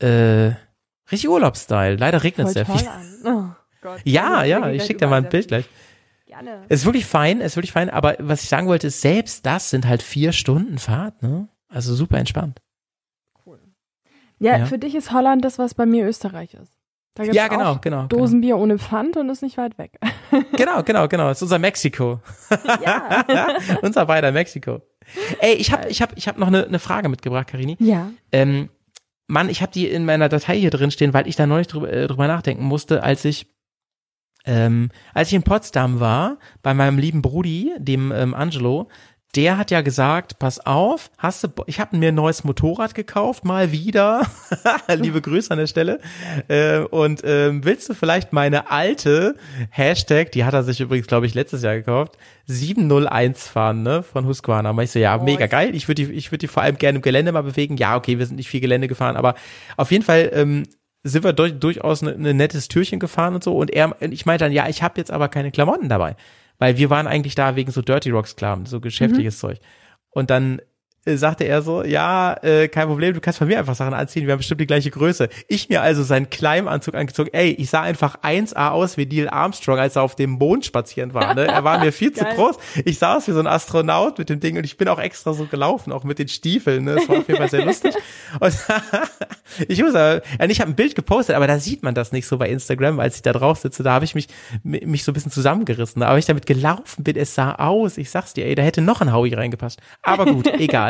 äh, 0.00 0.54
richtig 1.10 1.28
Urlaubsstyle. 1.28 1.96
Leider 1.96 2.22
regnet 2.22 2.48
es 2.48 2.52
sehr 2.54 2.66
viel. 2.66 2.88
an. 2.88 3.16
Oh 3.24 3.44
Gott. 3.82 4.00
Ja, 4.04 4.44
ja, 4.44 4.68
ich 4.70 4.84
schicke 4.84 4.98
dir 5.00 5.06
mal 5.08 5.22
ein 5.22 5.28
Bild 5.28 5.48
gleich. 5.48 5.64
Gerne. 6.26 6.64
Es 6.68 6.80
ist 6.80 6.84
wirklich 6.86 7.06
fein, 7.06 7.40
es 7.40 7.52
ist 7.52 7.56
wirklich 7.56 7.72
fein, 7.72 7.90
aber 7.90 8.16
was 8.20 8.42
ich 8.42 8.48
sagen 8.48 8.66
wollte, 8.68 8.86
ist, 8.88 9.00
selbst 9.00 9.44
das 9.46 9.70
sind 9.70 9.86
halt 9.86 10.02
vier 10.02 10.32
Stunden 10.32 10.78
Fahrt, 10.78 11.22
ne? 11.22 11.48
Also 11.68 11.94
super 11.94 12.18
entspannt. 12.18 12.60
Ja, 14.38 14.58
Ja. 14.58 14.66
für 14.66 14.78
dich 14.78 14.94
ist 14.94 15.12
Holland 15.12 15.44
das, 15.44 15.58
was 15.58 15.74
bei 15.74 15.86
mir 15.86 16.06
Österreich 16.06 16.54
ist. 16.54 16.72
Da 17.14 17.24
gibt's 17.24 17.36
Ja, 17.36 17.48
genau, 17.48 17.72
auch 17.72 17.80
genau. 17.80 18.06
Genau, 18.06 18.22
Dosenbier 18.22 18.56
ohne 18.56 18.78
Pfand 18.78 19.16
und 19.16 19.28
ist 19.28 19.42
nicht 19.42 19.58
weit 19.58 19.76
weg. 19.78 19.98
genau, 20.56 20.82
genau. 20.82 21.08
genau. 21.08 21.28
Das 21.28 21.38
ist 21.38 21.42
unser 21.42 21.58
Mexiko. 21.58 22.20
ja. 22.84 23.24
unser 23.82 24.06
beider 24.06 24.30
Mexiko. 24.32 24.80
Ey, 25.40 25.54
ich 25.54 25.72
habe 25.72 25.88
ich 25.88 26.00
hab, 26.00 26.16
ich 26.16 26.28
hab 26.28 26.38
noch 26.38 26.46
eine, 26.46 26.64
eine 26.64 26.78
Frage 26.78 27.08
mitgebracht, 27.08 27.48
Karini. 27.48 27.76
ja. 27.80 28.10
Ähm, 28.32 28.70
Mann, 29.30 29.48
ich 29.48 29.62
habe 29.62 29.72
die 29.72 29.88
in 29.88 30.04
meiner 30.04 30.28
Datei 30.28 30.58
hier 30.58 30.70
drin 30.70 30.90
stehen, 30.90 31.14
weil 31.14 31.28
ich 31.28 31.36
da 31.36 31.46
neulich 31.46 31.68
drüber, 31.68 31.92
äh, 31.92 32.06
drüber 32.06 32.26
nachdenken 32.26 32.64
musste, 32.64 33.02
als 33.02 33.24
ich 33.24 33.46
ähm, 34.46 34.88
als 35.12 35.28
ich 35.28 35.34
in 35.34 35.42
Potsdam 35.42 36.00
war, 36.00 36.38
bei 36.62 36.72
meinem 36.72 36.98
lieben 36.98 37.20
Brudi, 37.20 37.74
dem 37.78 38.10
ähm, 38.10 38.32
Angelo, 38.32 38.88
der 39.36 39.58
hat 39.58 39.70
ja 39.70 39.80
gesagt, 39.80 40.40
pass 40.40 40.64
auf, 40.66 41.10
hast 41.16 41.44
du, 41.44 41.48
ich 41.66 41.78
habe 41.78 41.96
mir 41.96 42.08
ein 42.08 42.16
neues 42.16 42.42
Motorrad 42.42 42.94
gekauft, 42.94 43.44
mal 43.44 43.70
wieder. 43.70 44.26
Liebe 44.96 45.20
Grüße 45.20 45.52
an 45.52 45.58
der 45.58 45.68
Stelle. 45.68 46.00
Äh, 46.48 46.80
und 46.80 47.22
ähm, 47.24 47.64
willst 47.64 47.88
du 47.88 47.94
vielleicht 47.94 48.32
meine 48.32 48.70
alte 48.72 49.36
Hashtag, 49.70 50.32
die 50.32 50.44
hat 50.44 50.54
er 50.54 50.64
sich 50.64 50.80
übrigens, 50.80 51.06
glaube 51.06 51.26
ich, 51.26 51.34
letztes 51.34 51.62
Jahr 51.62 51.76
gekauft, 51.76 52.18
701 52.46 53.46
fahren, 53.46 53.84
ne, 53.84 54.02
von 54.02 54.26
Husqvarna. 54.26 54.70
Und 54.70 54.80
ich 54.80 54.90
so, 54.90 54.98
ja, 54.98 55.16
Oh, 55.20 55.22
mega 55.22 55.46
geil. 55.46 55.76
Ich 55.76 55.86
würde 55.86 56.06
die, 56.06 56.12
ich 56.12 56.32
würde 56.32 56.38
die 56.38 56.48
vor 56.48 56.64
allem 56.64 56.78
gerne 56.78 56.96
im 56.96 57.02
Gelände 57.02 57.30
mal 57.30 57.42
bewegen. 57.42 57.76
Ja, 57.76 57.96
okay, 57.96 58.18
wir 58.18 58.26
sind 58.26 58.36
nicht 58.36 58.48
viel 58.48 58.60
Gelände 58.60 58.88
gefahren, 58.88 59.16
aber 59.16 59.36
auf 59.76 59.92
jeden 59.92 60.04
Fall 60.04 60.30
ähm, 60.32 60.64
sind 61.04 61.22
wir 61.22 61.32
durch, 61.32 61.52
durchaus 61.58 62.02
ein 62.02 62.06
ne, 62.06 62.18
ne 62.18 62.34
nettes 62.34 62.66
Türchen 62.66 62.98
gefahren 62.98 63.34
und 63.36 63.44
so. 63.44 63.56
Und 63.56 63.70
er, 63.70 63.94
ich 64.00 64.26
meinte 64.26 64.44
dann, 64.44 64.52
ja, 64.52 64.68
ich 64.68 64.82
habe 64.82 64.98
jetzt 64.98 65.12
aber 65.12 65.28
keine 65.28 65.52
Klamotten 65.52 65.88
dabei. 65.88 66.16
Weil 66.60 66.76
wir 66.76 66.90
waren 66.90 67.08
eigentlich 67.08 67.34
da 67.34 67.56
wegen 67.56 67.72
so 67.72 67.82
Dirty 67.82 68.10
Rocks 68.10 68.36
Kram, 68.36 68.66
so 68.66 68.80
geschäftliches 68.80 69.40
Zeug. 69.40 69.58
Und 70.10 70.30
dann 70.30 70.60
sagte 71.06 71.44
er 71.44 71.62
so, 71.62 71.82
ja, 71.82 72.36
äh, 72.42 72.68
kein 72.68 72.86
Problem, 72.86 73.14
du 73.14 73.20
kannst 73.20 73.38
von 73.38 73.48
mir 73.48 73.58
einfach 73.58 73.74
Sachen 73.74 73.94
anziehen, 73.94 74.26
wir 74.26 74.32
haben 74.32 74.38
bestimmt 74.38 74.60
die 74.60 74.66
gleiche 74.66 74.90
Größe. 74.90 75.30
Ich 75.48 75.70
mir 75.70 75.80
also 75.80 76.02
seinen 76.02 76.28
Kleimanzug 76.28 76.94
angezogen. 76.94 77.30
Ey, 77.32 77.52
ich 77.52 77.70
sah 77.70 77.80
einfach 77.80 78.16
1A 78.22 78.70
aus 78.70 78.98
wie 78.98 79.06
Neil 79.06 79.30
Armstrong, 79.30 79.78
als 79.78 79.96
er 79.96 80.02
auf 80.02 80.14
dem 80.14 80.32
Mond 80.32 80.66
spazieren 80.66 81.14
war. 81.14 81.34
Ne? 81.34 81.46
Er 81.46 81.64
war 81.64 81.78
mir 81.78 81.92
viel 81.92 82.12
zu 82.14 82.24
groß. 82.24 82.56
Ich 82.84 82.98
sah 82.98 83.16
aus 83.16 83.26
wie 83.28 83.32
so 83.32 83.40
ein 83.40 83.46
Astronaut 83.46 84.18
mit 84.18 84.28
dem 84.28 84.40
Ding 84.40 84.58
und 84.58 84.64
ich 84.64 84.76
bin 84.76 84.88
auch 84.88 84.98
extra 84.98 85.32
so 85.32 85.46
gelaufen, 85.46 85.90
auch 85.90 86.04
mit 86.04 86.18
den 86.18 86.28
Stiefeln. 86.28 86.84
Ne? 86.84 86.96
Das 86.96 87.08
war 87.08 87.18
auf 87.18 87.28
jeden 87.28 87.38
Fall 87.38 87.50
sehr 87.50 87.64
lustig. 87.64 87.94
Und 88.38 88.54
ich 89.68 89.82
muss 89.82 89.94
aber, 89.94 90.22
ich 90.48 90.60
habe 90.60 90.70
ein 90.70 90.76
Bild 90.76 90.94
gepostet, 90.94 91.34
aber 91.34 91.48
da 91.48 91.58
sieht 91.58 91.82
man 91.82 91.94
das 91.94 92.12
nicht 92.12 92.26
so 92.26 92.38
bei 92.38 92.48
Instagram, 92.48 93.00
als 93.00 93.16
ich 93.16 93.22
da 93.22 93.32
drauf 93.32 93.58
sitze. 93.58 93.82
Da 93.82 93.92
habe 93.92 94.04
ich 94.04 94.14
mich, 94.14 94.28
mich 94.62 95.02
so 95.02 95.10
ein 95.10 95.14
bisschen 95.14 95.32
zusammengerissen. 95.32 96.02
Aber 96.02 96.16
ich 96.18 96.26
damit 96.26 96.46
gelaufen 96.46 97.02
bin, 97.02 97.16
es 97.16 97.34
sah 97.34 97.56
aus. 97.56 97.98
Ich 97.98 98.10
sag's 98.10 98.34
dir, 98.34 98.46
ey, 98.46 98.54
da 98.54 98.62
hätte 98.62 98.82
noch 98.82 99.00
ein 99.00 99.12
Howie 99.12 99.34
reingepasst. 99.34 99.80
Aber 100.02 100.26
gut, 100.26 100.46
egal. 100.46 100.89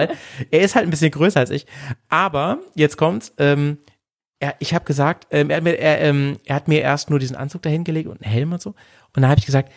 Er 0.51 0.61
ist 0.61 0.75
halt 0.75 0.87
ein 0.87 0.91
bisschen 0.91 1.11
größer 1.11 1.41
als 1.41 1.51
ich. 1.51 1.67
Aber 2.09 2.59
jetzt 2.75 2.97
kommt's. 2.97 3.33
Ähm, 3.39 3.79
er, 4.39 4.55
ich 4.59 4.75
habe 4.75 4.85
gesagt, 4.85 5.27
ähm, 5.31 5.51
er, 5.51 5.59
hat 5.59 5.65
mir, 5.65 5.79
er, 5.79 6.01
ähm, 6.01 6.39
er 6.47 6.57
hat 6.57 6.69
mir 6.69 6.81
erst 6.81 7.11
nur 7.11 7.19
diesen 7.19 7.37
Anzug 7.37 7.63
dahingelegt 7.63 8.09
und 8.09 8.23
einen 8.23 8.33
Helm 8.33 8.53
und 8.53 8.63
so. 8.63 8.71
Und 8.71 9.23
dann 9.23 9.29
habe 9.29 9.39
ich 9.39 9.47
gesagt, 9.47 9.71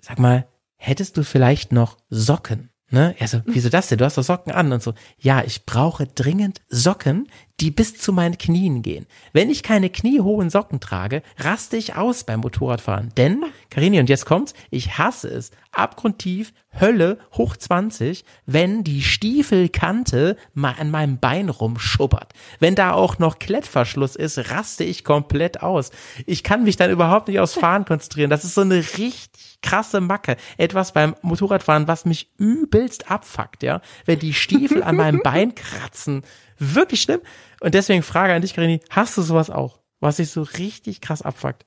sag 0.00 0.18
mal, 0.18 0.46
hättest 0.76 1.16
du 1.16 1.22
vielleicht 1.22 1.72
noch 1.72 1.98
Socken? 2.08 2.70
Ne? 2.90 3.16
Er 3.18 3.26
so, 3.26 3.40
wieso 3.46 3.68
das 3.68 3.88
denn? 3.88 3.98
Du 3.98 4.04
hast 4.04 4.16
doch 4.16 4.22
Socken 4.22 4.52
an 4.52 4.72
und 4.72 4.82
so. 4.82 4.94
Ja, 5.18 5.42
ich 5.44 5.66
brauche 5.66 6.06
dringend 6.06 6.62
Socken, 6.68 7.28
die 7.60 7.70
bis 7.70 7.96
zu 7.96 8.12
meinen 8.12 8.36
Knien 8.36 8.82
gehen. 8.82 9.06
Wenn 9.32 9.50
ich 9.50 9.62
keine 9.62 9.88
kniehohen 9.88 10.50
Socken 10.50 10.80
trage, 10.80 11.22
raste 11.38 11.76
ich 11.76 11.96
aus 11.96 12.24
beim 12.24 12.40
Motorradfahren. 12.40 13.12
Denn, 13.16 13.44
Karini, 13.70 13.98
und 13.98 14.08
jetzt 14.08 14.26
kommt's, 14.26 14.52
ich 14.70 14.98
hasse 14.98 15.28
es, 15.28 15.50
abgrundtief, 15.72 16.52
Hölle, 16.78 17.18
hoch 17.32 17.56
20, 17.56 18.24
wenn 18.44 18.84
die 18.84 19.02
Stiefelkante 19.02 20.36
mal 20.52 20.74
an 20.78 20.90
meinem 20.90 21.18
Bein 21.18 21.48
rumschubbert. 21.48 22.32
Wenn 22.58 22.74
da 22.74 22.92
auch 22.92 23.18
noch 23.18 23.38
Klettverschluss 23.38 24.16
ist, 24.16 24.50
raste 24.50 24.84
ich 24.84 25.04
komplett 25.04 25.62
aus. 25.62 25.90
Ich 26.26 26.42
kann 26.42 26.64
mich 26.64 26.76
dann 26.76 26.90
überhaupt 26.90 27.28
nicht 27.28 27.40
aufs 27.40 27.54
Fahren 27.54 27.86
konzentrieren. 27.86 28.30
Das 28.30 28.44
ist 28.44 28.54
so 28.54 28.60
eine 28.60 28.76
richtig 28.76 29.58
krasse 29.62 30.00
Macke. 30.00 30.36
Etwas 30.58 30.92
beim 30.92 31.14
Motorradfahren, 31.22 31.88
was 31.88 32.04
mich 32.04 32.30
übelst 32.36 33.10
abfuckt, 33.10 33.62
ja. 33.62 33.80
Wenn 34.04 34.18
die 34.18 34.34
Stiefel 34.34 34.82
an 34.82 34.96
meinem 34.96 35.20
Bein 35.22 35.54
kratzen. 35.54 36.22
Wirklich 36.58 37.02
schlimm. 37.02 37.20
Und 37.60 37.74
deswegen 37.74 38.02
Frage 38.02 38.32
an 38.34 38.42
dich, 38.42 38.54
Karini, 38.54 38.80
hast 38.90 39.16
du 39.16 39.22
sowas 39.22 39.50
auch? 39.50 39.80
Was 40.00 40.16
dich 40.16 40.30
so 40.30 40.42
richtig 40.42 41.00
krass 41.00 41.22
abfuckt? 41.22 41.64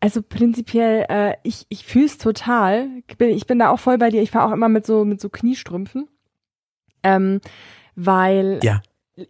Also 0.00 0.22
prinzipiell, 0.22 1.06
äh, 1.08 1.34
ich, 1.42 1.66
ich 1.68 1.84
fühle 1.84 2.06
es 2.06 2.18
total. 2.18 2.88
Ich 3.08 3.16
bin, 3.18 3.30
ich 3.30 3.46
bin 3.46 3.58
da 3.58 3.70
auch 3.70 3.80
voll 3.80 3.98
bei 3.98 4.10
dir. 4.10 4.22
Ich 4.22 4.30
fahre 4.30 4.48
auch 4.48 4.52
immer 4.52 4.68
mit 4.68 4.86
so, 4.86 5.04
mit 5.04 5.20
so 5.20 5.28
Kniestrümpfen. 5.28 6.08
Ähm, 7.02 7.40
weil 7.96 8.60
Ja. 8.62 8.80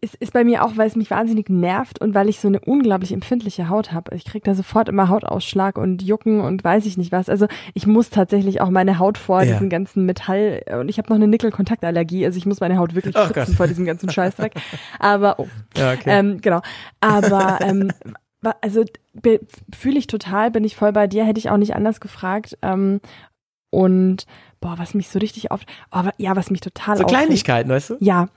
Es 0.00 0.14
ist 0.14 0.32
bei 0.32 0.44
mir 0.44 0.64
auch, 0.64 0.76
weil 0.76 0.86
es 0.86 0.96
mich 0.96 1.10
wahnsinnig 1.10 1.48
nervt 1.48 2.00
und 2.00 2.14
weil 2.14 2.28
ich 2.28 2.40
so 2.40 2.48
eine 2.48 2.60
unglaublich 2.60 3.12
empfindliche 3.12 3.68
Haut 3.68 3.92
habe. 3.92 4.14
Ich 4.14 4.24
krieg 4.24 4.44
da 4.44 4.54
sofort 4.54 4.88
immer 4.88 5.08
Hautausschlag 5.08 5.78
und 5.78 6.02
Jucken 6.02 6.40
und 6.40 6.62
weiß 6.64 6.84
ich 6.86 6.98
nicht 6.98 7.10
was. 7.12 7.28
Also 7.28 7.46
ich 7.74 7.86
muss 7.86 8.10
tatsächlich 8.10 8.60
auch 8.60 8.70
meine 8.70 8.98
Haut 8.98 9.18
vor 9.18 9.42
Ja. 9.42 9.52
diesem 9.52 9.68
ganzen 9.70 10.04
Metall 10.06 10.62
und 10.80 10.88
ich 10.88 10.98
habe 10.98 11.08
noch 11.08 11.16
eine 11.16 11.26
Nickel-Kontaktallergie. 11.28 12.24
Also 12.24 12.36
ich 12.38 12.46
muss 12.46 12.60
meine 12.60 12.76
Haut 12.78 12.94
wirklich 12.94 13.16
Oh 13.16 13.26
schützen 13.26 13.34
Gott. 13.46 13.48
vor 13.56 13.66
diesem 13.66 13.84
ganzen 13.86 14.10
Scheißdreck. 14.10 14.52
Aber 14.98 15.38
oh, 15.38 15.48
Ja, 15.76 15.92
okay. 15.92 16.02
ähm, 16.06 16.40
genau. 16.40 16.60
Aber 17.00 17.58
ähm, 17.62 17.90
also 18.60 18.84
fühle 19.74 19.98
ich 19.98 20.06
total, 20.06 20.50
bin 20.50 20.64
ich 20.64 20.76
voll 20.76 20.92
bei 20.92 21.06
dir, 21.06 21.24
hätte 21.24 21.38
ich 21.40 21.50
auch 21.50 21.56
nicht 21.56 21.74
anders 21.74 22.00
gefragt. 22.00 22.56
Ähm, 22.62 23.00
und 23.70 24.26
boah, 24.60 24.74
was 24.78 24.94
mich 24.94 25.08
so 25.08 25.18
richtig 25.18 25.50
oft, 25.50 25.66
oh, 25.92 26.02
ja, 26.16 26.34
was 26.36 26.50
mich 26.50 26.60
total 26.60 26.96
so 26.96 27.04
aufregt- 27.04 27.08
Kleinigkeiten, 27.18 27.70
weißt 27.70 27.90
du? 27.90 27.96
Ja, 28.00 28.28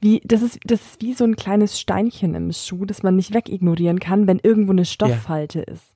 wie 0.00 0.20
das 0.24 0.42
ist 0.42 0.58
das 0.64 0.80
ist 0.80 1.02
wie 1.02 1.12
so 1.14 1.24
ein 1.24 1.36
kleines 1.36 1.78
Steinchen 1.78 2.34
im 2.34 2.52
Schuh, 2.52 2.84
das 2.84 3.02
man 3.02 3.16
nicht 3.16 3.34
wegignorieren 3.34 4.00
kann, 4.00 4.26
wenn 4.26 4.38
irgendwo 4.38 4.72
eine 4.72 4.84
Stofffalte 4.84 5.60
ist. 5.60 5.94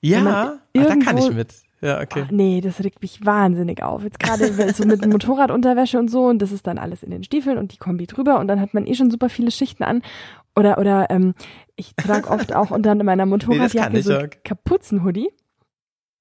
Ja, 0.00 0.20
man 0.20 0.34
ah, 0.34 0.58
da 0.72 0.82
kann 0.82 1.00
irgendwo- 1.00 1.28
ich 1.28 1.34
mit. 1.34 1.54
Ja, 1.82 2.00
okay. 2.00 2.24
Oh, 2.24 2.34
nee, 2.34 2.60
das 2.62 2.82
regt 2.82 3.02
mich 3.02 3.24
wahnsinnig 3.24 3.82
auf. 3.82 4.02
Jetzt 4.02 4.18
gerade 4.18 4.50
so 4.72 4.84
mit 4.84 5.06
Motorradunterwäsche 5.06 5.98
und 5.98 6.10
so 6.10 6.26
und 6.26 6.40
das 6.40 6.52
ist 6.52 6.66
dann 6.66 6.78
alles 6.78 7.02
in 7.02 7.10
den 7.10 7.22
Stiefeln 7.22 7.58
und 7.58 7.72
die 7.72 7.76
Kombi 7.76 8.06
drüber 8.06 8.40
und 8.40 8.48
dann 8.48 8.60
hat 8.60 8.74
man 8.74 8.86
eh 8.86 8.94
schon 8.94 9.10
super 9.10 9.28
viele 9.28 9.50
Schichten 9.50 9.84
an. 9.84 10.02
Oder 10.54 10.78
oder 10.78 11.10
ähm, 11.10 11.34
ich 11.76 11.94
trage 11.96 12.28
oft 12.30 12.54
auch 12.54 12.70
unter 12.70 12.94
meiner 12.94 13.26
Motorradjacke 13.26 13.98
ich, 13.98 14.04
so. 14.04 14.18
Kapuzenhoodie. 14.42 15.28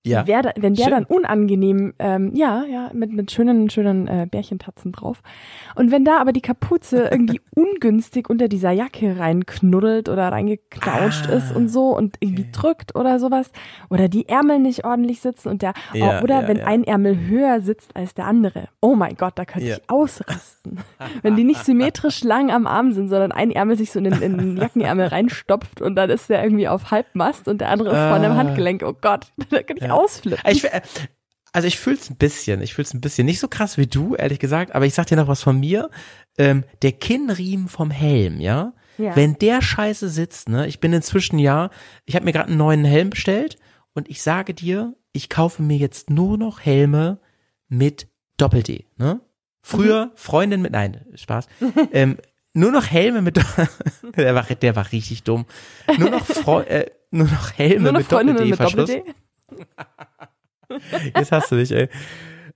Ja. 0.06 0.28
Wer 0.28 0.42
da, 0.44 0.52
wenn 0.58 0.76
der 0.76 0.84
Schön. 0.84 0.92
dann 0.92 1.04
unangenehm, 1.06 1.94
ähm, 2.00 2.32
ja, 2.36 2.64
ja, 2.66 2.92
mit, 2.94 3.12
mit 3.12 3.32
schönen, 3.32 3.70
schönen 3.70 4.08
äh, 4.08 4.28
Bärchentatzen 4.30 4.92
drauf. 4.92 5.22
Und 5.76 5.92
wenn 5.92 6.06
da 6.06 6.20
aber 6.20 6.32
die 6.32 6.42
Kapuze 6.42 7.10
irgendwie 7.12 7.42
ungünstig 7.56 8.30
unter 8.30 8.48
dieser 8.48 8.72
Jacke 8.72 9.18
reinknuddelt 9.20 10.10
oder 10.10 10.32
reingeknautscht 10.32 11.28
Ah, 11.30 11.34
ist 11.34 11.56
und 11.56 11.70
so 11.70 11.96
und 11.96 12.18
irgendwie 12.20 12.44
okay. 12.44 12.52
drückt 12.54 12.96
oder 12.96 13.20
sowas, 13.20 13.52
oder 13.90 14.08
die 14.08 14.28
Ärmel 14.30 14.60
nicht 14.60 14.86
ordentlich 14.86 15.22
sitzen 15.22 15.50
und 15.50 15.62
der, 15.62 15.74
Ja, 15.94 16.20
oh, 16.20 16.24
oder 16.24 16.42
ja, 16.44 16.48
wenn 16.48 16.58
ja. 16.58 16.66
ein 16.68 16.84
Ärmel 16.84 17.18
höher 17.28 17.62
sitzt 17.62 17.96
als 17.96 18.14
der 18.14 18.26
andere. 18.26 18.68
Oh 18.82 18.96
mein 18.96 19.16
Gott, 19.16 19.34
da 19.38 19.46
könnte 19.46 19.68
ich 19.68 19.90
ausrasten. 19.90 20.80
wenn 21.22 21.36
die 21.36 21.44
nicht 21.44 21.66
symmetrisch 21.66 22.24
lang 22.24 22.52
am 22.52 22.68
Arm 22.68 22.92
sind, 22.92 23.10
sondern 23.10 23.32
ein 23.32 23.52
Ärmel 23.52 23.78
sich 23.78 23.92
so 23.92 24.00
in 24.00 24.06
den, 24.06 24.22
in 24.22 24.38
den 24.38 24.58
Jackenärmel 24.58 25.08
reinstopft 25.08 25.82
und 25.82 25.96
dann 25.96 26.10
ist 26.10 26.30
der 26.30 26.44
irgendwie 26.44 26.68
auf 26.68 26.92
Halbmast 26.92 27.48
und 27.48 27.60
der 27.62 27.70
andere 27.70 27.90
ist 27.90 27.96
vorne 28.10 28.28
am 28.28 28.34
Ah. 28.34 28.38
Handgelenk. 28.38 28.84
Oh 28.86 28.94
Gott, 29.00 29.28
da 29.50 29.64
könnte 29.64 29.86
ich. 29.86 29.92
Ausflippen. 29.96 30.52
Ich, 30.52 30.64
äh, 30.64 30.82
also 31.56 31.68
ich 31.68 31.80
fühl's 31.80 32.10
ein 32.10 32.18
bisschen, 32.18 32.62
ich 32.62 32.74
fühl's 32.74 32.94
ein 32.94 33.02
bisschen. 33.02 33.26
Nicht 33.26 33.40
so 33.40 33.48
krass 33.48 33.78
wie 33.78 33.88
du, 33.88 34.16
ehrlich 34.16 34.40
gesagt, 34.40 34.76
aber 34.76 34.86
ich 34.86 34.94
sag 34.94 35.08
dir 35.08 35.16
noch 35.16 35.30
was 35.30 35.42
von 35.42 35.60
mir. 35.60 35.90
Ähm, 36.38 36.66
der 36.82 36.92
Kinnriemen 36.92 37.70
vom 37.70 37.92
Helm, 37.92 38.42
ja? 38.42 38.74
Ja. 38.98 39.16
Wenn 39.16 39.36
der 39.36 39.62
Scheiße 39.62 40.10
sitzt, 40.10 40.50
ne? 40.50 40.68
Ich 40.68 40.80
bin 40.80 40.92
inzwischen 40.92 41.40
ja, 41.40 41.70
ich 42.06 42.16
habe 42.16 42.26
mir 42.26 42.34
gerade 42.34 42.50
einen 42.50 42.58
neuen 42.58 42.84
Helm 42.86 43.10
bestellt 43.10 43.58
und 43.94 44.10
ich 44.10 44.22
sage 44.22 44.54
dir, 44.54 44.96
ich 45.14 45.30
kaufe 45.30 45.62
mir 45.62 45.78
jetzt 45.78 46.10
nur 46.10 46.38
noch 46.38 46.60
Helme 46.60 47.20
mit 47.70 48.08
Doppel-D, 48.38 48.86
ne? 48.98 49.22
Früher 49.62 50.12
Freundin 50.16 50.62
mit, 50.62 50.74
nein, 50.74 51.06
Spaß. 51.16 51.48
ähm, 51.94 52.18
nur 52.54 52.72
noch 52.72 52.86
Helme 52.86 53.22
mit, 53.22 53.38
der 54.18 54.36
war, 54.36 54.44
der 54.44 54.76
war 54.76 54.92
richtig 54.92 55.24
dumm. 55.24 55.46
Nur 55.98 56.10
noch, 56.10 56.26
Freu 56.26 56.62
äh, 56.64 56.92
nur 57.12 57.28
noch 57.28 57.54
Helme 57.54 57.84
Nur 57.84 57.92
noch 57.94 58.00
mit 58.00 58.12
Doppel-D-Verschluss. 58.12 58.90
Doppel-D? 58.90 59.14
Jetzt 61.16 61.32
hast 61.32 61.52
du 61.52 61.56
dich, 61.58 61.72
ey. 61.72 61.90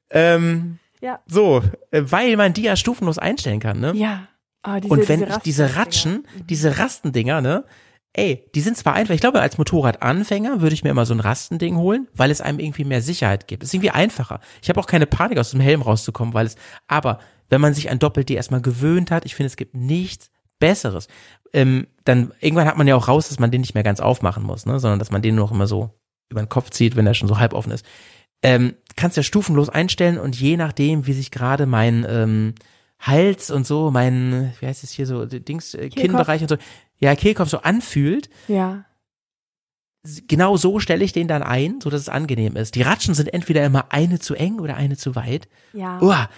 Ähm, 0.10 0.80
Ja. 1.02 1.20
so, 1.28 1.62
äh, 1.92 2.02
weil 2.06 2.36
man 2.38 2.54
die 2.54 2.64
ja 2.64 2.76
stufenlos 2.76 3.18
einstellen 3.18 3.60
kann, 3.60 3.80
ne? 3.80 3.94
Ja. 3.96 4.28
Ah, 4.62 4.80
diese, 4.80 4.94
Und 4.94 5.08
wenn 5.08 5.22
diese 5.22 5.32
ich 5.38 5.38
diese. 5.44 5.76
Ratschen, 5.78 6.28
diese 6.50 6.80
Rastendinger, 6.80 7.42
ne? 7.42 7.64
Ey, 8.12 8.50
die 8.56 8.62
sind 8.62 8.76
zwar 8.76 8.94
einfach, 8.96 9.14
ich 9.14 9.22
glaube, 9.22 9.40
als 9.40 9.60
Motorradanfänger 9.60 10.62
würde 10.62 10.74
ich 10.74 10.84
mir 10.84 10.90
immer 10.90 11.06
so 11.06 11.14
ein 11.14 11.20
Rastending 11.20 11.78
holen, 11.78 12.08
weil 12.16 12.32
es 12.32 12.42
einem 12.42 12.60
irgendwie 12.60 12.84
mehr 12.84 13.04
Sicherheit 13.04 13.48
gibt. 13.48 13.62
Es 13.64 13.70
ist 13.70 13.76
irgendwie 13.76 13.92
einfacher. 13.92 14.40
Ich 14.64 14.70
habe 14.70 14.80
auch 14.80 14.88
keine 14.88 15.06
Panik, 15.06 15.38
aus 15.38 15.52
dem 15.52 15.60
Helm 15.60 15.84
rauszukommen, 15.84 16.34
weil 16.34 16.48
es, 16.48 16.56
aber 16.88 17.20
wenn 17.50 17.62
man 17.62 17.76
sich 17.76 17.92
an 17.92 18.00
Doppel-D 18.00 18.34
erstmal 18.34 18.62
gewöhnt 18.62 19.12
hat, 19.12 19.26
ich 19.26 19.36
finde, 19.36 19.48
es 19.48 19.58
gibt 19.58 19.76
nichts 19.76 20.32
Besseres. 20.58 21.08
Ähm, 21.54 21.88
dann 22.04 22.34
irgendwann 22.42 22.68
hat 22.68 22.78
man 22.78 22.88
ja 22.88 22.96
auch 22.96 23.08
raus, 23.08 23.30
dass 23.30 23.40
man 23.40 23.52
den 23.52 23.62
nicht 23.62 23.76
mehr 23.76 23.84
ganz 23.84 24.00
aufmachen 24.00 24.44
muss, 24.44 24.66
ne? 24.66 24.80
sondern 24.80 25.00
dass 25.00 25.12
man 25.12 25.22
den 25.22 25.36
nur 25.36 25.46
noch 25.46 25.52
immer 25.52 25.68
so 25.68 25.92
über 26.30 26.42
den 26.42 26.50
Kopf 26.50 26.70
zieht, 26.70 26.96
wenn 26.96 27.08
er 27.08 27.14
schon 27.14 27.28
so 27.28 27.40
halb 27.40 27.54
offen 27.54 27.72
ist. 27.72 27.86
Ähm, 28.42 28.76
kannst 28.96 29.18
ja 29.18 29.24
stufenlos 29.24 29.70
einstellen 29.70 30.18
und 30.18 30.40
je 30.40 30.56
nachdem, 30.58 31.08
wie 31.08 31.14
sich 31.14 31.32
gerade 31.32 31.66
mein 31.66 32.06
ähm, 32.08 32.54
Hals 33.00 33.52
und 33.52 33.68
so, 33.68 33.92
mein, 33.92 34.54
wie 34.60 34.68
heißt 34.68 34.84
es 34.84 34.92
hier 34.92 35.06
so, 35.06 35.26
Dings, 35.26 35.74
äh. 35.74 35.90
Kinnbereich 35.90 36.42
und 36.42 36.50
so, 36.50 36.58
ja, 37.00 37.16
Kehlkopf 37.16 37.50
so 37.50 37.62
anfühlt, 37.62 38.30
Ja. 38.48 38.86
genau 40.28 40.58
so 40.58 40.80
stelle 40.80 41.04
ich 41.04 41.12
den 41.12 41.28
dann 41.28 41.44
ein, 41.44 41.82
so 41.82 41.90
dass 41.90 42.02
es 42.02 42.10
angenehm 42.10 42.56
ist. 42.56 42.76
Die 42.76 42.82
Ratschen 42.82 43.14
sind 43.14 43.34
entweder 43.34 43.66
immer 43.66 43.92
eine 43.92 44.20
zu 44.20 44.36
eng 44.36 44.60
oder 44.60 44.76
eine 44.76 44.98
zu 44.98 45.16
weit. 45.16 45.48
Ja. 45.74 46.00
Uah. 46.02 46.30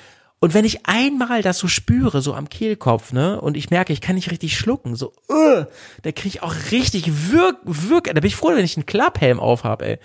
Und 0.42 0.54
wenn 0.56 0.66
ich 0.66 0.88
einmal 0.88 1.44
das 1.44 1.60
so 1.60 1.68
spüre, 1.68 2.22
so 2.22 2.34
am 2.34 2.50
Kehlkopf, 2.50 3.14
ne, 3.14 3.40
und 3.40 3.56
ich 3.56 3.70
merke, 3.70 3.94
ich 3.94 4.02
kann 4.02 4.16
nicht 4.16 4.32
richtig 4.32 4.58
schlucken, 4.58 4.96
so, 4.96 5.14
uh, 5.30 5.66
da 6.02 6.12
kriege 6.12 6.28
ich 6.30 6.44
auch 6.44 6.56
richtig 6.72 7.32
wirk, 7.32 7.58
wirk, 7.64 8.06
da 8.06 8.14
bin 8.14 8.26
ich 8.26 8.36
froh, 8.36 8.50
wenn 8.50 8.66
ich 8.66 8.76
einen 8.76 8.88
Klapphelm 8.88 9.40
aufhab, 9.40 9.82
ey. 9.84 10.00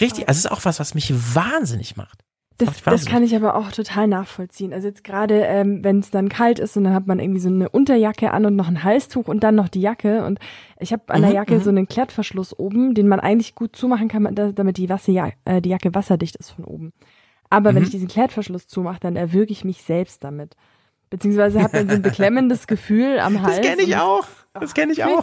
Richtig, 0.00 0.28
also 0.28 0.38
es 0.38 0.44
ist 0.46 0.50
auch 0.52 0.64
was, 0.64 0.78
was 0.80 0.94
mich 0.94 1.12
wahnsinnig 1.34 1.96
macht. 1.96 2.20
Das, 2.58 2.68
mich 2.68 2.82
das 2.84 3.06
kann 3.06 3.24
ich 3.24 3.34
aber 3.34 3.56
auch 3.56 3.72
total 3.72 4.06
nachvollziehen. 4.06 4.72
Also 4.72 4.86
jetzt 4.86 5.02
gerade, 5.02 5.40
ähm, 5.40 5.82
wenn 5.82 5.98
es 5.98 6.10
dann 6.10 6.28
kalt 6.28 6.60
ist 6.60 6.76
und 6.76 6.84
dann 6.84 6.94
hat 6.94 7.06
man 7.08 7.18
irgendwie 7.18 7.40
so 7.40 7.48
eine 7.48 7.68
Unterjacke 7.68 8.30
an 8.30 8.46
und 8.46 8.54
noch 8.54 8.68
ein 8.68 8.84
Halstuch 8.84 9.26
und 9.26 9.40
dann 9.42 9.56
noch 9.56 9.68
die 9.68 9.80
Jacke. 9.80 10.24
Und 10.24 10.38
ich 10.78 10.92
habe 10.92 11.02
an 11.08 11.22
der 11.22 11.30
Mhm, 11.30 11.36
Jacke 11.36 11.54
mhm. 11.54 11.62
so 11.62 11.70
einen 11.70 11.88
Klettverschluss 11.88 12.56
oben, 12.56 12.94
den 12.94 13.08
man 13.08 13.18
eigentlich 13.20 13.54
gut 13.56 13.74
zumachen 13.74 14.06
kann, 14.08 14.32
da- 14.34 14.52
damit 14.52 14.76
die, 14.76 14.88
Wasser, 14.88 15.32
äh, 15.44 15.60
die 15.60 15.70
Jacke 15.70 15.94
wasserdicht 15.94 16.36
ist 16.36 16.50
von 16.50 16.64
oben. 16.64 16.92
Aber 17.52 17.70
wenn 17.70 17.76
Mhm. 17.76 17.82
ich 17.84 17.90
diesen 17.90 18.08
Klettverschluss 18.08 18.66
zumache, 18.66 18.98
dann 19.00 19.14
erwürge 19.16 19.52
ich 19.52 19.64
mich 19.64 19.82
selbst 19.82 20.24
damit. 20.24 20.56
Beziehungsweise 21.10 21.60
habe 21.62 21.76
dann 21.76 21.88
so 21.88 21.94
ein 21.96 22.02
beklemmendes 22.02 22.66
Gefühl 22.66 23.18
am 23.20 23.42
Hals. 23.42 23.56
Das 23.58 23.66
kenne 23.66 23.82
ich 23.82 23.94
und 23.94 24.00
auch. 24.00 24.26
Das 24.54 24.72
kenne 24.74 24.92
ich 24.92 25.04
auch. 25.04 25.22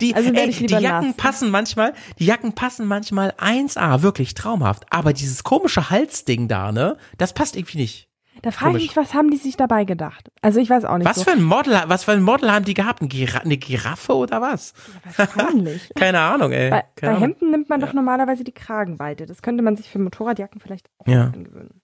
Die, 0.00 0.14
Also 0.14 0.32
ey, 0.32 0.48
ich 0.48 0.58
die 0.58 0.66
Jacken 0.72 1.08
nass. 1.08 1.16
passen 1.16 1.50
manchmal, 1.50 1.92
die 2.18 2.24
Jacken 2.26 2.54
passen 2.54 2.86
manchmal 2.86 3.32
1A, 3.38 4.00
wirklich 4.02 4.32
traumhaft. 4.34 4.86
Aber 4.90 5.12
dieses 5.12 5.44
komische 5.44 5.90
Halsding 5.90 6.48
da, 6.48 6.72
ne, 6.72 6.96
das 7.18 7.34
passt 7.34 7.56
irgendwie 7.56 7.78
nicht. 7.78 8.08
Da 8.42 8.50
frage 8.50 8.76
ich 8.78 8.88
mich, 8.88 8.96
was 8.96 9.14
haben 9.14 9.30
die 9.30 9.36
sich 9.36 9.56
dabei 9.56 9.84
gedacht? 9.84 10.30
Also 10.42 10.60
ich 10.60 10.70
weiß 10.70 10.84
auch 10.84 10.98
nicht 10.98 11.06
Was 11.08 11.16
so. 11.16 11.24
für 11.24 11.32
ein 11.32 11.42
Model, 11.42 11.80
was 11.86 12.04
für 12.04 12.12
ein 12.12 12.22
Model 12.22 12.50
haben 12.52 12.64
die 12.64 12.74
gehabt? 12.74 13.02
Ein 13.02 13.08
Gira 13.08 13.38
eine 13.40 13.56
Giraffe 13.56 14.14
oder 14.14 14.40
was? 14.40 14.74
Wahrscheinlich. 15.16 15.90
Keine 15.96 16.20
Ahnung, 16.20 16.52
ey. 16.52 16.70
Bei, 16.70 16.84
bei 17.00 17.08
Ahnung. 17.08 17.20
Hemden 17.22 17.50
nimmt 17.50 17.68
man 17.68 17.80
doch 17.80 17.92
normalerweise 17.92 18.44
die 18.44 18.52
Kragenweite. 18.52 19.26
Das 19.26 19.42
könnte 19.42 19.62
man 19.62 19.76
sich 19.76 19.88
für 19.88 19.98
Motorradjacken 19.98 20.60
vielleicht 20.60 20.88
auch 20.98 21.06
Ja. 21.06 21.24
angewöhnen. 21.26 21.80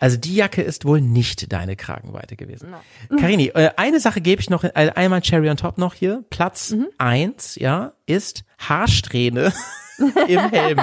Also 0.00 0.16
die 0.16 0.36
Jacke 0.36 0.62
ist 0.62 0.84
wohl 0.84 1.00
nicht 1.00 1.52
deine 1.52 1.74
Kragenweite 1.74 2.36
gewesen. 2.36 2.70
No. 3.10 3.16
Karini, 3.20 3.48
äh, 3.54 3.70
eine 3.76 3.98
Sache 3.98 4.20
gebe 4.20 4.40
ich 4.40 4.48
noch, 4.48 4.62
äh, 4.62 4.70
einmal 4.94 5.20
Cherry 5.22 5.50
on 5.50 5.56
top 5.56 5.76
noch 5.78 5.94
hier. 5.94 6.24
Platz 6.30 6.70
Mhm. 6.70 6.86
eins, 6.98 7.56
ja, 7.56 7.94
ist 8.06 8.44
Haarsträhne 8.58 9.52
im 9.98 10.50
Helm. 10.50 10.78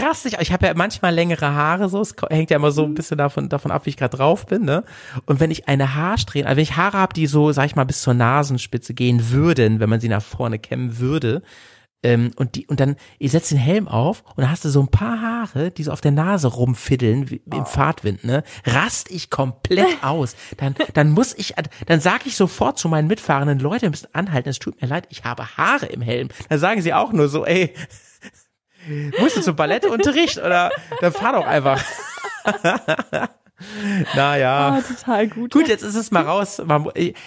Rassig. 0.00 0.36
Ich 0.40 0.52
habe 0.52 0.66
ja 0.66 0.74
manchmal 0.74 1.14
längere 1.14 1.54
Haare, 1.54 1.88
so 1.88 2.00
es 2.00 2.14
hängt 2.30 2.50
ja 2.50 2.56
immer 2.56 2.70
so 2.70 2.84
ein 2.84 2.94
bisschen 2.94 3.18
davon, 3.18 3.48
davon 3.48 3.70
ab, 3.70 3.86
wie 3.86 3.90
ich 3.90 3.96
gerade 3.96 4.16
drauf 4.16 4.46
bin, 4.46 4.64
ne? 4.64 4.84
Und 5.26 5.40
wenn 5.40 5.50
ich 5.50 5.68
eine 5.68 5.94
Haarsträhne, 5.94 6.46
also 6.46 6.56
wenn 6.56 6.62
ich 6.62 6.76
Haare 6.76 6.98
habe, 6.98 7.14
die 7.14 7.26
so, 7.26 7.52
sag 7.52 7.66
ich 7.66 7.76
mal, 7.76 7.84
bis 7.84 8.02
zur 8.02 8.14
Nasenspitze 8.14 8.94
gehen 8.94 9.30
würden, 9.30 9.80
wenn 9.80 9.90
man 9.90 10.00
sie 10.00 10.08
nach 10.08 10.22
vorne 10.22 10.58
kämmen 10.58 10.98
würde, 10.98 11.42
ähm, 12.04 12.30
und 12.36 12.54
die, 12.54 12.64
und 12.68 12.78
dann, 12.78 12.94
ihr 13.18 13.28
setzt 13.28 13.50
den 13.50 13.58
Helm 13.58 13.88
auf 13.88 14.22
und 14.36 14.38
dann 14.42 14.50
hast 14.52 14.64
du 14.64 14.68
so 14.68 14.80
ein 14.80 14.86
paar 14.86 15.20
Haare, 15.20 15.72
die 15.72 15.82
so 15.82 15.90
auf 15.90 16.00
der 16.00 16.12
Nase 16.12 16.46
rumfiddeln, 16.46 17.28
wie, 17.28 17.42
Oh. 17.52 17.56
im 17.56 17.66
Fahrtwind, 17.66 18.22
ne? 18.22 18.44
Rast 18.64 19.10
ich 19.10 19.30
komplett 19.30 19.84
aus. 20.04 20.36
Dann, 20.58 20.76
dann 20.94 21.10
muss 21.10 21.34
ich, 21.36 21.54
dann 21.86 22.00
sage 22.00 22.22
ich 22.26 22.36
sofort 22.36 22.78
zu 22.78 22.88
meinen 22.88 23.08
Mitfahrenden, 23.08 23.58
Leute, 23.58 23.86
ihr 23.86 23.90
müsst 23.90 24.14
anhalten, 24.14 24.48
es 24.48 24.60
tut 24.60 24.80
mir 24.80 24.86
leid, 24.86 25.06
ich 25.10 25.24
habe 25.24 25.56
Haare 25.56 25.86
im 25.86 26.00
Helm. 26.00 26.28
Dann 26.48 26.60
sagen 26.60 26.82
sie 26.82 26.94
auch 26.94 27.12
nur 27.12 27.28
so, 27.28 27.44
ey, 27.44 27.74
musst 29.18 29.36
du 29.36 29.40
zum 29.42 29.56
Ballettunterricht 29.56 30.38
oder 30.38 30.70
dann 31.00 31.12
fahr 31.12 31.32
doch 31.34 31.46
einfach. 31.46 31.82
naja. 34.14 34.78
Ah, 34.78 34.80
total 34.82 35.28
gut. 35.28 35.52
Gut, 35.52 35.68
jetzt 35.68 35.82
ist 35.82 35.94
es 35.94 36.10
mal 36.10 36.22
raus. 36.22 36.62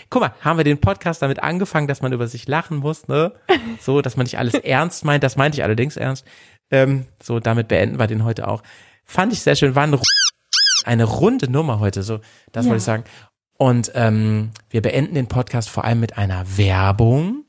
Guck 0.09 0.21
mal, 0.21 0.33
haben 0.41 0.57
wir 0.57 0.63
den 0.63 0.79
Podcast 0.79 1.21
damit 1.21 1.43
angefangen, 1.43 1.87
dass 1.87 2.01
man 2.01 2.13
über 2.13 2.27
sich 2.27 2.47
lachen 2.47 2.77
muss, 2.77 3.07
ne? 3.07 3.33
So, 3.81 4.01
dass 4.01 4.15
man 4.17 4.25
nicht 4.25 4.37
alles 4.37 4.53
ernst 4.53 5.05
meint. 5.05 5.23
Das 5.23 5.35
meinte 5.35 5.57
ich 5.57 5.63
allerdings 5.63 5.97
ernst. 5.97 6.25
Ähm, 6.71 7.05
so, 7.21 7.39
damit 7.39 7.67
beenden 7.67 7.99
wir 7.99 8.07
den 8.07 8.23
heute 8.23 8.47
auch. 8.47 8.63
Fand 9.03 9.33
ich 9.33 9.41
sehr 9.41 9.55
schön. 9.55 9.75
War 9.75 9.83
eine, 9.83 9.99
eine 10.85 11.03
runde 11.03 11.51
Nummer 11.51 11.79
heute, 11.79 12.01
so, 12.03 12.19
das 12.51 12.65
Ja. 12.65 12.69
wollte 12.71 12.77
ich 12.79 12.83
sagen. 12.85 13.03
Und 13.57 13.91
ähm, 13.93 14.51
wir 14.69 14.81
beenden 14.81 15.15
den 15.15 15.27
Podcast 15.27 15.69
vor 15.69 15.83
allem 15.85 15.99
mit 15.99 16.17
einer 16.17 16.45
Werbung. 16.57 17.45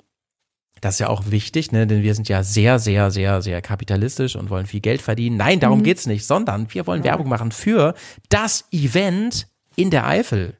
Das 0.82 0.96
ist 0.96 0.98
ja 0.98 1.08
auch 1.08 1.30
wichtig, 1.30 1.72
ne? 1.72 1.86
denn 1.86 2.02
wir 2.02 2.14
sind 2.14 2.28
ja 2.28 2.42
sehr, 2.42 2.78
sehr, 2.78 3.10
sehr, 3.10 3.40
sehr 3.40 3.62
kapitalistisch 3.62 4.36
und 4.36 4.50
wollen 4.50 4.66
viel 4.66 4.80
Geld 4.80 5.00
verdienen. 5.00 5.38
Nein, 5.38 5.60
darum 5.60 5.78
Mhm. 5.78 5.84
geht's 5.84 6.06
nicht, 6.06 6.26
sondern 6.26 6.66
wir 6.74 6.86
wollen 6.86 7.04
Werbung 7.04 7.28
machen 7.28 7.52
für 7.52 7.94
das 8.28 8.66
Event 8.72 9.46
in 9.76 9.88
der 9.90 10.06
Eifel. 10.06 10.58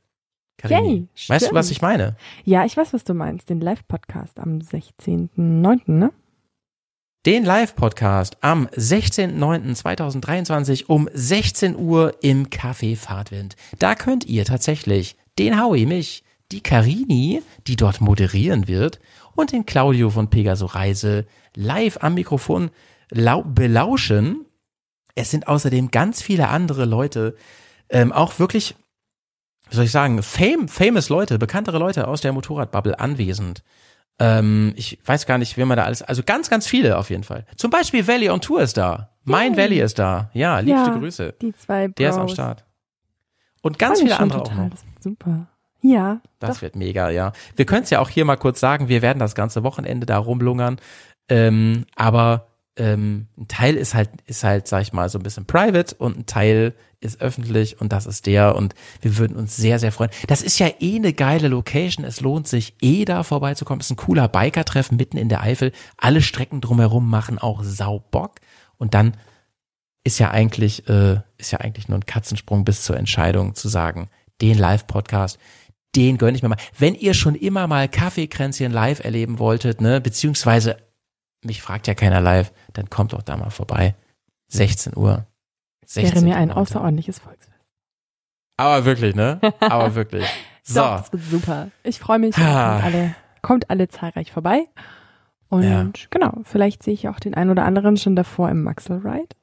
Karini, 0.59 0.95
Yay, 0.95 1.09
weißt 1.29 1.51
du, 1.51 1.55
was 1.55 1.71
ich 1.73 1.83
meine? 1.83 2.17
Ja, 2.45 2.65
ich 2.65 2.77
weiß, 2.77 2.93
was 2.93 3.03
du 3.03 3.15
meinst. 3.15 3.51
Den 3.51 3.61
Live-Podcast 3.61 4.39
am 4.39 4.59
16.09., 4.61 5.81
ne? 5.87 6.13
Den 7.27 7.45
Live-Podcast 7.45 8.37
am 8.43 8.67
16.09.2023 8.69 10.87
um 10.87 11.09
16 11.13 11.77
Uhr 11.77 12.15
im 12.23 12.49
Café 12.49 12.97
Fahrtwind. 12.97 13.57
Da 13.79 13.95
könnt 13.95 14.25
ihr 14.27 14.45
tatsächlich 14.45 15.17
den 15.39 15.61
Howie, 15.61 15.87
mich, 15.87 16.25
die 16.51 16.61
Karini, 16.63 17.43
die 17.67 17.77
dort 17.77 18.01
moderieren 18.01 18.67
wird, 18.69 19.01
und 19.35 19.53
den 19.53 19.67
Claudio 19.67 20.11
von 20.11 20.29
Pegaso 20.31 20.67
Reise 20.67 21.27
live 21.55 21.99
am 22.03 22.15
Mikrofon 22.15 22.71
lau 23.11 23.43
belauschen. 23.43 24.47
Es 25.15 25.31
sind 25.31 25.49
außerdem 25.49 25.91
ganz 25.91 26.23
viele 26.23 26.49
andere 26.49 26.85
Leute, 26.85 27.37
ähm, 27.91 28.13
auch 28.13 28.39
wirklich, 28.39 28.75
wie 29.69 29.77
soll 29.77 29.85
ich 29.85 29.91
sagen, 29.91 30.23
fame, 30.23 30.69
famous 30.69 31.09
Leute, 31.09 31.39
bekanntere 31.39 31.79
Leute 31.79 32.09
aus 32.09 32.23
der 32.23 32.33
Motorradbubble 32.33 32.99
anwesend. 32.99 33.63
Ähm, 34.19 34.73
ich 34.77 34.99
weiß 35.05 35.27
gar 35.27 35.39
nicht, 35.39 35.57
wen 35.57 35.69
man 35.69 35.77
da 35.77 35.85
alles, 35.85 36.03
also 36.03 36.23
ganz, 36.23 36.49
ganz 36.49 36.67
viele 36.67 36.97
auf 36.99 37.11
jeden 37.11 37.25
Fall. 37.25 37.47
Zum 37.57 37.71
Beispiel 37.71 38.07
Valley 38.07 38.31
on 38.31 38.41
Tour 38.41 38.63
ist 38.63 38.77
da. 38.77 39.11
Mein 39.25 39.55
Yay. 39.55 39.63
Valley 39.63 39.81
ist 39.81 39.99
da. 39.99 40.31
Ja, 40.33 40.59
liebste 40.59 40.91
Ja, 40.91 40.99
Grüße. 40.99 41.35
Die 41.41 41.55
zwei 41.55 41.89
Bros. 41.89 41.95
Der 41.97 42.11
ist 42.11 42.17
am 42.17 42.29
Start. 42.29 42.65
Und 43.63 43.79
ganz 43.79 44.01
viele 44.01 44.19
andere 44.19 44.41
auch 44.41 44.49
total. 44.49 44.65
noch. 44.65 44.71
Das 44.71 44.85
wird 44.85 45.03
super. 45.03 45.49
Ja, 45.83 46.21
Das 46.39 46.57
doch. 46.57 46.63
wird 46.63 46.77
mega, 46.77 47.11
ja. 47.11 47.33
Wir 47.57 47.67
können 47.67 47.83
es 47.83 47.91
ja 47.91 47.99
auch 48.01 48.09
hier 48.09 48.25
mal 48.25 48.37
kurz 48.37 48.61
sagen, 48.61 48.89
wir 48.89 49.03
werden 49.03 49.19
das 49.19 49.35
ganze 49.35 49.63
Wochenende 49.65 50.07
da 50.07 50.17
rumlungern. 50.19 50.79
Ähm, 51.29 51.87
aber 51.97 52.47
ähm, 52.77 53.27
ein 53.37 53.49
Teil 53.49 53.77
ist 53.77 53.95
halt, 53.95 54.11
ist 54.27 54.45
halt, 54.45 54.67
sag 54.69 54.83
ich 54.83 54.93
mal, 54.93 55.09
so 55.09 55.19
ein 55.19 55.23
bisschen 55.23 55.45
private 55.45 55.95
und 55.97 56.17
ein 56.19 56.27
Teil 56.27 56.75
ist 57.01 57.21
öffentlich 57.21 57.81
und 57.81 57.93
das 57.93 58.07
ist 58.07 58.27
der 58.27 58.55
und 58.55 58.75
wir 59.01 59.19
würden 59.19 59.37
uns 59.37 59.57
sehr, 59.57 59.81
sehr 59.81 59.91
freuen. 59.91 60.11
Das 60.29 60.41
ist 60.41 60.61
ja 60.61 60.69
eh 60.79 60.97
eine 60.97 61.13
geile 61.13 61.49
Location. 61.49 62.05
Es 62.07 62.21
lohnt 62.21 62.47
sich 62.47 62.77
eh 62.81 63.05
da 63.05 63.25
vorbeizukommen. 63.25 63.81
Es 63.81 63.87
ist 63.87 63.93
ein 63.93 63.97
cooler 63.97 64.29
Biker-Treffen 64.29 64.97
mitten 64.97 65.17
in 65.17 65.29
der 65.29 65.43
Eifel. 65.43 65.73
Alle 65.97 66.23
Strecken 66.23 66.61
drumherum 66.61 67.11
machen 67.11 67.39
auch 67.39 67.63
sau 67.65 67.99
Bock. 68.13 68.37
Und 68.79 68.95
dann 68.95 69.15
ist 70.05 70.21
ja 70.21 70.31
eigentlich, 70.31 70.89
äh, 70.89 71.21
ist 71.39 71.51
ja 71.51 71.59
eigentlich 71.59 71.89
nur 71.89 71.99
ein 71.99 72.07
Katzensprung 72.07 72.65
bis 72.65 72.83
zur 72.85 72.97
Entscheidung 72.97 73.55
zu 73.57 73.69
sagen, 73.69 74.09
den 74.41 74.57
Live-Podcast, 74.59 75.39
den 75.97 76.19
gönne 76.19 76.37
ich 76.37 76.43
mir 76.43 76.49
mal. 76.49 76.59
Wenn 76.79 76.95
ihr 76.95 77.15
schon 77.15 77.35
immer 77.35 77.67
mal 77.67 77.89
Kaffeekränzchen 77.89 78.73
live 78.73 79.05
erleben 79.05 79.39
wolltet, 79.39 79.81
ne, 79.81 80.01
beziehungsweise 80.01 80.77
mich 81.45 81.61
fragt 81.63 81.87
ja 81.87 81.95
keiner 81.95 82.21
live, 82.21 82.53
dann 82.73 82.89
kommt 82.91 83.13
doch 83.13 83.23
da 83.23 83.37
mal 83.37 83.51
vorbei. 83.51 83.95
16 84.49 84.97
Uhr. 84.97 85.27
16 85.85 86.15
Wäre 86.15 86.25
mir 86.25 86.37
ein 86.37 86.51
außerordentliches 86.53 87.19
Volksfest. 87.19 87.51
Aber 88.57 88.85
wirklich, 88.85 89.15
ne? 89.15 89.41
Aber 89.61 89.95
wirklich. 89.95 90.25
So. 90.63 90.81
Doch, 90.81 91.01
das 91.01 91.13
wird 91.13 91.23
super. 91.25 91.69
Ich 91.83 91.99
freue 91.99 92.19
mich. 92.19 92.37
Ah. 92.39 92.75
Kommt 92.81 92.85
alle, 92.85 93.15
kommt 93.43 93.71
alle 93.71 93.89
zahlreich 93.89 94.31
vorbei. 94.31 94.67
Und 95.49 95.65
Ja. 95.65 95.87
genau, 96.11 96.39
vielleicht 96.45 96.83
sehe 96.83 96.95
ich 96.95 97.09
auch 97.09 97.19
den 97.21 97.35
einen 97.35 97.51
oder 97.51 97.65
anderen 97.65 97.97
schon 97.97 98.15
davor 98.17 98.49
im 98.51 98.63
Maxel 98.63 98.99
Ride. 98.99 99.35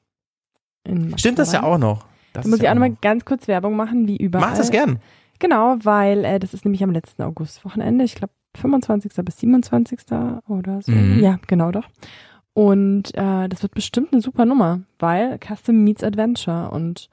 In 0.85 1.17
Stimmt 1.17 1.37
das 1.39 1.51
ja 1.51 1.59
Maxel 1.61 1.73
auch 1.73 1.77
noch. 1.77 2.05
Das 2.33 2.43
Da 2.43 2.49
muss 2.49 2.53
ist 2.57 2.59
ich 2.59 2.63
ja 2.65 2.71
auch 2.71 2.75
nochmal 2.75 2.89
noch. 2.91 3.01
ganz 3.01 3.25
kurz 3.25 3.47
Werbung 3.47 3.75
machen, 3.75 4.07
wie 4.07 4.15
überall. 4.17 4.49
Mach 4.51 4.57
das 4.57 4.71
gern. 4.71 4.99
Genau, 5.39 5.77
weil 5.83 6.25
äh, 6.25 6.39
das 6.39 6.53
ist 6.53 6.65
nämlich 6.65 6.83
am 6.83 6.91
letzten 6.91 7.23
Augustwochenende, 7.23 8.03
ich 8.03 8.15
glaube 8.15 8.33
25. 8.57 9.13
bis 9.23 9.39
27. 9.39 9.99
oder 10.47 10.81
so. 10.81 10.91
Mhm. 10.91 11.19
Ja, 11.21 11.39
genau 11.47 11.71
doch. 11.71 11.87
Und 12.53 13.15
äh, 13.15 13.47
das 13.47 13.61
wird 13.61 13.73
bestimmt 13.73 14.11
eine 14.11 14.21
super 14.21 14.45
Nummer, 14.45 14.81
weil 14.97 15.39
Custom 15.39 15.83
meets 15.83 16.03
Adventure 16.03 16.71
und 16.71 17.09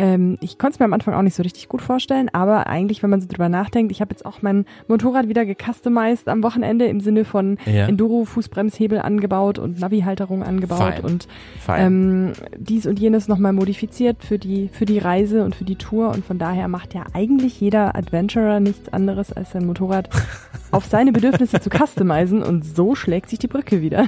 ähm, 0.00 0.38
ich 0.40 0.58
konnte 0.58 0.74
es 0.74 0.78
mir 0.78 0.84
am 0.84 0.92
Anfang 0.92 1.14
auch 1.14 1.22
nicht 1.22 1.34
so 1.34 1.42
richtig 1.42 1.68
gut 1.68 1.82
vorstellen, 1.82 2.28
aber 2.32 2.68
eigentlich, 2.68 3.02
wenn 3.02 3.10
man 3.10 3.20
so 3.20 3.26
drüber 3.26 3.48
nachdenkt, 3.48 3.90
ich 3.90 4.00
habe 4.00 4.12
jetzt 4.12 4.24
auch 4.24 4.42
mein 4.42 4.64
Motorrad 4.86 5.28
wieder 5.28 5.44
gecustomized 5.44 6.28
am 6.28 6.44
Wochenende 6.44 6.86
im 6.86 7.00
Sinne 7.00 7.24
von 7.24 7.58
ja. 7.66 7.86
Enduro-Fußbremshebel 7.86 9.00
angebaut 9.00 9.58
und 9.58 9.80
Navi-Halterung 9.80 10.44
angebaut 10.44 10.78
Fein. 10.78 11.04
und 11.04 11.28
Fein. 11.58 11.86
Ähm, 11.86 12.32
dies 12.56 12.86
und 12.86 13.00
jenes 13.00 13.26
nochmal 13.26 13.52
modifiziert 13.52 14.22
für 14.22 14.38
die, 14.38 14.68
für 14.72 14.84
die 14.84 14.98
Reise 14.98 15.44
und 15.44 15.56
für 15.56 15.64
die 15.64 15.76
Tour 15.76 16.10
und 16.10 16.24
von 16.24 16.38
daher 16.38 16.68
macht 16.68 16.94
ja 16.94 17.04
eigentlich 17.12 17.60
jeder 17.60 17.96
Adventurer 17.96 18.60
nichts 18.60 18.92
anderes 18.92 19.32
als 19.32 19.50
sein 19.50 19.66
Motorrad 19.66 20.10
auf 20.70 20.84
seine 20.84 21.10
Bedürfnisse 21.10 21.60
zu 21.60 21.70
customizen 21.70 22.44
und 22.44 22.64
so 22.64 22.94
schlägt 22.94 23.30
sich 23.30 23.40
die 23.40 23.48
Brücke 23.48 23.82
wieder. 23.82 24.06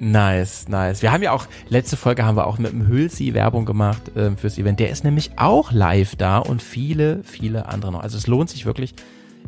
Nice, 0.00 0.68
nice. 0.68 1.02
Wir 1.02 1.12
haben 1.12 1.22
ja 1.22 1.32
auch, 1.32 1.46
letzte 1.68 1.96
Folge 1.96 2.24
haben 2.24 2.36
wir 2.36 2.46
auch 2.46 2.58
mit 2.58 2.72
dem 2.72 2.88
Hülsi 2.88 3.32
Werbung 3.34 3.64
gemacht 3.64 4.16
äh, 4.16 4.30
fürs 4.36 4.58
Event. 4.58 4.80
Der 4.80 4.90
ist 4.90 5.04
nämlich 5.04 5.32
auch 5.36 5.72
live 5.72 6.16
da 6.16 6.38
und 6.38 6.62
viele, 6.62 7.22
viele 7.24 7.66
andere 7.66 7.92
noch. 7.92 8.02
Also 8.02 8.18
es 8.18 8.26
lohnt 8.26 8.50
sich 8.50 8.66
wirklich. 8.66 8.94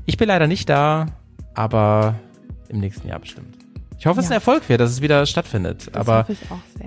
Ich 0.05 0.17
bin 0.17 0.29
leider 0.29 0.47
nicht 0.47 0.69
da, 0.69 1.07
aber 1.55 2.15
im 2.69 2.81
nächsten 2.81 3.09
Jahr 3.09 3.19
bestimmt. 3.19 3.57
Ich 3.99 4.07
hoffe, 4.07 4.17
ja. 4.17 4.21
es 4.21 4.27
ist 4.27 4.31
ein 4.31 4.37
Erfolg 4.37 4.69
wird, 4.69 4.81
dass 4.81 4.91
es 4.91 5.01
wieder 5.01 5.25
stattfindet. 5.27 5.89
Das 5.93 5.97
aber 5.97 6.27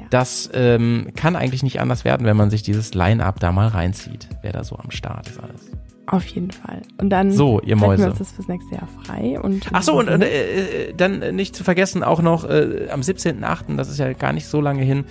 das 0.10 0.50
ähm, 0.54 1.12
kann 1.16 1.36
eigentlich 1.36 1.64
nicht 1.64 1.82
anders 1.82 2.06
werden, 2.06 2.26
wenn 2.26 2.38
man 2.38 2.50
sich 2.50 2.64
dieses 2.64 2.94
Line-Up 2.94 3.40
da 3.40 3.52
mal 3.52 3.68
reinzieht, 3.68 4.30
wer 4.42 4.54
da 4.54 4.64
so 4.64 4.78
am 4.78 4.92
Start 4.92 5.28
ist 5.28 5.40
alles. 5.40 5.72
Auf 6.12 6.26
jeden 6.26 6.50
Fall. 6.50 6.82
Und 6.98 7.10
dann 7.12 7.32
so, 7.32 7.62
ihr 7.62 7.76
Mäuse. 7.76 8.04
wir 8.04 8.10
uns 8.10 8.20
das 8.20 8.32
fürs 8.32 8.48
nächste 8.48 8.76
Jahr 8.76 8.88
frei. 9.04 9.40
Und 9.40 9.68
Ach 9.72 9.84
so, 9.84 10.00
und 10.00 10.08
äh, 10.08 10.88
äh, 10.88 10.94
dann 10.96 11.36
nicht 11.36 11.56
zu 11.56 11.64
vergessen, 11.64 12.04
auch 12.04 12.22
noch 12.22 12.46
äh, 12.46 12.88
am 12.92 13.02
17.8., 13.02 13.76
das 13.76 13.90
ist 13.90 14.00
ja 14.00 14.12
gar 14.14 14.34
nicht 14.34 14.48
so 14.48 14.60
lange 14.60 14.82
hin, 14.82 15.06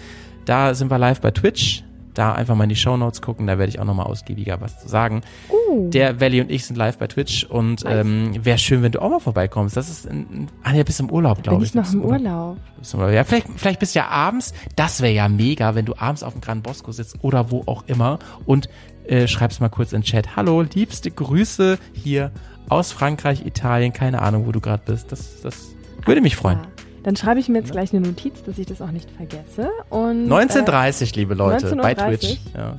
da 0.44 0.74
sind 0.74 0.90
wir 0.90 0.98
live 0.98 1.20
bei 1.20 1.30
Twitch. 1.30 1.84
Da 2.14 2.32
einfach 2.32 2.56
mal 2.56 2.64
in 2.64 2.70
die 2.70 2.74
Show 2.74 2.96
Notes 2.96 3.22
gucken, 3.22 3.46
da 3.46 3.58
werde 3.58 3.70
ich 3.70 3.78
auch 3.78 3.84
nochmal 3.84 4.06
ausgiebiger 4.06 4.60
was 4.60 4.80
zu 4.80 4.88
sagen. 4.88 5.20
Uh. 5.50 5.88
Der 5.88 6.20
Valley 6.20 6.40
und 6.40 6.50
ich 6.50 6.64
sind 6.64 6.74
live 6.74 6.98
bei 6.98 7.06
Twitch 7.06 7.44
und 7.44 7.84
nice. 7.84 8.04
ähm, 8.04 8.44
wäre 8.44 8.58
schön, 8.58 8.82
wenn 8.82 8.90
du 8.90 9.00
auch 9.00 9.10
mal 9.10 9.20
vorbeikommst. 9.20 9.76
Das 9.76 9.88
ist 9.88 10.10
ein, 10.10 10.48
ah 10.64 10.72
ja, 10.72 10.82
bist 10.82 10.98
im 10.98 11.10
Urlaub, 11.10 11.44
glaube 11.44 11.62
ich. 11.62 11.70
Bin 11.70 11.82
ich 11.82 11.86
noch 11.86 11.94
im 11.94 12.04
Urlaub. 12.04 12.56
Urlaub. 12.92 13.12
Ja, 13.12 13.22
vielleicht, 13.22 13.46
vielleicht 13.54 13.78
bist 13.78 13.94
du 13.94 14.00
ja 14.00 14.08
abends, 14.08 14.52
das 14.74 15.00
wäre 15.00 15.12
ja 15.12 15.28
mega, 15.28 15.76
wenn 15.76 15.84
du 15.84 15.94
abends 15.96 16.24
auf 16.24 16.32
dem 16.32 16.40
Gran 16.40 16.60
Bosco 16.60 16.90
sitzt 16.90 17.18
oder 17.22 17.52
wo 17.52 17.62
auch 17.66 17.84
immer 17.86 18.18
und 18.46 18.68
äh, 19.08 19.26
schreib's 19.26 19.60
mal 19.60 19.68
kurz 19.68 19.92
in 19.92 20.02
Chat. 20.02 20.36
Hallo, 20.36 20.62
liebste 20.62 21.10
Grüße 21.10 21.78
hier 21.92 22.30
aus 22.68 22.92
Frankreich, 22.92 23.44
Italien, 23.46 23.92
keine 23.92 24.22
Ahnung, 24.22 24.46
wo 24.46 24.52
du 24.52 24.60
gerade 24.60 24.82
bist. 24.84 25.10
Das, 25.10 25.40
das 25.42 25.74
würde 26.04 26.20
mich 26.20 26.36
freuen. 26.36 26.60
Dann 27.02 27.16
schreibe 27.16 27.40
ich 27.40 27.48
mir 27.48 27.58
jetzt 27.58 27.72
gleich 27.72 27.92
eine 27.94 28.06
Notiz, 28.06 28.42
dass 28.42 28.58
ich 28.58 28.66
das 28.66 28.82
auch 28.82 28.90
nicht 28.90 29.10
vergesse. 29.10 29.70
Und, 29.88 30.24
1930, 30.24 31.12
äh, 31.12 31.20
liebe 31.20 31.34
Leute, 31.34 31.70
1930. 31.70 31.80
bei 31.82 32.16
Twitch. 32.16 32.40
Ja, 32.54 32.60
ja. 32.60 32.74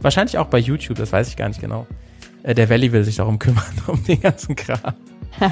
Wahrscheinlich 0.00 0.38
auch 0.38 0.46
bei 0.46 0.58
YouTube, 0.58 0.96
das 0.96 1.12
weiß 1.12 1.28
ich 1.28 1.36
gar 1.36 1.48
nicht 1.48 1.60
genau. 1.60 1.86
Äh, 2.42 2.54
der 2.54 2.70
Valley 2.70 2.92
will 2.92 3.04
sich 3.04 3.16
darum 3.16 3.38
kümmern, 3.38 3.64
um 3.86 4.02
den 4.04 4.20
ganzen 4.20 4.56
Kram. 4.56 4.94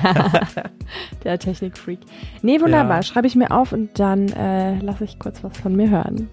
der 1.25 1.39
Technikfreak. 1.39 2.01
Nee, 2.43 2.61
wunderbar. 2.61 2.97
Ja. 2.97 3.03
Schreibe 3.03 3.27
ich 3.27 3.37
mir 3.37 3.51
auf 3.51 3.73
und 3.73 3.99
dann 3.99 4.29
äh, 4.29 4.79
lasse 4.81 5.05
ich 5.05 5.19
kurz 5.19 5.45
was 5.45 5.57
von 5.59 5.77
mir 5.77 5.91
hören. 5.91 6.29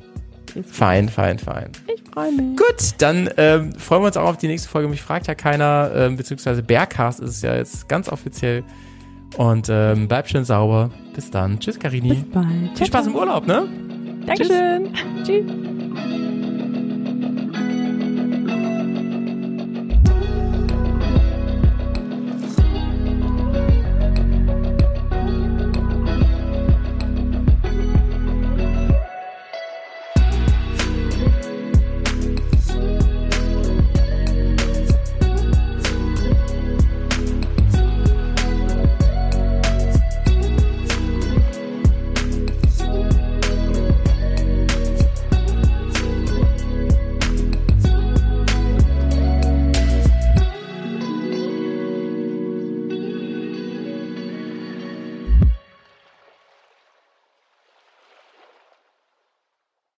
Fein, 0.61 1.09
fein, 1.09 1.39
fein. 1.39 1.71
Ich 1.87 2.03
freue 2.11 2.31
mich. 2.31 2.57
Gut, 2.57 2.93
dann 2.99 3.29
ähm, 3.37 3.73
freuen 3.73 4.01
wir 4.03 4.07
uns 4.07 4.17
auch 4.17 4.29
auf 4.29 4.37
die 4.37 4.47
nächste 4.47 4.69
Folge. 4.69 4.87
Mich 4.87 5.01
fragt 5.01 5.27
ja 5.27 5.35
keiner, 5.35 5.91
ähm, 5.95 6.17
beziehungsweise 6.17 6.61
Bergcast 6.61 7.19
ist 7.19 7.37
es 7.37 7.41
ja 7.41 7.55
jetzt 7.55 7.89
ganz 7.89 8.09
offiziell. 8.09 8.63
Und 9.37 9.67
ähm, 9.69 10.07
bleibt 10.07 10.29
schön 10.29 10.45
sauber. 10.45 10.91
Bis 11.15 11.31
dann. 11.31 11.59
Tschüss, 11.59 11.79
Karini. 11.79 12.09
Bis 12.09 12.23
bald. 12.31 12.77
Viel 12.77 12.87
Spaß 12.87 13.07
im 13.07 13.15
Urlaub, 13.15 13.47
ne? 13.47 13.67
Dankeschön. 14.25 14.93
Tschüss. 15.23 15.45
Tschüss. 15.45 16.32